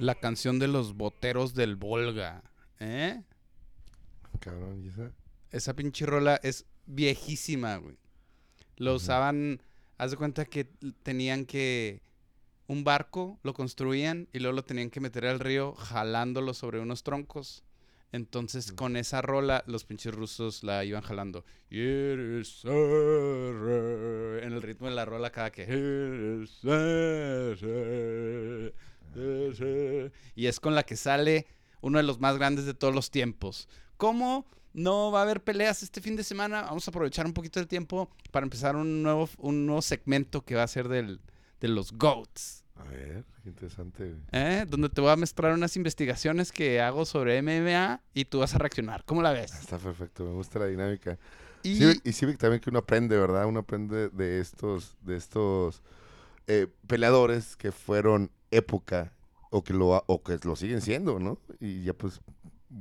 La 0.08 0.14
canción 0.14 0.58
de 0.58 0.68
los 0.68 0.94
boteros 0.94 1.52
del 1.52 1.76
Volga. 1.76 2.42
¿Eh? 2.80 3.20
Cabrón, 4.40 4.82
¿y 4.82 4.88
esa? 4.88 5.12
Esa 5.50 5.76
pinche 5.76 6.06
rola 6.06 6.40
es 6.42 6.64
viejísima, 6.86 7.76
güey. 7.76 7.98
Lo 8.78 8.94
usaban, 8.94 9.60
haz 9.98 10.12
de 10.12 10.16
cuenta 10.16 10.46
que 10.46 10.64
tenían 11.02 11.44
que 11.44 12.00
un 12.68 12.84
barco, 12.84 13.38
lo 13.42 13.52
construían 13.52 14.28
y 14.32 14.38
luego 14.38 14.56
lo 14.56 14.64
tenían 14.64 14.88
que 14.88 15.00
meter 15.00 15.26
al 15.26 15.40
río 15.40 15.74
jalándolo 15.74 16.54
sobre 16.54 16.80
unos 16.80 17.02
troncos. 17.02 17.62
Entonces, 18.10 18.72
con 18.72 18.96
esa 18.96 19.20
rola, 19.20 19.62
los 19.66 19.84
pinches 19.84 20.14
rusos 20.14 20.64
la 20.64 20.86
iban 20.86 21.02
jalando. 21.02 21.44
En 21.68 22.46
el 24.54 24.62
ritmo 24.62 24.88
de 24.88 24.94
la 24.94 25.04
rola, 25.04 25.28
cada 25.28 25.52
que. 25.52 25.66
Y 30.34 30.46
es 30.46 30.60
con 30.60 30.74
la 30.74 30.82
que 30.82 30.96
sale 30.96 31.46
uno 31.80 31.98
de 31.98 32.04
los 32.04 32.20
más 32.20 32.36
grandes 32.36 32.64
de 32.64 32.74
todos 32.74 32.94
los 32.94 33.10
tiempos. 33.10 33.68
¿Cómo 33.96 34.46
no 34.72 35.10
va 35.10 35.20
a 35.20 35.22
haber 35.22 35.42
peleas 35.42 35.82
este 35.82 36.00
fin 36.00 36.16
de 36.16 36.24
semana? 36.24 36.62
Vamos 36.62 36.86
a 36.86 36.90
aprovechar 36.90 37.26
un 37.26 37.32
poquito 37.32 37.60
el 37.60 37.66
tiempo 37.66 38.10
para 38.30 38.44
empezar 38.44 38.76
un 38.76 39.02
nuevo, 39.02 39.28
un 39.38 39.66
nuevo 39.66 39.82
segmento 39.82 40.44
que 40.44 40.54
va 40.54 40.62
a 40.62 40.68
ser 40.68 40.88
del, 40.88 41.20
de 41.60 41.68
los 41.68 41.92
GOATs. 41.92 42.64
A 42.76 42.84
ver, 42.84 43.24
qué 43.42 43.48
interesante. 43.48 44.14
¿eh? 44.30 44.64
Donde 44.68 44.88
te 44.88 45.00
voy 45.00 45.10
a 45.10 45.16
mostrar 45.16 45.52
unas 45.52 45.74
investigaciones 45.76 46.52
que 46.52 46.80
hago 46.80 47.04
sobre 47.04 47.42
MMA 47.42 48.00
y 48.14 48.24
tú 48.24 48.38
vas 48.38 48.54
a 48.54 48.58
reaccionar. 48.58 49.04
¿Cómo 49.04 49.20
la 49.20 49.32
ves? 49.32 49.52
Está 49.52 49.78
perfecto, 49.78 50.24
me 50.24 50.32
gusta 50.32 50.60
la 50.60 50.66
dinámica. 50.66 51.18
Y 51.64 51.74
Sí, 51.74 52.00
y 52.04 52.12
sí 52.12 52.36
también 52.36 52.60
que 52.60 52.70
uno 52.70 52.78
aprende, 52.78 53.18
¿verdad? 53.18 53.46
Uno 53.46 53.60
aprende 53.60 54.10
de 54.10 54.40
estos, 54.40 54.96
de 55.00 55.16
estos 55.16 55.82
eh, 56.46 56.68
peleadores 56.86 57.56
que 57.56 57.72
fueron 57.72 58.30
época 58.50 59.12
o 59.50 59.62
que 59.64 59.72
lo 59.72 60.02
o 60.06 60.22
que 60.22 60.38
lo 60.44 60.56
siguen 60.56 60.80
siendo, 60.80 61.18
¿no? 61.18 61.38
Y 61.60 61.84
ya 61.84 61.94
pues, 61.94 62.20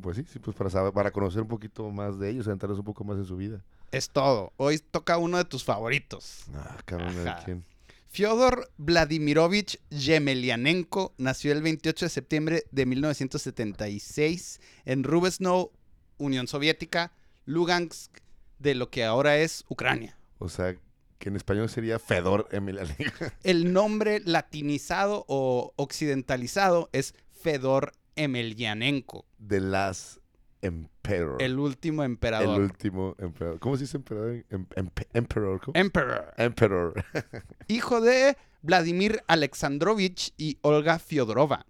pues 0.01 0.17
sí, 0.17 0.25
sí, 0.31 0.39
pues 0.39 0.55
para 0.55 0.69
saber, 0.69 0.91
para 0.93 1.11
conocer 1.11 1.41
un 1.43 1.47
poquito 1.47 1.89
más 1.91 2.19
de 2.19 2.29
ellos, 2.29 2.47
entrarnos 2.47 2.79
un 2.79 2.85
poco 2.85 3.03
más 3.03 3.17
en 3.17 3.25
su 3.25 3.37
vida. 3.37 3.63
es 3.91 4.09
todo. 4.09 4.51
Hoy 4.57 4.79
toca 4.79 5.17
uno 5.17 5.37
de 5.37 5.45
tus 5.45 5.63
favoritos. 5.63 6.43
Ah, 6.53 6.77
cabrón, 6.85 7.15
Ajá. 7.27 7.41
quién. 7.45 7.63
Fyodor 8.09 8.69
Vladimirovich 8.77 9.79
Yemelianenko 9.89 11.13
nació 11.17 11.51
el 11.51 11.61
28 11.61 12.05
de 12.05 12.09
septiembre 12.09 12.63
de 12.71 12.85
1976 12.85 14.59
en 14.85 15.03
Rubesno, 15.03 15.71
Unión 16.17 16.47
Soviética, 16.47 17.11
Lugansk, 17.45 18.11
de 18.59 18.75
lo 18.75 18.89
que 18.89 19.03
ahora 19.05 19.37
es 19.37 19.65
Ucrania. 19.69 20.17
O 20.39 20.49
sea, 20.49 20.75
que 21.19 21.29
en 21.29 21.35
español 21.35 21.69
sería 21.69 21.99
Fedor 21.99 22.47
Emelianenko. 22.51 23.25
El 23.43 23.73
nombre 23.73 24.21
latinizado 24.25 25.25
o 25.27 25.73
occidentalizado 25.75 26.89
es 26.93 27.13
Fedor 27.31 27.91
Emelianenko, 28.15 29.25
The 29.45 29.59
Last 29.61 30.17
Emperor. 30.61 31.41
el 31.41 31.59
último 31.59 32.03
El 32.03 32.11
emperador. 32.11 32.59
último 32.59 33.15
emperador. 33.19 33.59
¿Cómo 33.59 33.77
se 33.77 33.83
dice 33.83 33.97
emperador? 33.97 34.43
Em- 34.49 34.65
empe- 34.75 35.07
emperor. 35.13 35.61
¿cómo? 35.61 35.77
Emperor. 35.77 36.33
Emperor. 36.37 37.05
hijo 37.67 38.01
de 38.01 38.35
Vladimir 38.63 39.21
Alexandrovich 39.27 40.33
y 40.35 40.57
Olga 40.61 40.97
Fyodorova. 40.99 41.65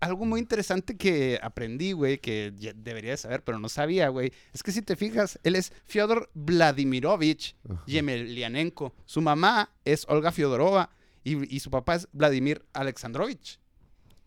Algo 0.00 0.26
muy 0.26 0.40
interesante 0.40 0.96
que 0.96 1.38
aprendí, 1.42 1.92
güey, 1.92 2.18
que 2.18 2.52
debería 2.76 3.12
de 3.12 3.16
saber, 3.16 3.42
pero 3.42 3.58
no 3.58 3.68
sabía, 3.70 4.08
güey, 4.10 4.30
es 4.52 4.62
que 4.62 4.70
si 4.70 4.82
te 4.82 4.94
fijas, 4.94 5.38
él 5.42 5.56
es 5.56 5.72
Fyodor 5.86 6.30
Vladimirovich 6.34 7.56
Ajá. 7.68 7.82
Yemelianenko. 7.86 8.92
Su 9.06 9.22
mamá 9.22 9.70
es 9.84 10.04
Olga 10.08 10.32
Fyodorova 10.32 10.90
y, 11.24 11.54
y 11.54 11.60
su 11.60 11.70
papá 11.70 11.94
es 11.94 12.08
Vladimir 12.12 12.64
Alexandrovich. 12.74 13.58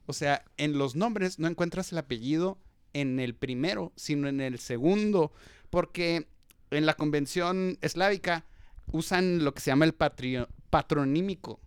O 0.07 0.13
sea, 0.13 0.43
en 0.57 0.77
los 0.77 0.95
nombres 0.95 1.37
no 1.37 1.47
encuentras 1.47 1.91
el 1.91 1.99
apellido 1.99 2.57
en 2.93 3.19
el 3.19 3.35
primero, 3.35 3.93
sino 3.95 4.27
en 4.27 4.41
el 4.41 4.57
segundo, 4.57 5.31
porque 5.69 6.27
en 6.71 6.87
la 6.87 6.95
convención 6.95 7.77
eslávica 7.81 8.45
usan 8.91 9.43
lo 9.43 9.53
que 9.53 9.61
se 9.61 9.69
llama 9.69 9.85
el 9.85 9.93
patrio- 9.93 10.47
patronímico, 10.71 11.59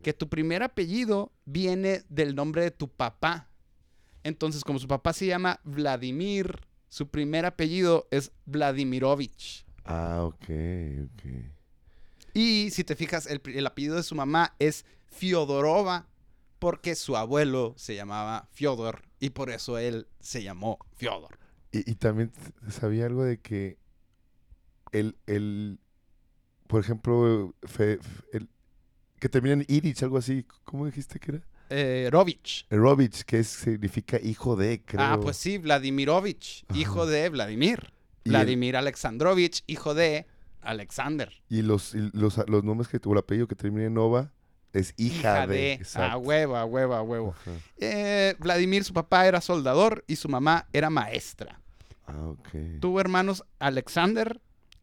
que 0.00 0.12
tu 0.12 0.28
primer 0.28 0.62
apellido 0.62 1.32
viene 1.44 2.02
del 2.08 2.34
nombre 2.34 2.62
de 2.62 2.70
tu 2.70 2.88
papá. 2.88 3.48
Entonces, 4.22 4.64
como 4.64 4.78
su 4.78 4.88
papá 4.88 5.12
se 5.12 5.26
llama 5.26 5.60
Vladimir, 5.64 6.60
su 6.88 7.08
primer 7.08 7.46
apellido 7.46 8.06
es 8.10 8.32
Vladimirovich. 8.46 9.64
Ah, 9.84 10.22
ok, 10.24 10.44
ok. 11.04 11.22
Y 12.34 12.70
si 12.70 12.84
te 12.84 12.96
fijas, 12.96 13.26
el, 13.26 13.66
apellido 13.66 13.96
de 13.96 14.02
su 14.02 14.14
mamá 14.14 14.54
es 14.58 14.84
Fyodorova, 15.06 16.06
porque 16.58 16.94
su 16.94 17.16
abuelo 17.16 17.74
se 17.76 17.94
llamaba 17.94 18.48
Fyodor 18.52 19.02
y 19.18 19.30
por 19.30 19.50
eso 19.50 19.78
él 19.78 20.06
se 20.20 20.42
llamó 20.42 20.78
Fyodor. 20.96 21.38
Y, 21.72 21.90
y 21.90 21.94
también 21.94 22.32
sabía 22.68 23.06
algo 23.06 23.24
de 23.24 23.40
que 23.40 23.78
el, 24.92 25.16
el 25.26 25.78
por 26.66 26.80
ejemplo, 26.80 27.54
fe- 27.62 27.98
el, 28.32 28.48
que 29.20 29.28
termina 29.28 29.52
en 29.54 29.64
Irich, 29.68 30.02
algo 30.02 30.18
así. 30.18 30.44
¿Cómo 30.64 30.86
dijiste 30.86 31.20
que 31.20 31.32
era? 31.32 31.40
Eh, 31.68 32.08
Rovich. 32.10 32.66
Rovich, 32.70 33.22
que 33.22 33.38
es- 33.38 33.48
significa 33.48 34.18
hijo 34.20 34.56
de, 34.56 34.82
creo. 34.84 35.02
Ah, 35.04 35.20
pues 35.20 35.36
sí, 35.36 35.58
Vladimirovich, 35.58 36.64
hijo 36.74 37.06
de 37.06 37.28
Vladimir. 37.28 37.92
Y 38.24 38.30
el- 38.30 38.32
Vladimir 38.34 38.76
Alexandrovich, 38.76 39.62
hijo 39.68 39.94
de 39.94 40.26
Alexander. 40.62 41.30
Y 41.48 41.62
los, 41.62 41.94
y 41.94 42.10
los, 42.12 42.38
los 42.48 42.64
nombres 42.64 42.88
que, 42.88 42.98
o 43.04 43.12
el 43.12 43.18
apellido 43.18 43.46
que 43.46 43.54
termina 43.54 43.86
en 43.86 43.94
Nova 43.94 44.32
es 44.72 44.94
hija, 44.96 45.46
de. 45.46 45.70
A 45.70 45.74
exacto. 45.74 46.18
huevo, 46.18 46.56
a 46.56 46.64
huevo, 46.64 46.94
a 46.94 47.02
huevo. 47.02 47.34
Eh, 47.78 48.34
Vladimir, 48.40 48.82
su 48.84 48.92
papá 48.92 49.26
era 49.26 49.40
soldador 49.40 50.04
y 50.08 50.16
su 50.16 50.28
mamá 50.28 50.66
era 50.72 50.90
maestra. 50.90 51.60
Ah, 52.06 52.26
ok. 52.26 52.48
Tuvo 52.80 53.00
hermanos 53.00 53.44
Alexander, 53.58 54.40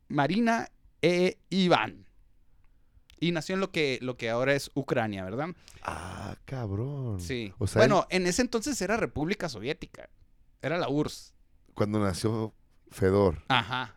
Marina 0.07 0.69
e 1.01 1.37
Iván. 1.49 2.05
Y 3.19 3.31
nació 3.31 3.55
en 3.55 3.61
lo 3.61 3.71
que, 3.71 3.99
lo 4.01 4.15
que 4.17 4.29
ahora 4.29 4.53
es 4.53 4.69
Ucrania, 4.75 5.23
¿verdad? 5.23 5.49
Ah, 5.83 6.35
cabrón. 6.45 7.19
Sí. 7.19 7.53
O 7.57 7.67
sea, 7.67 7.79
bueno, 7.79 8.05
en 8.09 8.27
ese 8.27 8.41
entonces 8.41 8.79
era 8.81 8.97
República 8.97 9.49
Soviética. 9.49 10.09
Era 10.61 10.77
la 10.77 10.89
URSS. 10.89 11.33
cuando 11.73 11.99
nació 11.99 12.53
Fedor. 12.91 13.43
Ajá. 13.47 13.93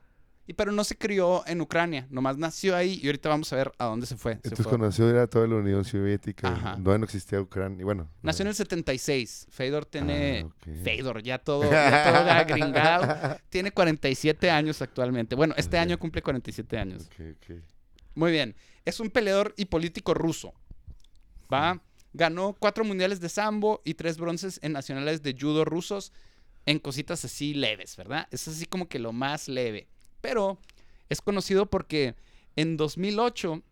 Y 0.46 0.52
pero 0.54 0.72
no 0.72 0.82
se 0.82 0.98
crió 0.98 1.46
en 1.46 1.60
Ucrania, 1.60 2.08
nomás 2.10 2.36
nació 2.36 2.74
ahí 2.74 2.98
y 3.00 3.06
ahorita 3.06 3.28
vamos 3.28 3.52
a 3.52 3.56
ver 3.56 3.72
a 3.78 3.84
dónde 3.84 4.04
se 4.04 4.16
fue. 4.16 4.32
Se 4.32 4.38
Entonces 4.38 4.64
fue. 4.64 4.70
cuando 4.70 4.86
nació 4.88 5.08
era 5.08 5.28
toda 5.28 5.46
la 5.46 5.54
Unión 5.54 5.84
Soviética. 5.84 6.48
Ajá. 6.48 6.76
No, 6.76 6.98
no 6.98 7.04
existía 7.04 7.40
Ucrania. 7.40 7.80
Y 7.80 7.84
bueno. 7.84 8.10
Nació 8.22 8.42
en 8.42 8.48
el 8.48 8.54
76. 8.56 9.46
Fedor 9.48 9.86
tiene... 9.86 10.48
Ah. 10.48 10.70
Fedor, 10.82 11.22
ya 11.22 11.38
todo, 11.38 11.70
ya 11.70 12.12
todo 12.12 12.30
agringado. 12.32 13.36
Tiene 13.48 13.70
47 13.70 14.50
años 14.50 14.82
actualmente. 14.82 15.36
Bueno, 15.36 15.54
este 15.56 15.78
año 15.78 15.96
cumple 16.00 16.20
47 16.20 16.78
años. 16.78 17.06
Ok, 17.06 17.26
ok. 17.36 17.56
Muy 18.20 18.32
bien. 18.32 18.54
Es 18.84 19.00
un 19.00 19.08
peleador 19.08 19.54
y 19.56 19.64
político 19.64 20.12
ruso. 20.12 20.52
¿Va? 21.50 21.80
Ganó 22.12 22.52
cuatro 22.52 22.84
mundiales 22.84 23.18
de 23.18 23.30
sambo 23.30 23.80
y 23.82 23.94
tres 23.94 24.18
bronces 24.18 24.60
en 24.62 24.72
nacionales 24.72 25.22
de 25.22 25.34
judo 25.40 25.64
rusos 25.64 26.12
en 26.66 26.80
cositas 26.80 27.24
así 27.24 27.54
leves, 27.54 27.96
¿verdad? 27.96 28.28
Es 28.30 28.46
así 28.46 28.66
como 28.66 28.90
que 28.90 28.98
lo 28.98 29.14
más 29.14 29.48
leve. 29.48 29.88
Pero 30.20 30.58
es 31.08 31.22
conocido 31.22 31.64
porque 31.64 32.14
en 32.56 32.76
2008 32.76 33.62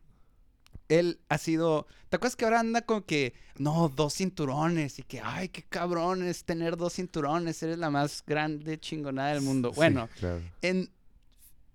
él 0.89 1.21
ha 1.29 1.37
sido... 1.37 1.87
¿Te 2.09 2.17
acuerdas 2.17 2.35
que 2.35 2.47
ahora 2.47 2.61
anda 2.61 2.81
con 2.81 3.03
que, 3.03 3.35
no, 3.59 3.91
dos 3.91 4.15
cinturones 4.15 4.99
y 4.99 5.03
que, 5.03 5.21
ay, 5.23 5.51
qué 5.51 5.63
cabrón 5.63 6.27
es 6.27 6.45
tener 6.45 6.79
dos 6.79 6.95
cinturones, 6.95 7.63
eres 7.63 7.77
la 7.77 7.91
más 7.91 8.25
grande 8.27 8.81
chingonada 8.81 9.35
del 9.35 9.43
mundo? 9.43 9.73
Sí, 9.73 9.77
Bueno, 9.77 10.09
claro. 10.19 10.41
en 10.63 10.91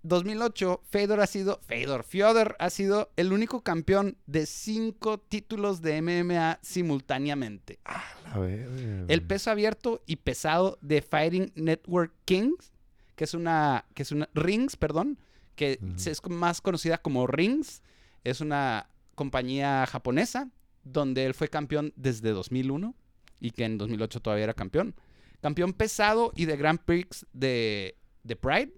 2008, 0.04 0.82
Fedor 0.84 1.20
ha 1.20 1.26
sido, 1.26 1.60
Fedor, 1.66 2.04
Fyodor 2.04 2.56
ha 2.58 2.68
sido 2.68 3.10
el 3.16 3.32
único 3.32 3.62
campeón 3.62 4.18
de 4.26 4.44
cinco 4.44 5.18
títulos 5.18 5.80
de 5.80 6.02
MMA 6.02 6.58
simultáneamente. 6.60 7.78
A 7.84 8.38
ver. 8.38 8.68
El 9.08 9.22
peso 9.22 9.50
abierto 9.50 10.02
y 10.06 10.16
pesado 10.16 10.78
de 10.82 11.00
Fighting 11.00 11.52
Network 11.54 12.12
Kings, 12.26 12.70
que 13.16 13.24
es 13.24 13.32
una, 13.32 13.86
que 13.94 14.02
es 14.02 14.12
una, 14.12 14.28
Rings, 14.34 14.76
perdón, 14.76 15.18
que 15.56 15.78
es 15.96 16.22
más 16.28 16.60
conocida 16.60 16.98
como 16.98 17.26
Rings, 17.26 17.82
es 18.24 18.42
una 18.42 18.90
compañía 19.14 19.86
japonesa 19.86 20.50
donde 20.82 21.24
él 21.24 21.32
fue 21.32 21.48
campeón 21.48 21.94
desde 21.96 22.30
2001 22.30 22.94
y 23.40 23.52
que 23.52 23.64
en 23.64 23.78
2008 23.78 24.20
todavía 24.20 24.44
era 24.44 24.54
campeón. 24.54 24.94
Campeón 25.40 25.72
pesado 25.72 26.30
y 26.36 26.44
de 26.44 26.58
Grand 26.58 26.80
Prix 26.80 27.26
de, 27.32 27.96
de 28.22 28.36
Pride. 28.36 28.72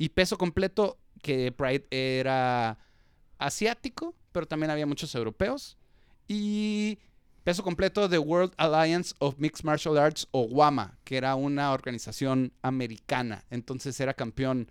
Y 0.00 0.08
peso 0.08 0.38
completo, 0.38 0.96
que 1.20 1.52
Pride 1.52 1.86
era 1.90 2.78
asiático, 3.36 4.14
pero 4.32 4.46
también 4.46 4.70
había 4.70 4.86
muchos 4.86 5.14
europeos. 5.14 5.76
Y 6.26 6.98
peso 7.44 7.62
completo 7.62 8.08
de 8.08 8.18
World 8.18 8.54
Alliance 8.56 9.14
of 9.18 9.34
Mixed 9.36 9.62
Martial 9.62 9.98
Arts, 9.98 10.26
o 10.30 10.44
WAMA, 10.44 10.96
que 11.04 11.18
era 11.18 11.34
una 11.34 11.72
organización 11.72 12.54
americana. 12.62 13.44
Entonces 13.50 14.00
era 14.00 14.14
campeón 14.14 14.70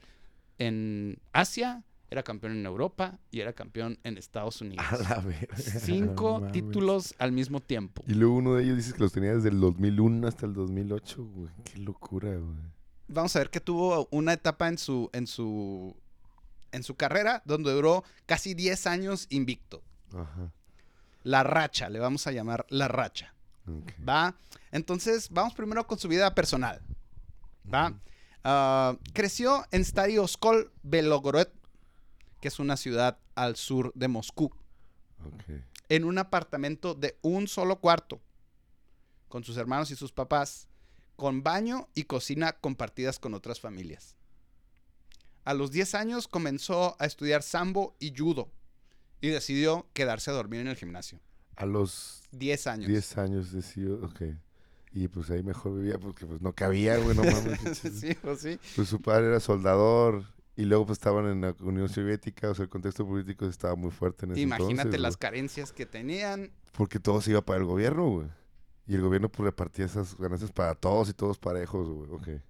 en 0.57 1.19
Asia, 1.31 1.83
era 2.09 2.23
campeón 2.23 2.53
en 2.53 2.65
Europa 2.65 3.19
y 3.29 3.41
era 3.41 3.53
campeón 3.53 3.99
en 4.03 4.17
Estados 4.17 4.59
Unidos. 4.61 4.83
A 4.89 4.97
la 4.97 5.21
verga. 5.21 5.55
Cinco 5.57 6.39
no 6.41 6.51
títulos 6.51 7.13
al 7.19 7.33
mismo 7.33 7.59
tiempo. 7.59 8.01
Y 8.07 8.15
luego 8.15 8.33
uno 8.33 8.55
de 8.55 8.63
ellos 8.63 8.77
dices 8.77 8.93
que 8.95 9.01
los 9.01 9.13
tenía 9.13 9.35
desde 9.35 9.49
el 9.49 9.59
2001 9.59 10.27
hasta 10.27 10.47
el 10.47 10.55
2008, 10.55 11.23
güey. 11.23 11.51
Qué 11.65 11.77
locura, 11.77 12.35
güey. 12.35 12.78
Vamos 13.09 13.35
a 13.35 13.39
ver 13.39 13.49
que 13.49 13.59
tuvo 13.59 14.07
una 14.11 14.33
etapa 14.33 14.67
en 14.67 14.77
su, 14.77 15.09
en 15.13 15.27
su, 15.27 15.95
en 16.71 16.83
su 16.83 16.95
carrera 16.95 17.41
donde 17.45 17.71
duró 17.71 18.03
casi 18.25 18.53
10 18.53 18.87
años 18.87 19.27
invicto. 19.29 19.81
Ajá. 20.13 20.51
La 21.23 21.43
racha, 21.43 21.89
le 21.89 21.99
vamos 21.99 22.27
a 22.27 22.31
llamar 22.31 22.65
la 22.69 22.87
racha. 22.87 23.33
¿Va? 24.07 24.35
Entonces, 24.71 25.29
vamos 25.29 25.53
primero 25.53 25.85
con 25.85 25.99
su 25.99 26.07
vida 26.07 26.33
personal. 26.33 26.81
¿Va? 27.71 27.93
Ah, 28.43 28.95
creció 29.13 29.65
en 29.71 29.83
Stadio 29.83 30.23
Oskol 30.23 30.71
Belgorod, 30.83 31.47
que 32.41 32.47
es 32.47 32.59
una 32.59 32.77
ciudad 32.77 33.17
al 33.35 33.55
sur 33.55 33.91
de 33.95 34.07
Moscú, 34.07 34.53
en 35.89 36.03
un 36.05 36.17
apartamento 36.17 36.95
de 36.95 37.17
un 37.21 37.47
solo 37.47 37.79
cuarto, 37.79 38.21
con 39.27 39.43
sus 39.43 39.57
hermanos 39.57 39.91
y 39.91 39.95
sus 39.95 40.11
papás, 40.11 40.68
con 41.19 41.43
baño 41.43 41.89
y 41.93 42.05
cocina 42.05 42.53
compartidas 42.53 43.19
con 43.19 43.33
otras 43.33 43.59
familias. 43.59 44.15
A 45.43 45.53
los 45.53 45.69
10 45.69 45.95
años 45.95 46.27
comenzó 46.27 46.95
a 46.97 47.05
estudiar 47.05 47.43
sambo 47.43 47.95
y 47.99 48.13
judo 48.15 48.49
y 49.19 49.27
decidió 49.27 49.85
quedarse 49.93 50.31
a 50.31 50.33
dormir 50.33 50.61
en 50.61 50.67
el 50.67 50.77
gimnasio. 50.77 51.19
A 51.57 51.65
los 51.65 52.23
10 52.31 52.67
años. 52.67 52.87
10 52.87 53.17
años 53.17 53.51
decidió, 53.51 53.95
ok. 53.95 54.21
Y 54.93 55.09
pues 55.09 55.29
ahí 55.29 55.43
mejor 55.43 55.75
vivía 55.75 55.99
porque 55.99 56.25
pues 56.25 56.41
no 56.41 56.53
cabía, 56.53 56.97
güey, 56.97 57.15
no 57.17 57.23
mames. 57.23 57.59
sí, 57.99 58.15
pues 58.21 58.39
sí. 58.39 58.57
Pues 58.77 58.87
su 58.87 59.01
padre 59.01 59.27
era 59.27 59.41
soldador 59.41 60.23
y 60.55 60.63
luego 60.63 60.85
pues 60.85 60.99
estaban 60.99 61.25
en 61.29 61.41
la 61.41 61.55
Unión 61.59 61.89
Soviética, 61.89 62.49
o 62.49 62.55
sea, 62.55 62.63
el 62.63 62.69
contexto 62.69 63.05
político 63.05 63.45
estaba 63.45 63.75
muy 63.75 63.91
fuerte 63.91 64.25
en 64.25 64.31
ese 64.31 64.41
Imagínate 64.41 64.71
entonces, 64.73 65.01
las 65.01 65.15
güey. 65.17 65.19
carencias 65.19 65.73
que 65.73 65.85
tenían. 65.85 66.51
Porque 66.71 66.99
todo 66.99 67.19
se 67.19 67.31
iba 67.31 67.41
para 67.41 67.59
el 67.59 67.65
gobierno, 67.65 68.07
güey. 68.07 68.27
Y 68.89 68.95
el 68.95 69.01
gobierno 69.01 69.29
pues 69.29 69.45
repartía 69.45 69.85
esas 69.85 70.17
ganancias 70.17 70.51
para 70.51 70.73
todos 70.73 71.09
y 71.09 71.13
todos 71.13 71.37
parejos, 71.37 71.87
güey. 71.87 72.09
Ok. 72.11 72.41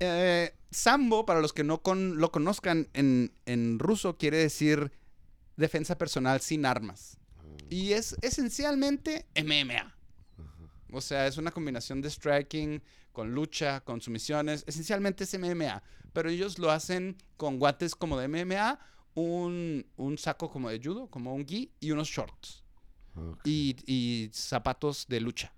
Eh, 0.00 0.54
sambo, 0.70 1.26
para 1.26 1.40
los 1.40 1.52
que 1.52 1.62
no 1.62 1.82
con- 1.82 2.18
lo 2.18 2.32
conozcan 2.32 2.88
en, 2.94 3.32
en 3.46 3.78
ruso, 3.78 4.16
quiere 4.16 4.38
decir 4.38 4.90
defensa 5.56 5.98
personal 5.98 6.40
sin 6.40 6.64
armas. 6.64 7.18
Y 7.68 7.92
es 7.92 8.16
esencialmente 8.22 9.26
MMA. 9.34 9.94
O 10.92 11.02
sea, 11.02 11.26
es 11.26 11.36
una 11.36 11.50
combinación 11.50 12.00
de 12.00 12.08
striking 12.08 12.82
con 13.12 13.34
lucha, 13.34 13.80
con 13.80 14.00
sumisiones. 14.00 14.64
Esencialmente 14.66 15.24
es 15.24 15.34
MMA. 15.38 15.82
Pero 16.14 16.30
ellos 16.30 16.58
lo 16.58 16.70
hacen 16.70 17.16
con 17.36 17.58
guantes 17.58 17.94
como 17.94 18.18
de 18.18 18.26
MMA, 18.28 18.78
un, 19.14 19.84
un 19.96 20.16
saco 20.16 20.48
como 20.50 20.70
de 20.70 20.80
judo, 20.82 21.08
como 21.08 21.34
un 21.34 21.44
gi, 21.44 21.72
y 21.80 21.90
unos 21.90 22.08
shorts. 22.08 22.64
Y, 23.44 23.76
y 23.86 24.30
zapatos 24.32 25.06
de 25.08 25.20
lucha. 25.20 25.52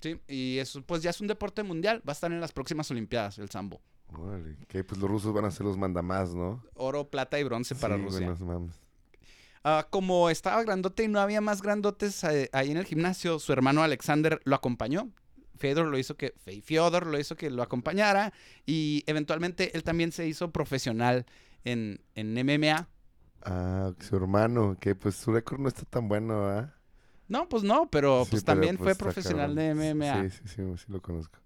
Sí, 0.00 0.20
y 0.26 0.58
eso 0.58 0.82
pues 0.82 1.02
ya 1.02 1.10
es 1.10 1.20
un 1.20 1.28
deporte 1.28 1.62
mundial. 1.62 2.02
Va 2.06 2.12
a 2.12 2.14
estar 2.14 2.32
en 2.32 2.40
las 2.40 2.52
próximas 2.52 2.90
Olimpiadas, 2.90 3.38
el 3.38 3.50
sambo. 3.50 3.80
Órale. 4.08 4.56
Que 4.68 4.82
pues 4.84 5.00
los 5.00 5.08
rusos 5.08 5.32
van 5.32 5.44
a 5.44 5.50
ser 5.50 5.64
los 5.64 5.76
mandamás, 5.78 6.34
¿no? 6.34 6.62
Oro, 6.74 7.08
plata 7.08 7.38
y 7.38 7.44
bronce 7.44 7.74
para 7.74 7.96
Sí, 7.96 8.02
Rusia. 8.02 8.34
mames. 8.40 8.74
Ah, 9.64 9.86
como 9.90 10.28
estaba 10.28 10.60
grandote 10.64 11.04
y 11.04 11.08
no 11.08 11.20
había 11.20 11.40
más 11.40 11.62
grandotes 11.62 12.24
eh, 12.24 12.50
ahí 12.52 12.72
en 12.72 12.76
el 12.78 12.84
gimnasio, 12.84 13.38
su 13.38 13.52
hermano 13.52 13.82
Alexander 13.82 14.40
lo 14.44 14.56
acompañó. 14.56 15.08
Fedor 15.56 15.86
lo 15.86 15.96
hizo 15.98 16.16
que, 16.16 16.34
Fyodor 16.64 17.06
lo 17.06 17.20
hizo 17.20 17.36
que 17.36 17.48
lo 17.48 17.62
acompañara 17.62 18.32
y 18.66 19.04
eventualmente 19.06 19.76
él 19.76 19.84
también 19.84 20.10
se 20.10 20.26
hizo 20.26 20.50
profesional 20.50 21.24
en, 21.62 22.00
en 22.16 22.34
MMA. 22.34 22.88
Ah, 23.44 23.92
su 24.00 24.16
hermano, 24.16 24.76
que 24.80 24.94
pues 24.94 25.16
su 25.16 25.32
récord 25.32 25.60
no 25.60 25.68
está 25.68 25.84
tan 25.84 26.08
bueno, 26.08 26.48
¿ah? 26.48 26.72
No, 27.28 27.48
pues 27.48 27.62
no, 27.62 27.88
pero 27.90 28.24
Sí, 28.24 28.32
pues 28.32 28.44
pero, 28.44 28.54
también 28.54 28.76
pues, 28.76 28.84
fue 28.84 28.92
está 28.92 29.04
profesional 29.04 29.54
de. 29.54 29.74
MMA. 29.74 30.28
Sí, 30.28 30.30
sí, 30.30 30.42
sí, 30.44 30.62
sí, 30.76 30.84
lo 30.88 31.00
conozco. 31.00 31.38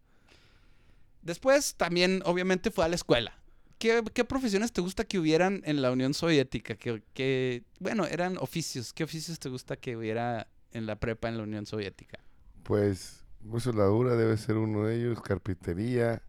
Después 1.23 1.75
también, 1.77 2.23
obviamente, 2.25 2.71
fue 2.71 2.85
a 2.85 2.89
la 2.89 2.97
escuela. 2.97 3.39
¿Qué, 3.79 4.03
qué 4.15 4.25
profesiones 4.25 4.73
te 4.73 4.81
gusta 4.81 5.05
que 5.05 5.19
hubieran 5.19 5.63
en 5.65 5.83
la 5.83 5.91
Unión 5.91 6.15
Soviética? 6.15 6.77
Que, 6.77 7.03
que, 7.15 7.65
bueno, 7.79 8.07
eran 8.07 8.37
oficios. 8.39 8.93
¿Qué 8.93 9.05
oficios 9.05 9.39
te 9.39 9.49
gusta 9.49 9.77
que 9.77 9.97
hubiera 9.97 10.49
en 10.73 10.87
la 10.87 10.97
prepa 10.97 11.29
en 11.29 11.37
la 11.37 11.43
Unión 11.43 11.67
Soviética? 11.67 12.19
Pues, 12.63 13.25
soldadura 13.59 14.17
debe 14.17 14.37
ser 14.37 14.57
uno 14.57 14.87
de 14.87 14.97
ellos, 14.97 15.21
carpintería, 15.21 16.23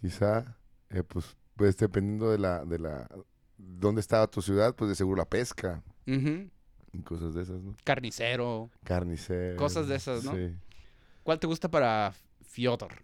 quizá, 0.00 0.56
eh, 0.90 1.02
pues, 1.02 1.36
pues 1.56 1.76
dependiendo 1.76 2.30
de 2.30 2.38
la, 2.38 2.64
de 2.64 2.78
la, 2.78 3.08
dónde 3.64 4.00
estaba 4.00 4.26
tu 4.26 4.42
ciudad, 4.42 4.74
pues 4.74 4.88
de 4.88 4.94
seguro 4.94 5.18
la 5.18 5.28
pesca 5.28 5.82
y 6.06 7.02
cosas 7.04 7.34
de 7.34 7.42
esas, 7.42 7.60
¿no? 7.62 7.74
Carnicero. 7.84 8.70
Carnicero. 8.84 9.56
Cosas 9.56 9.88
de 9.88 9.96
esas, 9.96 10.24
¿no? 10.24 10.34
Sí. 10.34 10.54
¿Cuál 11.22 11.38
te 11.38 11.46
gusta 11.46 11.70
para 11.70 12.12
Fyodor? 12.42 12.94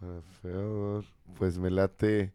Para 0.00 1.02
pues 1.36 1.58
me 1.58 1.70
late, 1.70 2.32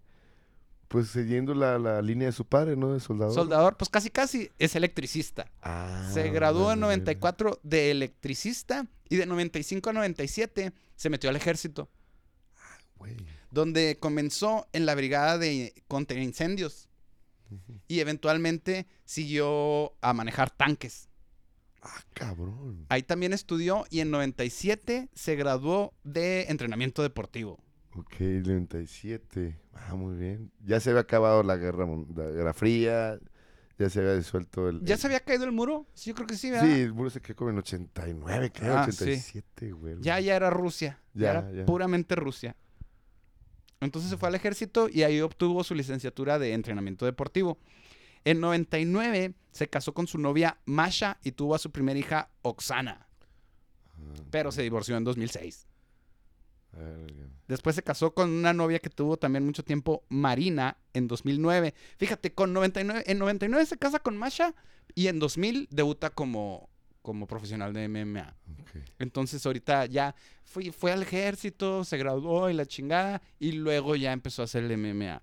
pues 0.88 1.10
siguiendo 1.10 1.54
la, 1.54 1.78
la 1.80 2.02
línea 2.02 2.28
de 2.28 2.32
su 2.32 2.46
padre, 2.46 2.76
¿no? 2.76 2.94
De 2.94 3.00
soldador. 3.00 3.34
Soldador, 3.34 3.76
pues 3.78 3.90
casi 3.90 4.10
casi 4.10 4.50
es 4.60 4.76
electricista. 4.76 5.52
Ah, 5.62 6.10
Se 6.14 6.30
graduó 6.30 6.72
en 6.72 6.80
órale. 6.84 6.98
94 6.98 7.60
de 7.64 7.92
electricista 7.92 8.88
y 9.10 9.18
de 9.18 9.26
95 9.26 9.90
a 9.90 9.94
97 9.94 10.74
se 10.96 11.10
metió 11.10 11.30
al 11.30 11.36
ejército, 11.36 11.90
Güey. 12.98 13.18
donde 13.52 13.98
comenzó 14.00 14.68
en 14.72 14.86
la 14.86 14.96
brigada 14.96 15.38
de 15.38 15.74
y 17.88 18.00
eventualmente 18.00 18.88
siguió 19.06 19.94
a 20.02 20.14
manejar 20.14 20.50
tanques. 20.52 21.10
Ah, 21.82 22.02
cabrón. 22.14 22.86
Ahí 22.90 23.04
también 23.04 23.32
estudió 23.34 23.86
y 23.92 24.00
en 24.00 24.10
97 24.12 25.10
se 25.14 25.36
graduó 25.36 25.94
de 26.04 26.44
entrenamiento 26.50 27.04
deportivo. 27.04 27.60
Ok, 27.96 28.20
97. 28.20 29.58
Ah, 29.74 29.96
muy 29.96 30.16
bien. 30.18 30.52
Ya 30.66 30.80
se 30.80 30.90
había 30.90 31.02
acabado 31.02 31.44
la 31.44 31.58
guerra, 31.58 31.86
mun- 31.86 32.08
la 32.16 32.26
guerra 32.30 32.54
fría, 32.54 33.20
ya 33.78 33.90
se 33.90 34.00
había 34.00 34.16
disuelto 34.16 34.68
el... 34.70 34.82
¿Ya 34.84 34.98
se 34.98 35.08
había 35.08 35.20
caído 35.20 35.46
el 35.46 35.52
muro? 35.52 35.86
Sí, 35.94 36.10
yo 36.10 36.16
creo 36.16 36.28
que 36.28 36.36
sí, 36.38 36.50
¿verdad? 36.50 36.66
Sí, 36.66 36.82
el 36.82 36.94
muro 36.94 37.10
se 37.10 37.22
quedó 37.22 37.36
como 37.36 37.52
en 37.52 37.58
89, 37.60 38.52
creo, 38.54 38.76
Ah, 38.78 38.86
sí. 38.92 39.04
87, 39.04 39.72
güey. 39.74 39.96
Ya, 40.02 40.20
ya 40.20 40.36
era 40.36 40.50
Rusia. 40.50 41.00
Ya, 41.14 41.22
Ya, 41.22 41.32
era 41.40 41.52
ya. 41.52 41.66
puramente 41.66 42.16
Rusia. 42.16 42.56
Entonces 43.86 44.10
se 44.12 44.18
fue 44.18 44.28
al 44.30 44.36
ejército 44.36 44.90
y 44.92 45.04
ahí 45.04 45.22
obtuvo 45.22 45.64
su 45.64 45.74
licenciatura 45.76 46.38
de 46.40 46.54
entrenamiento 46.54 47.06
deportivo. 47.06 47.58
En 48.26 48.40
99 48.40 49.34
se 49.52 49.68
casó 49.70 49.94
con 49.94 50.08
su 50.08 50.18
novia 50.18 50.58
Masha 50.66 51.20
y 51.24 51.32
tuvo 51.32 51.56
a 51.56 51.60
su 51.60 51.72
primera 51.72 51.98
hija 52.00 52.30
Oksana, 52.42 53.08
Ah, 53.98 54.24
pero 54.32 54.52
se 54.52 54.62
divorció 54.64 54.98
en 54.98 55.04
2006. 55.06 55.68
verga. 56.74 57.30
Después 57.48 57.76
se 57.76 57.84
casó 57.84 58.14
con 58.14 58.32
una 58.32 58.54
novia 58.54 58.80
que 58.80 58.90
tuvo 58.90 59.18
también 59.18 59.46
mucho 59.46 59.64
tiempo, 59.64 60.04
Marina, 60.10 60.78
en 60.94 61.08
2009. 61.08 61.74
Fíjate, 61.98 62.34
con 62.34 62.54
99, 62.54 63.04
en 63.06 63.20
99 63.20 63.66
se 63.68 63.78
casa 63.78 64.00
con 64.00 64.18
Masha 64.18 64.56
y 64.96 65.08
en 65.08 65.20
2000 65.20 65.68
debuta 65.70 66.10
como, 66.10 66.70
como 67.06 67.28
profesional 67.28 67.72
de 67.72 67.88
MMA. 67.88 68.36
Entonces 69.00 69.46
ahorita 69.46 69.86
ya 69.86 70.16
fue, 70.44 70.72
fue 70.72 70.92
al 70.92 71.04
ejército, 71.04 71.86
se 71.86 71.98
graduó 71.98 72.50
y 72.50 72.54
la 72.54 72.66
chingada, 72.66 73.22
y 73.40 73.54
luego 73.54 73.96
ya 73.96 74.12
empezó 74.12 74.42
a 74.42 74.46
hacer 74.46 74.64
el 74.64 74.78
MMA. 74.78 75.22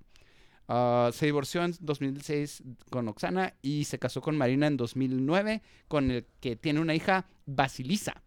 Ah, 0.69 1.11
se 1.13 1.27
divorció 1.27 1.65
en 1.65 1.75
2006 1.81 2.63
con 2.89 3.09
Oksana 3.09 3.55
y 3.61 3.85
se 3.85 3.99
casó 3.99 4.23
con 4.23 4.39
Marina 4.39 4.69
en 4.69 4.77
2009, 4.77 5.61
con 5.89 6.11
el 6.11 6.27
que 6.41 6.57
tiene 6.57 6.81
una 6.81 6.95
hija, 6.95 7.27
Basilisa. 7.45 8.23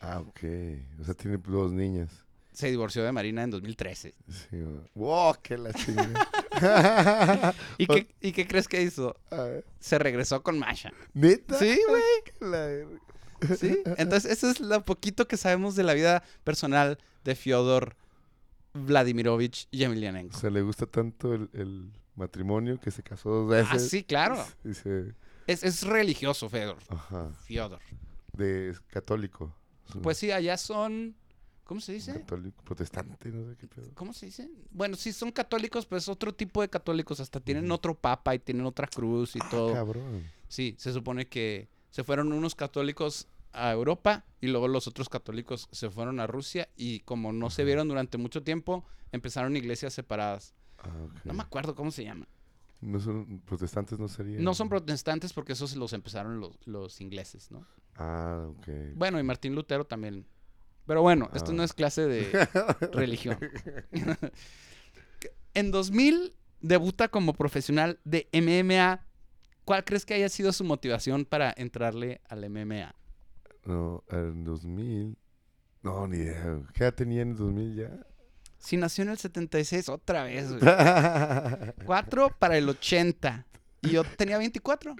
Ah, 0.00 0.20
ok. 0.20 0.40
O 1.00 1.04
sea, 1.04 1.14
tiene 1.14 1.36
dos 1.36 1.72
niñas. 1.72 2.24
Se 2.52 2.70
divorció 2.70 3.02
de 3.02 3.12
Marina 3.12 3.42
en 3.42 3.50
2013. 3.50 4.14
Sí, 4.28 4.46
güey. 4.60 4.80
¡Wow! 4.94 5.36
¡Qué 5.42 5.56
la 5.56 5.72
chingada! 5.72 7.54
¿Y 7.78 7.86
qué, 7.86 8.06
¿Y 8.20 8.32
qué 8.32 8.46
crees 8.46 8.68
que 8.68 8.82
hizo? 8.82 9.16
A 9.30 9.42
ver, 9.44 9.64
Se 9.80 9.98
regresó 9.98 10.42
con 10.42 10.58
Masha. 10.58 10.92
¿Neta? 11.14 11.58
Sí, 11.58 11.78
güey. 11.88 12.84
Sí. 13.58 13.78
Entonces, 13.96 14.30
eso 14.30 14.50
es 14.50 14.60
lo 14.60 14.84
poquito 14.84 15.26
que 15.26 15.36
sabemos 15.36 15.74
de 15.74 15.82
la 15.82 15.94
vida 15.94 16.22
personal 16.44 16.98
de 17.24 17.34
Fyodor 17.34 17.96
Vladimirovich 18.74 19.66
O 19.72 19.76
Yemelianenko. 19.76 20.38
sea, 20.38 20.50
le 20.50 20.62
gusta 20.62 20.86
tanto 20.86 21.34
el, 21.34 21.50
el 21.52 21.90
matrimonio 22.14 22.78
que 22.80 22.90
se 22.90 23.02
casó 23.02 23.30
dos 23.30 23.50
veces. 23.50 23.68
Ah, 23.72 23.78
sí, 23.78 24.04
claro. 24.04 24.44
Es, 25.46 25.64
es 25.64 25.82
religioso, 25.82 26.48
Fedor. 26.48 26.78
ajá, 26.88 27.30
Fyodor. 27.44 27.80
de 28.34 28.70
es 28.70 28.80
católico. 28.80 29.54
Pues 30.02 30.18
sí, 30.18 30.30
allá 30.30 30.56
son. 30.56 31.16
¿Cómo 31.72 31.80
se 31.80 31.92
dice? 31.94 32.12
Católico, 32.12 32.62
protestante, 32.62 33.30
no 33.30 33.48
sé 33.48 33.56
qué 33.56 33.66
pedo. 33.66 33.88
¿Cómo 33.94 34.12
se 34.12 34.26
dice? 34.26 34.50
Bueno, 34.70 34.94
sí, 34.94 35.10
son 35.10 35.32
católicos, 35.32 35.86
pero 35.86 35.96
es 35.98 36.06
otro 36.10 36.34
tipo 36.34 36.60
de 36.60 36.68
católicos. 36.68 37.18
Hasta 37.18 37.40
tienen 37.40 37.70
otro 37.72 37.94
papa 37.94 38.34
y 38.34 38.38
tienen 38.38 38.66
otra 38.66 38.86
cruz 38.86 39.36
y 39.36 39.38
Ah, 39.40 39.48
todo. 39.50 39.72
cabrón. 39.72 40.22
Sí, 40.48 40.74
se 40.78 40.92
supone 40.92 41.28
que 41.28 41.70
se 41.88 42.04
fueron 42.04 42.30
unos 42.34 42.54
católicos 42.54 43.26
a 43.54 43.72
Europa 43.72 44.26
y 44.42 44.48
luego 44.48 44.68
los 44.68 44.86
otros 44.86 45.08
católicos 45.08 45.66
se 45.72 45.88
fueron 45.88 46.20
a 46.20 46.26
Rusia 46.26 46.68
y 46.76 47.00
como 47.00 47.32
no 47.32 47.48
se 47.48 47.64
vieron 47.64 47.88
durante 47.88 48.18
mucho 48.18 48.42
tiempo, 48.42 48.84
empezaron 49.10 49.56
iglesias 49.56 49.94
separadas. 49.94 50.54
Ah, 50.76 50.90
ok. 51.06 51.24
No 51.24 51.32
me 51.32 51.42
acuerdo 51.42 51.74
cómo 51.74 51.90
se 51.90 52.04
llama. 52.04 52.28
No 52.82 53.00
son 53.00 53.40
protestantes, 53.46 53.98
no 53.98 54.08
serían. 54.08 54.44
No 54.44 54.52
son 54.52 54.68
protestantes 54.68 55.32
porque 55.32 55.52
esos 55.54 55.74
los 55.76 55.94
empezaron 55.94 56.38
los, 56.38 56.58
los 56.66 57.00
ingleses, 57.00 57.50
¿no? 57.50 57.64
Ah, 57.96 58.46
ok. 58.50 58.68
Bueno, 58.94 59.18
y 59.18 59.22
Martín 59.22 59.54
Lutero 59.54 59.86
también. 59.86 60.26
Pero 60.86 61.02
bueno, 61.02 61.30
esto 61.34 61.52
Ah. 61.52 61.54
no 61.54 61.62
es 61.62 61.72
clase 61.72 62.06
de 62.06 62.28
religión. 62.92 63.38
en 65.54 65.70
2000 65.70 66.34
debuta 66.60 67.08
como 67.08 67.32
profesional 67.34 67.98
de 68.04 68.28
MMA. 68.32 69.04
¿Cuál 69.64 69.84
crees 69.84 70.04
que 70.04 70.14
haya 70.14 70.28
sido 70.28 70.52
su 70.52 70.64
motivación 70.64 71.24
para 71.24 71.52
entrarle 71.56 72.20
al 72.28 72.48
MMA? 72.50 72.94
No, 73.64 74.02
en 74.10 74.44
2000. 74.44 75.16
No, 75.82 76.06
ni 76.08 76.18
idea. 76.18 76.60
¿Qué 76.74 76.84
edad 76.84 76.94
tenía 76.94 77.22
en 77.22 77.36
2000 77.36 77.76
ya? 77.76 78.06
Si 78.58 78.76
nació 78.76 79.02
en 79.02 79.10
el 79.10 79.18
76, 79.18 79.88
otra 79.88 80.24
vez. 80.24 80.48
güey. 80.52 80.60
Cuatro 81.86 82.30
para 82.38 82.56
el 82.56 82.68
80. 82.68 83.46
Y 83.82 83.90
yo 83.90 84.04
tenía 84.04 84.38
24. 84.38 84.94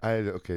ah, 0.00 0.16
ok. 0.34 0.50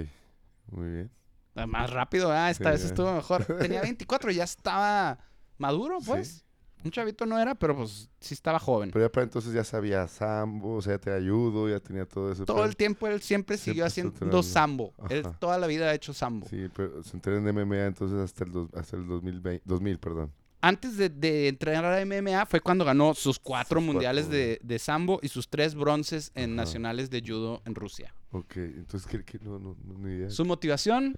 Muy 0.72 0.90
bien. 0.90 1.12
Ah, 1.58 1.68
Más 1.68 1.90
rápido, 1.90 2.32
ah, 2.32 2.50
esta 2.50 2.66
Sí, 2.66 2.70
vez 2.72 2.84
estuvo 2.86 3.14
mejor. 3.14 3.44
Tenía 3.60 3.82
24, 3.82 4.32
ya 4.32 4.44
estaba 4.44 5.18
maduro, 5.58 5.98
pues. 6.06 6.28
Sí. 6.30 6.44
Un 6.86 6.92
chavito 6.92 7.26
no 7.26 7.40
era, 7.40 7.56
pero 7.56 7.76
pues 7.76 8.08
sí 8.22 8.36
estaba 8.36 8.60
joven. 8.60 8.92
Pero 8.94 9.04
ya 9.06 9.12
para 9.12 9.24
entonces 9.24 9.52
ya 9.52 9.64
sabía 9.64 10.08
sambo, 10.08 10.76
o 10.76 10.82
sea, 10.82 10.94
ya 10.94 11.00
te 11.00 11.12
ayudo, 11.12 11.68
ya 11.68 11.80
tenía 11.80 12.06
todo 12.06 12.32
eso. 12.32 12.46
Todo 12.46 12.64
el 12.66 12.76
tiempo 12.78 13.08
él 13.08 13.20
siempre 13.22 13.58
siguió 13.58 13.90
Siempre 13.90 14.16
haciendo 14.20 14.44
sambo. 14.44 14.94
Él 15.10 15.26
toda 15.40 15.58
la 15.58 15.66
vida 15.66 15.90
ha 15.90 15.94
hecho 15.96 16.14
sambo. 16.14 16.48
Sí, 16.48 16.68
pero 16.76 17.04
se 17.04 17.18
enteró 17.18 17.38
en 17.38 17.44
MMA 17.54 17.88
entonces 17.88 18.20
hasta 18.20 18.44
el, 18.44 18.52
dos- 18.52 18.70
hasta 18.76 18.96
el 18.96 19.08
2020, 19.08 19.64
2000, 19.66 19.98
perdón. 20.00 20.32
Antes 20.62 20.98
de, 20.98 21.10
de 21.10 21.48
entrenar 21.48 21.84
a 21.86 22.00
MMA 22.06 22.46
fue 22.46 22.62
cuando 22.62 22.86
ganó 22.86 23.14
sus 23.16 23.40
cuatro 23.40 23.80
Sus 23.80 23.86
mundiales 23.88 24.26
cuatro, 24.26 24.38
de, 24.40 24.60
de 24.64 24.80
sambo 24.80 25.20
y 25.24 25.30
sus 25.30 25.50
tres 25.50 25.74
bronces 25.76 26.32
en 26.36 26.52
Ajá. 26.52 26.56
nacionales 26.58 27.10
de 27.10 27.22
judo 27.26 27.62
en 27.66 27.74
Rusia. 27.76 28.14
Ok, 28.32 28.56
entonces, 28.58 29.08
¿qué, 29.10 29.24
qué? 29.26 29.40
No, 29.40 29.58
no, 29.60 29.76
no, 29.84 29.98
ni 29.98 30.14
idea. 30.16 30.30
Su 30.30 30.46
motivación, 30.46 31.16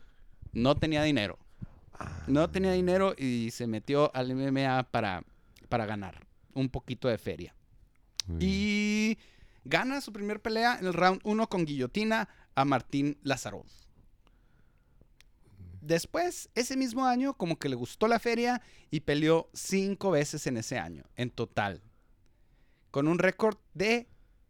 no 0.54 0.76
tenía 0.76 1.04
dinero. 1.04 1.38
Ah, 1.94 2.24
No 2.28 2.50
tenía 2.50 2.72
dinero 2.72 3.14
y 3.18 3.52
se 3.52 3.68
metió 3.68 4.14
al 4.16 4.34
MMA 4.34 4.84
para, 4.92 5.24
para 5.68 5.86
ganar 5.86 6.26
un 6.54 6.70
poquito 6.70 7.08
de 7.08 7.18
feria. 7.18 7.56
Y 8.40 9.18
gana 9.66 10.02
su 10.02 10.14
primer 10.14 10.40
pelea 10.40 10.78
en 10.80 10.86
el 10.86 10.94
round 10.94 11.20
1 11.24 11.48
con 11.50 11.66
guillotina 11.66 12.30
a 12.54 12.64
Martín 12.64 13.18
Lazarov. 13.24 13.66
Después, 15.82 16.50
ese 16.54 16.78
mismo 16.78 17.06
año, 17.06 17.34
como 17.34 17.58
que 17.58 17.70
le 17.70 17.76
gustó 17.76 18.08
la 18.08 18.20
feria 18.20 18.62
y 18.92 19.00
peleó 19.00 19.50
cinco 19.54 20.12
veces 20.12 20.46
en 20.46 20.58
ese 20.58 20.78
año, 20.78 21.06
en 21.16 21.32
total. 21.32 21.82
Con 22.92 23.08
un 23.08 23.18
récord 23.18 23.58
de 23.74 24.08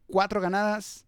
cuatro 0.07 0.41
ganadas, 0.41 1.05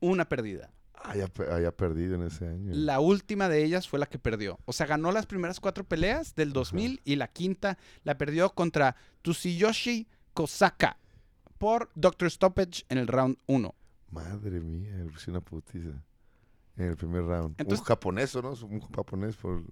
una 0.00 0.28
perdida. 0.28 0.70
Haya, 1.04 1.26
pe- 1.28 1.50
haya 1.50 1.72
perdido 1.74 2.14
en 2.14 2.22
ese 2.24 2.46
año. 2.46 2.72
La 2.74 3.00
última 3.00 3.48
de 3.48 3.64
ellas 3.64 3.88
fue 3.88 3.98
la 3.98 4.06
que 4.06 4.18
perdió. 4.18 4.58
O 4.66 4.72
sea, 4.72 4.86
ganó 4.86 5.12
las 5.12 5.26
primeras 5.26 5.58
cuatro 5.60 5.84
peleas 5.84 6.34
del 6.34 6.52
2000 6.52 7.00
y 7.04 7.16
la 7.16 7.28
quinta 7.28 7.78
la 8.04 8.18
perdió 8.18 8.50
contra 8.54 8.96
Tsuyoshi 9.22 10.06
Kosaka 10.34 10.96
por 11.58 11.90
Doctor 11.94 12.30
Stoppage 12.30 12.84
en 12.88 12.98
el 12.98 13.06
round 13.06 13.38
1. 13.46 13.74
Madre 14.10 14.60
mía, 14.60 14.92
puse 15.12 15.30
una 15.30 15.40
putiza. 15.40 16.02
En 16.76 16.88
el 16.88 16.96
primer 16.96 17.22
round. 17.24 17.54
Entonces- 17.58 17.80
un 17.80 17.84
japonés, 17.86 18.34
¿o 18.36 18.42
no? 18.42 18.52
Un 18.66 18.80
japonés 18.80 19.36
por... 19.36 19.62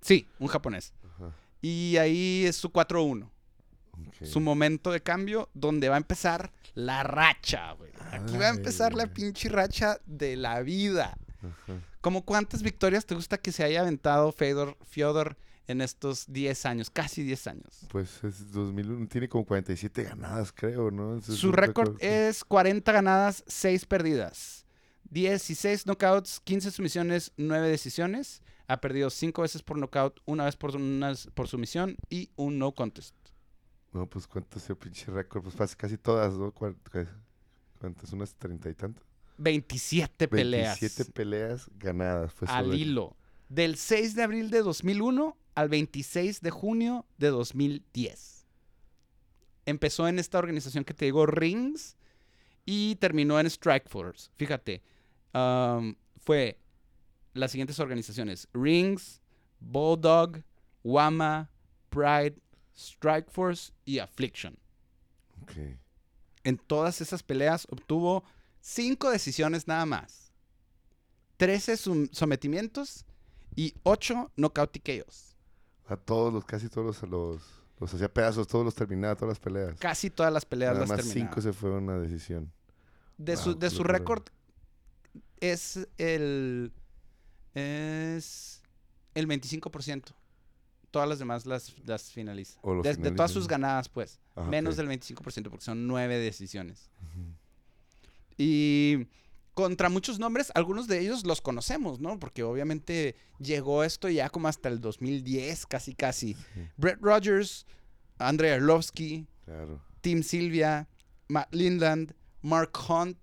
Sí, 0.00 0.26
un 0.38 0.46
japonés. 0.48 0.92
Ajá, 1.04 1.32
Y 1.60 1.96
ahí 1.96 2.44
es 2.46 2.56
su 2.56 2.70
4-1. 2.70 3.28
Ok. 3.92 4.24
Su 4.26 4.40
momento 4.40 4.90
de 4.90 5.00
cambio 5.02 5.48
donde 5.54 5.88
va 5.88 5.94
a 5.96 5.98
empezar 5.98 6.52
la 6.74 7.02
racha, 7.02 7.72
güey. 7.72 7.92
Aquí 8.12 8.36
va 8.36 8.46
a 8.46 8.50
empezar 8.50 8.94
la 8.94 9.06
pinche 9.06 9.48
racha 9.48 9.98
de 10.06 10.36
la 10.36 10.60
vida. 10.62 11.16
Ajá. 11.42 11.80
¿Cómo 12.00 12.24
cuántas 12.24 12.62
victorias 12.62 13.06
te 13.06 13.14
gusta 13.14 13.38
que 13.38 13.52
se 13.52 13.62
haya 13.64 13.80
aventado 13.82 14.32
Fedor, 14.32 14.76
Fyodor 14.88 15.36
en 15.68 15.80
estos 15.80 16.24
10 16.32 16.66
años? 16.66 16.90
Casi 16.90 17.22
10 17.22 17.46
años. 17.46 17.86
Pues 17.90 18.22
es 18.24 18.50
2001, 18.50 19.06
tiene 19.08 19.28
como 19.28 19.44
47 19.44 20.02
ganadas, 20.04 20.52
creo, 20.52 20.90
¿no? 20.90 21.16
Es 21.18 21.26
Su 21.26 21.52
récord 21.52 21.96
es 22.00 22.42
40 22.44 22.90
ganadas, 22.90 23.44
6 23.46 23.86
perdidas. 23.86 24.66
16 25.10 25.84
knockouts, 25.84 26.40
15 26.40 26.70
sumisiones, 26.70 27.32
9 27.36 27.68
decisiones. 27.68 28.42
Ha 28.66 28.80
perdido 28.80 29.10
5 29.10 29.42
veces 29.42 29.62
por 29.62 29.76
knockout, 29.78 30.20
una 30.24 30.44
vez 30.46 30.56
por, 30.56 30.74
unas- 30.74 31.28
por 31.34 31.48
sumisión 31.48 31.96
y 32.08 32.30
un 32.36 32.58
no 32.58 32.72
contest. 32.72 33.14
No, 33.92 34.06
pues 34.06 34.26
¿cuánto 34.26 34.58
es 34.58 34.68
el 34.70 34.76
pinche 34.76 35.10
récord? 35.10 35.42
Pues 35.42 35.76
casi- 35.76 35.98
todas, 35.98 36.32
¿no? 36.34 36.50
¿Cuál- 36.52 36.76
qué- 36.90 37.06
¿Cuántas? 37.78 38.12
¿Unas 38.12 38.34
treinta 38.34 38.70
y 38.70 38.74
tantas? 38.74 39.04
27 39.38 40.28
peleas 40.28 40.78
27 40.80 41.12
peleas 41.12 41.68
ganadas. 41.78 42.32
Fue 42.32 42.46
al 42.48 42.74
hilo. 42.74 43.16
Del 43.48 43.76
6 43.76 44.14
de 44.14 44.22
abril 44.22 44.50
de 44.50 44.62
2001 44.62 45.36
al 45.54 45.68
26 45.68 46.40
de 46.40 46.50
junio 46.50 47.04
de 47.18 47.28
2010. 47.28 48.46
Empezó 49.66 50.08
en 50.08 50.18
esta 50.18 50.38
organización 50.38 50.84
que 50.84 50.94
te 50.94 51.04
digo, 51.04 51.26
Rings, 51.26 51.96
y 52.64 52.96
terminó 52.96 53.38
en 53.38 53.48
Strikeforce. 53.50 54.30
Fíjate, 54.36 54.82
um, 55.34 55.94
fue 56.20 56.58
las 57.34 57.50
siguientes 57.50 57.78
organizaciones: 57.80 58.48
Rings, 58.52 59.20
Bulldog, 59.60 60.42
Wama, 60.82 61.50
Pride, 61.90 62.36
Strikeforce 62.76 63.72
y 63.84 63.98
Affliction. 63.98 64.56
Ok. 65.42 65.52
En 66.44 66.58
todas 66.58 67.00
esas 67.00 67.22
peleas 67.22 67.66
obtuvo 67.70 68.24
cinco 68.60 69.10
decisiones 69.10 69.66
nada 69.68 69.86
más. 69.86 70.32
13 71.36 71.76
sum- 71.76 72.08
sometimientos 72.12 73.04
y 73.56 73.74
8 73.82 74.30
knockout 74.36 74.72
TKOs. 74.72 75.36
A 75.86 75.96
todos 75.96 76.32
los, 76.32 76.44
casi 76.44 76.68
todos 76.68 77.02
los, 77.02 77.10
los, 77.10 77.42
los 77.80 77.94
hacía 77.94 78.12
pedazos, 78.12 78.46
todos 78.46 78.64
los 78.64 78.74
terminaba, 78.74 79.14
todas 79.16 79.30
las 79.32 79.40
peleas. 79.40 79.78
Casi 79.78 80.08
todas 80.10 80.32
las 80.32 80.44
peleas 80.44 80.70
Nada 80.74 80.80
las 80.80 80.88
más 80.88 80.96
terminaba. 81.04 81.30
cinco 81.34 81.40
se 81.42 81.52
fueron 81.52 81.90
a 81.90 81.98
decisión. 81.98 82.52
De 83.18 83.36
su, 83.36 83.58
de 83.58 83.70
su 83.70 83.82
récord 83.84 84.24
es 85.40 85.86
el 85.98 86.72
es 87.54 88.62
el 89.14 89.28
25%. 89.28 90.14
Todas 90.92 91.08
las 91.08 91.18
demás 91.18 91.46
las, 91.46 91.74
las 91.84 92.12
finaliza. 92.12 92.60
O 92.62 92.82
De, 92.82 92.94
de 92.94 93.10
todas 93.10 93.32
sus 93.32 93.48
ganadas, 93.48 93.88
pues. 93.88 94.20
Ah, 94.36 94.44
Menos 94.44 94.76
del 94.76 94.86
25% 94.88 95.48
porque 95.50 95.64
son 95.64 95.88
nueve 95.88 96.18
decisiones. 96.18 96.90
Y 98.38 99.06
contra 99.54 99.88
muchos 99.88 100.18
nombres, 100.18 100.52
algunos 100.54 100.86
de 100.88 101.00
ellos 101.00 101.24
los 101.24 101.40
conocemos, 101.40 101.98
¿no? 101.98 102.18
Porque 102.18 102.42
obviamente 102.42 103.16
llegó 103.38 103.84
esto 103.84 104.08
ya 104.08 104.28
como 104.28 104.48
hasta 104.48 104.68
el 104.68 104.80
2010, 104.80 105.66
casi 105.66 105.94
casi. 105.94 106.34
Sí, 106.34 106.68
Brett 106.76 106.98
Rogers, 107.00 107.66
Andrei 108.18 108.52
Arlovsky, 108.52 109.26
claro. 109.44 109.80
Tim 110.02 110.22
Silvia, 110.22 110.88
Matt 111.28 111.54
Lindland, 111.54 112.14
Mark 112.42 112.72
Hunt, 112.88 113.18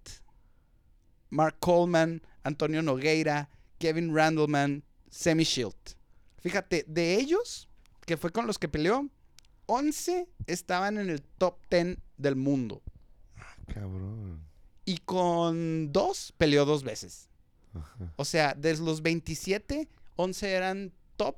Mark 1.30 1.57
Coleman, 1.59 2.22
Antonio 2.43 2.82
Nogueira, 2.82 3.49
Kevin 3.78 4.13
Randleman, 4.13 4.84
Semi 5.09 5.43
Shield. 5.43 5.98
Fíjate, 6.41 6.85
de 6.87 7.15
ellos, 7.15 7.69
que 8.05 8.17
fue 8.17 8.31
con 8.31 8.47
los 8.47 8.57
que 8.57 8.69
peleó, 8.69 9.09
11 9.65 10.27
estaban 10.47 10.97
en 10.97 11.09
el 11.09 11.21
top 11.21 11.57
10 11.69 11.97
del 12.17 12.35
mundo. 12.35 12.81
Cabrón. 13.67 14.43
Y 14.85 14.97
con 14.99 15.91
dos 15.91 16.33
peleó 16.37 16.65
dos 16.65 16.83
veces. 16.83 17.29
Ajá. 17.73 18.13
O 18.15 18.25
sea, 18.25 18.55
de 18.55 18.75
los 18.77 19.01
27, 19.03 19.87
11 20.15 20.51
eran 20.51 20.91
top 21.17 21.37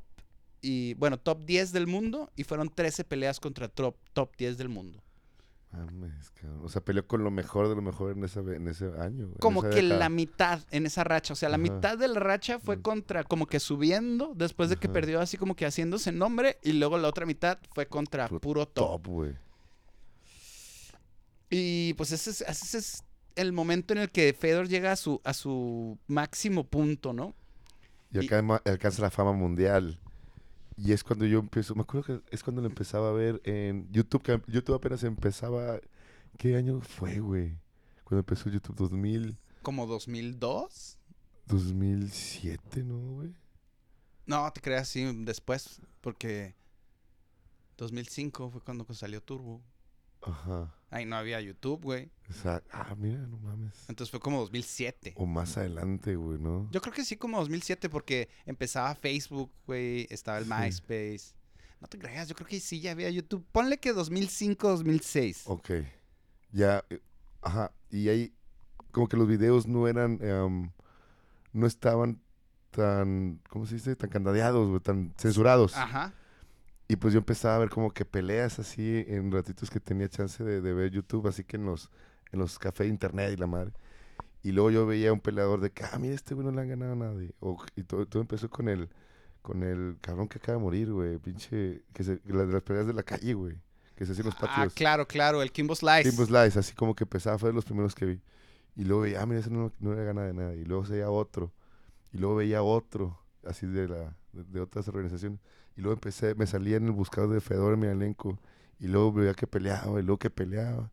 y, 0.62 0.94
bueno, 0.94 1.20
top 1.20 1.44
10 1.44 1.74
del 1.74 1.88
mundo 1.88 2.32
y 2.36 2.44
fueron 2.44 2.70
13 2.70 3.04
peleas 3.04 3.40
contra 3.40 3.68
top, 3.68 3.96
top 4.14 4.36
10 4.38 4.58
del 4.58 4.70
mundo. 4.70 5.04
Mames, 5.72 6.32
cabrón. 6.32 6.60
O 6.66 6.70
sea, 6.70 6.84
peleó 6.84 7.08
con 7.08 7.24
lo 7.24 7.32
mejor 7.32 7.70
de 7.70 7.76
lo 7.76 7.82
mejor 7.82 8.12
en 8.12 8.24
ese, 8.26 8.40
en 8.42 8.68
ese 8.68 8.86
año. 9.00 9.24
en 9.26 9.34
Como 9.40 9.62
esa 9.62 9.70
que 9.70 9.82
década. 9.84 10.00
la 10.00 10.10
mitad 10.10 10.60
en 10.72 10.86
esa 10.86 11.04
racha, 11.06 11.32
o 11.34 11.36
sea, 11.38 11.48
la 11.48 11.56
Ajá. 11.56 11.62
mitad 11.64 11.98
de 11.98 12.08
la 12.10 12.20
racha 12.20 12.60
fue 12.60 12.76
Mm. 12.78 12.82
contra, 12.82 13.24
como 13.24 13.48
que 13.48 13.60
subiendo 13.62 14.34
después 14.36 14.70
de 14.70 14.76
que 14.76 14.88
Ajá. 14.88 14.94
perdió 14.94 15.22
así 15.22 15.38
como 15.38 15.56
que 15.56 15.66
haciéndose 15.66 16.12
nombre 16.12 16.58
y 16.62 16.74
luego 16.74 16.98
la 16.98 17.08
otra 17.08 17.26
mitad 17.26 17.58
fue 17.74 17.86
contra 17.88 18.28
Puro 18.28 18.42
puro 18.42 18.66
top. 18.68 19.02
Top, 19.04 19.08
güey. 19.08 19.34
Y 21.50 21.94
pues 21.96 22.12
ese 22.12 22.30
es, 22.32 22.42
ese 22.42 22.78
es 22.78 23.04
el 23.36 23.52
momento 23.54 23.94
en 23.94 24.00
el 24.00 24.10
que 24.12 24.34
Fedor 24.38 24.68
llega 24.68 24.92
a 24.92 24.96
su, 24.96 25.22
a 25.24 25.34
su 25.34 25.98
máximo 26.08 26.66
punto, 26.66 27.14
¿no? 27.14 27.34
Y 28.12 28.20
Y- 28.26 28.30
alcanza 28.66 29.02
la 29.02 29.10
fama 29.12 29.32
mundial. 29.34 30.00
Y 30.84 30.94
es 30.94 31.04
cuando 31.04 31.26
yo 31.26 31.40
empiezo, 31.40 31.76
me 31.76 31.82
acuerdo 31.82 32.06
que 32.06 32.36
es 32.36 32.42
cuando 32.44 32.62
lo 32.62 32.68
empezaba 32.68 33.10
a 33.10 33.12
ver 33.12 33.40
en 33.44 33.88
YouTube, 33.92 34.24
que 34.24 34.42
YouTube 34.48 34.74
apenas 34.74 35.04
empezaba, 35.04 35.80
¿qué 36.40 36.56
año 36.56 36.82
fue, 36.82 37.20
güey? 37.20 37.56
Cuando 38.04 38.22
empezó 38.22 38.50
YouTube, 38.50 38.76
2000, 38.76 39.38
Como 39.62 39.86
2002. 39.86 40.98
2007, 41.46 42.84
¿no, 42.84 42.98
güey? 43.14 43.32
No, 44.26 44.52
te 44.52 44.60
creas, 44.60 44.88
sí, 44.88 45.06
después, 45.20 45.82
porque 46.02 46.56
2005 47.78 48.50
fue 48.50 48.62
cuando 48.62 48.92
salió 48.92 49.22
Turbo. 49.22 49.62
Ajá. 50.24 50.74
Ahí 50.92 51.06
no 51.06 51.16
había 51.16 51.40
YouTube, 51.42 51.82
güey. 51.82 52.12
O 52.30 52.34
sea, 52.34 52.62
ah, 52.72 52.94
mira, 52.98 53.18
no 53.20 53.38
mames. 53.38 53.74
Entonces 53.88 54.12
fue 54.12 54.20
como 54.20 54.42
2007. 54.42 55.14
O 55.16 55.26
más 55.26 55.58
adelante, 55.58 56.16
güey, 56.18 56.38
¿no? 56.38 56.70
Yo 56.72 56.82
creo 56.82 56.94
que 56.94 57.06
sí 57.06 57.16
como 57.16 57.40
2007 57.40 57.90
porque 57.90 58.30
empezaba 58.46 58.94
Facebook, 58.94 59.50
güey, 59.66 60.06
estaba 60.10 60.38
el 60.38 60.46
Sí. 60.46 60.52
MySpace. 60.54 61.34
No 61.80 61.88
te 61.88 61.98
creas, 61.98 62.28
yo 62.28 62.36
creo 62.36 62.48
que 62.48 62.60
sí 62.60 62.80
ya 62.82 62.92
había 62.92 63.10
YouTube. 63.10 63.44
Ponle 63.54 63.80
que 63.80 63.94
2005, 63.94 64.68
2006. 64.70 65.44
Ok. 65.48 65.70
Ya, 66.52 66.84
eh, 66.90 67.00
ajá. 67.42 67.72
Y 67.90 68.10
ahí, 68.10 68.34
como 68.92 69.08
que 69.08 69.16
los 69.18 69.28
videos 69.28 69.66
no 69.68 69.88
eran, 69.88 70.20
em, 70.22 70.72
no 71.54 71.66
estaban 71.68 72.22
tan, 72.72 73.40
¿cómo 73.50 73.66
se 73.66 73.76
dice? 73.76 73.96
Tan 73.96 74.10
candadeados, 74.10 74.68
güey, 74.68 74.82
tan 74.82 75.14
censurados. 75.18 75.76
Ajá. 75.76 76.14
Y 76.92 76.98
pues 76.98 77.14
yo 77.14 77.20
empezaba 77.20 77.56
a 77.56 77.60
ver 77.60 77.70
como 77.70 77.92
que 77.94 78.04
peleas 78.04 78.60
así 78.60 79.06
en 79.08 79.32
ratitos 79.32 79.70
que 79.70 79.80
tenía 79.80 80.10
chance 80.10 80.44
de, 80.44 80.60
de 80.60 80.74
ver 80.74 80.92
YouTube, 80.92 81.26
así 81.28 81.46
que 81.46 81.56
en 81.56 81.66
los, 81.66 81.90
en 82.34 82.40
los 82.40 82.60
cafés 82.60 82.88
de 82.88 82.90
internet 82.92 83.32
y 83.34 83.38
la 83.38 83.48
madre. 83.48 83.72
Y 84.44 84.52
luego 84.52 84.72
yo 84.72 84.86
veía 84.86 85.14
un 85.14 85.22
peleador 85.22 85.62
de 85.62 85.72
que, 85.72 85.86
ah, 85.86 85.98
mira, 86.00 86.16
este 86.16 86.34
güey 86.36 86.46
no 86.46 86.52
le 86.52 86.62
han 86.62 86.68
ganado 86.70 86.94
a 86.94 86.96
nadie. 86.98 87.34
O, 87.40 87.58
y 87.78 87.84
todo, 87.84 88.06
todo 88.08 88.22
empezó 88.22 88.50
con 88.50 88.68
el, 88.68 88.90
con 89.42 89.64
el 89.64 90.00
cabrón 90.02 90.28
que 90.28 90.40
acaba 90.40 90.58
de 90.58 90.64
morir, 90.66 90.92
güey. 90.92 91.18
Pinche, 91.20 91.84
que 91.94 92.04
se, 92.04 92.20
las, 92.26 92.50
las 92.50 92.64
peleas 92.64 92.88
de 92.88 92.94
la 92.94 93.04
calle, 93.04 93.36
güey. 93.36 93.56
Que 93.96 94.06
se 94.06 94.12
hacían 94.14 94.26
los 94.28 94.36
Ah, 94.48 94.58
patios. 94.58 94.74
claro, 94.74 95.08
claro, 95.08 95.42
el 95.44 95.52
Kimbo 95.54 95.76
Slice. 95.76 96.10
Kimbo 96.10 96.26
Slice, 96.26 96.60
así 96.60 96.74
como 96.76 96.96
que 96.96 97.06
empezaba, 97.06 97.38
fue 97.40 97.50
de 97.50 97.56
los 97.56 97.66
primeros 97.66 97.96
que 97.96 98.06
vi. 98.06 98.22
Y 98.76 98.84
luego 98.86 99.04
veía, 99.04 99.22
ah, 99.22 99.26
mira, 99.26 99.40
ese 99.40 99.52
no, 99.52 99.72
no 99.80 99.94
le 99.96 100.04
gana 100.04 100.24
de 100.24 100.34
nada. 100.34 100.56
Y 100.56 100.66
luego 100.66 100.84
veía 100.84 101.10
otro. 101.10 101.54
Y 102.14 102.18
luego 102.20 102.36
veía 102.38 102.64
otro, 102.64 103.20
así 103.46 103.68
de, 103.68 103.88
la, 103.88 104.18
de, 104.34 104.44
de 104.46 104.60
otras 104.62 104.88
organizaciones. 104.88 105.40
Y 105.78 105.82
luego 105.82 105.94
empecé, 105.94 106.36
me 106.36 106.46
salía 106.48 106.78
en 106.78 106.86
el 106.86 106.92
buscador 106.92 107.30
de 107.32 107.42
Fedor 107.42 107.74
en 107.74 107.80
mi 107.80 107.88
elenco. 107.88 108.38
Y 108.80 108.88
luego 108.88 109.12
veía 109.14 109.34
que 109.34 109.48
peleaba, 109.48 110.00
y 110.00 110.04
luego 110.04 110.18
que 110.20 110.30
peleaba. 110.30 110.92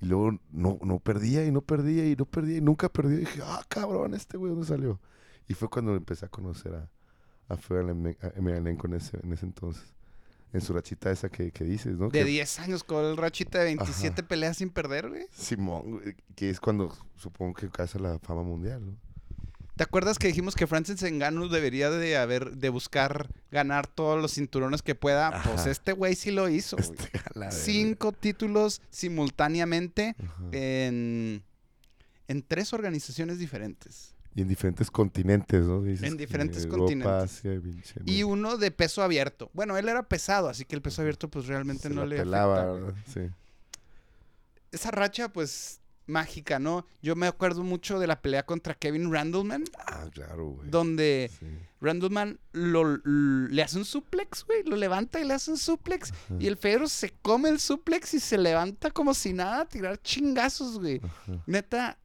Y 0.00 0.06
luego 0.06 0.38
no, 0.50 0.78
no 0.82 0.98
perdía, 0.98 1.44
y 1.46 1.52
no 1.52 1.60
perdía, 1.62 2.06
y 2.08 2.16
no 2.16 2.24
perdía, 2.26 2.58
y 2.58 2.60
nunca 2.60 2.88
perdía. 2.88 3.16
Y 3.18 3.20
dije, 3.20 3.40
ah, 3.44 3.64
cabrón, 3.68 4.14
este 4.14 4.36
güey, 4.36 4.50
¿dónde 4.50 4.66
salió? 4.66 5.00
Y 5.48 5.54
fue 5.54 5.68
cuando 5.68 5.94
empecé 5.94 6.26
a 6.26 6.28
conocer 6.28 6.74
a, 6.74 6.90
a 7.48 7.56
Fedor 7.56 7.90
en 7.90 8.02
mi- 8.02 8.16
en 8.20 8.44
mi 8.44 8.52
elenco 8.52 8.86
en 8.86 8.94
ese, 8.94 9.18
en 9.22 9.32
ese 9.32 9.46
entonces. 9.46 9.84
En 10.52 10.60
su 10.60 10.74
rachita 10.74 11.10
esa 11.10 11.30
que, 11.30 11.50
que 11.50 11.64
dices, 11.64 11.96
¿no? 11.96 12.06
De 12.08 12.18
Que- 12.18 12.24
10 12.24 12.58
años 12.60 12.84
con 12.84 13.04
el 13.04 13.16
rachita 13.16 13.58
de 13.60 13.64
27 13.66 14.22
peleas 14.22 14.58
sin 14.58 14.68
perder, 14.68 15.08
güey. 15.08 15.26
Simón, 15.32 16.00
que 16.34 16.50
es 16.50 16.60
cuando 16.60 16.94
supongo 17.16 17.54
que 17.54 17.70
casa 17.70 17.98
la 17.98 18.18
fama 18.18 18.42
mundial, 18.42 18.84
¿no? 18.84 18.96
¿Te 19.76 19.84
acuerdas 19.84 20.18
que 20.18 20.26
dijimos 20.26 20.54
que 20.54 20.66
Francis 20.66 21.02
Ngannou 21.02 21.48
debería 21.48 21.90
de 21.90 22.16
haber 22.18 22.56
de 22.56 22.68
buscar 22.68 23.28
ganar 23.50 23.86
todos 23.86 24.20
los 24.20 24.34
cinturones 24.34 24.82
que 24.82 24.94
pueda? 24.94 25.42
Pues 25.44 25.66
este 25.66 25.92
güey 25.92 26.14
sí 26.14 26.30
lo 26.30 26.48
hizo. 26.48 26.76
Este. 26.76 27.10
Cinco 27.50 28.12
títulos 28.12 28.82
simultáneamente 28.90 30.14
Ajá. 30.22 30.44
en, 30.52 31.42
en 32.28 32.42
tres 32.42 32.72
organizaciones 32.74 33.38
diferentes. 33.38 34.14
Y 34.34 34.40
en 34.42 34.48
diferentes 34.48 34.90
continentes, 34.90 35.64
¿no? 35.66 35.82
Dices 35.82 36.04
En 36.08 36.16
diferentes 36.16 36.64
Europa, 36.64 36.78
continentes. 36.78 37.38
Asia, 37.38 37.60
Y 38.06 38.22
uno 38.22 38.56
de 38.56 38.70
peso 38.70 39.02
abierto. 39.02 39.50
Bueno, 39.52 39.76
él 39.76 39.88
era 39.88 40.02
pesado, 40.08 40.48
así 40.48 40.64
que 40.64 40.74
el 40.74 40.80
peso 40.80 41.02
abierto 41.02 41.28
pues 41.28 41.46
realmente 41.46 41.88
Se 41.88 41.90
no 41.94 42.06
le 42.06 42.16
pelaba, 42.16 42.78
afecta. 42.88 43.36
Esa 44.70 44.90
racha 44.90 45.28
pues 45.30 45.81
mágica, 46.06 46.58
¿no? 46.58 46.86
Yo 47.02 47.14
me 47.16 47.26
acuerdo 47.26 47.62
mucho 47.62 47.98
de 47.98 48.06
la 48.06 48.20
pelea 48.20 48.44
contra 48.44 48.74
Kevin 48.74 49.12
Randleman, 49.12 49.64
Ah, 49.86 50.06
claro, 50.12 50.46
güey. 50.50 50.68
donde 50.70 51.30
Sí. 51.38 51.46
Randleman 51.80 52.38
lo, 52.52 52.96
le 53.04 53.62
hace 53.62 53.78
un 53.78 53.84
suplex, 53.84 54.44
güey, 54.44 54.62
lo 54.64 54.76
levanta 54.76 55.20
y 55.20 55.24
le 55.24 55.34
hace 55.34 55.50
un 55.50 55.58
suplex. 55.58 56.12
Ajá, 56.12 56.36
Y 56.38 56.46
el 56.46 56.56
Fedor 56.56 56.88
se 56.88 57.10
come 57.22 57.48
el 57.48 57.58
suplex 57.60 58.14
y 58.14 58.20
se 58.20 58.38
levanta 58.38 58.90
como 58.90 59.14
si 59.14 59.32
nada 59.32 59.62
a 59.62 59.68
tirar 59.68 60.00
chingazos, 60.02 60.78
güey. 60.78 61.00
ajá. 61.02 61.42
Neta, 61.46 61.98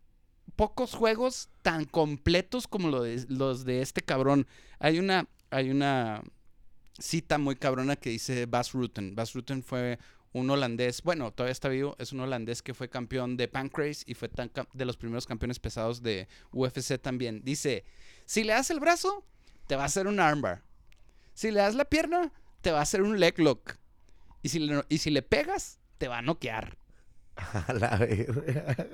pocos 0.56 0.96
juegos 0.96 1.50
tan 1.62 1.86
completos 1.86 2.68
como 2.68 2.90
lo 2.90 3.04
de- 3.04 3.26
los 3.30 3.66
de 3.66 3.82
este 3.82 4.02
cabrón. 4.02 4.48
Hay 4.80 4.98
una, 5.00 5.28
hay 5.52 5.70
una 5.70 6.24
cita 7.00 7.38
muy 7.38 7.56
cabrona 7.56 7.96
que 7.96 8.10
dice 8.10 8.48
Bas 8.48 8.72
Rutten. 8.74 9.16
Bas 9.16 9.34
Rutten 9.34 9.62
fue 9.62 10.00
un 10.34 10.50
holandés, 10.50 11.02
bueno, 11.04 11.32
todavía 11.32 11.52
está 11.52 11.70
vivo, 11.70 11.96
es 12.00 12.12
un 12.12 12.20
holandés 12.20 12.62
que 12.62 12.74
fue 12.74 12.90
campeón 12.90 13.38
de 13.38 13.48
Pancrase 13.48 14.04
y 14.06 14.14
fue 14.14 14.30
tan 14.30 14.52
de 14.74 14.86
los 14.86 14.98
primeros 14.98 15.26
campeones 15.26 15.60
pesados 15.60 16.02
de 16.02 16.28
UFC 16.52 17.00
también. 17.02 17.42
Dice, 17.44 17.86
si 18.26 18.44
le 18.44 18.54
das 18.54 18.70
el 18.70 18.80
brazo, 18.80 19.26
te 19.68 19.76
va 19.76 19.84
a 19.84 19.86
hacer 19.86 20.08
un 20.08 20.20
armbar. 20.20 20.64
Si 21.34 21.52
le 21.52 21.60
das 21.60 21.76
la 21.76 21.86
pierna, 21.86 22.32
te 22.62 22.72
va 22.72 22.80
a 22.80 22.84
hacer 22.84 23.02
un 23.02 23.20
leg 23.20 23.40
lock. 23.40 23.78
Y 24.42 24.50
si 24.50 24.60
le, 24.60 24.84
y 24.90 24.98
si 25.00 25.10
le 25.10 25.22
pegas, 25.22 25.80
te 25.98 26.08
va 26.08 26.20
a 26.20 26.22
noquear. 26.22 26.78
A 27.36 27.74
la 27.74 27.98
verga. 27.98 28.88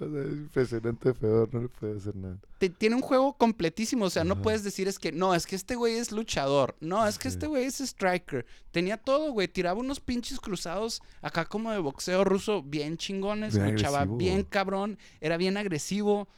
O 0.00 0.08
sea, 0.08 0.22
es 0.22 0.32
impresionante 0.32 1.14
Fedor, 1.14 1.48
no 1.52 1.60
le 1.62 1.68
puede 1.68 1.96
hacer 1.96 2.16
nada. 2.16 2.36
te- 2.58 2.70
tiene 2.70 2.96
un 2.96 3.02
juego 3.02 3.34
completísimo. 3.36 4.04
O 4.06 4.10
sea, 4.10 4.24
no 4.24 4.34
Ajá. 4.34 4.42
puedes 4.42 4.64
decir 4.64 4.88
es 4.88 4.98
que 4.98 5.12
no, 5.12 5.34
es 5.34 5.46
que 5.46 5.56
este 5.56 5.74
güey 5.74 5.94
es 5.96 6.12
luchador. 6.12 6.76
No, 6.80 7.06
es 7.06 7.18
que 7.18 7.28
Sí. 7.30 7.34
este 7.36 7.46
güey 7.46 7.64
es 7.64 7.80
striker. 7.80 8.46
Tenía 8.70 8.96
todo, 8.96 9.32
güey. 9.32 9.48
Tiraba 9.48 9.78
unos 9.80 10.00
pinches 10.00 10.40
cruzados 10.40 11.02
acá 11.20 11.44
como 11.44 11.70
de 11.72 11.78
boxeo 11.78 12.24
ruso 12.24 12.62
bien 12.62 12.96
chingones. 12.96 13.54
Bien 13.56 13.72
luchaba 13.72 13.98
agresivo. 13.98 14.16
bien 14.18 14.42
cabrón. 14.44 14.98
Era 15.20 15.36
bien 15.36 15.56
agresivo. 15.56 16.28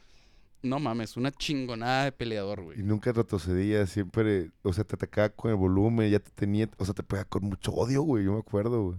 No 0.63 0.79
mames, 0.79 1.15
una 1.15 1.31
chingonada 1.31 2.05
de 2.05 2.11
peleador, 2.11 2.57
Y 2.59 2.63
güey. 2.63 2.77
nunca 2.81 3.11
retrocedía, 3.11 3.85
siempre, 3.85 4.49
o 4.63 4.73
sea, 4.73 4.83
te 4.83 4.95
atacaba 4.95 5.29
con 5.29 5.51
el 5.51 5.57
volumen, 5.57 6.09
ya 6.09 6.17
te 6.17 6.31
tenía, 6.31 6.67
o 6.79 6.85
sea, 6.85 6.95
te 6.95 7.03
pegaba 7.03 7.29
con 7.29 7.43
mucho 7.43 7.71
odio, 7.71 8.01
güey, 8.01 8.25
yo 8.25 8.33
me 8.33 8.39
acuerdo, 8.39 8.81
güey. 8.83 8.97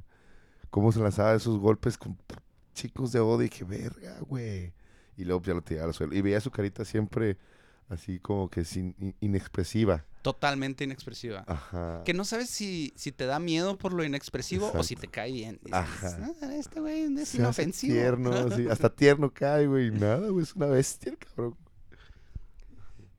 Cómo 0.70 0.92
se 0.92 1.00
lanzaba 1.00 1.34
esos 1.34 1.58
golpes 1.58 1.98
con 1.98 2.16
chicos 2.76 3.10
de 3.12 3.20
odio, 3.20 3.46
y 3.46 3.48
dije, 3.48 3.64
verga, 3.64 4.18
güey. 4.20 4.72
Y 5.16 5.24
luego 5.24 5.42
ya 5.42 5.54
lo 5.54 5.62
tiraba 5.62 5.88
al 5.88 5.94
suelo. 5.94 6.14
Y 6.14 6.20
veía 6.20 6.40
su 6.40 6.50
carita 6.50 6.84
siempre 6.84 7.38
así 7.88 8.18
como 8.18 8.50
que 8.50 8.64
sin, 8.64 8.94
in- 8.98 9.14
inexpresiva. 9.20 10.04
Totalmente 10.22 10.82
inexpresiva. 10.84 11.44
Ajá. 11.46 12.02
Que 12.04 12.12
no 12.14 12.24
sabes 12.24 12.50
si, 12.50 12.92
si 12.96 13.12
te 13.12 13.26
da 13.26 13.38
miedo 13.38 13.78
por 13.78 13.92
lo 13.92 14.04
inexpresivo 14.04 14.72
o 14.74 14.82
si 14.82 14.96
te 14.96 15.06
cae 15.08 15.32
bien. 15.32 15.58
Dices, 15.62 15.72
Ajá. 15.72 16.32
"Ah, 16.42 16.54
este 16.56 16.80
güey 16.80 17.02
es 17.04 17.14
Se 17.14 17.22
hace 17.22 17.38
inofensivo. 17.38 17.94
Tierno, 17.94 18.30
así, 18.52 18.66
hasta 18.68 18.94
tierno 18.94 19.32
cae, 19.32 19.66
güey. 19.68 19.90
Nada, 19.92 20.28
güey, 20.28 20.42
es 20.42 20.54
una 20.54 20.66
bestia, 20.66 21.12
el 21.12 21.18
cabrón. 21.18 21.56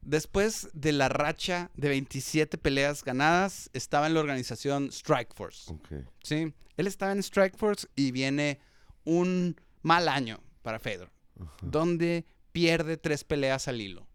Después 0.02 0.70
de 0.74 0.92
la 0.94 1.10
racha 1.10 1.70
de 1.76 1.90
27 1.90 2.58
peleas 2.58 3.04
ganadas, 3.04 3.70
estaba 3.74 4.08
en 4.08 4.14
la 4.14 4.22
organización 4.22 4.92
Strikeforce. 4.92 5.72
Ok. 5.74 5.88
Sí, 6.24 6.54
él 6.78 6.88
estaba 6.88 7.12
en 7.12 7.22
Strikeforce 7.24 7.88
y 7.96 8.12
viene 8.12 8.60
un 9.08 9.56
mal 9.84 10.10
año 10.10 10.42
para 10.62 10.80
Fedor, 10.80 11.10
donde 11.62 12.26
pierde 12.52 12.98
tres 12.98 13.24
peleas 13.24 13.70
al 13.70 13.80
hilo. 13.80 14.06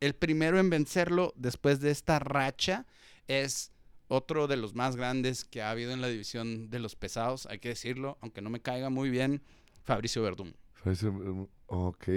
El 0.00 0.14
primero 0.14 0.58
en 0.58 0.70
vencerlo 0.70 1.34
después 1.36 1.80
de 1.80 1.90
esta 1.90 2.18
racha 2.18 2.86
es 3.28 3.72
otro 4.08 4.46
de 4.48 4.56
los 4.56 4.74
más 4.74 4.96
grandes 4.96 5.44
que 5.44 5.60
ha 5.60 5.70
habido 5.70 5.92
en 5.92 6.00
la 6.00 6.08
división 6.08 6.70
de 6.70 6.78
los 6.78 6.96
pesados, 6.96 7.46
hay 7.46 7.58
que 7.58 7.68
decirlo, 7.68 8.16
aunque 8.22 8.40
no 8.40 8.48
me 8.48 8.60
caiga 8.60 8.88
muy 8.88 9.10
bien, 9.10 9.42
Fabricio 9.84 10.22
Verdún. 10.22 10.56
Parece, 10.82 11.08
um, 11.08 11.46
Ok. 11.66 12.08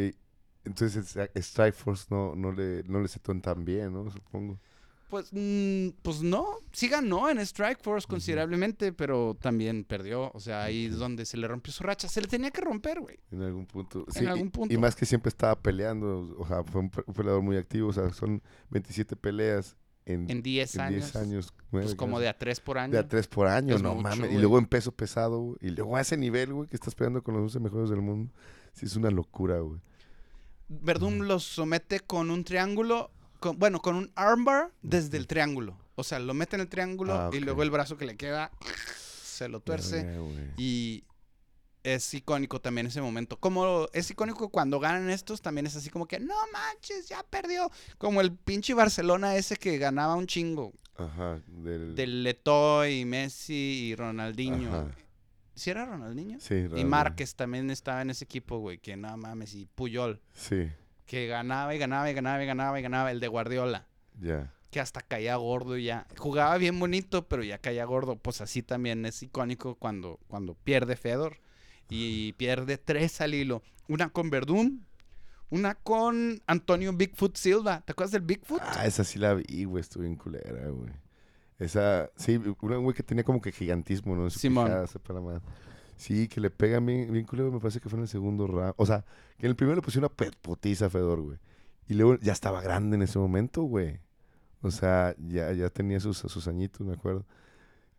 Entonces, 0.64 1.18
Strikeforce 1.36 2.08
no, 2.10 2.34
no, 2.36 2.52
le, 2.52 2.84
no 2.84 3.02
le 3.02 3.10
tan 3.42 3.66
bien, 3.66 3.94
¿no? 3.94 4.10
Supongo. 4.10 4.60
Pues, 5.10 5.28
mm, 5.32 5.90
pues 6.02 6.22
no, 6.24 6.46
sí 6.72 6.88
ganó 6.88 7.30
en 7.30 7.44
Strikeforce 7.46 8.08
considerablemente, 8.08 8.92
pero 8.92 9.38
también 9.40 9.84
perdió. 9.84 10.32
O 10.34 10.40
sea, 10.40 10.64
ahí 10.64 10.86
es 10.86 10.98
donde 10.98 11.26
se 11.26 11.38
le 11.38 11.48
rompió 11.48 11.72
su 11.72 11.84
racha. 11.84 12.08
Se 12.08 12.22
le 12.22 12.28
tenía 12.28 12.50
que 12.52 12.62
romper, 12.62 13.00
güey. 13.00 13.20
En 13.32 13.44
algún 13.44 13.66
punto. 13.68 14.06
En 14.08 14.14
Sí, 14.14 14.26
algún 14.26 14.50
punto. 14.50 14.74
Y, 14.74 14.78
más 14.78 14.96
que 14.96 15.06
siempre 15.06 15.30
estaba 15.30 15.60
peleando. 15.62 16.36
O 16.40 16.48
sea, 16.48 16.64
fue 16.64 16.82
un, 16.82 16.90
pe- 16.90 17.04
un 17.06 17.14
peleador 17.14 17.42
muy 17.44 17.56
activo. 17.58 17.90
O 17.90 17.94
sea, 17.94 18.12
son 18.14 18.42
27 18.72 19.16
peleas 19.16 19.78
en, 20.06 20.30
En 20.30 20.42
10 20.42 20.76
en 20.76 20.82
años. 20.82 21.14
10 21.14 21.16
años. 21.18 21.54
Pues 21.70 21.94
como 21.96 22.20
de 22.20 22.28
a 22.28 22.38
3 22.38 22.60
por 22.62 22.78
año. 22.80 22.94
De 22.94 23.00
a 23.00 23.08
tres 23.08 23.28
por 23.28 23.48
año, 23.48 23.76
Es 23.76 23.82
no 23.84 23.94
mucho, 23.96 24.10
mames. 24.10 24.32
Y 24.32 24.38
luego 24.38 24.58
en 24.58 24.66
peso 24.66 24.92
pesado, 24.92 25.40
güey. 25.40 25.58
Y 25.62 25.70
luego 25.70 25.96
a 25.98 26.02
ese 26.02 26.18
nivel, 26.18 26.52
güey, 26.54 26.68
que 26.68 26.76
estás 26.76 26.96
peleando 26.96 27.22
con 27.24 27.36
los 27.36 27.44
11 27.44 27.60
mejores 27.60 27.90
del 27.92 28.02
mundo. 28.02 28.34
Sí, 28.74 28.86
es 28.88 28.96
una 28.96 29.12
locura, 29.12 29.60
güey. 29.60 29.80
Verdún 30.68 31.28
los 31.28 31.44
somete 31.44 32.00
con 32.00 32.32
un 32.32 32.44
triángulo, 32.44 33.12
con- 33.40 33.58
bueno, 33.60 33.82
con 33.82 33.96
un 33.96 34.12
armbar 34.16 34.72
desde 34.82 35.18
el 35.18 35.28
triángulo. 35.28 35.78
O 35.96 36.04
sea, 36.04 36.20
lo 36.20 36.34
mete 36.34 36.56
en 36.56 36.62
el 36.62 36.68
triángulo 36.70 37.14
Ah, 37.14 37.30
y 37.34 37.40
luego 37.40 37.64
el 37.64 37.72
brazo 37.72 37.98
que 37.98 38.06
le 38.06 38.18
queda 38.18 38.52
se 39.24 39.48
lo 39.48 39.60
tuerce. 39.60 40.06
Y 40.58 41.04
es 41.84 42.14
icónico 42.14 42.60
también 42.60 42.88
ese 42.88 43.00
momento. 43.02 43.38
Como 43.40 43.88
es 43.94 44.10
icónico 44.10 44.50
cuando 44.50 44.80
ganan 44.80 45.10
estos, 45.10 45.42
también 45.42 45.68
es 45.68 45.76
así 45.76 45.90
como 45.90 46.08
que, 46.08 46.20
no 46.20 46.34
manches, 46.52 47.08
ya 47.08 47.24
perdió. 47.24 47.72
Como 47.98 48.22
el 48.22 48.34
pinche 48.34 48.74
Barcelona 48.74 49.36
ese 49.36 49.56
que 49.56 49.78
ganaba 49.78 50.16
un 50.16 50.26
chingo. 50.28 50.74
Ajá. 50.98 51.42
Del, 51.48 51.94
Del 51.96 52.24
Letoy, 52.24 53.06
Messi 53.06 53.54
y 53.90 53.96
Ronaldinho. 53.96 54.70
Ajá. 54.76 54.96
¿Sí 55.54 55.70
era 55.70 55.86
Ronaldinho? 55.86 56.40
Sí, 56.42 56.54
Y 56.54 56.58
realmente. 56.58 56.86
Márquez 56.86 57.36
también 57.36 57.70
estaba 57.70 58.02
en 58.02 58.10
ese 58.10 58.26
equipo, 58.26 58.58
güey, 58.60 58.78
que 58.80 58.98
no 58.98 59.16
mames, 59.16 59.54
y 59.54 59.66
Puyol, 59.68 60.20
Sí, 60.34 60.70
que 61.06 61.28
ganaba 61.28 61.76
y 61.76 61.78
ganaba 61.80 62.10
y 62.10 62.14
ganaba 62.14 62.44
y 62.44 62.48
ganaba 62.48 62.80
y 62.80 62.82
ganaba, 62.82 63.12
el 63.12 63.20
de 63.20 63.28
Guardiola, 63.28 63.86
ya. 64.20 64.52
que 64.72 64.80
hasta 64.80 65.02
caía 65.02 65.36
gordo 65.36 65.78
y 65.78 65.86
ya. 65.86 66.08
Jugaba 66.18 66.58
bien 66.58 66.80
bonito, 66.80 67.28
pero 67.28 67.44
ya 67.44 67.58
caía 67.60 67.86
gordo. 67.86 68.16
Pues 68.18 68.42
así 68.42 68.62
también 68.64 69.06
es 69.06 69.22
icónico 69.24 69.76
cuando, 69.76 70.20
cuando 70.28 70.56
pierde 70.56 70.96
Fedor. 70.96 71.38
y 71.90 72.34
pierde 72.34 72.78
tres 72.78 73.22
al 73.22 73.34
hilo. 73.36 73.62
Una 73.88 74.10
con 74.10 74.30
Verdún, 74.32 74.86
una 75.52 75.76
con 75.76 76.42
Antonio 76.48 76.92
Bigfoot 76.94 77.38
Silva. 77.38 77.82
¿Te 77.86 77.92
acuerdas 77.92 78.12
del 78.12 78.24
Bigfoot? 78.24 78.62
Ah, 78.64 78.86
esa 78.88 79.04
sí 79.04 79.20
la 79.20 79.36
vi, 79.36 79.66
güey. 79.66 79.82
Estuvo 79.82 80.02
bien 80.04 80.16
culera, 80.16 80.68
güey. 80.70 80.92
Esa, 81.60 82.10
sí, 82.18 82.42
una 82.62 82.78
güey 82.78 82.96
que 82.96 83.04
tenía 83.04 83.24
como 83.24 83.40
que 83.42 83.52
gigantismo, 83.52 84.16
¿no? 84.16 84.26
En 84.26 84.32
Simón. 84.32 84.72
madre. 84.72 85.40
Sí, 85.98 86.28
que 86.28 86.42
le 86.42 86.50
pega 86.50 86.80
bien, 86.80 87.12
bien 87.12 87.26
culero, 87.26 87.52
me 87.52 87.60
parece 87.60 87.80
que 87.80 87.90
fue 87.90 87.98
en 87.98 88.04
el 88.04 88.10
segundo 88.10 88.48
round. 88.48 88.74
O 88.78 88.86
sea, 88.86 89.06
que 89.38 89.46
en 89.46 89.52
el 89.52 89.56
primero 89.56 89.76
le 89.78 89.82
pusieron 89.82 90.12
una 90.12 90.32
putiza 90.42 90.88
a 90.88 90.90
Fedor, 90.90 91.22
güey. 91.22 91.38
Y 91.88 91.94
luego 91.94 92.18
ya 92.20 92.34
estaba 92.34 92.62
grande 92.62 92.96
en 92.96 93.04
ese 93.04 93.18
momento, 93.20 93.64
güey. 93.64 94.00
O 94.62 94.72
sea, 94.72 95.16
ya, 95.20 95.52
ya 95.54 95.70
tenía 95.70 96.00
sus, 96.00 96.18
sus 96.18 96.48
añitos, 96.48 96.86
me 96.86 96.94
acuerdo. 96.94 97.26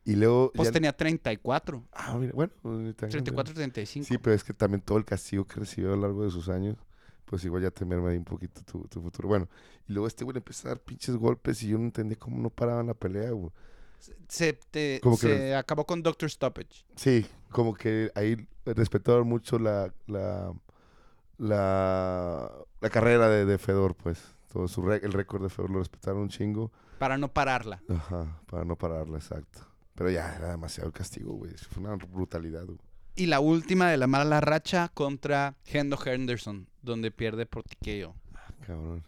Y 0.04 0.14
luego... 0.16 0.52
Pues 0.54 0.68
ya- 0.68 0.72
tenía 0.72 0.92
34, 0.96 1.84
Ah, 1.92 2.16
mira, 2.18 2.32
bueno. 2.34 2.52
ni 2.64 2.92
tan 2.92 3.08
grande. 3.08 3.30
34, 3.32 3.54
35. 3.54 4.06
Sí, 4.06 4.18
pero 4.18 4.34
es 4.34 4.44
que 4.44 4.52
también 4.52 4.80
todo 4.80 4.98
el 4.98 5.04
castigo 5.04 5.44
que 5.46 5.60
recibió 5.60 5.92
a 5.92 5.96
lo 5.96 6.02
largo 6.02 6.24
de 6.24 6.30
sus 6.30 6.48
años, 6.48 6.76
pues 7.24 7.44
igual 7.44 7.62
ya 7.62 7.70
te 7.70 7.84
merma 7.84 8.10
ahí 8.10 8.16
un 8.16 8.24
poquito 8.24 8.60
tu, 8.62 8.82
tu 8.88 9.00
futuro. 9.00 9.28
Bueno, 9.28 9.48
y 9.88 9.92
luego 9.92 10.06
este 10.06 10.24
güey 10.24 10.34
le 10.34 10.38
empezó 10.38 10.68
a 10.68 10.72
dar 10.72 10.80
pinches 10.80 11.16
golpes 11.16 11.62
y 11.62 11.68
yo 11.68 11.78
no 11.78 11.84
entendía 11.84 12.16
cómo 12.18 12.38
no 12.40 12.50
paraban 12.50 12.86
la 12.88 12.94
pelea, 12.94 13.30
güey. 13.30 13.50
Se, 14.28 14.52
te- 14.70 15.00
Como 15.02 15.16
que 15.18 15.26
se 15.26 15.54
acabó 15.54 15.84
con 15.86 16.02
Doctor 16.02 16.30
Stoppage. 16.30 16.84
Sí, 16.94 17.26
como 17.56 17.72
que 17.72 18.12
ahí 18.14 18.46
respetaron 18.66 19.26
mucho 19.26 19.58
la, 19.58 19.90
la, 20.06 20.52
la, 21.38 22.52
la 22.82 22.90
carrera 22.90 23.30
de, 23.30 23.46
de 23.46 23.56
Fedor, 23.56 23.94
pues. 23.94 24.22
Todo 24.52 24.68
su 24.68 24.92
el 24.92 25.10
récord 25.10 25.42
de 25.42 25.48
Fedor 25.48 25.70
lo 25.70 25.78
respetaron 25.78 26.20
un 26.20 26.28
chingo. 26.28 26.70
Para 26.98 27.16
no 27.16 27.32
pararla. 27.32 27.80
Ajá, 27.88 28.42
para 28.44 28.66
no 28.66 28.76
pararla, 28.76 29.16
exacto. 29.16 29.60
Pero 29.94 30.10
ya 30.10 30.36
era 30.36 30.50
demasiado 30.50 30.88
el 30.88 30.92
castigo, 30.92 31.32
güey. 31.32 31.52
Fue 31.52 31.82
una 31.82 31.94
brutalidad, 31.94 32.66
güey. 32.66 32.78
Y 33.14 33.24
la 33.24 33.40
última 33.40 33.88
de 33.90 33.96
la 33.96 34.06
mala 34.06 34.42
racha 34.42 34.90
contra 34.92 35.56
Hendo 35.64 35.98
Henderson, 36.04 36.68
donde 36.82 37.10
pierde 37.10 37.46
por 37.46 37.62
TKO. 37.62 38.14
Cabrón. 38.66 39.02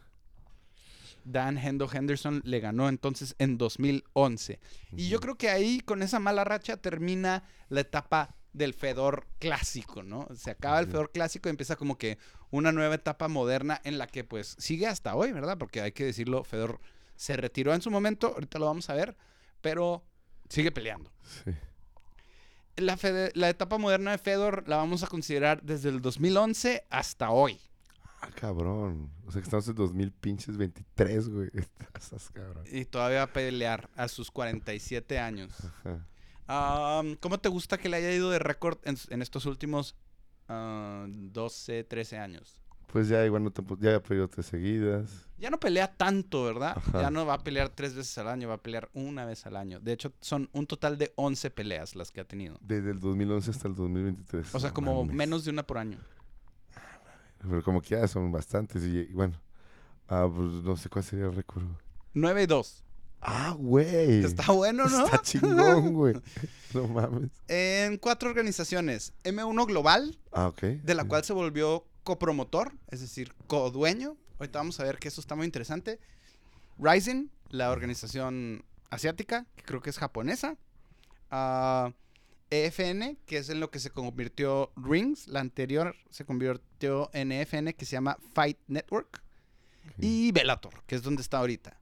Dan 1.24 1.58
Hendo 1.58 1.86
Henderson 1.92 2.40
le 2.44 2.60
ganó 2.60 2.88
entonces 2.88 3.34
en 3.38 3.58
2011. 3.58 4.58
Y 4.96 5.10
yo 5.10 5.20
creo 5.20 5.36
que 5.36 5.50
ahí, 5.50 5.80
con 5.80 6.00
esa 6.00 6.18
mala 6.18 6.44
racha, 6.44 6.78
termina 6.78 7.44
la 7.68 7.80
etapa 7.80 8.37
del 8.52 8.74
Fedor 8.74 9.26
clásico, 9.38 10.02
¿no? 10.02 10.26
Se 10.34 10.50
acaba 10.50 10.80
el. 10.80 10.86
Fedor 10.86 11.10
clásico 11.12 11.48
y 11.48 11.50
empieza 11.50 11.76
como 11.76 11.96
que 11.98 12.18
una 12.50 12.72
nueva 12.72 12.94
etapa 12.94 13.28
moderna 13.28 13.80
en 13.84 13.98
la 13.98 14.06
que 14.06 14.24
pues 14.24 14.56
sigue 14.58 14.86
hasta 14.86 15.14
hoy, 15.14 15.32
¿verdad? 15.32 15.58
Porque 15.58 15.80
hay 15.80 15.92
que 15.92 16.04
decirlo, 16.04 16.44
Fedor 16.44 16.80
se 17.16 17.36
retiró 17.36 17.74
en 17.74 17.82
su 17.82 17.90
momento, 17.90 18.28
ahorita 18.28 18.58
lo 18.58 18.66
vamos 18.66 18.88
a 18.90 18.94
ver, 18.94 19.16
pero 19.60 20.02
sigue 20.48 20.70
peleando. 20.72 21.10
Sí. 21.44 21.52
La, 22.76 22.96
Fede- 22.96 23.32
la 23.34 23.48
etapa 23.48 23.76
moderna 23.76 24.12
de 24.12 24.18
Fedor 24.18 24.64
la 24.68 24.76
vamos 24.76 25.02
a 25.02 25.08
considerar 25.08 25.62
desde 25.62 25.88
el 25.88 26.00
2011 26.00 26.86
hasta 26.90 27.30
hoy. 27.30 27.60
Ah, 28.20 28.30
cabrón. 28.34 29.10
O 29.26 29.32
sea 29.32 29.40
que 29.40 29.46
estamos 29.46 29.66
en 29.68 29.74
2000 29.74 30.12
pinches 30.12 30.56
23, 30.56 31.28
güey. 31.28 31.50
Estás 32.00 32.30
cabrón. 32.32 32.64
Y 32.70 32.84
todavía 32.84 33.18
va 33.18 33.24
a 33.24 33.32
pelear 33.32 33.88
a 33.96 34.08
sus 34.08 34.30
47 34.30 35.18
años. 35.18 35.52
Ajá. 35.64 36.06
¿Cómo 36.48 37.38
te 37.38 37.48
gusta 37.48 37.78
que 37.78 37.88
le 37.88 37.98
haya 37.98 38.12
ido 38.12 38.30
de 38.30 38.38
récord 38.38 38.78
en, 38.84 38.96
en 39.10 39.22
estos 39.22 39.46
últimos 39.46 39.94
ah, 40.48 41.06
12, 41.08 41.84
13 41.84 42.18
años? 42.18 42.60
Pues 42.88 43.06
ya 43.08 43.24
igual 43.26 43.44
no 43.44 43.50
te, 43.50 43.62
ya 43.80 43.90
había 43.90 44.02
perdido 44.02 44.28
tres 44.28 44.46
seguidas. 44.46 45.28
Ya 45.36 45.50
no 45.50 45.60
pelea 45.60 45.92
tanto, 45.94 46.44
¿verdad? 46.44 46.72
Ajá. 46.74 47.02
Ya 47.02 47.10
no 47.10 47.26
va 47.26 47.34
a 47.34 47.38
pelear 47.44 47.68
tres 47.68 47.94
veces 47.94 48.16
al 48.16 48.28
año, 48.28 48.48
va 48.48 48.54
a 48.54 48.62
pelear 48.62 48.88
una 48.94 49.26
vez 49.26 49.44
al 49.44 49.56
año. 49.56 49.78
De 49.78 49.92
hecho, 49.92 50.14
son 50.22 50.48
un 50.54 50.66
total 50.66 50.96
de 50.96 51.12
11 51.16 51.50
peleas 51.50 51.94
las 51.94 52.10
que 52.10 52.22
ha 52.22 52.24
tenido. 52.24 52.56
Desde 52.62 52.90
el 52.92 52.98
2011 52.98 53.50
hasta 53.50 53.68
el 53.68 53.74
2023. 53.74 54.54
O 54.54 54.58
sea, 54.58 54.72
como 54.72 55.02
mames. 55.02 55.16
menos 55.16 55.44
de 55.44 55.50
una 55.50 55.64
por 55.66 55.76
año. 55.76 55.98
Pero 57.42 57.62
como 57.62 57.82
que 57.82 57.90
ya 57.90 58.08
son 58.08 58.32
bastantes. 58.32 58.82
Y, 58.82 59.00
y 59.00 59.12
bueno, 59.12 59.38
ah, 60.08 60.26
pues 60.34 60.50
no 60.64 60.74
sé 60.78 60.88
cuál 60.88 61.04
sería 61.04 61.26
el 61.26 61.34
récord. 61.34 61.64
güey. 61.64 61.76
9 62.14 62.42
y 62.42 62.46
2. 62.46 62.84
Ah, 63.20 63.54
güey. 63.58 64.24
Está 64.24 64.52
bueno, 64.52 64.86
¿no? 64.88 65.04
Está 65.04 65.22
chingón, 65.22 65.92
güey. 65.94 66.14
No 66.74 66.86
mames. 66.86 67.30
En 67.48 67.96
cuatro 67.96 68.28
organizaciones. 68.28 69.14
M1 69.24 69.66
Global, 69.66 70.18
Ah, 70.32 70.48
ok. 70.48 70.60
de 70.62 70.94
la 70.94 71.04
cual 71.04 71.24
se 71.24 71.32
volvió 71.32 71.86
copromotor, 72.04 72.74
es 72.88 73.00
decir, 73.00 73.32
codueño. 73.46 74.18
Ahorita 74.38 74.58
vamos 74.58 74.78
a 74.78 74.84
ver 74.84 74.98
que 74.98 75.08
eso 75.08 75.22
está 75.22 75.34
muy 75.34 75.46
interesante. 75.46 75.98
Rising, 76.78 77.28
la 77.48 77.70
organización 77.70 78.64
asiática, 78.90 79.46
que 79.56 79.62
creo 79.64 79.80
que 79.80 79.88
es 79.88 79.96
japonesa. 79.98 80.58
Ah, 81.30 81.92
EFN, 82.50 83.16
que 83.24 83.38
es 83.38 83.48
en 83.48 83.60
lo 83.60 83.70
que 83.70 83.78
se 83.78 83.88
convirtió 83.90 84.70
Rings. 84.76 85.26
La 85.26 85.40
anterior 85.40 85.96
se 86.10 86.26
convirtió 86.26 87.08
en 87.14 87.32
EFN, 87.32 87.72
que 87.74 87.86
se 87.86 87.92
llama 87.92 88.18
Fight 88.34 88.58
Network. 88.68 89.22
Y 89.98 90.32
Bellator, 90.32 90.82
que 90.86 90.96
es 90.96 91.02
donde 91.02 91.22
está 91.22 91.38
ahorita. 91.38 91.78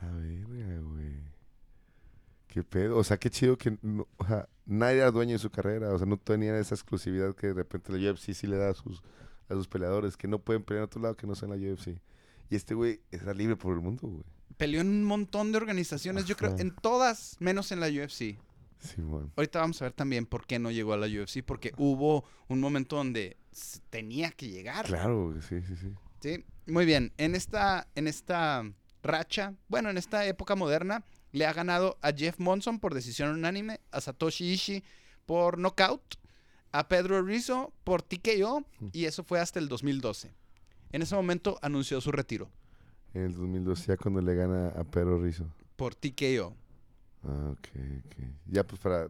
A 0.00 0.06
ver, 0.12 0.44
güey. 0.82 1.16
Qué 2.48 2.62
pedo. 2.62 2.96
O 2.96 3.04
sea, 3.04 3.18
qué 3.18 3.30
chido 3.30 3.56
que 3.58 3.76
no- 3.82 4.06
o 4.16 4.26
sea, 4.26 4.48
nadie 4.64 4.98
era 4.98 5.10
dueño 5.10 5.32
de 5.32 5.38
su 5.38 5.50
carrera. 5.50 5.92
O 5.92 5.98
sea, 5.98 6.06
no 6.06 6.16
tenían 6.16 6.56
esa 6.56 6.74
exclusividad 6.74 7.34
que 7.34 7.48
de 7.48 7.54
repente 7.54 7.92
la 7.92 8.10
UFC 8.12 8.32
sí 8.34 8.46
le 8.46 8.56
da 8.56 8.70
a 8.70 8.74
sus, 8.74 9.02
a 9.48 9.54
sus 9.54 9.68
peleadores, 9.68 10.16
que 10.16 10.28
no 10.28 10.38
pueden 10.38 10.62
pelear 10.62 10.82
en 10.82 10.86
otro 10.86 11.02
lado 11.02 11.16
que 11.16 11.26
no 11.26 11.34
sea 11.34 11.48
en 11.48 11.60
la 11.60 11.72
UFC. 11.72 11.98
Y 12.48 12.56
este 12.56 12.74
güey 12.74 13.00
era 13.10 13.34
libre 13.34 13.56
por 13.56 13.74
el 13.74 13.80
mundo, 13.80 14.06
güey. 14.08 14.24
Peleó 14.56 14.80
en 14.80 14.88
un 14.88 15.04
montón 15.04 15.52
de 15.52 15.58
organizaciones, 15.58 16.24
yo 16.24 16.36
creo, 16.36 16.56
en 16.58 16.74
todas, 16.74 17.36
menos 17.40 17.72
en 17.72 17.80
la 17.80 17.88
UFC. 17.88 18.38
Simón. 18.78 19.32
Ahorita 19.36 19.58
vamos 19.60 19.82
a 19.82 19.86
ver 19.86 19.92
también 19.92 20.24
por 20.26 20.46
qué 20.46 20.58
no 20.58 20.70
llegó 20.70 20.92
a 20.94 20.96
la 20.96 21.06
UFC, 21.06 21.42
porque 21.44 21.72
hubo 21.76 22.24
un 22.48 22.60
momento 22.60 22.96
donde 22.96 23.36
tenía 23.90 24.30
que 24.30 24.48
llegar. 24.48 24.86
Claro, 24.86 25.34
sí, 25.42 25.60
sí, 25.62 25.76
sí. 25.76 25.92
¿sí? 26.20 26.44
Muy 26.66 26.86
bien, 26.86 27.12
en 27.18 27.34
esta, 27.34 27.86
en 27.94 28.06
esta 28.06 28.62
racha, 29.06 29.54
bueno, 29.68 29.90
en 29.90 29.98
esta 29.98 30.26
época 30.26 30.54
moderna, 30.56 31.04
le 31.32 31.46
ha 31.46 31.52
ganado 31.52 31.98
a 32.02 32.12
Jeff 32.12 32.38
Monson 32.38 32.78
por 32.80 32.94
decisión 32.94 33.30
unánime, 33.30 33.80
a 33.90 34.00
Satoshi 34.00 34.52
Ishii 34.52 34.84
por 35.26 35.58
knockout, 35.58 36.16
a 36.72 36.88
Pedro 36.88 37.22
Rizzo 37.22 37.72
por 37.84 38.02
TKO, 38.02 38.64
y 38.92 39.04
eso 39.06 39.24
fue 39.24 39.40
hasta 39.40 39.58
el 39.58 39.68
2012. 39.68 40.32
En 40.92 41.02
ese 41.02 41.14
momento 41.14 41.58
anunció 41.62 42.00
su 42.00 42.12
retiro 42.12 42.48
En 43.14 43.22
el 43.22 43.34
2012, 43.34 43.86
ya 43.88 43.96
cuando 43.96 44.20
le 44.20 44.34
gana 44.34 44.68
a 44.68 44.84
Pedro 44.84 45.20
Rizzo. 45.22 45.46
por 45.76 45.94
TKO. 45.94 46.54
Ah, 47.24 47.50
ok, 47.52 47.68
ok. 48.06 48.24
Ya, 48.46 48.64
pues 48.64 48.80
para 48.80 49.08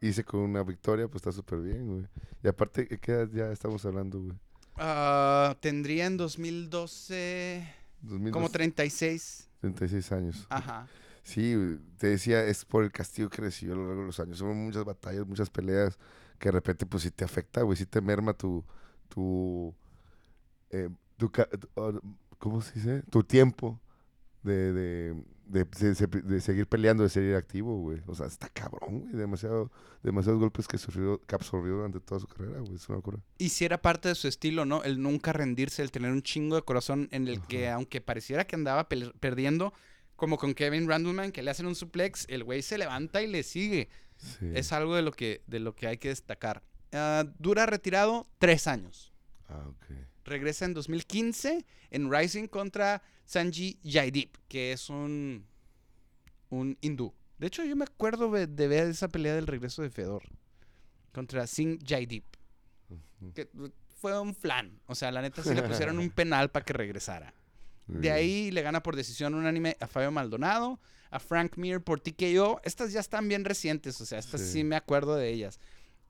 irse 0.00 0.22
con 0.22 0.40
una 0.40 0.62
victoria, 0.62 1.08
pues 1.08 1.22
está 1.22 1.32
súper 1.32 1.60
bien, 1.60 1.86
güey. 1.88 2.06
Y 2.42 2.48
aparte, 2.48 2.86
¿qué 2.86 3.12
edad 3.12 3.28
ya 3.32 3.52
estamos 3.52 3.84
hablando, 3.86 4.20
güey? 4.20 4.36
Ah, 4.76 5.56
tendría 5.60 6.06
en 6.06 6.16
2012 6.18 7.66
como 8.08 8.48
2012, 8.48 8.52
36. 8.52 9.48
36 9.60 10.12
años. 10.12 10.46
Ajá. 10.50 10.86
Sí, 11.22 11.78
te 11.96 12.08
decía, 12.08 12.44
es 12.44 12.64
por 12.66 12.84
el 12.84 12.92
castigo 12.92 13.30
que 13.30 13.40
recibió 13.40 13.74
a 13.74 13.78
lo 13.78 13.86
largo 13.86 14.02
de 14.02 14.06
los 14.06 14.20
años. 14.20 14.38
Son 14.38 14.54
muchas 14.56 14.84
batallas, 14.84 15.26
muchas 15.26 15.48
peleas 15.48 15.98
que 16.38 16.48
de 16.48 16.52
repente, 16.52 16.84
pues 16.84 17.02
sí 17.02 17.10
te 17.10 17.24
afecta, 17.24 17.62
güey, 17.62 17.76
sí 17.76 17.86
te 17.86 18.00
merma 18.00 18.34
tu. 18.34 18.62
tu, 19.08 19.74
eh, 20.70 20.90
tu 21.16 21.32
ah, 21.76 21.92
¿Cómo 22.38 22.60
se 22.60 22.74
dice? 22.74 23.02
Tu 23.10 23.24
tiempo 23.24 23.80
de, 24.42 24.72
de, 24.74 25.24
de, 25.46 25.64
de- 25.64 26.40
seguir 26.40 26.66
peleando, 26.66 27.02
de 27.02 27.08
seguir 27.08 27.34
activo, 27.34 27.78
güey. 27.78 28.00
O 28.06 28.14
sea, 28.14 28.26
está 28.26 28.48
cabrón, 28.48 29.00
güey. 29.00 29.12
Demasiado, 29.14 29.70
demasiados 30.02 30.40
golpes 30.40 30.66
que, 30.66 30.78
sufrió, 30.78 31.20
que 31.26 31.34
absorbió 31.34 31.74
durante 31.76 32.00
toda 32.00 32.20
su 32.20 32.26
carrera, 32.26 32.60
güey. 32.60 32.74
Es 32.76 32.88
una 32.88 32.96
locura. 32.96 33.18
Y 33.38 33.50
si 33.50 33.64
era 33.64 33.80
parte 33.80 34.08
de 34.08 34.14
su 34.14 34.26
estilo, 34.28 34.64
¿no? 34.64 34.82
El 34.82 35.02
nunca 35.02 35.32
rendirse, 35.32 35.82
el 35.82 35.90
tener 35.90 36.10
un 36.12 36.22
chingo 36.22 36.56
de 36.56 36.62
corazón 36.62 37.08
en 37.12 37.28
el 37.28 37.40
que, 37.42 37.68
aunque 37.68 38.00
pareciera 38.00 38.46
que 38.46 38.56
andaba 38.56 38.88
perdiendo, 38.88 39.72
como 40.16 40.38
con 40.38 40.54
Kevin 40.54 40.88
Randleman, 40.88 41.32
que 41.32 41.42
le 41.42 41.50
hacen 41.50 41.66
un 41.66 41.74
suplex, 41.74 42.26
el 42.28 42.44
güey 42.44 42.62
se 42.62 42.78
levanta 42.78 43.22
y 43.22 43.26
le 43.26 43.42
sigue. 43.42 43.88
Sí. 44.16 44.50
Es 44.54 44.72
algo 44.72 44.94
de 44.94 45.02
lo 45.02 45.12
que, 45.12 45.42
de 45.46 45.60
lo 45.60 45.74
que 45.74 45.86
hay 45.88 45.98
que 45.98 46.08
destacar. 46.08 46.62
Ah, 46.92 47.24
dura 47.38 47.66
retirado 47.66 48.26
tres 48.38 48.66
años. 48.68 49.12
Ah, 49.48 49.66
ok. 49.68 49.96
Regresa 50.24 50.64
en 50.64 50.74
2015 50.74 51.64
en 51.90 52.10
Rising 52.12 52.46
contra 52.48 53.02
Sanji 53.24 53.78
Jaideep, 53.84 54.36
que 54.48 54.72
es 54.72 54.88
un, 54.90 55.46
un 56.50 56.78
hindú. 56.80 57.12
De 57.38 57.46
hecho, 57.48 57.64
yo 57.64 57.76
me 57.76 57.84
acuerdo 57.84 58.30
de, 58.30 58.46
de 58.46 58.68
ver 58.68 58.88
esa 58.88 59.08
pelea 59.08 59.34
del 59.34 59.46
regreso 59.46 59.82
de 59.82 59.90
Fedor 59.90 60.22
contra 61.12 61.46
Singh 61.46 61.80
Jaideep. 61.86 62.24
Ujú. 62.90 63.32
que 63.32 63.48
fue 64.00 64.18
un 64.20 64.34
flan. 64.34 64.80
O 64.86 64.94
sea, 64.94 65.10
la 65.10 65.22
neta 65.22 65.42
sí 65.42 65.54
le 65.54 65.62
pusieron 65.62 65.98
un 65.98 66.10
penal 66.14 66.50
para 66.50 66.64
que 66.64 66.72
regresara. 66.72 67.32
De 67.86 68.10
ahí 68.10 68.50
le 68.50 68.62
gana 68.62 68.82
por 68.82 68.96
decisión 68.96 69.34
unánime 69.34 69.76
a 69.78 69.86
Fabio 69.86 70.10
Maldonado, 70.10 70.80
a 71.10 71.18
Frank 71.18 71.56
Mir 71.58 71.82
por 71.82 72.00
TKO. 72.00 72.60
Estas 72.64 72.92
ya 72.92 73.00
están 73.00 73.28
bien 73.28 73.44
recientes, 73.44 74.00
o 74.00 74.06
sea, 74.06 74.18
estas 74.18 74.40
sí, 74.40 74.52
Sí. 74.52 74.64
me 74.64 74.76
acuerdo 74.76 75.16
de 75.16 75.28
ellas. 75.30 75.60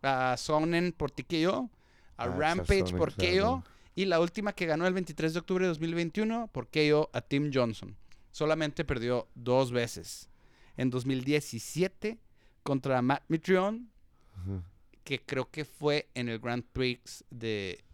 A 0.02 0.36
Sonnen 0.36 0.92
por 0.92 1.10
TKO, 1.10 1.70
a 2.16 2.24
Ah, 2.24 2.26
Rampage 2.28 2.94
por. 2.96 3.12
KO 3.14 3.64
y 3.94 4.04
la 4.06 4.20
última 4.20 4.52
que 4.54 4.66
ganó 4.66 4.86
el 4.86 4.94
23 4.94 5.32
de 5.32 5.38
octubre 5.38 5.64
de 5.64 5.68
2021 5.68 6.48
por 6.52 6.68
KO 6.68 7.10
a 7.12 7.20
Tim 7.20 7.50
Johnson. 7.52 7.96
Solamente 8.32 8.84
perdió 8.84 9.28
dos 9.34 9.70
veces. 9.72 10.28
En 10.76 10.90
2017 10.90 12.18
contra 12.64 13.00
Matt 13.02 13.22
Mitrione 13.28 13.86
Ajá. 14.34 14.62
que 15.04 15.20
creo 15.20 15.50
que 15.50 15.64
fue 15.64 16.08
en 16.14 16.28
el 16.28 16.40
Grand 16.40 16.64
Prix 16.72 17.24
de, 17.30 17.84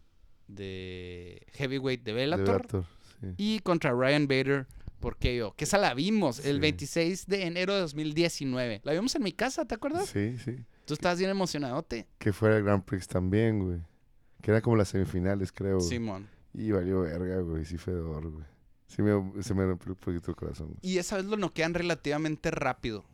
de 0.47 1.41
Heavyweight 1.53 2.03
de 2.03 2.11
De 2.11 2.15
Bellator. 2.17 2.45
Bellator, 2.61 2.85
sí. 3.21 3.27
Y 3.37 3.59
contra 3.59 3.91
Ryan 3.91 4.27
Bader 4.27 4.67
por 4.99 5.17
KO. 5.17 5.53
Que 5.55 5.65
esa 5.65 5.77
la 5.77 5.93
vimos 5.93 6.39
el 6.45 6.55
Sí. 6.55 6.61
26 6.61 7.27
de 7.27 7.43
enero 7.45 7.73
de 7.75 7.81
2019. 7.81 8.81
La 8.83 8.93
vimos 8.93 9.15
en 9.15 9.23
mi 9.23 9.31
casa, 9.31 9.65
¿te 9.65 9.75
acuerdas? 9.75 10.09
Sí, 10.09 10.37
sí. 10.43 10.55
Tú 10.85 10.93
estabas 10.95 11.19
bien 11.19 11.29
emocionadote. 11.31 12.07
Que 12.17 12.33
fuera 12.33 12.57
el 12.57 12.63
Grand 12.63 12.83
Prix 12.83 13.07
también, 13.07 13.59
güey. 13.63 13.79
Que 14.41 14.51
era 14.51 14.61
como 14.61 14.75
las 14.75 14.89
semifinales, 14.89 15.51
creo. 15.51 15.79
Simón. 15.79 16.27
Y 16.53 16.71
valió 16.71 17.01
verga, 17.01 17.39
güey. 17.41 17.63
Sí, 17.65 17.77
Fedor, 17.77 18.29
güey. 18.29 18.45
Sí 18.87 19.01
me, 19.01 19.41
se 19.41 19.53
me 19.53 19.65
rompió 19.65 19.93
un 19.93 19.97
poquito 19.99 20.31
el 20.31 20.35
corazón. 20.35 20.67
güey. 20.67 20.79
Y 20.81 20.97
esa 20.97 21.15
vez 21.15 21.25
lo 21.25 21.37
noquean 21.37 21.73
relativamente 21.73 22.51
rápido. 22.51 23.05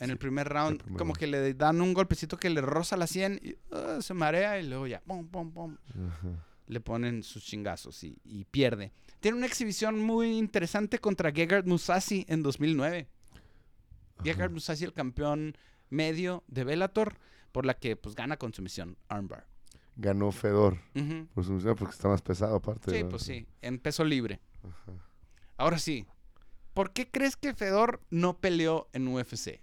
En 0.00 0.10
el 0.10 0.18
primer 0.18 0.48
round, 0.48 0.82
primer 0.82 0.98
como 0.98 1.12
round. 1.14 1.18
que 1.18 1.26
le 1.28 1.54
dan 1.54 1.80
un 1.80 1.94
golpecito 1.94 2.36
que 2.36 2.50
le 2.50 2.60
roza 2.60 2.96
la 2.96 3.06
100 3.06 3.40
y 3.42 3.54
ah, 3.70 3.98
se 4.02 4.12
marea 4.12 4.58
y 4.58 4.66
luego 4.68 4.88
ya, 4.88 5.00
pum, 5.00 5.28
pum, 5.28 5.52
pum, 5.52 5.76
Ajá. 6.08 6.44
le 6.66 6.80
ponen 6.80 7.22
sus 7.22 7.44
chingazos 7.44 8.02
y, 8.02 8.18
y 8.24 8.44
pierde. 8.46 8.92
Tiene 9.20 9.38
una 9.38 9.46
exhibición 9.46 10.00
muy 10.00 10.36
interesante 10.36 10.98
contra 10.98 11.30
Gegard 11.30 11.66
Mousasi 11.66 12.26
en 12.28 12.42
2009. 12.42 13.06
Gegard 14.24 14.50
Mousasi, 14.50 14.84
el 14.84 14.92
campeón 14.92 15.56
medio 15.88 16.42
de 16.48 16.64
Bellator, 16.64 17.16
por 17.52 17.64
la 17.64 17.74
que 17.74 17.94
pues 17.96 18.16
gana 18.16 18.36
con 18.36 18.52
sumisión 18.52 18.98
armbar. 19.08 19.46
Ganó 19.96 20.32
Fedor. 20.32 20.78
Por 21.34 21.44
su 21.44 21.58
porque 21.76 21.92
está 21.94 22.08
más 22.08 22.22
pesado, 22.22 22.56
aparte. 22.56 22.90
Sí, 22.90 23.02
¿no? 23.02 23.08
pues 23.10 23.22
sí, 23.22 23.46
en 23.62 23.78
peso 23.78 24.04
libre. 24.04 24.40
Ajá. 24.62 24.92
Ahora 25.56 25.78
sí, 25.78 26.06
¿por 26.72 26.92
qué 26.92 27.08
crees 27.10 27.36
que 27.36 27.54
Fedor 27.54 28.00
no 28.10 28.38
peleó 28.38 28.88
en 28.92 29.06
UFC? 29.08 29.60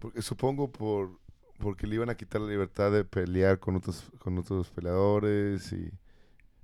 Porque, 0.00 0.20
supongo 0.22 0.70
por 0.72 1.18
porque 1.58 1.86
le 1.86 1.94
iban 1.94 2.10
a 2.10 2.16
quitar 2.16 2.40
la 2.40 2.48
libertad 2.50 2.90
de 2.90 3.04
pelear 3.04 3.60
con 3.60 3.76
otros 3.76 4.10
con 4.18 4.36
otros 4.38 4.70
peleadores 4.70 5.72
y, 5.72 5.92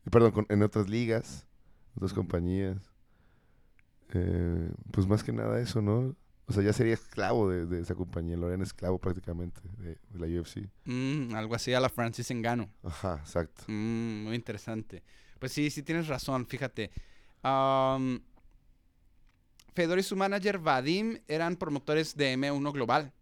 y 0.04 0.10
perdón 0.10 0.32
con- 0.32 0.46
en 0.48 0.62
otras 0.64 0.88
ligas 0.90 1.46
otras 1.94 2.12
compañías 2.12 2.76
Eh, 4.12 4.72
pues 4.90 5.06
más 5.06 5.22
que 5.22 5.32
nada 5.32 5.60
eso 5.60 5.80
no 5.80 6.16
o 6.50 6.52
sea 6.52 6.62
ya 6.64 6.72
sería 6.72 6.94
esclavo 6.94 7.48
de, 7.48 7.64
de 7.64 7.80
esa 7.80 7.94
compañía 7.94 8.36
Lorena 8.36 8.64
esclavo 8.64 8.98
prácticamente 8.98 9.60
de, 9.78 9.96
de 10.10 10.18
la 10.18 10.26
UFC 10.40 10.68
Mm, 10.84 11.34
algo 11.34 11.54
así 11.54 11.72
a 11.72 11.80
la 11.80 11.88
Francis 11.88 12.30
Engano. 12.30 12.68
ajá 12.82 13.18
exacto 13.22 13.62
Mm, 13.68 14.24
muy 14.24 14.34
interesante. 14.34 15.02
Pues 15.38 15.52
sí, 15.52 15.70
sí 15.70 15.82
tienes 15.82 16.06
razón, 16.08 16.46
fíjate. 16.46 16.90
Fedor 19.74 19.98
y 19.98 20.02
su 20.02 20.16
manager 20.16 20.58
Vadim 20.58 21.18
eran 21.28 21.56
promotores 21.56 22.16
de 22.16 22.36
M1 22.36 22.72
Global, 22.72 23.12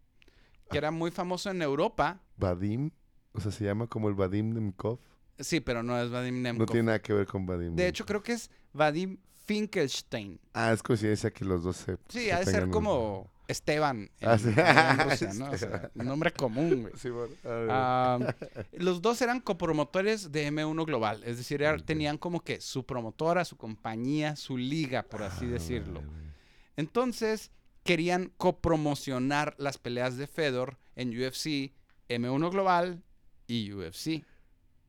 que 0.71 0.79
era 0.79 0.91
muy 0.91 1.11
famoso 1.11 1.51
en 1.51 1.63
Europa. 1.63 2.21
Vadim 2.37 2.91
o 3.33 3.41
sea 3.41 3.53
se 3.53 3.65
llama 3.65 3.87
como 3.87 4.09
el 4.09 4.15
Vadim 4.15 4.53
Nemkov 4.55 4.99
Sí, 5.39 5.61
pero 5.61 5.83
no 5.85 5.97
es 6.01 6.11
Vadim 6.11 6.43
Nemkov. 6.43 6.67
no 6.67 6.73
tiene 6.73 6.87
nada 6.87 6.99
que 7.01 7.13
ver 7.13 7.27
con 7.27 7.47
Vadim 7.47 7.77
De 7.77 7.87
hecho, 7.87 8.05
creo 8.07 8.23
que 8.23 8.33
es 8.33 8.51
Vadim 8.73 9.19
Finkelstein. 9.49 10.39
ah 10.53 10.73
es 10.73 10.83
coincidencia 10.83 11.31
que 11.33 11.45
los 11.45 11.65
dos 11.65 11.79
se 11.79 11.97
Sí, 12.09 12.25
se 12.27 12.33
ha 12.33 12.41
de 12.41 12.45
ser 12.45 12.65
un- 12.65 12.71
como 12.71 13.31
Esteban 13.49 14.11
en, 14.21 14.29
Ah, 14.29 14.37
sí. 14.39 14.49
en 14.55 15.11
Rusia, 15.11 15.33
¿no? 15.35 15.51
O 15.51 15.57
sea, 15.57 15.91
nombre 15.95 16.31
común, 16.33 16.83
güey. 16.83 16.93
Sí, 16.99 17.09
bueno, 17.09 17.33
los 18.73 19.01
dos 19.01 19.23
eran 19.23 19.41
copromotores 19.41 20.31
de 20.33 20.47
M1 20.53 20.85
Global, 20.85 21.23
es 21.25 21.39
decir, 21.39 21.65
tenían 21.87 22.19
como 22.19 22.41
que 22.45 22.61
su 22.61 22.85
promotora, 22.85 23.47
su 23.47 23.57
compañía, 23.57 24.37
su 24.37 24.59
liga, 24.59 25.03
por 25.03 25.23
así 25.23 25.47
Ah, 25.47 25.53
decirlo. 25.53 26.01
vale, 26.01 26.13
vale. 26.13 26.29
Entonces, 26.77 27.51
querían 27.85 28.31
copromocionar 28.37 29.55
las 29.57 29.79
peleas 29.79 30.19
de 30.19 30.27
Fedor 30.27 30.77
en 30.95 31.09
UFC, 31.19 31.73
M1 32.11 32.51
Global 32.51 33.03
y 33.47 33.73
UFC. 33.73 34.25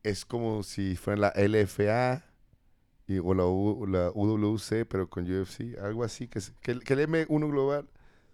es 0.02 0.24
como 0.26 0.62
si 0.62 0.96
fuera 0.96 1.20
la 1.20 1.32
LFA 1.34 2.24
y, 3.10 3.18
o 3.18 3.34
la, 3.34 3.44
U- 3.44 3.86
la 3.86 4.10
UWC, 4.14 4.86
pero 4.88 5.08
con 5.10 5.24
UFC, 5.24 5.76
algo 5.82 6.04
así, 6.04 6.28
que, 6.28 6.40
que, 6.60 6.70
el- 6.70 6.84
que 6.84 6.92
el 6.94 7.00
M1 7.08 7.50
Global 7.50 7.88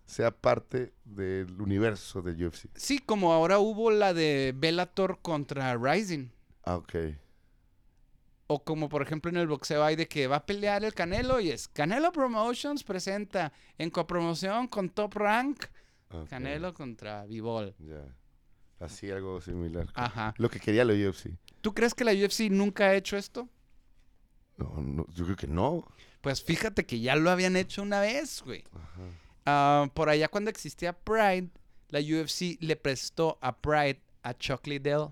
sea 0.04 0.30
parte 0.30 0.92
del 1.04 1.60
universo 1.60 2.20
de 2.22 2.32
UFC. 2.46 2.66
Sí, 2.74 2.98
como 2.98 3.32
ahora 3.32 3.58
hubo 3.58 3.90
la 3.90 4.12
de 4.12 4.52
Bellator 4.56 5.18
contra 5.22 5.76
Rising. 5.76 6.28
Ah, 6.62 6.76
ok. 6.76 6.94
O 8.48 8.62
como 8.62 8.88
por 8.88 9.02
ejemplo 9.02 9.28
en 9.30 9.38
el 9.38 9.48
boxeo 9.48 9.82
hay 9.82 9.96
de 9.96 10.06
que 10.06 10.28
va 10.28 10.36
a 10.36 10.46
pelear 10.46 10.84
el 10.84 10.94
Canelo 10.94 11.40
y 11.40 11.50
es 11.50 11.66
Canelo 11.68 12.12
Promotions 12.12 12.84
presenta 12.84 13.52
en 13.78 13.90
copromoción 13.90 14.68
con 14.68 14.88
Top 14.90 15.14
Rank 15.14 15.64
Canelo 16.30 16.72
contra 16.72 17.24
Bivol. 17.26 17.74
Ya. 17.80 18.04
Así, 18.78 19.10
algo 19.10 19.40
similar. 19.40 19.88
Ajá. 19.94 20.34
Lo 20.38 20.48
que 20.50 20.60
quería 20.60 20.84
la 20.84 20.92
UFC. 20.92 21.30
¿Tú 21.62 21.74
crees 21.74 21.94
que 21.94 22.04
la 22.04 22.12
UFC 22.12 22.48
nunca 22.50 22.84
ha 22.84 22.94
hecho 22.94 23.16
esto? 23.16 23.48
No, 24.56 24.74
no, 24.82 25.06
yo 25.14 25.24
creo 25.24 25.36
que 25.36 25.46
no. 25.46 25.84
Pues 26.20 26.42
fíjate 26.42 26.86
que 26.86 27.00
ya 27.00 27.14
lo 27.16 27.30
habían 27.30 27.56
hecho 27.56 27.82
una 27.82 28.00
vez, 28.00 28.42
güey. 28.44 28.64
Ah, 29.44 29.88
por 29.94 30.08
allá 30.08 30.28
cuando 30.28 30.50
existía 30.50 30.92
Pride, 30.92 31.50
la 31.90 32.00
UFC 32.00 32.56
le 32.60 32.76
prestó 32.76 33.38
a 33.40 33.56
Pride 33.56 34.00
a 34.22 34.34
Chuck 34.34 34.66
Liddell, 34.66 35.08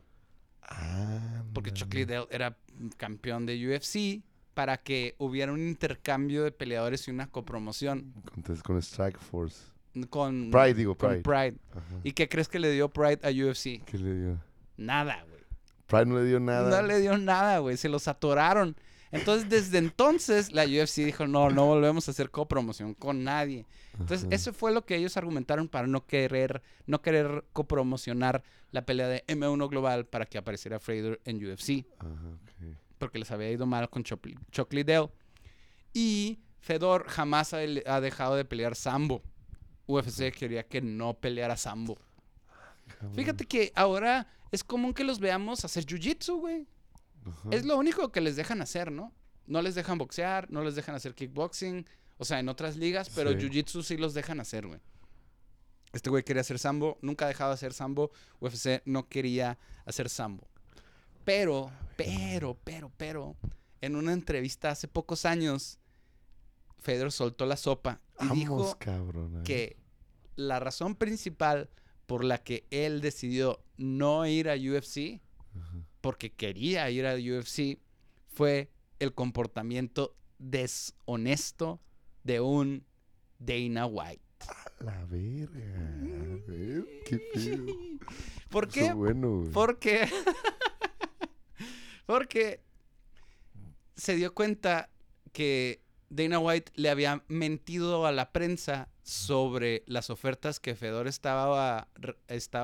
porque 1.53 1.71
Ándale. 1.71 1.73
Chuck 1.73 1.95
Liddell 1.95 2.27
era 2.31 2.57
campeón 2.97 3.47
de 3.47 3.69
UFC, 3.69 4.23
para 4.55 4.79
que 4.79 5.15
hubiera 5.19 5.53
un 5.53 5.61
intercambio 5.61 6.45
de 6.45 6.53
peleadores 6.53 7.07
y 7.09 7.11
una 7.11 7.29
copromoción 7.29 8.13
Con, 8.45 8.57
con 8.57 8.79
Strike 8.79 9.19
Force. 9.19 9.65
con 10.11 10.51
Pride, 10.51 10.75
digo, 10.75 10.97
con 10.97 11.11
Pride. 11.11 11.23
Pride. 11.23 11.57
Ajá. 11.73 12.01
¿Y 12.03 12.13
qué 12.13 12.29
crees 12.29 12.49
que 12.49 12.59
le 12.59 12.71
dio 12.73 12.89
Pride 12.89 13.21
a 13.23 13.31
UFC? 13.31 13.85
¿Qué 13.85 13.99
le 13.99 14.15
dio? 14.15 14.41
Nada, 14.77 15.25
güey. 15.29 15.43
Pride 15.87 16.07
no 16.07 16.17
le 16.19 16.25
dio 16.25 16.41
nada. 16.41 16.81
No 16.81 16.87
le 16.87 17.01
dio 17.01 17.19
nada, 17.19 17.59
güey. 17.59 17.77
Se 17.77 17.89
los 17.89 18.09
atoraron. 18.09 18.77
Entonces, 19.15 19.49
desde 19.49 19.79
entonces, 19.79 20.53
la 20.53 20.65
UFC 20.65 20.97
dijo, 21.05 21.27
no, 21.27 21.49
no 21.49 21.67
volvemos 21.67 22.09
a 22.09 22.11
hacer 22.11 22.31
copromoción 22.31 22.95
con 22.95 23.23
nadie. 23.23 23.65
Entonces, 23.93 24.27
Ajá. 24.27 24.35
eso 24.35 24.53
fue 24.53 24.73
lo 24.73 24.85
que 24.85 24.97
ellos 24.97 25.17
argumentaron 25.17 25.69
para 25.69 25.87
no 25.87 26.05
querer, 26.05 26.63
no 26.87 27.01
querer 27.01 27.45
copromocionar 27.53 28.43
la 28.73 28.85
pelea 28.85 29.07
de 29.07 29.25
M1 29.29 29.69
Global 29.71 30.05
para 30.07 30.27
que 30.27 30.37
apareciera 30.37 30.81
Fraser 30.81 31.21
en 31.25 31.37
UFC. 31.37 31.87
Ajá, 31.99 32.09
ok. 32.11 32.77
Porque 32.99 33.21
les 33.21 33.31
había 33.31 33.51
ido 33.51 33.67
mal 33.67 33.89
con 33.89 34.03
Chuck 34.03 34.73
Liddell. 34.73 35.09
Y 35.93 36.41
Fedor 36.59 37.07
jamás 37.07 37.55
ha, 37.55 37.59
ha 37.59 38.01
dejado 38.01 38.35
de 38.35 38.45
pelear 38.45 38.75
Sambo. 38.75 39.23
UFC 39.87 40.33
quería 40.33 40.67
que 40.67 40.81
no 40.81 41.15
peleara 41.15 41.57
Sambo. 41.57 41.99
Cabrón. 42.89 43.15
Fíjate 43.15 43.45
que 43.45 43.73
ahora 43.77 44.27
es 44.51 44.65
común 44.65 44.93
que 44.93 45.05
los 45.05 45.21
veamos 45.21 45.65
hacer 45.65 45.87
jiu-jitsu, 45.87 46.41
güey. 46.41 46.67
Ajá. 47.25 47.49
Es 47.51 47.65
lo 47.65 47.77
único 47.79 48.11
que 48.13 48.21
les 48.21 48.37
dejan 48.37 48.61
hacer, 48.63 48.91
¿no? 48.93 49.13
No 49.47 49.63
les 49.63 49.75
dejan 49.75 49.99
boxear, 49.99 50.51
no 50.51 50.63
les 50.63 50.75
dejan 50.75 50.95
hacer 50.95 51.15
kickboxing, 51.15 51.87
o 52.19 52.25
sea, 52.25 52.39
en 52.39 52.49
otras 52.49 52.77
ligas, 52.77 53.11
pero 53.15 53.31
Sí. 53.33 53.37
jiu-jitsu 53.37 53.83
sí 53.83 53.97
los 53.97 54.15
dejan 54.15 54.41
hacer, 54.41 54.67
güey. 54.67 54.81
Este 55.93 56.11
güey 56.11 56.25
quería 56.25 56.41
hacer 56.41 56.59
sambo, 56.59 56.99
nunca 57.03 57.25
ha 57.25 57.29
dejado 57.29 57.51
de 57.51 57.55
hacer 57.55 57.73
sambo, 57.73 58.11
UFC 58.41 58.83
no 58.85 59.09
quería 59.09 59.59
hacer 59.85 60.09
sambo. 60.09 60.49
Pero, 61.25 61.71
pero, 61.97 62.59
pero, 62.65 62.91
pero, 62.97 63.37
en 63.81 63.97
una 63.97 64.13
entrevista 64.13 64.71
hace 64.71 64.89
pocos 64.89 65.25
años, 65.25 65.79
Fedor 66.79 67.13
soltó 67.13 67.47
la 67.47 67.57
sopa 67.57 68.01
y 68.21 68.27
Vamos, 68.27 68.39
dijo 68.39 68.77
cabrón. 68.79 69.43
que 69.45 69.77
la 70.37 70.59
razón 70.61 70.97
principal 70.97 71.71
por 72.07 72.25
la 72.25 72.39
que 72.39 72.67
él 72.71 73.01
decidió 73.01 73.63
no 73.79 74.27
ir 74.27 74.51
a 74.51 74.55
UFC 74.57 75.23
Ajá. 75.59 75.79
Porque 76.05 76.31
quería 76.31 76.91
ir 76.91 77.07
a 77.07 77.15
UFC 77.15 77.79
fue 78.27 78.71
el 78.99 79.15
comportamiento 79.15 80.15
deshonesto 80.39 81.81
de 82.25 82.41
un 82.41 82.85
Dana 83.39 83.87
White. 83.87 84.23
La 84.81 85.03
verga. 85.07 85.63
A 85.65 86.47
ver, 86.47 86.85
qué 87.07 87.19
pedo. 87.33 87.65
¿Por 88.51 88.69
qué? 88.69 88.93
bueno. 88.93 89.49
Porque 89.55 90.07
porque 92.05 92.63
se 93.97 94.15
dio 94.17 94.35
cuenta 94.35 94.91
que 95.33 95.81
Dana 96.11 96.39
White 96.39 96.73
le 96.75 96.91
había 96.91 97.25
mentido 97.29 98.05
a 98.05 98.13
la 98.13 98.31
prensa 98.31 98.91
sobre 99.03 99.85
las 99.87 100.11
ofertas 100.11 100.61
que 100.61 100.75
Fedor 100.75 101.09
estaba 101.09 101.89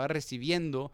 recibiendo 0.09 0.93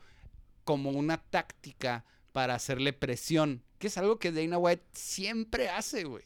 como 0.63 0.91
una 0.91 1.17
táctica 1.19 2.05
para 2.37 2.55
hacerle 2.55 2.93
presión, 2.93 3.63
que 3.79 3.87
es 3.87 3.97
algo 3.97 4.19
que 4.19 4.31
Dana 4.31 4.59
White 4.59 4.85
siempre 4.93 5.71
hace, 5.71 6.05
güey. 6.05 6.23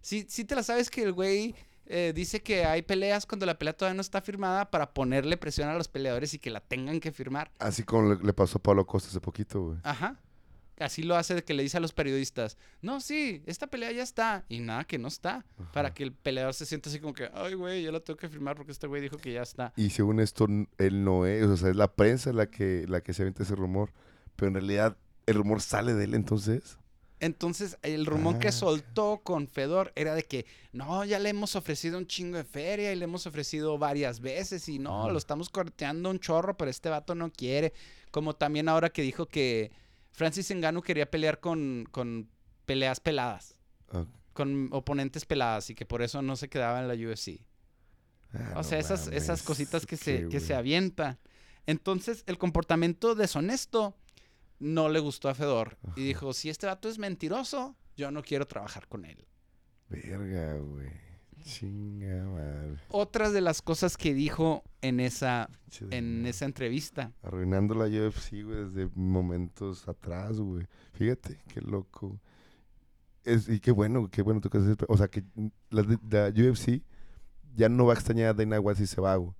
Sí, 0.00 0.24
sí 0.28 0.44
te 0.44 0.54
la 0.54 0.62
sabes 0.62 0.90
que 0.90 1.02
el 1.02 1.12
güey 1.12 1.56
eh, 1.86 2.12
dice 2.14 2.40
que 2.40 2.64
hay 2.64 2.82
peleas 2.82 3.26
cuando 3.26 3.44
la 3.44 3.58
pelea 3.58 3.76
todavía 3.76 3.96
no 3.96 4.00
está 4.00 4.20
firmada 4.20 4.70
para 4.70 4.94
ponerle 4.94 5.36
presión 5.36 5.68
a 5.68 5.74
los 5.74 5.88
peleadores 5.88 6.34
y 6.34 6.38
que 6.38 6.50
la 6.50 6.60
tengan 6.60 7.00
que 7.00 7.10
firmar. 7.10 7.50
Así 7.58 7.82
como 7.82 8.14
le, 8.14 8.24
le 8.24 8.32
pasó 8.32 8.58
a 8.58 8.62
Pablo 8.62 8.86
Costa 8.86 9.08
hace 9.08 9.20
poquito, 9.20 9.60
güey. 9.60 9.78
Ajá. 9.82 10.20
así 10.78 11.02
lo 11.02 11.16
hace 11.16 11.34
de 11.34 11.42
que 11.42 11.52
le 11.52 11.64
dice 11.64 11.78
a 11.78 11.80
los 11.80 11.92
periodistas, 11.92 12.56
no, 12.80 13.00
sí, 13.00 13.42
esta 13.46 13.66
pelea 13.66 13.90
ya 13.90 14.04
está. 14.04 14.44
Y 14.48 14.60
nada, 14.60 14.84
que 14.84 14.98
no 14.98 15.08
está. 15.08 15.44
Para 15.72 15.94
que 15.94 16.04
el 16.04 16.12
peleador 16.12 16.54
se 16.54 16.64
sienta 16.64 16.90
así 16.90 17.00
como 17.00 17.12
que, 17.12 17.28
ay, 17.34 17.54
güey, 17.54 17.82
yo 17.82 17.90
lo 17.90 18.02
tengo 18.02 18.18
que 18.18 18.28
firmar 18.28 18.54
porque 18.54 18.70
este 18.70 18.86
güey 18.86 19.02
dijo 19.02 19.16
que 19.16 19.32
ya 19.32 19.42
está. 19.42 19.72
Y 19.74 19.90
según 19.90 20.20
esto, 20.20 20.46
él 20.78 21.02
no 21.02 21.26
es, 21.26 21.44
o 21.44 21.56
sea, 21.56 21.70
es 21.70 21.76
la 21.76 21.92
prensa 21.92 22.32
la 22.32 22.48
que, 22.48 22.84
la 22.86 23.00
que 23.00 23.12
se 23.12 23.22
avienta 23.22 23.42
ese 23.42 23.56
rumor. 23.56 23.92
Pero 24.36 24.50
en 24.50 24.54
realidad, 24.54 24.96
el 25.28 25.34
rumor 25.34 25.60
sale 25.62 25.94
de 25.94 26.04
él 26.04 26.14
entonces. 26.14 26.78
Entonces, 27.20 27.78
el 27.82 28.06
rumor 28.06 28.38
que 28.38 28.48
Ah. 28.48 28.52
soltó 28.52 29.20
con 29.24 29.48
Fedor 29.48 29.92
era 29.96 30.14
de 30.14 30.22
que, 30.22 30.46
no, 30.72 31.04
ya 31.04 31.18
le 31.18 31.30
hemos 31.30 31.56
ofrecido 31.56 31.98
un 31.98 32.06
chingo 32.06 32.36
de 32.36 32.44
feria 32.44 32.92
y 32.92 32.96
le 32.96 33.04
hemos 33.04 33.26
ofrecido 33.26 33.76
varias 33.76 34.20
veces 34.20 34.68
y 34.68 34.78
no, 34.78 35.10
lo 35.10 35.18
estamos 35.18 35.48
corteando 35.48 36.10
un 36.10 36.20
chorro, 36.20 36.56
pero 36.56 36.70
este 36.70 36.88
vato 36.88 37.16
no 37.16 37.32
quiere. 37.32 37.72
Como 38.12 38.34
también 38.36 38.68
ahora 38.68 38.90
que 38.90 39.02
dijo 39.02 39.26
que 39.26 39.72
Francis 40.12 40.48
Ngannou 40.54 40.80
quería 40.82 41.10
pelear 41.10 41.40
con, 41.40 41.86
con 41.90 42.28
peleas 42.66 43.00
peladas, 43.00 43.56
Ah, 43.90 44.04
con 44.32 44.68
oponentes 44.70 45.24
peladas 45.24 45.70
y 45.70 45.74
que 45.74 45.84
por 45.86 46.02
eso 46.02 46.22
no 46.22 46.36
se 46.36 46.48
quedaba 46.48 46.78
en 46.78 46.86
la 46.86 46.94
UFC. 46.94 47.40
ah, 48.34 48.54
O 48.58 48.62
sea, 48.62 48.78
esas, 48.78 49.08
esas 49.08 49.28
mames, 49.28 49.42
cositas 49.42 49.86
que 49.86 49.96
se, 49.96 50.28
que 50.28 50.38
se 50.38 50.46
güey. 50.48 50.58
avienta. 50.58 51.18
Entonces, 51.66 52.22
el 52.26 52.38
comportamiento 52.38 53.14
deshonesto 53.16 53.96
no 54.58 54.88
le 54.88 55.00
gustó 55.00 55.28
a 55.28 55.34
Fedor. 55.34 55.78
Ajá. 55.82 55.94
Y 55.96 56.04
dijo, 56.04 56.32
si 56.32 56.50
este 56.50 56.66
vato 56.66 56.88
es 56.88 56.98
mentiroso, 56.98 57.76
yo 57.96 58.10
no 58.10 58.22
quiero 58.22 58.46
trabajar 58.46 58.88
con 58.88 59.04
él. 59.04 59.26
Verga, 59.88 60.54
güey. 60.58 61.08
Chinga 61.42 62.24
madre. 62.24 62.78
Otras 62.88 63.32
de 63.32 63.40
las 63.40 63.62
cosas 63.62 63.96
que 63.96 64.12
dijo 64.12 64.64
en 64.82 65.00
esa, 65.00 65.48
en 65.90 66.26
esa 66.26 66.44
entrevista. 66.44 67.12
Arruinando 67.22 67.74
la 67.74 67.84
UFC, 67.84 68.42
güey, 68.44 68.64
desde 68.64 68.90
momentos 68.94 69.88
atrás, 69.88 70.38
güey. 70.40 70.66
Fíjate, 70.92 71.40
qué 71.48 71.60
loco. 71.60 72.20
Es, 73.24 73.48
y 73.48 73.60
qué 73.60 73.70
bueno, 73.70 74.10
qué 74.10 74.22
bueno 74.22 74.40
tú 74.40 74.50
que 74.50 74.58
haces. 74.58 74.76
O 74.88 74.96
sea, 74.96 75.08
que 75.08 75.24
la, 75.70 75.82
la 76.10 76.28
UFC 76.28 76.82
ya 77.54 77.68
no 77.68 77.86
va 77.86 77.92
a 77.94 77.96
extrañar 77.96 78.28
a 78.28 78.34
Dana 78.34 78.60
White 78.60 78.80
si 78.80 78.86
se 78.86 79.00
va, 79.00 79.16
güey. 79.16 79.32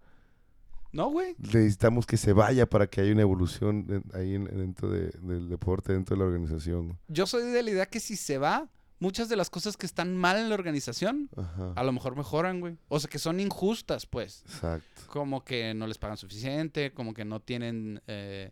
No, 0.92 1.10
güey. 1.10 1.34
Necesitamos 1.38 2.06
que 2.06 2.16
se 2.16 2.32
vaya 2.32 2.66
para 2.66 2.86
que 2.88 3.00
haya 3.02 3.12
una 3.12 3.22
evolución 3.22 3.86
en- 3.90 4.04
ahí 4.18 4.34
en- 4.34 4.44
dentro 4.44 4.88
de- 4.90 5.10
del 5.22 5.48
deporte, 5.48 5.92
dentro 5.92 6.16
de 6.16 6.20
la 6.20 6.26
organización. 6.26 6.98
Yo 7.08 7.26
soy 7.26 7.42
de 7.50 7.62
la 7.62 7.70
idea 7.70 7.86
que 7.86 8.00
si 8.00 8.16
se 8.16 8.38
va, 8.38 8.68
muchas 9.00 9.28
de 9.28 9.36
las 9.36 9.48
cosas 9.50 9.76
que 9.76 9.86
están 9.86 10.16
mal 10.16 10.38
en 10.38 10.48
la 10.48 10.54
organización, 10.54 11.28
Ajá. 11.36 11.72
a 11.76 11.84
lo 11.84 11.92
mejor 11.92 12.16
mejoran, 12.16 12.60
güey. 12.60 12.78
O 12.88 12.98
sea, 12.98 13.08
que 13.10 13.18
son 13.18 13.38
injustas, 13.38 14.06
pues. 14.06 14.42
Exacto. 14.46 15.02
como 15.08 15.44
que 15.44 15.72
no 15.74 15.86
les 15.86 15.98
pagan 15.98 16.16
suficiente, 16.16 16.92
como 16.92 17.14
que 17.14 17.24
no 17.24 17.40
tienen 17.40 18.00
eh, 18.06 18.50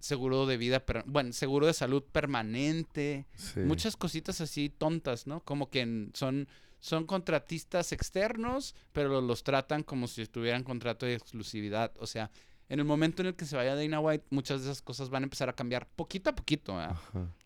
seguro 0.00 0.46
de 0.46 0.56
vida, 0.56 0.82
bueno, 1.06 1.32
seguro 1.32 1.66
de 1.66 1.72
salud 1.74 2.02
permanente, 2.02 3.26
Sí. 3.36 3.60
muchas 3.60 3.96
cositas 3.96 4.40
así 4.40 4.68
tontas, 4.68 5.26
¿no? 5.26 5.40
Como 5.44 5.70
que 5.70 6.08
son, 6.14 6.48
son 6.82 7.06
contratistas 7.06 7.92
externos, 7.92 8.74
pero 8.92 9.20
los 9.20 9.44
tratan 9.44 9.84
como 9.84 10.08
si 10.08 10.20
estuvieran 10.20 10.64
contrato 10.64 11.06
de 11.06 11.14
exclusividad. 11.14 11.92
O 12.00 12.08
sea, 12.08 12.32
en 12.68 12.80
el 12.80 12.84
momento 12.84 13.22
en 13.22 13.28
el 13.28 13.36
que 13.36 13.44
se 13.44 13.54
vaya 13.54 13.76
Dana 13.76 14.00
White, 14.00 14.26
muchas 14.30 14.62
de 14.62 14.66
esas 14.66 14.82
cosas 14.82 15.08
van 15.08 15.22
a 15.22 15.26
empezar 15.26 15.48
a 15.48 15.52
cambiar 15.52 15.86
poquito 15.86 16.30
a 16.30 16.34
poquito. 16.34 16.76
Ajá. 16.76 17.00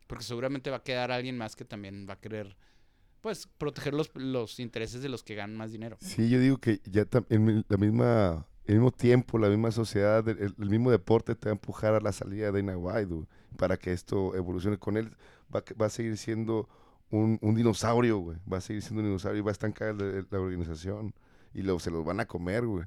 Porque 0.07 0.25
seguramente 0.25 0.71
va 0.71 0.79
a 0.79 0.83
quedar 0.83 1.13
alguien 1.13 1.37
más 1.37 1.55
que 1.55 1.67
también 1.67 2.07
va 2.09 2.15
a 2.15 2.19
querer, 2.19 2.57
pues, 3.21 3.47
proteger 3.59 3.93
los, 3.93 4.11
los 4.15 4.59
intereses 4.59 5.03
de 5.03 5.11
los 5.11 5.23
que 5.23 5.35
ganan 5.35 5.55
más 5.55 5.71
dinero. 5.71 5.99
Sí, 6.01 6.31
yo 6.31 6.41
digo 6.41 6.57
que 6.57 6.81
ya 6.87 7.07
en 7.29 7.63
la 7.69 7.77
misma, 7.77 8.47
el 8.65 8.77
mismo 8.77 8.91
tiempo, 8.91 9.37
la 9.37 9.51
misma 9.51 9.71
sociedad, 9.71 10.27
el, 10.27 10.55
el 10.59 10.71
mismo 10.71 10.91
deporte 10.91 11.35
te 11.35 11.51
va 11.51 11.51
a 11.51 11.57
empujar 11.57 11.93
a 11.93 12.01
la 12.01 12.13
salida 12.13 12.51
de 12.51 12.63
Dana 12.63 12.79
White, 12.79 13.27
para 13.59 13.77
que 13.77 13.93
esto 13.93 14.35
evolucione 14.35 14.79
con 14.79 14.97
él. 14.97 15.15
Va, 15.55 15.63
va 15.79 15.87
a 15.87 15.91
seguir 15.91 16.17
siendo 16.17 16.71
un, 17.11 17.39
un 17.41 17.55
dinosaurio, 17.55 18.19
güey. 18.19 18.39
Va 18.51 18.59
a 18.59 18.61
seguir 18.61 18.83
siendo 18.83 19.01
un 19.03 19.09
dinosaurio 19.09 19.41
y 19.41 19.43
va 19.43 19.51
a 19.51 19.53
estancar 19.53 19.95
la, 19.95 20.25
la 20.29 20.41
organización. 20.41 21.15
Y 21.55 21.63
lo, 21.63 21.79
se 21.79 21.91
los 21.91 22.05
van 22.05 22.21
a 22.21 22.27
comer, 22.27 22.67
güey. 22.67 22.85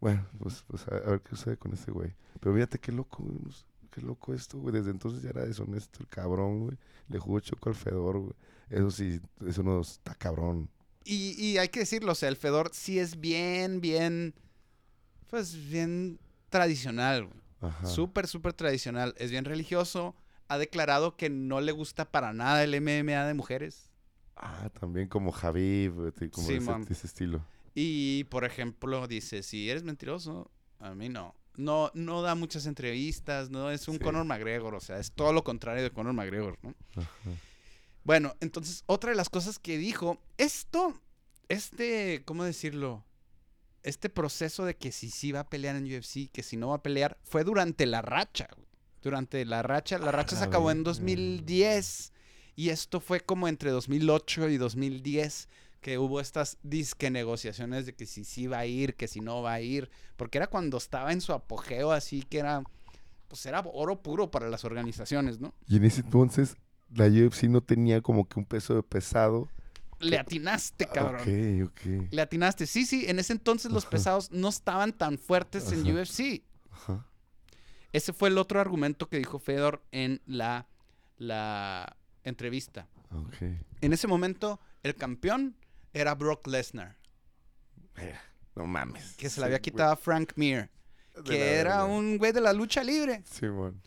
Bueno, 0.00 0.26
pues, 0.38 0.64
pues 0.66 0.86
a, 0.88 0.96
a 0.96 1.10
ver 1.10 1.20
qué 1.20 1.30
sucede 1.30 1.56
con 1.56 1.72
este 1.72 1.90
güey. 1.90 2.14
Pero 2.40 2.54
fíjate 2.54 2.78
qué 2.78 2.92
loco, 2.92 3.22
güey, 3.22 3.38
pues, 3.38 3.66
Qué 3.90 4.02
loco 4.02 4.34
esto, 4.34 4.58
güey. 4.58 4.74
Desde 4.74 4.90
entonces 4.90 5.22
ya 5.22 5.30
era 5.30 5.46
deshonesto 5.46 6.00
el 6.00 6.08
cabrón, 6.08 6.64
güey. 6.66 6.78
Le 7.08 7.18
jugó 7.18 7.40
choco 7.40 7.70
al 7.70 7.74
Fedor, 7.74 8.18
güey. 8.18 8.34
Eso 8.70 8.90
sí, 8.90 9.20
eso 9.46 9.62
no 9.62 9.80
está 9.80 10.14
cabrón. 10.14 10.68
Y, 11.04 11.34
y 11.42 11.56
hay 11.56 11.68
que 11.68 11.80
decirlo, 11.80 12.12
o 12.12 12.14
sea, 12.14 12.28
el 12.28 12.36
Fedor 12.36 12.70
sí 12.74 12.98
es 12.98 13.18
bien, 13.18 13.80
bien, 13.80 14.34
pues 15.28 15.54
bien 15.70 16.18
tradicional, 16.50 17.24
güey. 17.26 17.40
Ajá. 17.60 17.86
Súper, 17.86 18.26
súper 18.26 18.52
tradicional. 18.52 19.14
Es 19.16 19.30
bien 19.30 19.44
religioso. 19.44 20.14
Ha 20.48 20.58
declarado 20.58 21.16
que 21.16 21.28
no 21.30 21.60
le 21.60 21.72
gusta 21.72 22.10
para 22.10 22.32
nada 22.32 22.64
el 22.64 22.74
MMA 22.80 23.26
de 23.26 23.34
mujeres. 23.34 23.90
Ah, 24.36 24.70
también 24.80 25.08
como 25.08 25.32
tí- 26.12 26.28
como 26.30 26.46
Sí, 26.46 26.54
ese, 26.54 26.64
ese 26.92 27.06
estilo. 27.06 27.44
Y, 27.74 28.24
por 28.24 28.44
ejemplo, 28.44 29.06
dice, 29.08 29.42
si 29.42 29.68
eres 29.70 29.82
mentiroso, 29.84 30.50
a 30.80 30.94
mí 30.94 31.08
no. 31.08 31.34
No, 31.56 31.90
no 31.94 32.22
da 32.22 32.34
muchas 32.36 32.66
entrevistas, 32.66 33.50
no 33.50 33.70
es 33.70 33.88
un 33.88 33.94
Sí. 33.96 34.00
Conor 34.00 34.24
McGregor, 34.24 34.74
o 34.76 34.80
sea, 34.80 34.98
es 35.00 35.10
todo 35.10 35.32
lo 35.32 35.42
contrario 35.42 35.82
de 35.82 35.90
Conor 35.90 36.12
McGregor, 36.12 36.56
¿no? 36.62 36.74
Ajá. 36.96 37.08
Bueno, 38.04 38.34
entonces, 38.40 38.84
otra 38.86 39.10
de 39.10 39.16
las 39.16 39.28
cosas 39.28 39.58
que 39.58 39.76
dijo, 39.76 40.22
esto, 40.38 40.94
este, 41.48 42.22
¿cómo 42.24 42.44
decirlo? 42.44 43.04
Este 43.82 44.08
proceso 44.08 44.64
de 44.64 44.76
que 44.76 44.92
si 44.92 45.10
sí 45.10 45.32
va 45.32 45.40
a 45.40 45.48
pelear 45.50 45.74
en 45.76 45.84
UFC, 45.84 46.30
que 46.32 46.42
si 46.44 46.56
no 46.56 46.68
va 46.68 46.76
a 46.76 46.82
pelear, 46.82 47.18
fue 47.24 47.42
durante 47.44 47.86
la 47.86 48.02
racha, 48.02 48.48
güey. 48.54 48.67
Durante 49.02 49.44
la 49.44 49.62
racha, 49.62 49.98
la 49.98 50.08
Ah, 50.08 50.12
racha 50.12 50.36
se 50.36 50.40
la 50.42 50.46
acabó 50.46 50.70
en 50.70 50.78
verga. 50.78 50.90
2010 50.90 52.12
y 52.56 52.70
esto 52.70 53.00
fue 53.00 53.20
como 53.20 53.46
entre 53.48 53.70
2008 53.70 54.48
y 54.48 54.56
2010 54.56 55.48
que 55.80 55.96
hubo 55.98 56.20
estas 56.20 56.58
disque 56.64 57.08
negociaciones 57.10 57.86
de 57.86 57.94
que 57.94 58.04
si 58.06 58.24
sí 58.24 58.48
va 58.48 58.58
a 58.58 58.66
ir, 58.66 58.96
que 58.96 59.06
si 59.06 59.20
no 59.20 59.42
va 59.42 59.52
a 59.52 59.60
ir, 59.60 59.88
porque 60.16 60.38
era 60.38 60.48
cuando 60.48 60.76
estaba 60.76 61.12
en 61.12 61.20
su 61.20 61.32
apogeo 61.32 61.92
así 61.92 62.22
que 62.22 62.38
era, 62.40 62.64
pues 63.28 63.46
era 63.46 63.60
oro 63.72 64.02
puro 64.02 64.30
para 64.30 64.48
las 64.48 64.64
organizaciones, 64.64 65.38
¿no? 65.38 65.54
Y 65.68 65.76
en 65.76 65.84
ese 65.84 66.00
entonces 66.00 66.56
la 66.90 67.06
UFC 67.06 67.44
no 67.44 67.60
tenía 67.62 68.00
como 68.00 68.26
que 68.28 68.40
un 68.40 68.44
peso 68.46 68.74
de 68.74 68.82
pesado. 68.82 69.48
Le 70.00 70.18
atinaste, 70.18 70.86
cabrón. 70.86 71.20
Ok, 71.22 71.70
ok. 71.70 72.12
Le 72.12 72.22
atinaste. 72.22 72.66
Sí, 72.66 72.86
sí, 72.86 73.04
en 73.08 73.18
ese 73.18 73.32
entonces 73.32 73.70
los 73.72 73.84
pesados 73.84 74.30
no 74.30 74.48
estaban 74.48 74.92
tan 74.92 75.18
fuertes 75.18 75.70
en. 75.72 75.80
UFC. 75.96 76.42
Ajá. 76.70 77.04
Ese 77.92 78.12
fue 78.12 78.28
el 78.28 78.38
otro 78.38 78.60
argumento 78.60 79.08
que 79.08 79.16
dijo 79.18 79.38
Fedor 79.38 79.82
en 79.92 80.20
la, 80.26 80.66
la 81.16 81.96
entrevista. 82.24 82.86
Ok. 83.12 83.36
En 83.80 83.92
ese 83.92 84.06
momento, 84.06 84.60
el 84.82 84.94
campeón 84.94 85.56
era 85.94 86.14
Brock 86.14 86.46
Lesnar, 86.46 86.96
Mira, 87.96 88.20
no 88.54 88.66
mames. 88.66 89.14
que 89.16 89.28
se 89.28 89.36
Sí, 89.36 89.40
le 89.40 89.46
había 89.46 89.60
quitado 89.60 89.92
a 89.92 89.96
Frank 89.96 90.32
Mir, 90.36 90.70
la 91.16 91.22
que 91.22 91.54
era 91.54 91.84
un 91.84 92.18
güey 92.18 92.32
de 92.32 92.40
la 92.42 92.52
lucha 92.52 92.84
libre. 92.84 93.22
Simón. 93.24 93.80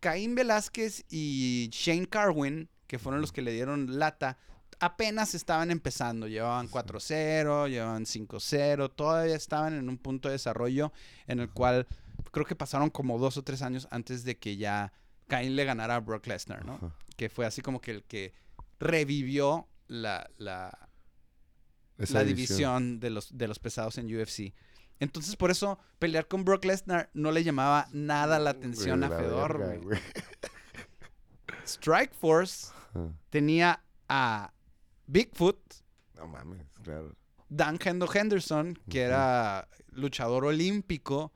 Caín 0.00 0.34
Velázquez 0.36 1.04
y 1.10 1.68
Shane 1.72 2.06
Carwin, 2.06 2.68
que 2.86 2.98
fueron 3.00 3.20
los 3.20 3.32
que 3.32 3.42
le 3.42 3.52
dieron 3.52 3.98
lata, 3.98 4.38
apenas 4.78 5.34
estaban 5.34 5.72
empezando. 5.72 6.28
Llevaban 6.28 6.70
4-0, 6.70 7.68
llevaban 7.68 8.04
5-0, 8.04 8.92
todavía 8.94 9.34
estaban 9.34 9.74
en 9.76 9.88
un 9.88 9.98
punto 9.98 10.28
de 10.28 10.34
desarrollo 10.34 10.92
en 11.26 11.40
el 11.40 11.50
cual 11.50 11.88
creo 12.32 12.46
que 12.46 12.56
pasaron 12.56 12.90
como 12.90 13.18
dos 13.18 13.36
o 13.36 13.42
tres 13.42 13.62
años 13.62 13.88
antes 13.90 14.24
de 14.24 14.38
que 14.38 14.56
ya 14.56 14.92
Caín 15.26 15.56
le 15.56 15.64
ganara 15.64 15.96
a 15.96 16.00
Brock 16.00 16.26
Lesnar, 16.26 16.64
¿no? 16.64 16.74
Ajá. 16.74 16.94
Que 17.16 17.28
fue 17.28 17.46
así 17.46 17.62
como 17.62 17.80
que 17.80 17.90
el 17.90 18.04
que 18.04 18.32
revivió 18.78 19.68
la, 19.88 20.30
la, 20.36 20.88
Esa 21.98 22.14
la 22.14 22.24
división 22.24 23.00
de 23.00 23.10
los, 23.10 23.36
de 23.36 23.48
los 23.48 23.58
pesados 23.58 23.98
en 23.98 24.06
UFC. 24.14 24.54
Entonces, 25.00 25.36
por 25.36 25.50
eso, 25.50 25.78
pelear 25.98 26.26
con 26.26 26.44
Brock 26.44 26.64
Lesnar 26.64 27.10
no 27.14 27.30
le 27.30 27.44
llamaba 27.44 27.88
nada 27.92 28.38
la 28.38 28.50
atención 28.50 29.00
Güey, 29.00 29.06
a 29.06 29.14
la 29.14 29.18
Fedor, 29.22 29.58
verga, 29.58 29.82
güey. 29.84 30.00
Strike 31.64 32.14
Force 32.14 32.72
Ajá. 32.94 33.12
tenía 33.30 33.82
a 34.08 34.52
Bigfoot, 35.06 35.58
No 36.16 36.26
mames, 36.26 36.66
claro. 36.82 37.14
Dan 37.48 37.78
Hendo 37.82 38.08
Henderson, 38.12 38.78
que 38.90 39.02
era 39.02 39.68
luchador 39.92 40.44
olímpico, 40.44 41.32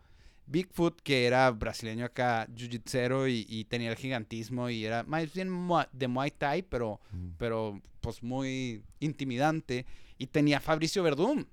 Bigfoot, 0.46 1.00
que 1.02 1.26
era 1.26 1.50
brasileño 1.50 2.04
acá, 2.04 2.46
jiu-jitsu 2.48 3.28
y, 3.30 3.46
y 3.48 3.64
tenía 3.64 3.90
el 3.90 3.96
gigantismo 3.96 4.68
y 4.68 4.84
era 4.84 5.02
más 5.04 5.32
bien 5.32 5.48
de 5.92 6.08
Muay 6.08 6.30
Thai, 6.30 6.62
pero, 6.62 7.00
pero 7.38 7.80
pues 8.00 8.22
muy 8.22 8.82
intimidante. 9.00 9.86
Y 10.18 10.26
tenía 10.26 10.58
a 10.58 10.60
Fabricio 10.60 11.02
Verdum, 11.02 11.44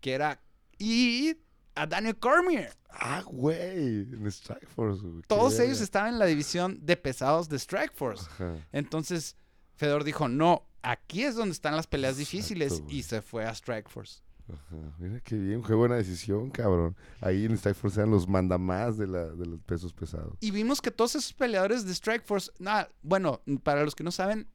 que 0.00 0.12
era... 0.12 0.40
Y 0.78 1.36
a 1.74 1.86
Daniel 1.86 2.16
Cormier. 2.16 2.72
Ah, 2.88 3.22
güey. 3.26 4.02
En 4.12 4.26
Strike 4.26 4.68
Force, 4.68 5.02
güey. 5.02 5.22
Todos 5.26 5.58
ellos 5.58 5.80
estaban 5.80 6.14
en 6.14 6.18
la 6.18 6.26
división 6.26 6.78
de 6.82 6.96
pesados 6.96 7.48
de 7.48 7.56
Strike 7.58 7.92
Force. 7.94 8.26
Ajá. 8.30 8.56
Entonces, 8.72 9.36
Fedor 9.76 10.04
dijo, 10.04 10.28
no, 10.28 10.66
aquí 10.82 11.24
es 11.24 11.34
donde 11.34 11.52
están 11.52 11.76
las 11.76 11.86
peleas 11.86 12.18
Exacto, 12.18 12.30
difíciles 12.36 12.80
güey. 12.80 12.96
y 12.98 13.02
se 13.02 13.22
fue 13.22 13.44
a 13.44 13.50
Strike 13.50 13.88
Force. 13.88 14.22
Ajá, 14.52 14.76
Mira 14.98 15.20
qué 15.20 15.36
bien, 15.36 15.62
qué 15.62 15.72
buena 15.72 15.94
decisión, 15.96 16.50
cabrón. 16.50 16.94
Ahí 17.20 17.46
en 17.46 17.56
Strikeforce 17.56 18.00
eran 18.00 18.10
los 18.10 18.28
mandamás 18.28 18.98
de, 18.98 19.06
la, 19.06 19.24
de 19.26 19.46
los 19.46 19.60
pesos 19.62 19.92
pesados. 19.94 20.36
Y 20.40 20.50
vimos 20.50 20.82
que 20.82 20.90
todos 20.90 21.14
esos 21.14 21.32
peleadores 21.32 21.86
de 21.86 21.94
Strikeforce, 21.94 22.50
nada, 22.58 22.90
bueno, 23.02 23.40
para 23.62 23.84
los 23.84 23.94
que 23.94 24.04
no 24.04 24.10
saben, 24.10 24.46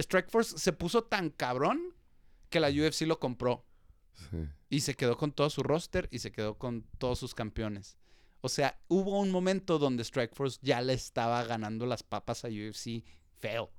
Strikeforce 0.00 0.58
se 0.58 0.72
puso 0.72 1.04
tan 1.04 1.30
cabrón 1.30 1.80
que 2.50 2.60
la 2.60 2.68
UFC 2.68 3.02
lo 3.02 3.18
compró 3.20 3.64
Sí. 4.30 4.48
y 4.68 4.80
se 4.80 4.94
quedó 4.96 5.16
con 5.16 5.30
todo 5.30 5.48
su 5.48 5.62
roster 5.62 6.08
y 6.10 6.18
se 6.18 6.32
quedó 6.32 6.58
con 6.58 6.82
todos 6.98 7.20
sus 7.20 7.36
campeones. 7.36 7.96
O 8.40 8.48
sea, 8.48 8.80
hubo 8.88 9.20
un 9.20 9.30
momento 9.30 9.78
donde 9.78 10.02
Strikeforce 10.02 10.58
ya 10.62 10.80
le 10.80 10.94
estaba 10.94 11.44
ganando 11.44 11.86
las 11.86 12.02
papas 12.02 12.44
a 12.44 12.48
UFC 12.48 13.04
feo. 13.38 13.70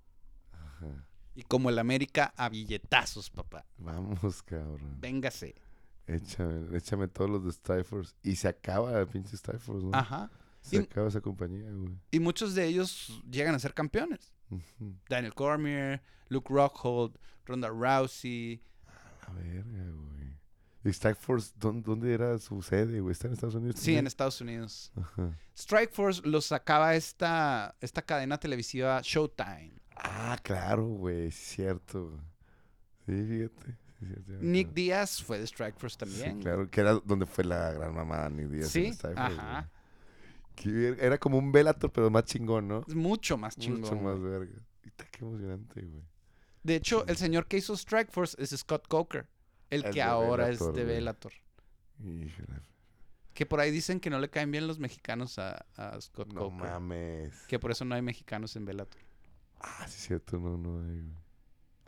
Ajá. 0.53 1.05
Y 1.39 1.43
como 1.43 1.69
el 1.69 1.79
América, 1.79 2.33
a 2.35 2.49
billetazos, 2.49 3.29
papá. 3.29 3.65
Vamos, 3.77 4.43
cabrón. 4.43 4.97
Véngase. 4.99 5.55
Échame, 6.05 6.75
échame 6.75 7.07
todos 7.07 7.29
los 7.29 7.45
de 7.45 7.53
Strikeforce. 7.53 8.13
Y 8.23 8.35
se 8.35 8.49
acaba 8.49 8.99
el 8.99 9.07
pinche 9.07 9.37
Strikeforce, 9.37 9.85
¿no? 9.85 9.91
Ajá. 9.97 10.29
Se 10.59 10.75
Y- 10.75 10.79
acaba 10.79 11.07
esa 11.07 11.21
compañía, 11.21 11.71
güey. 11.71 11.95
Y 12.11 12.19
muchos 12.19 12.55
de 12.55 12.65
ellos 12.65 13.21
llegan 13.31 13.55
a 13.55 13.59
ser 13.59 13.73
campeones. 13.73 14.33
Daniel 15.07 15.33
Cormier, 15.33 16.01
Luke 16.27 16.53
Rockhold, 16.53 17.17
Ronda 17.45 17.69
Rousey. 17.69 18.61
A 19.25 19.31
verga, 19.31 19.91
güey. 19.93 20.33
¿Y 20.83 20.91
Strikeforce 20.91 21.53
dónde, 21.55 21.83
dónde 21.85 22.13
era 22.13 22.37
su 22.39 22.61
sede, 22.61 22.99
güey? 22.99 23.13
¿Está 23.13 23.27
en 23.27 23.33
Estados 23.33 23.55
Unidos? 23.55 23.79
Sí, 23.79 23.95
en? 23.95 24.07
Estados 24.07 24.41
Unidos. 24.41 24.91
Ajá. 24.99 25.37
Strikeforce 25.57 26.21
los 26.27 26.47
sacaba 26.47 26.95
esta, 26.95 27.77
esta 27.79 28.01
cadena 28.01 28.37
televisiva 28.39 28.99
Showtime. 29.03 29.78
Ah, 29.99 30.37
claro, 30.43 30.85
güey. 30.85 31.31
Cierto. 31.31 32.19
Sí, 33.05 33.11
fíjate. 33.25 33.77
sí, 33.99 34.05
cierto, 34.05 34.31
Nick. 34.41 34.73
Díaz 34.73 35.21
fue 35.23 35.39
de 35.39 35.47
Strikeforce 35.47 35.97
también. 35.97 36.37
Sí, 36.37 36.43
claro, 36.43 36.69
que 36.69 36.81
era 36.81 36.93
donde 36.93 37.25
fue 37.25 37.43
la 37.43 37.71
gran 37.73 37.93
mamá 37.93 38.29
Nick 38.29 38.47
Díaz. 38.47 38.69
Sí, 38.69 38.91
ajá. 39.15 39.69
Era 40.65 41.17
como 41.17 41.37
un 41.37 41.51
Bellator, 41.51 41.91
pero 41.91 42.09
más 42.09 42.25
chingón, 42.25 42.67
¿no? 42.67 42.83
Es 42.87 42.95
mucho 42.95 43.37
más 43.37 43.55
chingón. 43.55 43.81
Mucho 43.81 43.95
más 43.95 44.17
güey. 44.19 44.31
verga. 44.31 44.61
Qué 45.11 45.23
emocionante, 45.25 45.81
güey. 45.81 46.03
De 46.63 46.75
hecho, 46.75 47.05
el 47.07 47.15
señor 47.15 47.47
que 47.47 47.57
hizo 47.57 47.75
Strikeforce 47.75 48.41
es 48.41 48.49
Scott 48.51 48.87
Coker. 48.87 49.27
El, 49.69 49.85
El 49.85 49.93
que 49.93 50.01
ahora 50.01 50.47
Bellator, 50.47 50.77
es 50.79 50.87
de. 50.87 52.25
Híjole. 52.25 52.61
Que 53.33 53.45
por 53.45 53.61
ahí 53.61 53.71
dicen 53.71 53.99
que 54.01 54.09
no 54.09 54.19
le 54.19 54.29
caen 54.29 54.51
bien 54.51 54.67
los 54.67 54.79
mexicanos 54.79 55.39
a, 55.39 55.65
a 55.77 56.01
Scott 56.01 56.33
No 56.33 56.41
Coker. 56.41 56.69
mames. 56.71 57.33
Que 57.47 57.57
por 57.59 57.71
eso 57.71 57.85
no 57.85 57.95
hay 57.95 58.01
mexicanos 58.01 58.55
en 58.57 58.65
Bellator. 58.65 58.99
Ah, 59.59 59.85
sí, 59.87 59.99
cierto, 59.99 60.39
no, 60.39 60.57
no 60.57 60.79
hay, 60.81 61.01
güey. 61.01 61.19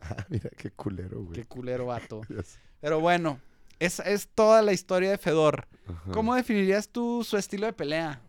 Ah, 0.04 0.26
mira, 0.28 0.50
qué 0.56 0.70
culero, 0.72 1.20
güey. 1.22 1.32
Qué 1.34 1.44
culero 1.46 1.86
vato. 1.86 2.22
Pero 2.80 2.98
bueno, 3.00 3.38
esa 3.78 4.02
es 4.02 4.26
toda 4.28 4.60
la 4.62 4.72
historia 4.72 5.10
de 5.10 5.18
Fedor. 5.18 5.68
Ajá. 5.86 6.10
¿Cómo 6.12 6.34
definirías 6.34 6.88
tú 6.88 7.22
su 7.24 7.36
estilo 7.36 7.66
de 7.66 7.72
pelea? 7.72 8.20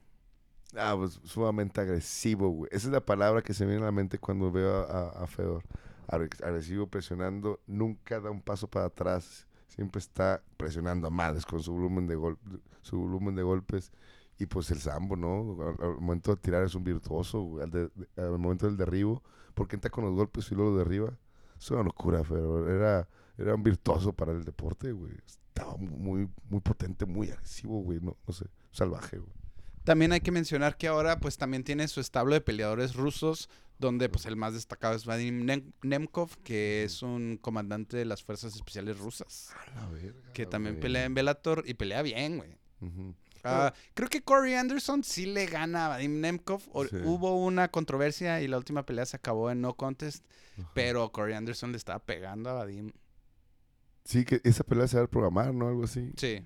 Ah, 0.78 0.94
pues 0.98 1.20
sumamente 1.24 1.82
agresivo, 1.82 2.50
güey. 2.50 2.70
Esa 2.72 2.88
es 2.88 2.94
la 2.94 3.04
palabra 3.04 3.42
que 3.42 3.54
se 3.56 3.66
me 3.66 3.72
viene 3.72 3.84
a 3.84 3.88
la 3.88 3.92
mente 3.92 4.20
cuando 4.20 4.52
veo 4.52 4.72
a, 4.84 4.84
a- 5.20 5.24
a 5.24 5.28
Fedor. 5.28 5.64
Agre- 6.08 6.44
Agresivo, 6.46 6.86
presionando, 6.88 7.60
nunca 7.66 8.20
da 8.20 8.30
un 8.30 8.42
paso 8.42 8.68
para 8.68 8.86
atrás. 8.86 9.48
Siempre 9.68 9.98
está 10.00 10.44
presionando 10.58 11.08
a 11.08 11.10
madres 11.10 11.44
con 11.46 11.64
su 11.64 11.74
volumen 11.74 12.06
de 12.06 12.14
gol 12.16 12.38
su 12.84 12.98
volumen 13.00 13.34
de 13.36 13.42
golpes. 13.44 13.92
Y 14.40 14.46
pues 14.48 14.72
el 14.72 14.80
sambo, 14.80 15.16
¿no? 15.16 15.58
Al, 15.62 15.76
al 15.86 15.96
momento 16.02 16.32
de 16.36 16.42
tirar 16.42 16.64
es 16.64 16.76
un 16.76 16.84
virtuoso. 16.84 17.60
Al, 17.62 17.70
de- 17.70 17.90
de- 17.96 18.08
al 18.24 18.38
momento 18.40 18.66
del 18.66 18.78
derribo, 18.78 19.22
porque 19.54 19.76
entra 19.76 19.90
con 19.92 20.04
los 20.06 20.14
golpes 20.16 20.52
y 20.52 20.56
luego 20.56 20.72
lo 20.72 20.78
derriba. 20.78 21.18
Es 21.58 21.70
una 21.72 21.84
locura, 21.84 22.24
Fedor. 22.24 22.70
Era, 22.70 23.08
era 23.38 23.56
un 23.56 23.64
virtuoso 23.64 24.12
para 24.14 24.32
el 24.32 24.44
deporte, 24.44 24.92
güey. 24.92 25.14
Estaba 25.26 25.76
muy, 25.78 26.28
muy 26.50 26.60
potente, 26.62 27.06
muy 27.06 27.30
agresivo, 27.30 27.80
güey. 27.82 28.00
No, 28.02 28.18
no 28.28 28.34
sé, 28.34 28.46
salvaje, 28.72 29.18
güey. 29.20 29.32
También 29.84 30.14
hay 30.14 30.22
que 30.22 30.32
mencionar 30.32 30.78
que 30.78 30.88
ahora 30.88 31.20
pues 31.20 31.38
también 31.38 31.64
tiene 31.64 31.88
su 31.90 32.00
establo 32.00 32.34
de 32.34 32.42
peleadores 32.42 32.96
rusos, 32.96 33.50
donde 33.80 34.08
pues 34.10 34.26
el 34.26 34.36
más 34.38 34.54
destacado 34.54 34.96
es 34.96 35.06
Vadim 35.06 35.46
Nem- 35.46 35.74
Nemkov, 35.84 36.38
que 36.44 36.86
es 36.86 37.04
un 37.04 37.38
comandante 37.38 37.98
de 37.98 38.06
las 38.06 38.24
fuerzas 38.24 38.56
especiales 38.56 38.98
rusas, 38.98 39.52
A 39.54 39.76
la 39.82 39.90
verga, 39.90 40.32
que 40.34 40.46
también 40.46 40.76
güey. 40.76 40.82
pelea 40.82 41.04
en 41.04 41.14
Bellator 41.14 41.64
y 41.68 41.74
pelea 41.74 42.02
bien, 42.02 42.38
güey. 42.38 42.58
Ujú. 42.82 43.14
Ah, 43.44 43.74
creo 43.94 44.10
que 44.10 44.22
Corey 44.22 44.54
Anderson 44.56 45.04
sí 45.04 45.26
le 45.26 45.46
gana 45.48 45.86
a 45.86 45.90
Vadim 45.90 46.22
Nemkov. 46.22 46.62
O- 46.72 46.86
Sí. 46.86 46.96
Hubo 47.04 47.36
una 47.44 47.68
controversia 47.70 48.42
y 48.42 48.48
la 48.48 48.58
última 48.58 48.86
pelea 48.86 49.06
se 49.06 49.18
acabó 49.18 49.52
en 49.52 49.62
no 49.62 49.76
contest, 49.76 50.26
Ajá. 50.60 50.72
pero 50.74 51.12
Corey 51.12 51.36
Anderson 51.36 51.72
le 51.72 51.78
estaba 51.78 52.00
pegando 52.00 52.50
a 52.50 52.54
Vadim. 52.54 52.92
Sí, 54.06 54.26
que 54.26 54.42
esa 54.44 54.64
pelea 54.64 54.88
se 54.88 54.98
va 54.98 55.04
a 55.04 55.08
programar, 55.08 55.54
¿no? 55.54 55.68
Algo 55.68 55.84
así. 55.86 56.12
Sí. 56.18 56.44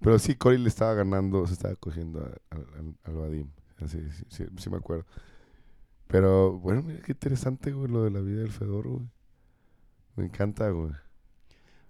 Pero 0.00 0.18
sí, 0.20 0.36
Cory 0.36 0.58
le 0.58 0.68
estaba 0.68 0.94
ganando, 0.94 1.44
se 1.46 1.54
estaba 1.54 1.74
cogiendo 1.76 2.20
al- 2.50 2.96
Vadim. 3.14 3.50
Sí, 3.86 3.98
sí, 4.12 4.24
sí, 4.28 4.44
sí 4.56 4.70
me 4.70 4.76
acuerdo. 4.76 5.04
Pero, 6.06 6.58
bueno, 6.58 6.82
mira 6.82 7.00
qué 7.02 7.12
interesante, 7.12 7.72
güey, 7.72 7.90
lo 7.90 8.02
de 8.04 8.10
la 8.10 8.20
vida 8.20 8.40
del 8.40 8.52
Fedor, 8.52 8.88
güey. 8.88 9.06
Me 10.16 10.24
encanta, 10.24 10.70
güey. 10.70 10.92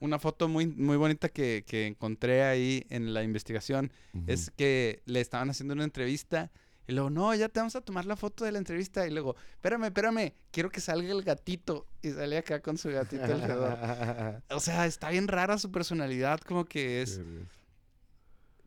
Una 0.01 0.19
foto 0.19 0.49
muy, 0.49 0.67
muy 0.67 0.97
bonita 0.97 1.29
que, 1.29 1.65
que 1.67 1.87
encontré 1.87 2.45
ahí 2.45 2.87
en 2.91 3.13
la 3.15 3.23
investigación 3.23 3.93
es 4.27 4.51
que 4.51 5.03
le 5.07 5.21
estaban 5.21 5.51
haciendo 5.51 5.75
una 5.75 5.85
entrevista 5.85 6.51
y 6.89 6.93
luego, 6.93 7.11
no, 7.11 7.35
ya 7.35 7.51
te 7.51 7.61
vamos 7.61 7.77
a 7.77 7.83
tomar 7.83 8.07
la 8.07 8.17
foto 8.17 8.47
de 8.47 8.53
la 8.53 8.57
entrevista 8.57 9.07
y 9.07 9.11
luego, 9.11 9.37
espérame, 9.53 9.85
espérame, 9.85 10.33
quiero 10.51 10.71
que 10.71 10.81
salga 10.81 11.13
el 11.13 11.23
gatito 11.23 11.87
y 12.01 12.11
sale 12.13 12.39
acá 12.39 12.63
con 12.63 12.79
su 12.79 12.89
gatito 12.89 13.25
alrededor. 13.25 14.43
O 14.51 14.59
sea, 14.59 14.87
está 14.87 15.11
bien 15.11 15.29
rara 15.29 15.59
su 15.59 15.71
personalidad, 15.71 16.41
como 16.41 16.65
que 16.65 17.03
es, 17.03 17.21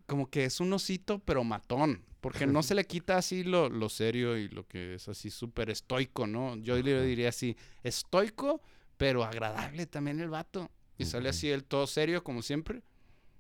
como 0.06 0.30
que 0.30 0.46
es 0.46 0.60
un 0.60 0.72
osito, 0.72 1.18
pero 1.18 1.44
matón. 1.44 2.06
Porque 2.22 2.46
no 2.46 2.62
se 2.62 2.76
le 2.76 2.86
quita 2.86 3.18
así 3.18 3.44
lo, 3.44 3.70
lo 3.70 3.90
serio 3.90 4.38
y 4.38 4.48
lo 4.50 4.68
que 4.68 4.94
es 4.94 5.10
así 5.10 5.32
súper 5.32 5.72
estoico, 5.72 6.28
¿no? 6.28 6.56
Yo 6.58 6.80
le 6.80 7.02
diría 7.02 7.30
así, 7.30 7.58
estoico, 7.82 8.62
pero 8.98 9.24
agradable 9.24 9.88
también 9.88 10.20
el 10.20 10.30
vato. 10.30 10.70
Y 11.02 11.06
sale 11.06 11.30
así 11.30 11.50
el 11.50 11.64
todo 11.64 11.88
serio, 11.88 12.24
como 12.24 12.42
siempre. 12.42 12.82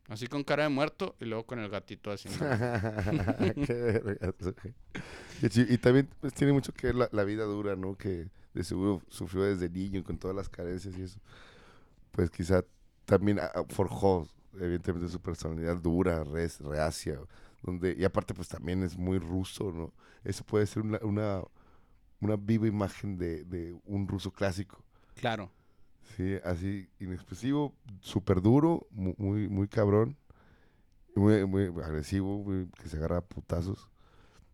Así 0.07 0.27
con 0.27 0.43
cara 0.43 0.63
de 0.63 0.69
muerto 0.69 1.15
y 1.19 1.25
luego 1.25 1.45
con 1.45 1.59
el 1.59 1.69
gatito 1.69 2.11
así. 2.11 2.29
Qué 3.65 3.73
vergas, 4.03 4.35
chi- 5.49 5.65
Y 5.69 5.77
también 5.77 6.09
pues, 6.19 6.33
tiene 6.33 6.53
mucho 6.53 6.73
que 6.73 6.87
ver 6.87 6.95
la, 6.95 7.09
la 7.11 7.23
vida 7.23 7.43
dura, 7.45 7.75
¿no? 7.75 7.95
Que 7.95 8.29
de 8.53 8.63
seguro 8.63 9.01
sufrió 9.07 9.43
desde 9.43 9.69
niño 9.69 10.03
con 10.03 10.17
todas 10.17 10.35
las 10.35 10.49
carencias 10.49 10.97
y 10.97 11.03
eso. 11.03 11.19
Pues 12.11 12.29
quizá 12.29 12.63
también 13.05 13.39
ah, 13.39 13.51
ah, 13.55 13.63
forjó, 13.69 14.27
evidentemente, 14.55 15.09
su 15.09 15.21
personalidad 15.21 15.77
dura, 15.77 16.23
res- 16.23 16.59
reacia. 16.59 17.19
Donde, 17.63 17.95
y 17.97 18.03
aparte, 18.03 18.33
pues 18.33 18.47
también 18.47 18.83
es 18.83 18.97
muy 18.97 19.19
ruso, 19.19 19.71
¿no? 19.71 19.93
Eso 20.23 20.43
puede 20.45 20.65
ser 20.67 20.83
una, 20.83 20.99
una, 21.03 21.41
una 22.21 22.35
viva 22.37 22.67
imagen 22.67 23.17
de, 23.17 23.43
de 23.45 23.75
un 23.85 24.07
ruso 24.07 24.31
clásico. 24.31 24.83
Claro. 25.15 25.51
Sí, 26.17 26.35
así 26.43 26.89
inexpresivo, 26.99 27.73
súper 28.01 28.41
duro, 28.41 28.87
mu- 28.91 29.15
muy, 29.17 29.47
muy 29.47 29.67
cabrón, 29.67 30.17
muy, 31.15 31.45
muy 31.45 31.65
agresivo, 31.83 32.43
muy- 32.43 32.67
que 32.81 32.89
se 32.89 32.97
agarra 32.97 33.17
a 33.17 33.21
putazos. 33.21 33.89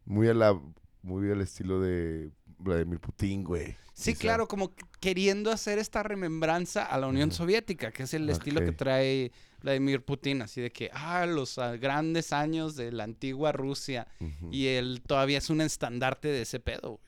Muy 0.05 0.27
a 0.27 0.33
la, 0.33 0.59
muy 1.01 1.29
al 1.31 1.41
estilo 1.41 1.79
de 1.81 2.31
Vladimir 2.59 2.99
Putin, 2.99 3.43
güey. 3.43 3.75
Sí, 3.93 4.11
quizá. 4.11 4.21
claro, 4.21 4.47
como 4.47 4.73
que 4.75 4.85
queriendo 4.99 5.51
hacer 5.51 5.79
esta 5.79 6.03
remembranza 6.03 6.85
a 6.85 6.97
la 6.99 7.07
Unión. 7.07 7.31
Soviética, 7.31 7.91
que 7.91 8.03
es 8.03 8.13
el 8.13 8.29
estilo 8.29 8.61
que 8.61 8.71
trae 8.71 9.31
Vladimir 9.61 10.03
Putin, 10.03 10.43
así 10.43 10.61
de 10.61 10.71
que, 10.71 10.89
ah, 10.93 11.25
los 11.25 11.57
ah, 11.57 11.75
grandes 11.77 12.31
años 12.31 12.75
de 12.75 12.91
la 12.91 13.03
antigua 13.03 13.51
Rusia, 13.51 14.07
y 14.51 14.67
él 14.67 15.01
todavía 15.05 15.39
es 15.39 15.49
un 15.49 15.61
estandarte 15.61 16.27
de 16.27 16.43
ese 16.43 16.59
pedo, 16.59 16.99
güey. 16.99 17.07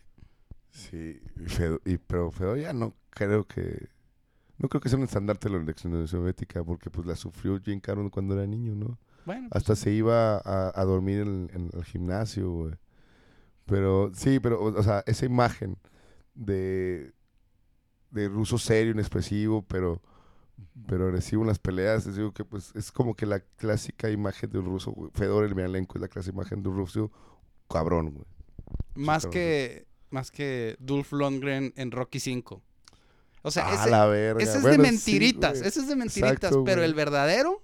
Sí, 0.72 1.20
y 1.86 1.98
pero 1.98 2.32
Fedor 2.32 2.60
ya 2.60 2.74
no 2.74 2.96
creo 3.12 3.48
que, 3.48 3.88
no 4.60 4.70
creo 4.70 4.82
que 4.82 4.90
sea 4.90 4.98
un 4.98 5.06
estandarte 5.06 5.50
de 5.50 5.56
la 5.56 5.64
Unión 5.86 6.08
Soviética, 6.08 6.64
porque 6.64 6.90
pues 6.90 7.08
la 7.08 7.16
sufrió 7.16 7.60
Jane 7.64 7.82
Caron 7.82 8.10
cuando 8.10 8.36
era 8.36 8.46
niño, 8.46 8.76
¿no? 8.76 8.98
Bueno, 9.26 9.48
Hasta 9.52 9.76
se 9.76 9.92
iba 9.92 10.38
a, 10.38 10.72
a 10.80 10.86
dormir 10.86 11.22
en, 11.22 11.50
en 11.54 11.70
el 11.74 11.84
gimnasio, 11.84 12.52
güey. 12.52 12.74
Pero 13.66 14.12
sí, 14.14 14.40
pero, 14.40 14.60
o, 14.62 14.80
o 14.80 14.84
sea, 14.84 15.04
esa 15.06 15.26
imagen 15.26 15.78
de, 16.34 17.14
de 18.12 18.28
ruso 18.28 18.58
serio, 18.58 18.94
inexpresivo, 18.94 19.62
pero, 19.64 20.02
pero 20.88 21.06
agresivo 21.06 21.44
en 21.44 21.50
las 21.50 21.60
peleas, 21.60 22.06
es, 22.08 22.16
digo 22.16 22.34
que 22.34 22.44
pues 22.44 22.74
es 22.76 22.92
como 22.92 23.16
que 23.16 23.26
la 23.26 23.40
clásica 23.42 24.10
imagen 24.10 24.50
de 24.50 24.60
un 24.60 24.66
ruso, 24.66 24.92
güey. 24.92 25.12
Fedor 25.14 25.46
el 25.46 25.56
Mialenko 25.56 25.98
es 25.98 26.02
la 26.02 26.08
clásica 26.08 26.34
imagen 26.36 26.64
de 26.64 26.70
un 26.70 26.78
ruso 26.78 27.12
cabrón, 27.70 28.12
güey. 28.12 28.26
más 28.96 29.24
cabrón. 29.24 29.32
que 29.32 29.88
más 30.10 30.32
que 30.32 30.76
Dolph 30.80 31.12
Lundgren 31.14 31.74
en 31.76 31.92
Rocky 31.92 32.20
5. 32.20 32.64
O 33.42 33.52
sea, 33.52 33.74
ese, 33.74 33.90
la 33.90 34.06
verga. 34.06 34.44
ese 34.44 34.58
es 34.58 34.62
Bueno, 34.62 34.84
de 34.84 34.90
mentiritas, 34.92 35.62
ese 35.62 35.80
es 35.82 35.88
de 35.88 35.96
mentiritas, 35.96 36.34
Exacto, 36.34 36.64
pero 36.64 36.78
güey. 36.82 36.90
el 36.90 36.94
verdadero 36.94 37.64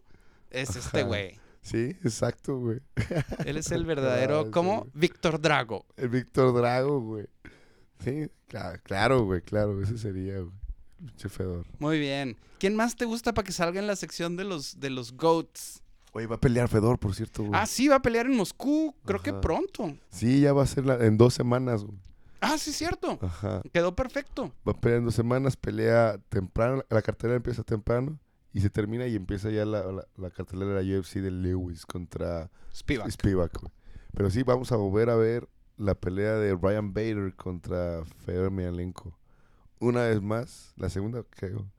es 0.49 0.76
este 0.76 1.03
güey. 1.03 1.38
Sí, 1.61 1.97
exacto, 2.03 2.57
güey. 2.60 2.80
Él 3.45 3.57
es 3.57 3.72
el 3.72 3.84
Ah, 3.84 3.88
verdadero, 3.88 4.43
sí, 4.45 4.52
como 4.52 4.80
güey. 4.81 4.91
Víctor 4.93 5.41
Drago. 5.41 5.85
El 5.97 6.10
Víctor 6.10 6.53
Drago, 6.56 7.02
güey. 7.02 7.26
Sí, 8.03 8.27
claro, 8.47 8.80
claro, 8.84 9.26
güey, 9.26 9.41
claro, 9.41 9.81
ese 9.81 9.97
sería, 9.97 10.39
güey. 10.39 10.52
Pinche 10.97 11.27
Fedor. 11.27 11.65
Muy 11.80 11.99
bien. 11.99 12.38
¿Quién 12.60 12.76
más 12.76 12.95
te 12.95 13.06
gusta 13.06 13.34
para 13.34 13.45
que 13.45 13.52
salga 13.52 13.80
en 13.80 13.88
la 13.88 13.95
sección 13.95 14.38
de 14.38 14.43
los, 14.45 14.80
de 14.80 14.89
los 14.89 15.11
GOATs? 15.14 15.81
Oye, 16.14 16.27
va 16.27 16.35
a 16.35 16.39
pelear 16.39 16.69
Fedor, 16.69 16.97
por 16.97 17.14
cierto, 17.14 17.43
güey. 17.43 17.52
Ah, 17.60 17.65
sí, 17.65 17.89
va 17.89 17.95
a 17.97 18.02
pelear 18.02 18.27
en 18.27 18.38
Moscú. 18.38 18.95
Creo 19.03 19.22
que 19.22 19.34
pronto. 19.34 19.97
Sí, 20.10 20.39
ya 20.41 20.53
va 20.53 20.64
a 20.64 20.68
ser 20.68 20.85
la- 20.85 21.03
en 21.06 21.18
dos 21.18 21.34
semanas, 21.34 21.84
güey. 21.84 21.97
Ah, 22.53 22.57
sí, 22.57 22.72
cierto. 22.72 23.17
Ajá. 23.22 23.61
Quedó 23.73 23.95
perfecto. 23.95 24.53
Va 24.67 24.73
en 24.91 25.05
dos 25.05 25.15
semanas, 25.15 25.55
pelea 25.57 26.17
temprano, 26.30 26.84
la 26.89 27.01
cartelera 27.01 27.38
empieza 27.38 27.63
temprano 27.63 28.19
y 28.53 28.61
se 28.61 28.69
termina 28.69 29.07
y 29.07 29.15
empieza 29.15 29.49
ya 29.49 29.65
la, 29.65 29.84
la, 29.91 30.07
la 30.15 30.30
cartelera 30.31 30.73
de 30.73 30.84
la 30.84 30.99
UFC 30.99 31.15
de 31.15 31.31
Lewis 31.31 31.85
contra 31.85 32.49
Spivak. 32.73 33.09
Spivak. 33.11 33.51
Pero 34.13 34.30
sí, 34.30 34.43
vamos 34.43 34.72
a 34.72 34.76
volver 34.77 35.09
a 35.09 35.15
ver 35.15 35.49
la 35.77 35.93
pelea 35.95 36.35
de 36.35 36.55
Ryan 36.55 36.93
Bader 36.93 37.35
contra 37.35 38.03
Fedor 38.26 38.47
Emelianenko. 38.47 39.17
Una 39.80 40.03
vez 40.03 40.22
más, 40.22 40.73
la 40.77 40.89
segunda, 40.89 41.23
creo. 41.30 41.69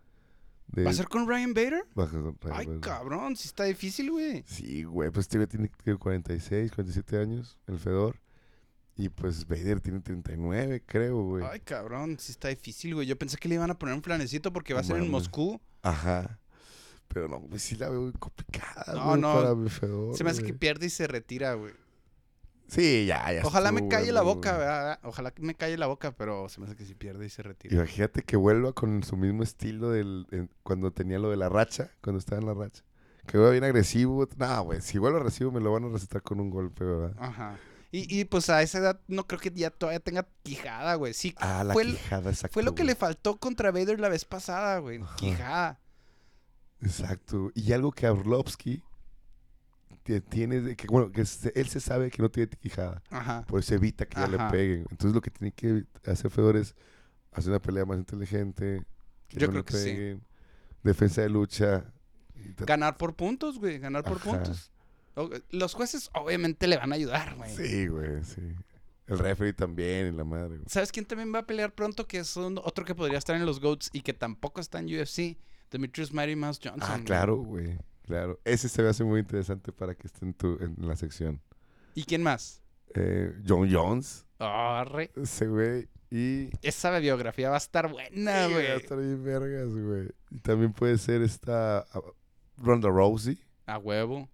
de- 0.69 0.85
¿Va 0.85 0.91
a 0.91 0.95
ser 0.95 1.09
con 1.09 1.27
Ryan 1.27 1.55
Bader? 1.55 1.85
baja 1.95 2.13
con 2.21 2.37
Ryan 2.41 2.57
Ay, 2.59 2.67
Bader. 2.67 2.81
cabrón, 2.81 3.37
sí 3.37 3.47
está 3.49 3.65
difícil, 3.65 4.11
güey. 4.11 4.45
Sí, 4.47 4.83
güey, 4.85 5.11
pues 5.11 5.29
tiene, 5.29 5.47
tiene 5.47 5.71
tiene 5.83 5.99
46, 5.99 6.73
47 6.73 7.19
años, 7.19 7.57
el 7.67 7.79
Fedor. 7.79 8.17
Y 8.97 9.11
pues 9.11 9.47
Bader 9.47 9.81
tiene 9.81 10.01
39, 10.01 10.83
creo, 10.87 11.23
güey. 11.23 11.45
Ay, 11.45 11.61
cabrón, 11.61 12.17
sí 12.19 12.33
está 12.33 12.49
difícil, 12.49 12.95
güey. 12.95 13.07
Yo 13.07 13.17
pensé 13.19 13.37
que 13.37 13.49
le 13.49 13.57
iban 13.57 13.71
a 13.71 13.79
poner 13.79 13.95
un 13.95 14.03
flanecito 14.03 14.53
porque 14.53 14.73
va 14.75 14.81
a 14.81 14.85
ser 14.85 14.97
en. 14.97 15.11
Moscú. 15.11 15.61
Ajá. 15.83 16.39
Pero 17.09 17.29
no, 17.29 17.41
pues 17.43 17.63
sí 17.63 17.77
la 17.77 17.89
veo 17.91 18.01
muy 18.03 18.13
complicada, 18.13 18.95
No, 18.95 19.05
güey, 19.11 19.21
no. 19.21 19.35
para 19.35 19.55
mi 19.55 19.69
Fedor. 19.69 20.17
Se 20.17 20.25
me 20.25 20.31
hace 20.31 20.41
que 20.43 20.49
güey. 20.49 20.59
pierde 20.59 20.87
y 20.87 20.91
se 20.91 21.07
retira, 21.07 21.55
güey. 21.55 21.73
Sí, 22.69 23.07
ya, 23.07 23.31
ya. 23.33 23.43
Ojalá 23.45 23.71
me 23.71 23.87
calle 23.87 24.11
la 24.11 24.23
boca, 24.23 24.51
güey. 24.55 24.67
¿verdad? 24.67 24.99
Ojalá 25.05 25.31
que 25.31 25.41
me 25.43 25.55
calle 25.55 25.77
la 25.79 25.87
boca, 25.87 26.11
pero 26.17 26.49
se 26.49 26.59
me 26.61 26.67
hace 26.67 26.75
que 26.75 26.85
si 26.85 26.95
pierde 26.97 27.25
y 27.27 27.29
se 27.29 27.43
retira. 27.45 27.77
Imagínate 27.77 28.23
que 28.23 28.37
vuelva 28.37 28.73
con 28.73 29.05
su 29.05 29.17
mismo 29.17 29.45
estilo 29.45 29.91
del 29.91 30.27
en- 30.33 30.51
cuando 30.65 30.91
tenía 30.91 31.21
lo 31.21 31.31
de 31.31 31.37
la 31.37 31.49
racha, 31.49 31.93
cuando 32.03 32.19
estaba 32.19 32.41
en 32.41 32.47
la 32.49 32.55
racha. 32.55 32.83
Que 33.27 33.37
vuelva 33.39 33.53
bien 33.53 33.65
agresivo. 33.65 34.27
No, 34.37 34.63
güey, 34.65 34.81
si 34.81 34.99
vuelve 34.99 35.19
agresivo 35.19 35.53
me 35.53 35.61
lo 35.61 35.71
van 35.73 35.85
a 35.85 35.89
recetar 35.91 36.23
con 36.23 36.41
un 36.41 36.51
golpe, 36.51 36.83
¿verdad? 36.85 37.15
Ajá. 37.19 37.57
Y, 37.93 38.21
y 38.21 38.25
pues 38.25 38.51
a 38.51 38.63
esa 38.63 38.79
edad 38.79 39.01
no 39.09 39.27
creo 39.27 39.41
que 39.41 39.51
ya 39.51 39.71
todavía 39.71 40.01
tenga 40.01 40.27
quijada, 40.43 40.95
güey. 40.97 41.15
Sí, 41.15 41.35
Ah, 41.39 41.63
la 41.65 41.73
fue, 41.73 41.85
quijada, 41.87 42.31
exacto. 42.31 42.53
fue 42.55 42.63
lo 42.63 42.75
que 42.75 42.83
güey. 42.83 42.89
le 42.89 42.97
faltó 42.97 43.39
contra 43.39 43.71
Vader 43.71 44.01
la 44.01 44.09
vez 44.09 44.25
pasada, 44.25 44.79
güey. 44.79 45.01
Ajá. 45.03 45.17
Quijada. 45.17 45.81
Exacto. 46.81 47.51
Y 47.55 47.73
algo 47.73 47.93
que 47.93 48.07
Arlovsky 48.07 48.83
que 50.05 50.21
tiene, 50.21 50.77
que, 50.77 50.87
bueno, 50.87 51.11
que 51.11 51.23
él 51.23 51.69
se 51.69 51.81
sabe 51.81 52.11
que 52.11 52.23
no 52.23 52.29
tiene 52.31 52.49
quijada. 52.51 53.03
Ajá. 53.11 53.45
Por 53.47 53.59
eso 53.61 53.75
evita 53.75 54.07
que 54.07 54.21
ya 54.21 54.29
le 54.29 54.39
peguen. 54.51 54.87
Entonces 54.91 55.13
lo 55.15 55.21
que 55.21 55.31
tiene 55.31 55.53
que 55.53 55.85
hacer 56.09 56.31
Fedor 56.31 56.57
es 56.57 56.77
hacer 57.33 57.51
una 57.51 57.61
pelea 57.61 57.85
más 57.85 57.99
inteligente. 57.99 58.83
Que 59.27 59.39
Yo 59.41 59.47
no 59.49 59.53
creo 59.53 59.63
le 59.63 59.65
que 59.65 59.77
sí. 59.77 59.85
peguen, 59.91 60.23
Defensa 60.85 61.23
de 61.23 61.29
lucha. 61.29 61.85
Ganar 62.59 62.97
por 62.97 63.17
puntos, 63.17 63.59
güey. 63.59 63.81
Ganar 63.81 64.05
por 64.05 64.19
Ajá. 64.19 64.31
puntos. 64.31 64.71
Los 65.51 65.75
jueces 65.75 66.11
obviamente 66.15 66.67
le 66.67 66.77
van 66.77 66.93
a 66.93 66.97
ayudar, 66.97 67.35
güey. 67.37 67.55
Sí, 67.57 67.87
güey, 67.89 68.23
sí. 68.25 68.43
El 69.07 69.19
referee 69.19 69.53
también, 69.53 70.09
y 70.09 70.17
la 70.17 70.25
madre. 70.25 70.57
güey. 70.57 70.69
¿Sabes 70.69 70.91
quién 70.93 71.05
también 71.07 71.33
va 71.35 71.39
a 71.41 71.47
pelear 71.47 71.73
pronto? 71.75 72.07
Que 72.07 72.19
es 72.19 72.37
un- 72.37 72.59
otro 72.59 72.85
que 72.85 72.95
podría 72.95 73.19
estar 73.19 73.37
en 73.37 73.47
los 73.47 73.61
GOATs 73.61 73.91
y 73.93 74.01
que 74.03 74.13
tampoco 74.13 74.61
está 74.61 74.79
en 74.81 74.87
UFC. 74.87 75.37
Demetrius 75.71 76.13
Mighty 76.13 76.37
Mouse 76.37 76.61
Johnson. 76.63 76.83
Ah, 76.83 76.95
güey. 76.95 77.05
claro, 77.05 77.37
güey. 77.37 77.79
Claro. 78.03 78.41
Ese 78.45 78.69
se 78.69 78.83
me 78.83 78.89
hace 78.89 79.05
muy 79.05 79.21
interesante 79.21 79.73
para 79.73 79.95
que 79.95 80.07
esté 80.07 80.25
en, 80.25 80.35
tu, 80.35 80.59
en 80.61 80.75
la 80.79 80.95
sección. 80.97 81.41
¿Y 81.95 82.05
quién 82.05 82.23
más? 82.23 82.63
Eh, 82.95 83.33
John 83.47 83.69
Jones, 83.73 84.25
Arre. 84.39 85.11
ese 85.17 85.47
güey. 85.49 85.89
Y. 86.11 86.51
Esa 86.63 86.97
biografía 86.99 87.49
va 87.51 87.57
a 87.57 87.59
estar 87.59 87.91
buena, 87.91 88.47
Sí, 88.47 88.53
güey. 88.53 88.67
va 88.69 88.73
a 88.75 88.77
estar 88.77 88.99
bien 88.99 89.25
vergas, 89.25 89.69
güey. 89.71 90.09
Y 90.31 90.39
también 90.39 90.73
puede 90.73 90.99
ser 90.99 91.23
esta. 91.23 91.79
ah, 91.93 92.01
Ronda 92.59 92.89
Rousey. 92.89 93.39
A 93.67 93.79
huevo. 93.79 94.29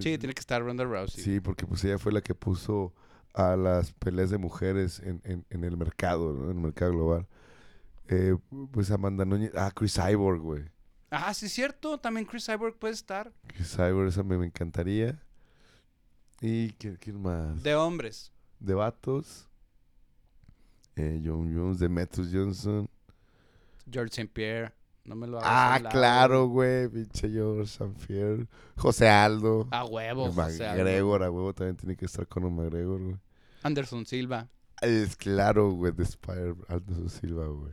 Sí, 0.00 0.18
tiene 0.18 0.34
que 0.34 0.40
estar 0.40 0.62
Ronda 0.62 0.84
Rousey. 0.84 1.22
Sí, 1.22 1.40
porque 1.40 1.66
pues 1.66 1.82
ella 1.84 1.98
fue 1.98 2.12
la 2.12 2.20
que 2.20 2.34
puso 2.34 2.94
a 3.34 3.56
las 3.56 3.92
peleas 3.92 4.30
de 4.30 4.38
mujeres 4.38 5.00
en, 5.00 5.20
en, 5.24 5.44
en 5.50 5.64
el 5.64 5.76
mercado, 5.76 6.32
¿no? 6.32 6.44
En 6.50 6.56
el 6.56 6.62
mercado 6.62 6.92
global. 6.92 7.26
Eh, 8.08 8.36
pues 8.70 8.90
Amanda 8.90 9.24
Núñez. 9.24 9.52
Ah, 9.56 9.70
Chris 9.74 9.94
Cyborg, 9.94 10.40
güey. 10.40 10.64
Ah, 11.10 11.32
sí, 11.34 11.46
es 11.46 11.52
cierto. 11.52 11.98
También 11.98 12.26
Chris 12.26 12.46
Cyborg 12.46 12.78
puede 12.78 12.94
estar. 12.94 13.32
Chris 13.46 13.70
Cyborg, 13.74 14.08
esa 14.08 14.22
me, 14.22 14.36
me 14.38 14.46
encantaría. 14.46 15.22
¿Y 16.40 16.70
quién, 16.72 16.96
quién 16.96 17.20
más? 17.22 17.62
De 17.62 17.74
hombres. 17.74 18.32
De 18.58 18.74
vatos. 18.74 19.48
Eh, 20.96 21.22
John 21.24 21.54
Jones, 21.54 21.78
Demetrius 21.78 22.28
Johnson. 22.32 22.88
George 23.90 24.10
St. 24.10 24.28
Pierre. 24.32 24.72
No 25.04 25.16
me 25.16 25.26
lo 25.26 25.38
hagas 25.38 25.50
Ah, 25.52 25.78
lado, 25.80 25.90
claro, 25.90 26.46
güey. 26.46 26.88
Pinche 26.88 27.28
George 27.28 27.66
Sanfier. 27.66 28.46
José 28.76 29.08
Aldo. 29.08 29.66
A 29.70 29.84
huevo, 29.84 30.30
José 30.30 30.66
Aldo. 30.66 30.84
McGregor, 30.84 31.22
a 31.24 31.30
huevo, 31.30 31.52
también 31.54 31.76
tiene 31.76 31.96
que 31.96 32.06
estar 32.06 32.26
con 32.28 32.44
un 32.44 32.54
McGregor, 32.56 33.00
güey. 33.02 33.16
Anderson 33.62 34.06
Silva. 34.06 34.48
Es 34.80 35.16
claro, 35.16 35.70
güey, 35.72 35.92
de 35.92 36.04
Spire 36.04 36.54
Aldo 36.68 37.08
Silva, 37.08 37.46
güey. 37.46 37.72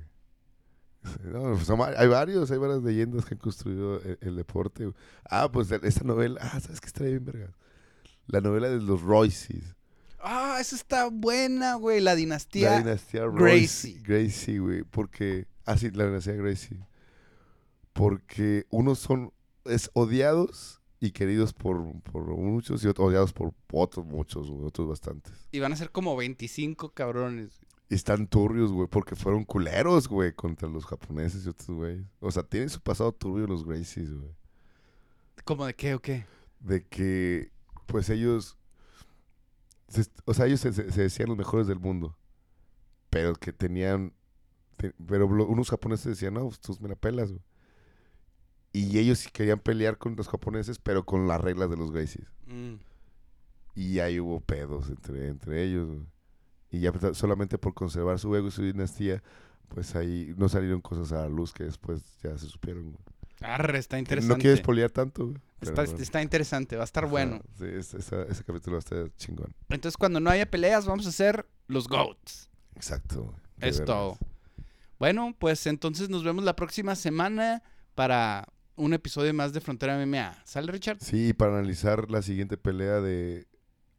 No, 1.23 1.55
pues, 1.55 1.69
hay 1.97 2.07
varios, 2.07 2.51
hay 2.51 2.57
varias 2.57 2.83
leyendas 2.83 3.25
que 3.25 3.33
han 3.35 3.39
construido 3.39 4.01
el, 4.01 4.17
el 4.21 4.35
deporte. 4.35 4.83
güey. 4.85 4.95
Ah, 5.29 5.49
pues 5.51 5.71
esa 5.71 6.03
novela, 6.03 6.39
ah, 6.43 6.59
¿sabes 6.59 6.81
qué 6.81 6.87
estaría 6.87 7.11
bien, 7.11 7.25
verga? 7.25 7.53
La 8.27 8.41
novela 8.41 8.69
de 8.69 8.81
los 8.81 9.01
Royces. 9.01 9.75
Ah, 10.19 10.57
esa 10.59 10.75
está 10.75 11.07
buena, 11.09 11.75
güey. 11.75 12.01
La 12.01 12.15
dinastía. 12.15 12.71
La 12.71 12.77
dinastía 12.79 13.21
Gracie. 13.27 13.39
Royce. 13.39 14.01
Gracie, 14.03 14.59
güey, 14.59 14.83
porque, 14.83 15.47
ah, 15.65 15.77
sí, 15.77 15.89
la 15.91 16.05
dinastía 16.05 16.33
Gracie. 16.33 16.79
Porque 17.99 18.65
unos 18.69 18.97
son, 18.99 19.33
es 19.65 19.91
odiados 19.93 20.79
y 21.01 21.11
queridos 21.11 21.51
por, 21.51 22.01
por 22.03 22.23
muchos 22.27 22.81
y 22.81 22.87
otros 22.87 23.09
odiados 23.09 23.33
por 23.33 23.53
otros 23.73 24.05
muchos, 24.05 24.49
güey, 24.49 24.65
otros 24.65 24.87
bastantes. 24.87 25.33
Y 25.51 25.59
van 25.59 25.73
a 25.73 25.75
ser 25.75 25.91
como 25.91 26.15
25 26.15 26.93
cabrones. 26.93 27.59
Y 27.89 27.95
están 27.95 28.27
turbios, 28.27 28.71
güey, 28.71 28.87
porque 28.87 29.17
fueron 29.17 29.43
culeros, 29.43 30.07
güey, 30.07 30.31
contra 30.31 30.69
los 30.69 30.85
japoneses 30.85 31.45
y 31.45 31.49
otros 31.49 31.67
güeyes. 31.75 32.05
O 32.21 32.31
sea, 32.31 32.43
tienen 32.43 32.69
su 32.69 32.79
pasado 32.79 33.11
turbio 33.11 33.45
los 33.47 33.65
Gracies, 33.65 34.13
güey. 34.13 34.31
¿Cómo 35.43 35.65
de 35.65 35.73
qué 35.73 35.93
o 35.95 35.99
qué? 36.01 36.25
De 36.61 36.85
que, 36.87 37.51
pues 37.85 38.09
ellos, 38.09 38.57
se- 39.89 40.09
o 40.23 40.33
sea, 40.33 40.45
ellos 40.45 40.61
se, 40.61 40.71
decían 40.71 41.27
los 41.27 41.37
mejores 41.37 41.67
del 41.67 41.79
mundo, 41.81 42.15
pero 43.09 43.33
que 43.35 43.51
tenían, 43.51 44.13
te- 44.77 44.93
pero 45.05 45.27
unos 45.27 45.69
japoneses 45.69 46.05
decían, 46.05 46.35
no, 46.35 46.45
pues 46.45 46.61
tú 46.61 46.77
me 46.79 46.87
la 46.87 46.95
pelas, 46.95 47.29
güey. 47.31 47.43
Y 48.71 48.99
ellos 48.99 49.19
sí 49.19 49.29
querían 49.31 49.59
pelear 49.59 49.97
con 49.97 50.15
los 50.15 50.27
japoneses, 50.27 50.77
pero 50.79 51.03
con 51.05 51.27
las 51.27 51.41
reglas 51.41 51.69
de 51.69 51.77
los 51.77 51.91
Gracies. 51.91 52.27
Mm. 52.45 52.75
Y 53.75 53.99
ahí 53.99 54.19
hubo 54.19 54.41
pedos 54.41 54.89
entre, 54.89 55.27
entre 55.27 55.63
ellos, 55.63 55.87
güey. 55.87 56.01
Y 56.71 56.81
ya 56.81 56.91
pues, 56.91 57.17
solamente 57.17 57.57
por 57.57 57.73
conservar 57.73 58.19
su 58.19 58.35
ego 58.35 58.49
y 58.49 58.51
su 58.51 58.61
dinastía, 58.61 59.23
pues 59.69 59.95
ahí 59.95 60.33
no 60.37 60.49
salieron 60.49 60.81
cosas 60.81 61.11
a 61.13 61.21
la 61.21 61.29
luz 61.29 61.51
que 61.51 61.63
después 61.63 62.03
ya 62.21 62.37
se 62.37 62.47
supieron. 62.47 62.91
güey. 62.91 62.97
Arre, 63.41 63.79
está 63.79 63.97
interesante. 63.97 64.35
No 64.35 64.39
quieres 64.39 64.61
poliar 64.61 64.91
tanto, 64.91 65.27
güey. 65.27 65.37
Está, 65.61 65.83
bueno. 65.83 65.97
está 65.99 66.21
interesante, 66.21 66.75
va 66.75 66.83
a 66.83 66.85
estar 66.85 67.05
Ajá, 67.05 67.11
bueno. 67.11 67.41
Sí, 67.57 67.65
es- 67.65 67.93
ese 67.93 68.43
capítulo 68.45 68.73
va 68.73 68.77
a 68.77 68.79
estar 68.79 69.09
chingón. 69.17 69.53
Entonces, 69.69 69.97
cuando 69.97 70.19
no 70.19 70.29
haya 70.29 70.49
peleas, 70.49 70.85
vamos 70.85 71.05
a 71.05 71.09
hacer 71.09 71.47
los 71.67 71.87
GOATs. 71.87 72.49
Exacto. 72.75 73.33
Es 73.59 73.83
todo. 73.83 74.17
Bueno, 74.99 75.33
pues 75.37 75.65
entonces 75.67 76.09
nos 76.09 76.23
vemos 76.23 76.43
la 76.43 76.55
próxima 76.55 76.95
semana 76.95 77.63
para 77.95 78.47
un 78.79 78.93
episodio 78.93 79.33
más 79.33 79.53
de 79.53 79.61
Frontera 79.61 79.97
MMA. 80.03 80.41
¿Sale, 80.45 80.71
Richard? 80.71 80.97
Sí, 81.01 81.33
para 81.33 81.53
analizar 81.57 82.09
la 82.09 82.21
siguiente 82.21 82.57
pelea 82.57 83.01
de... 83.01 83.47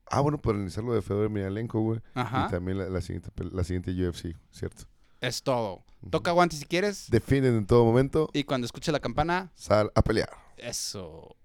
Ah, 0.06 0.20
bueno, 0.20 0.38
para 0.38 0.56
analizar 0.56 0.82
lo 0.82 0.92
de 0.92 1.02
Fedor 1.02 1.26
Emelianenko, 1.26 1.80
güey. 1.80 2.00
Ajá. 2.14 2.46
Y 2.48 2.50
también 2.50 2.78
la, 2.78 2.88
la 2.88 3.00
siguiente, 3.00 3.30
la 3.52 3.62
siguiente 3.62 3.92
UFC, 3.92 4.36
¿cierto? 4.50 4.82
Es 5.20 5.42
todo. 5.42 5.84
Toca 6.10 6.32
guantes 6.32 6.58
si 6.58 6.64
quieres. 6.64 7.08
Defienden 7.10 7.56
en 7.56 7.66
todo 7.66 7.84
momento, 7.84 8.28
Y 8.32 8.44
cuando 8.44 8.64
escuche 8.64 8.90
la 8.90 9.00
campana, 9.00 9.52
sal 9.54 9.92
a 9.94 10.02
pelear. 10.02 10.30
eso. 10.56 11.36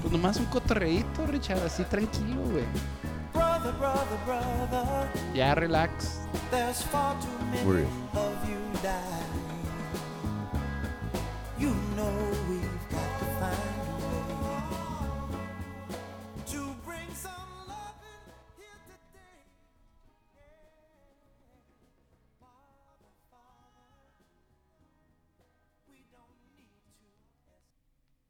Pues 0.00 0.12
nomás 0.12 0.36
un 0.38 0.46
cotorreíto, 0.46 1.26
Richard, 1.26 1.64
así 1.64 1.84
tranquilo, 1.84 2.40
güey. 2.50 2.64
Brother, 3.32 3.72
brother, 3.74 4.18
brother, 4.24 5.08
ya 5.34 5.54
relax. 5.54 6.20
There's 6.50 6.82
far 6.84 7.14
too 7.20 7.28
many 7.50 7.82
of 8.14 8.48
you 8.48 8.58
die. 8.82 9.26
You 11.58 11.74
know. 11.94 12.37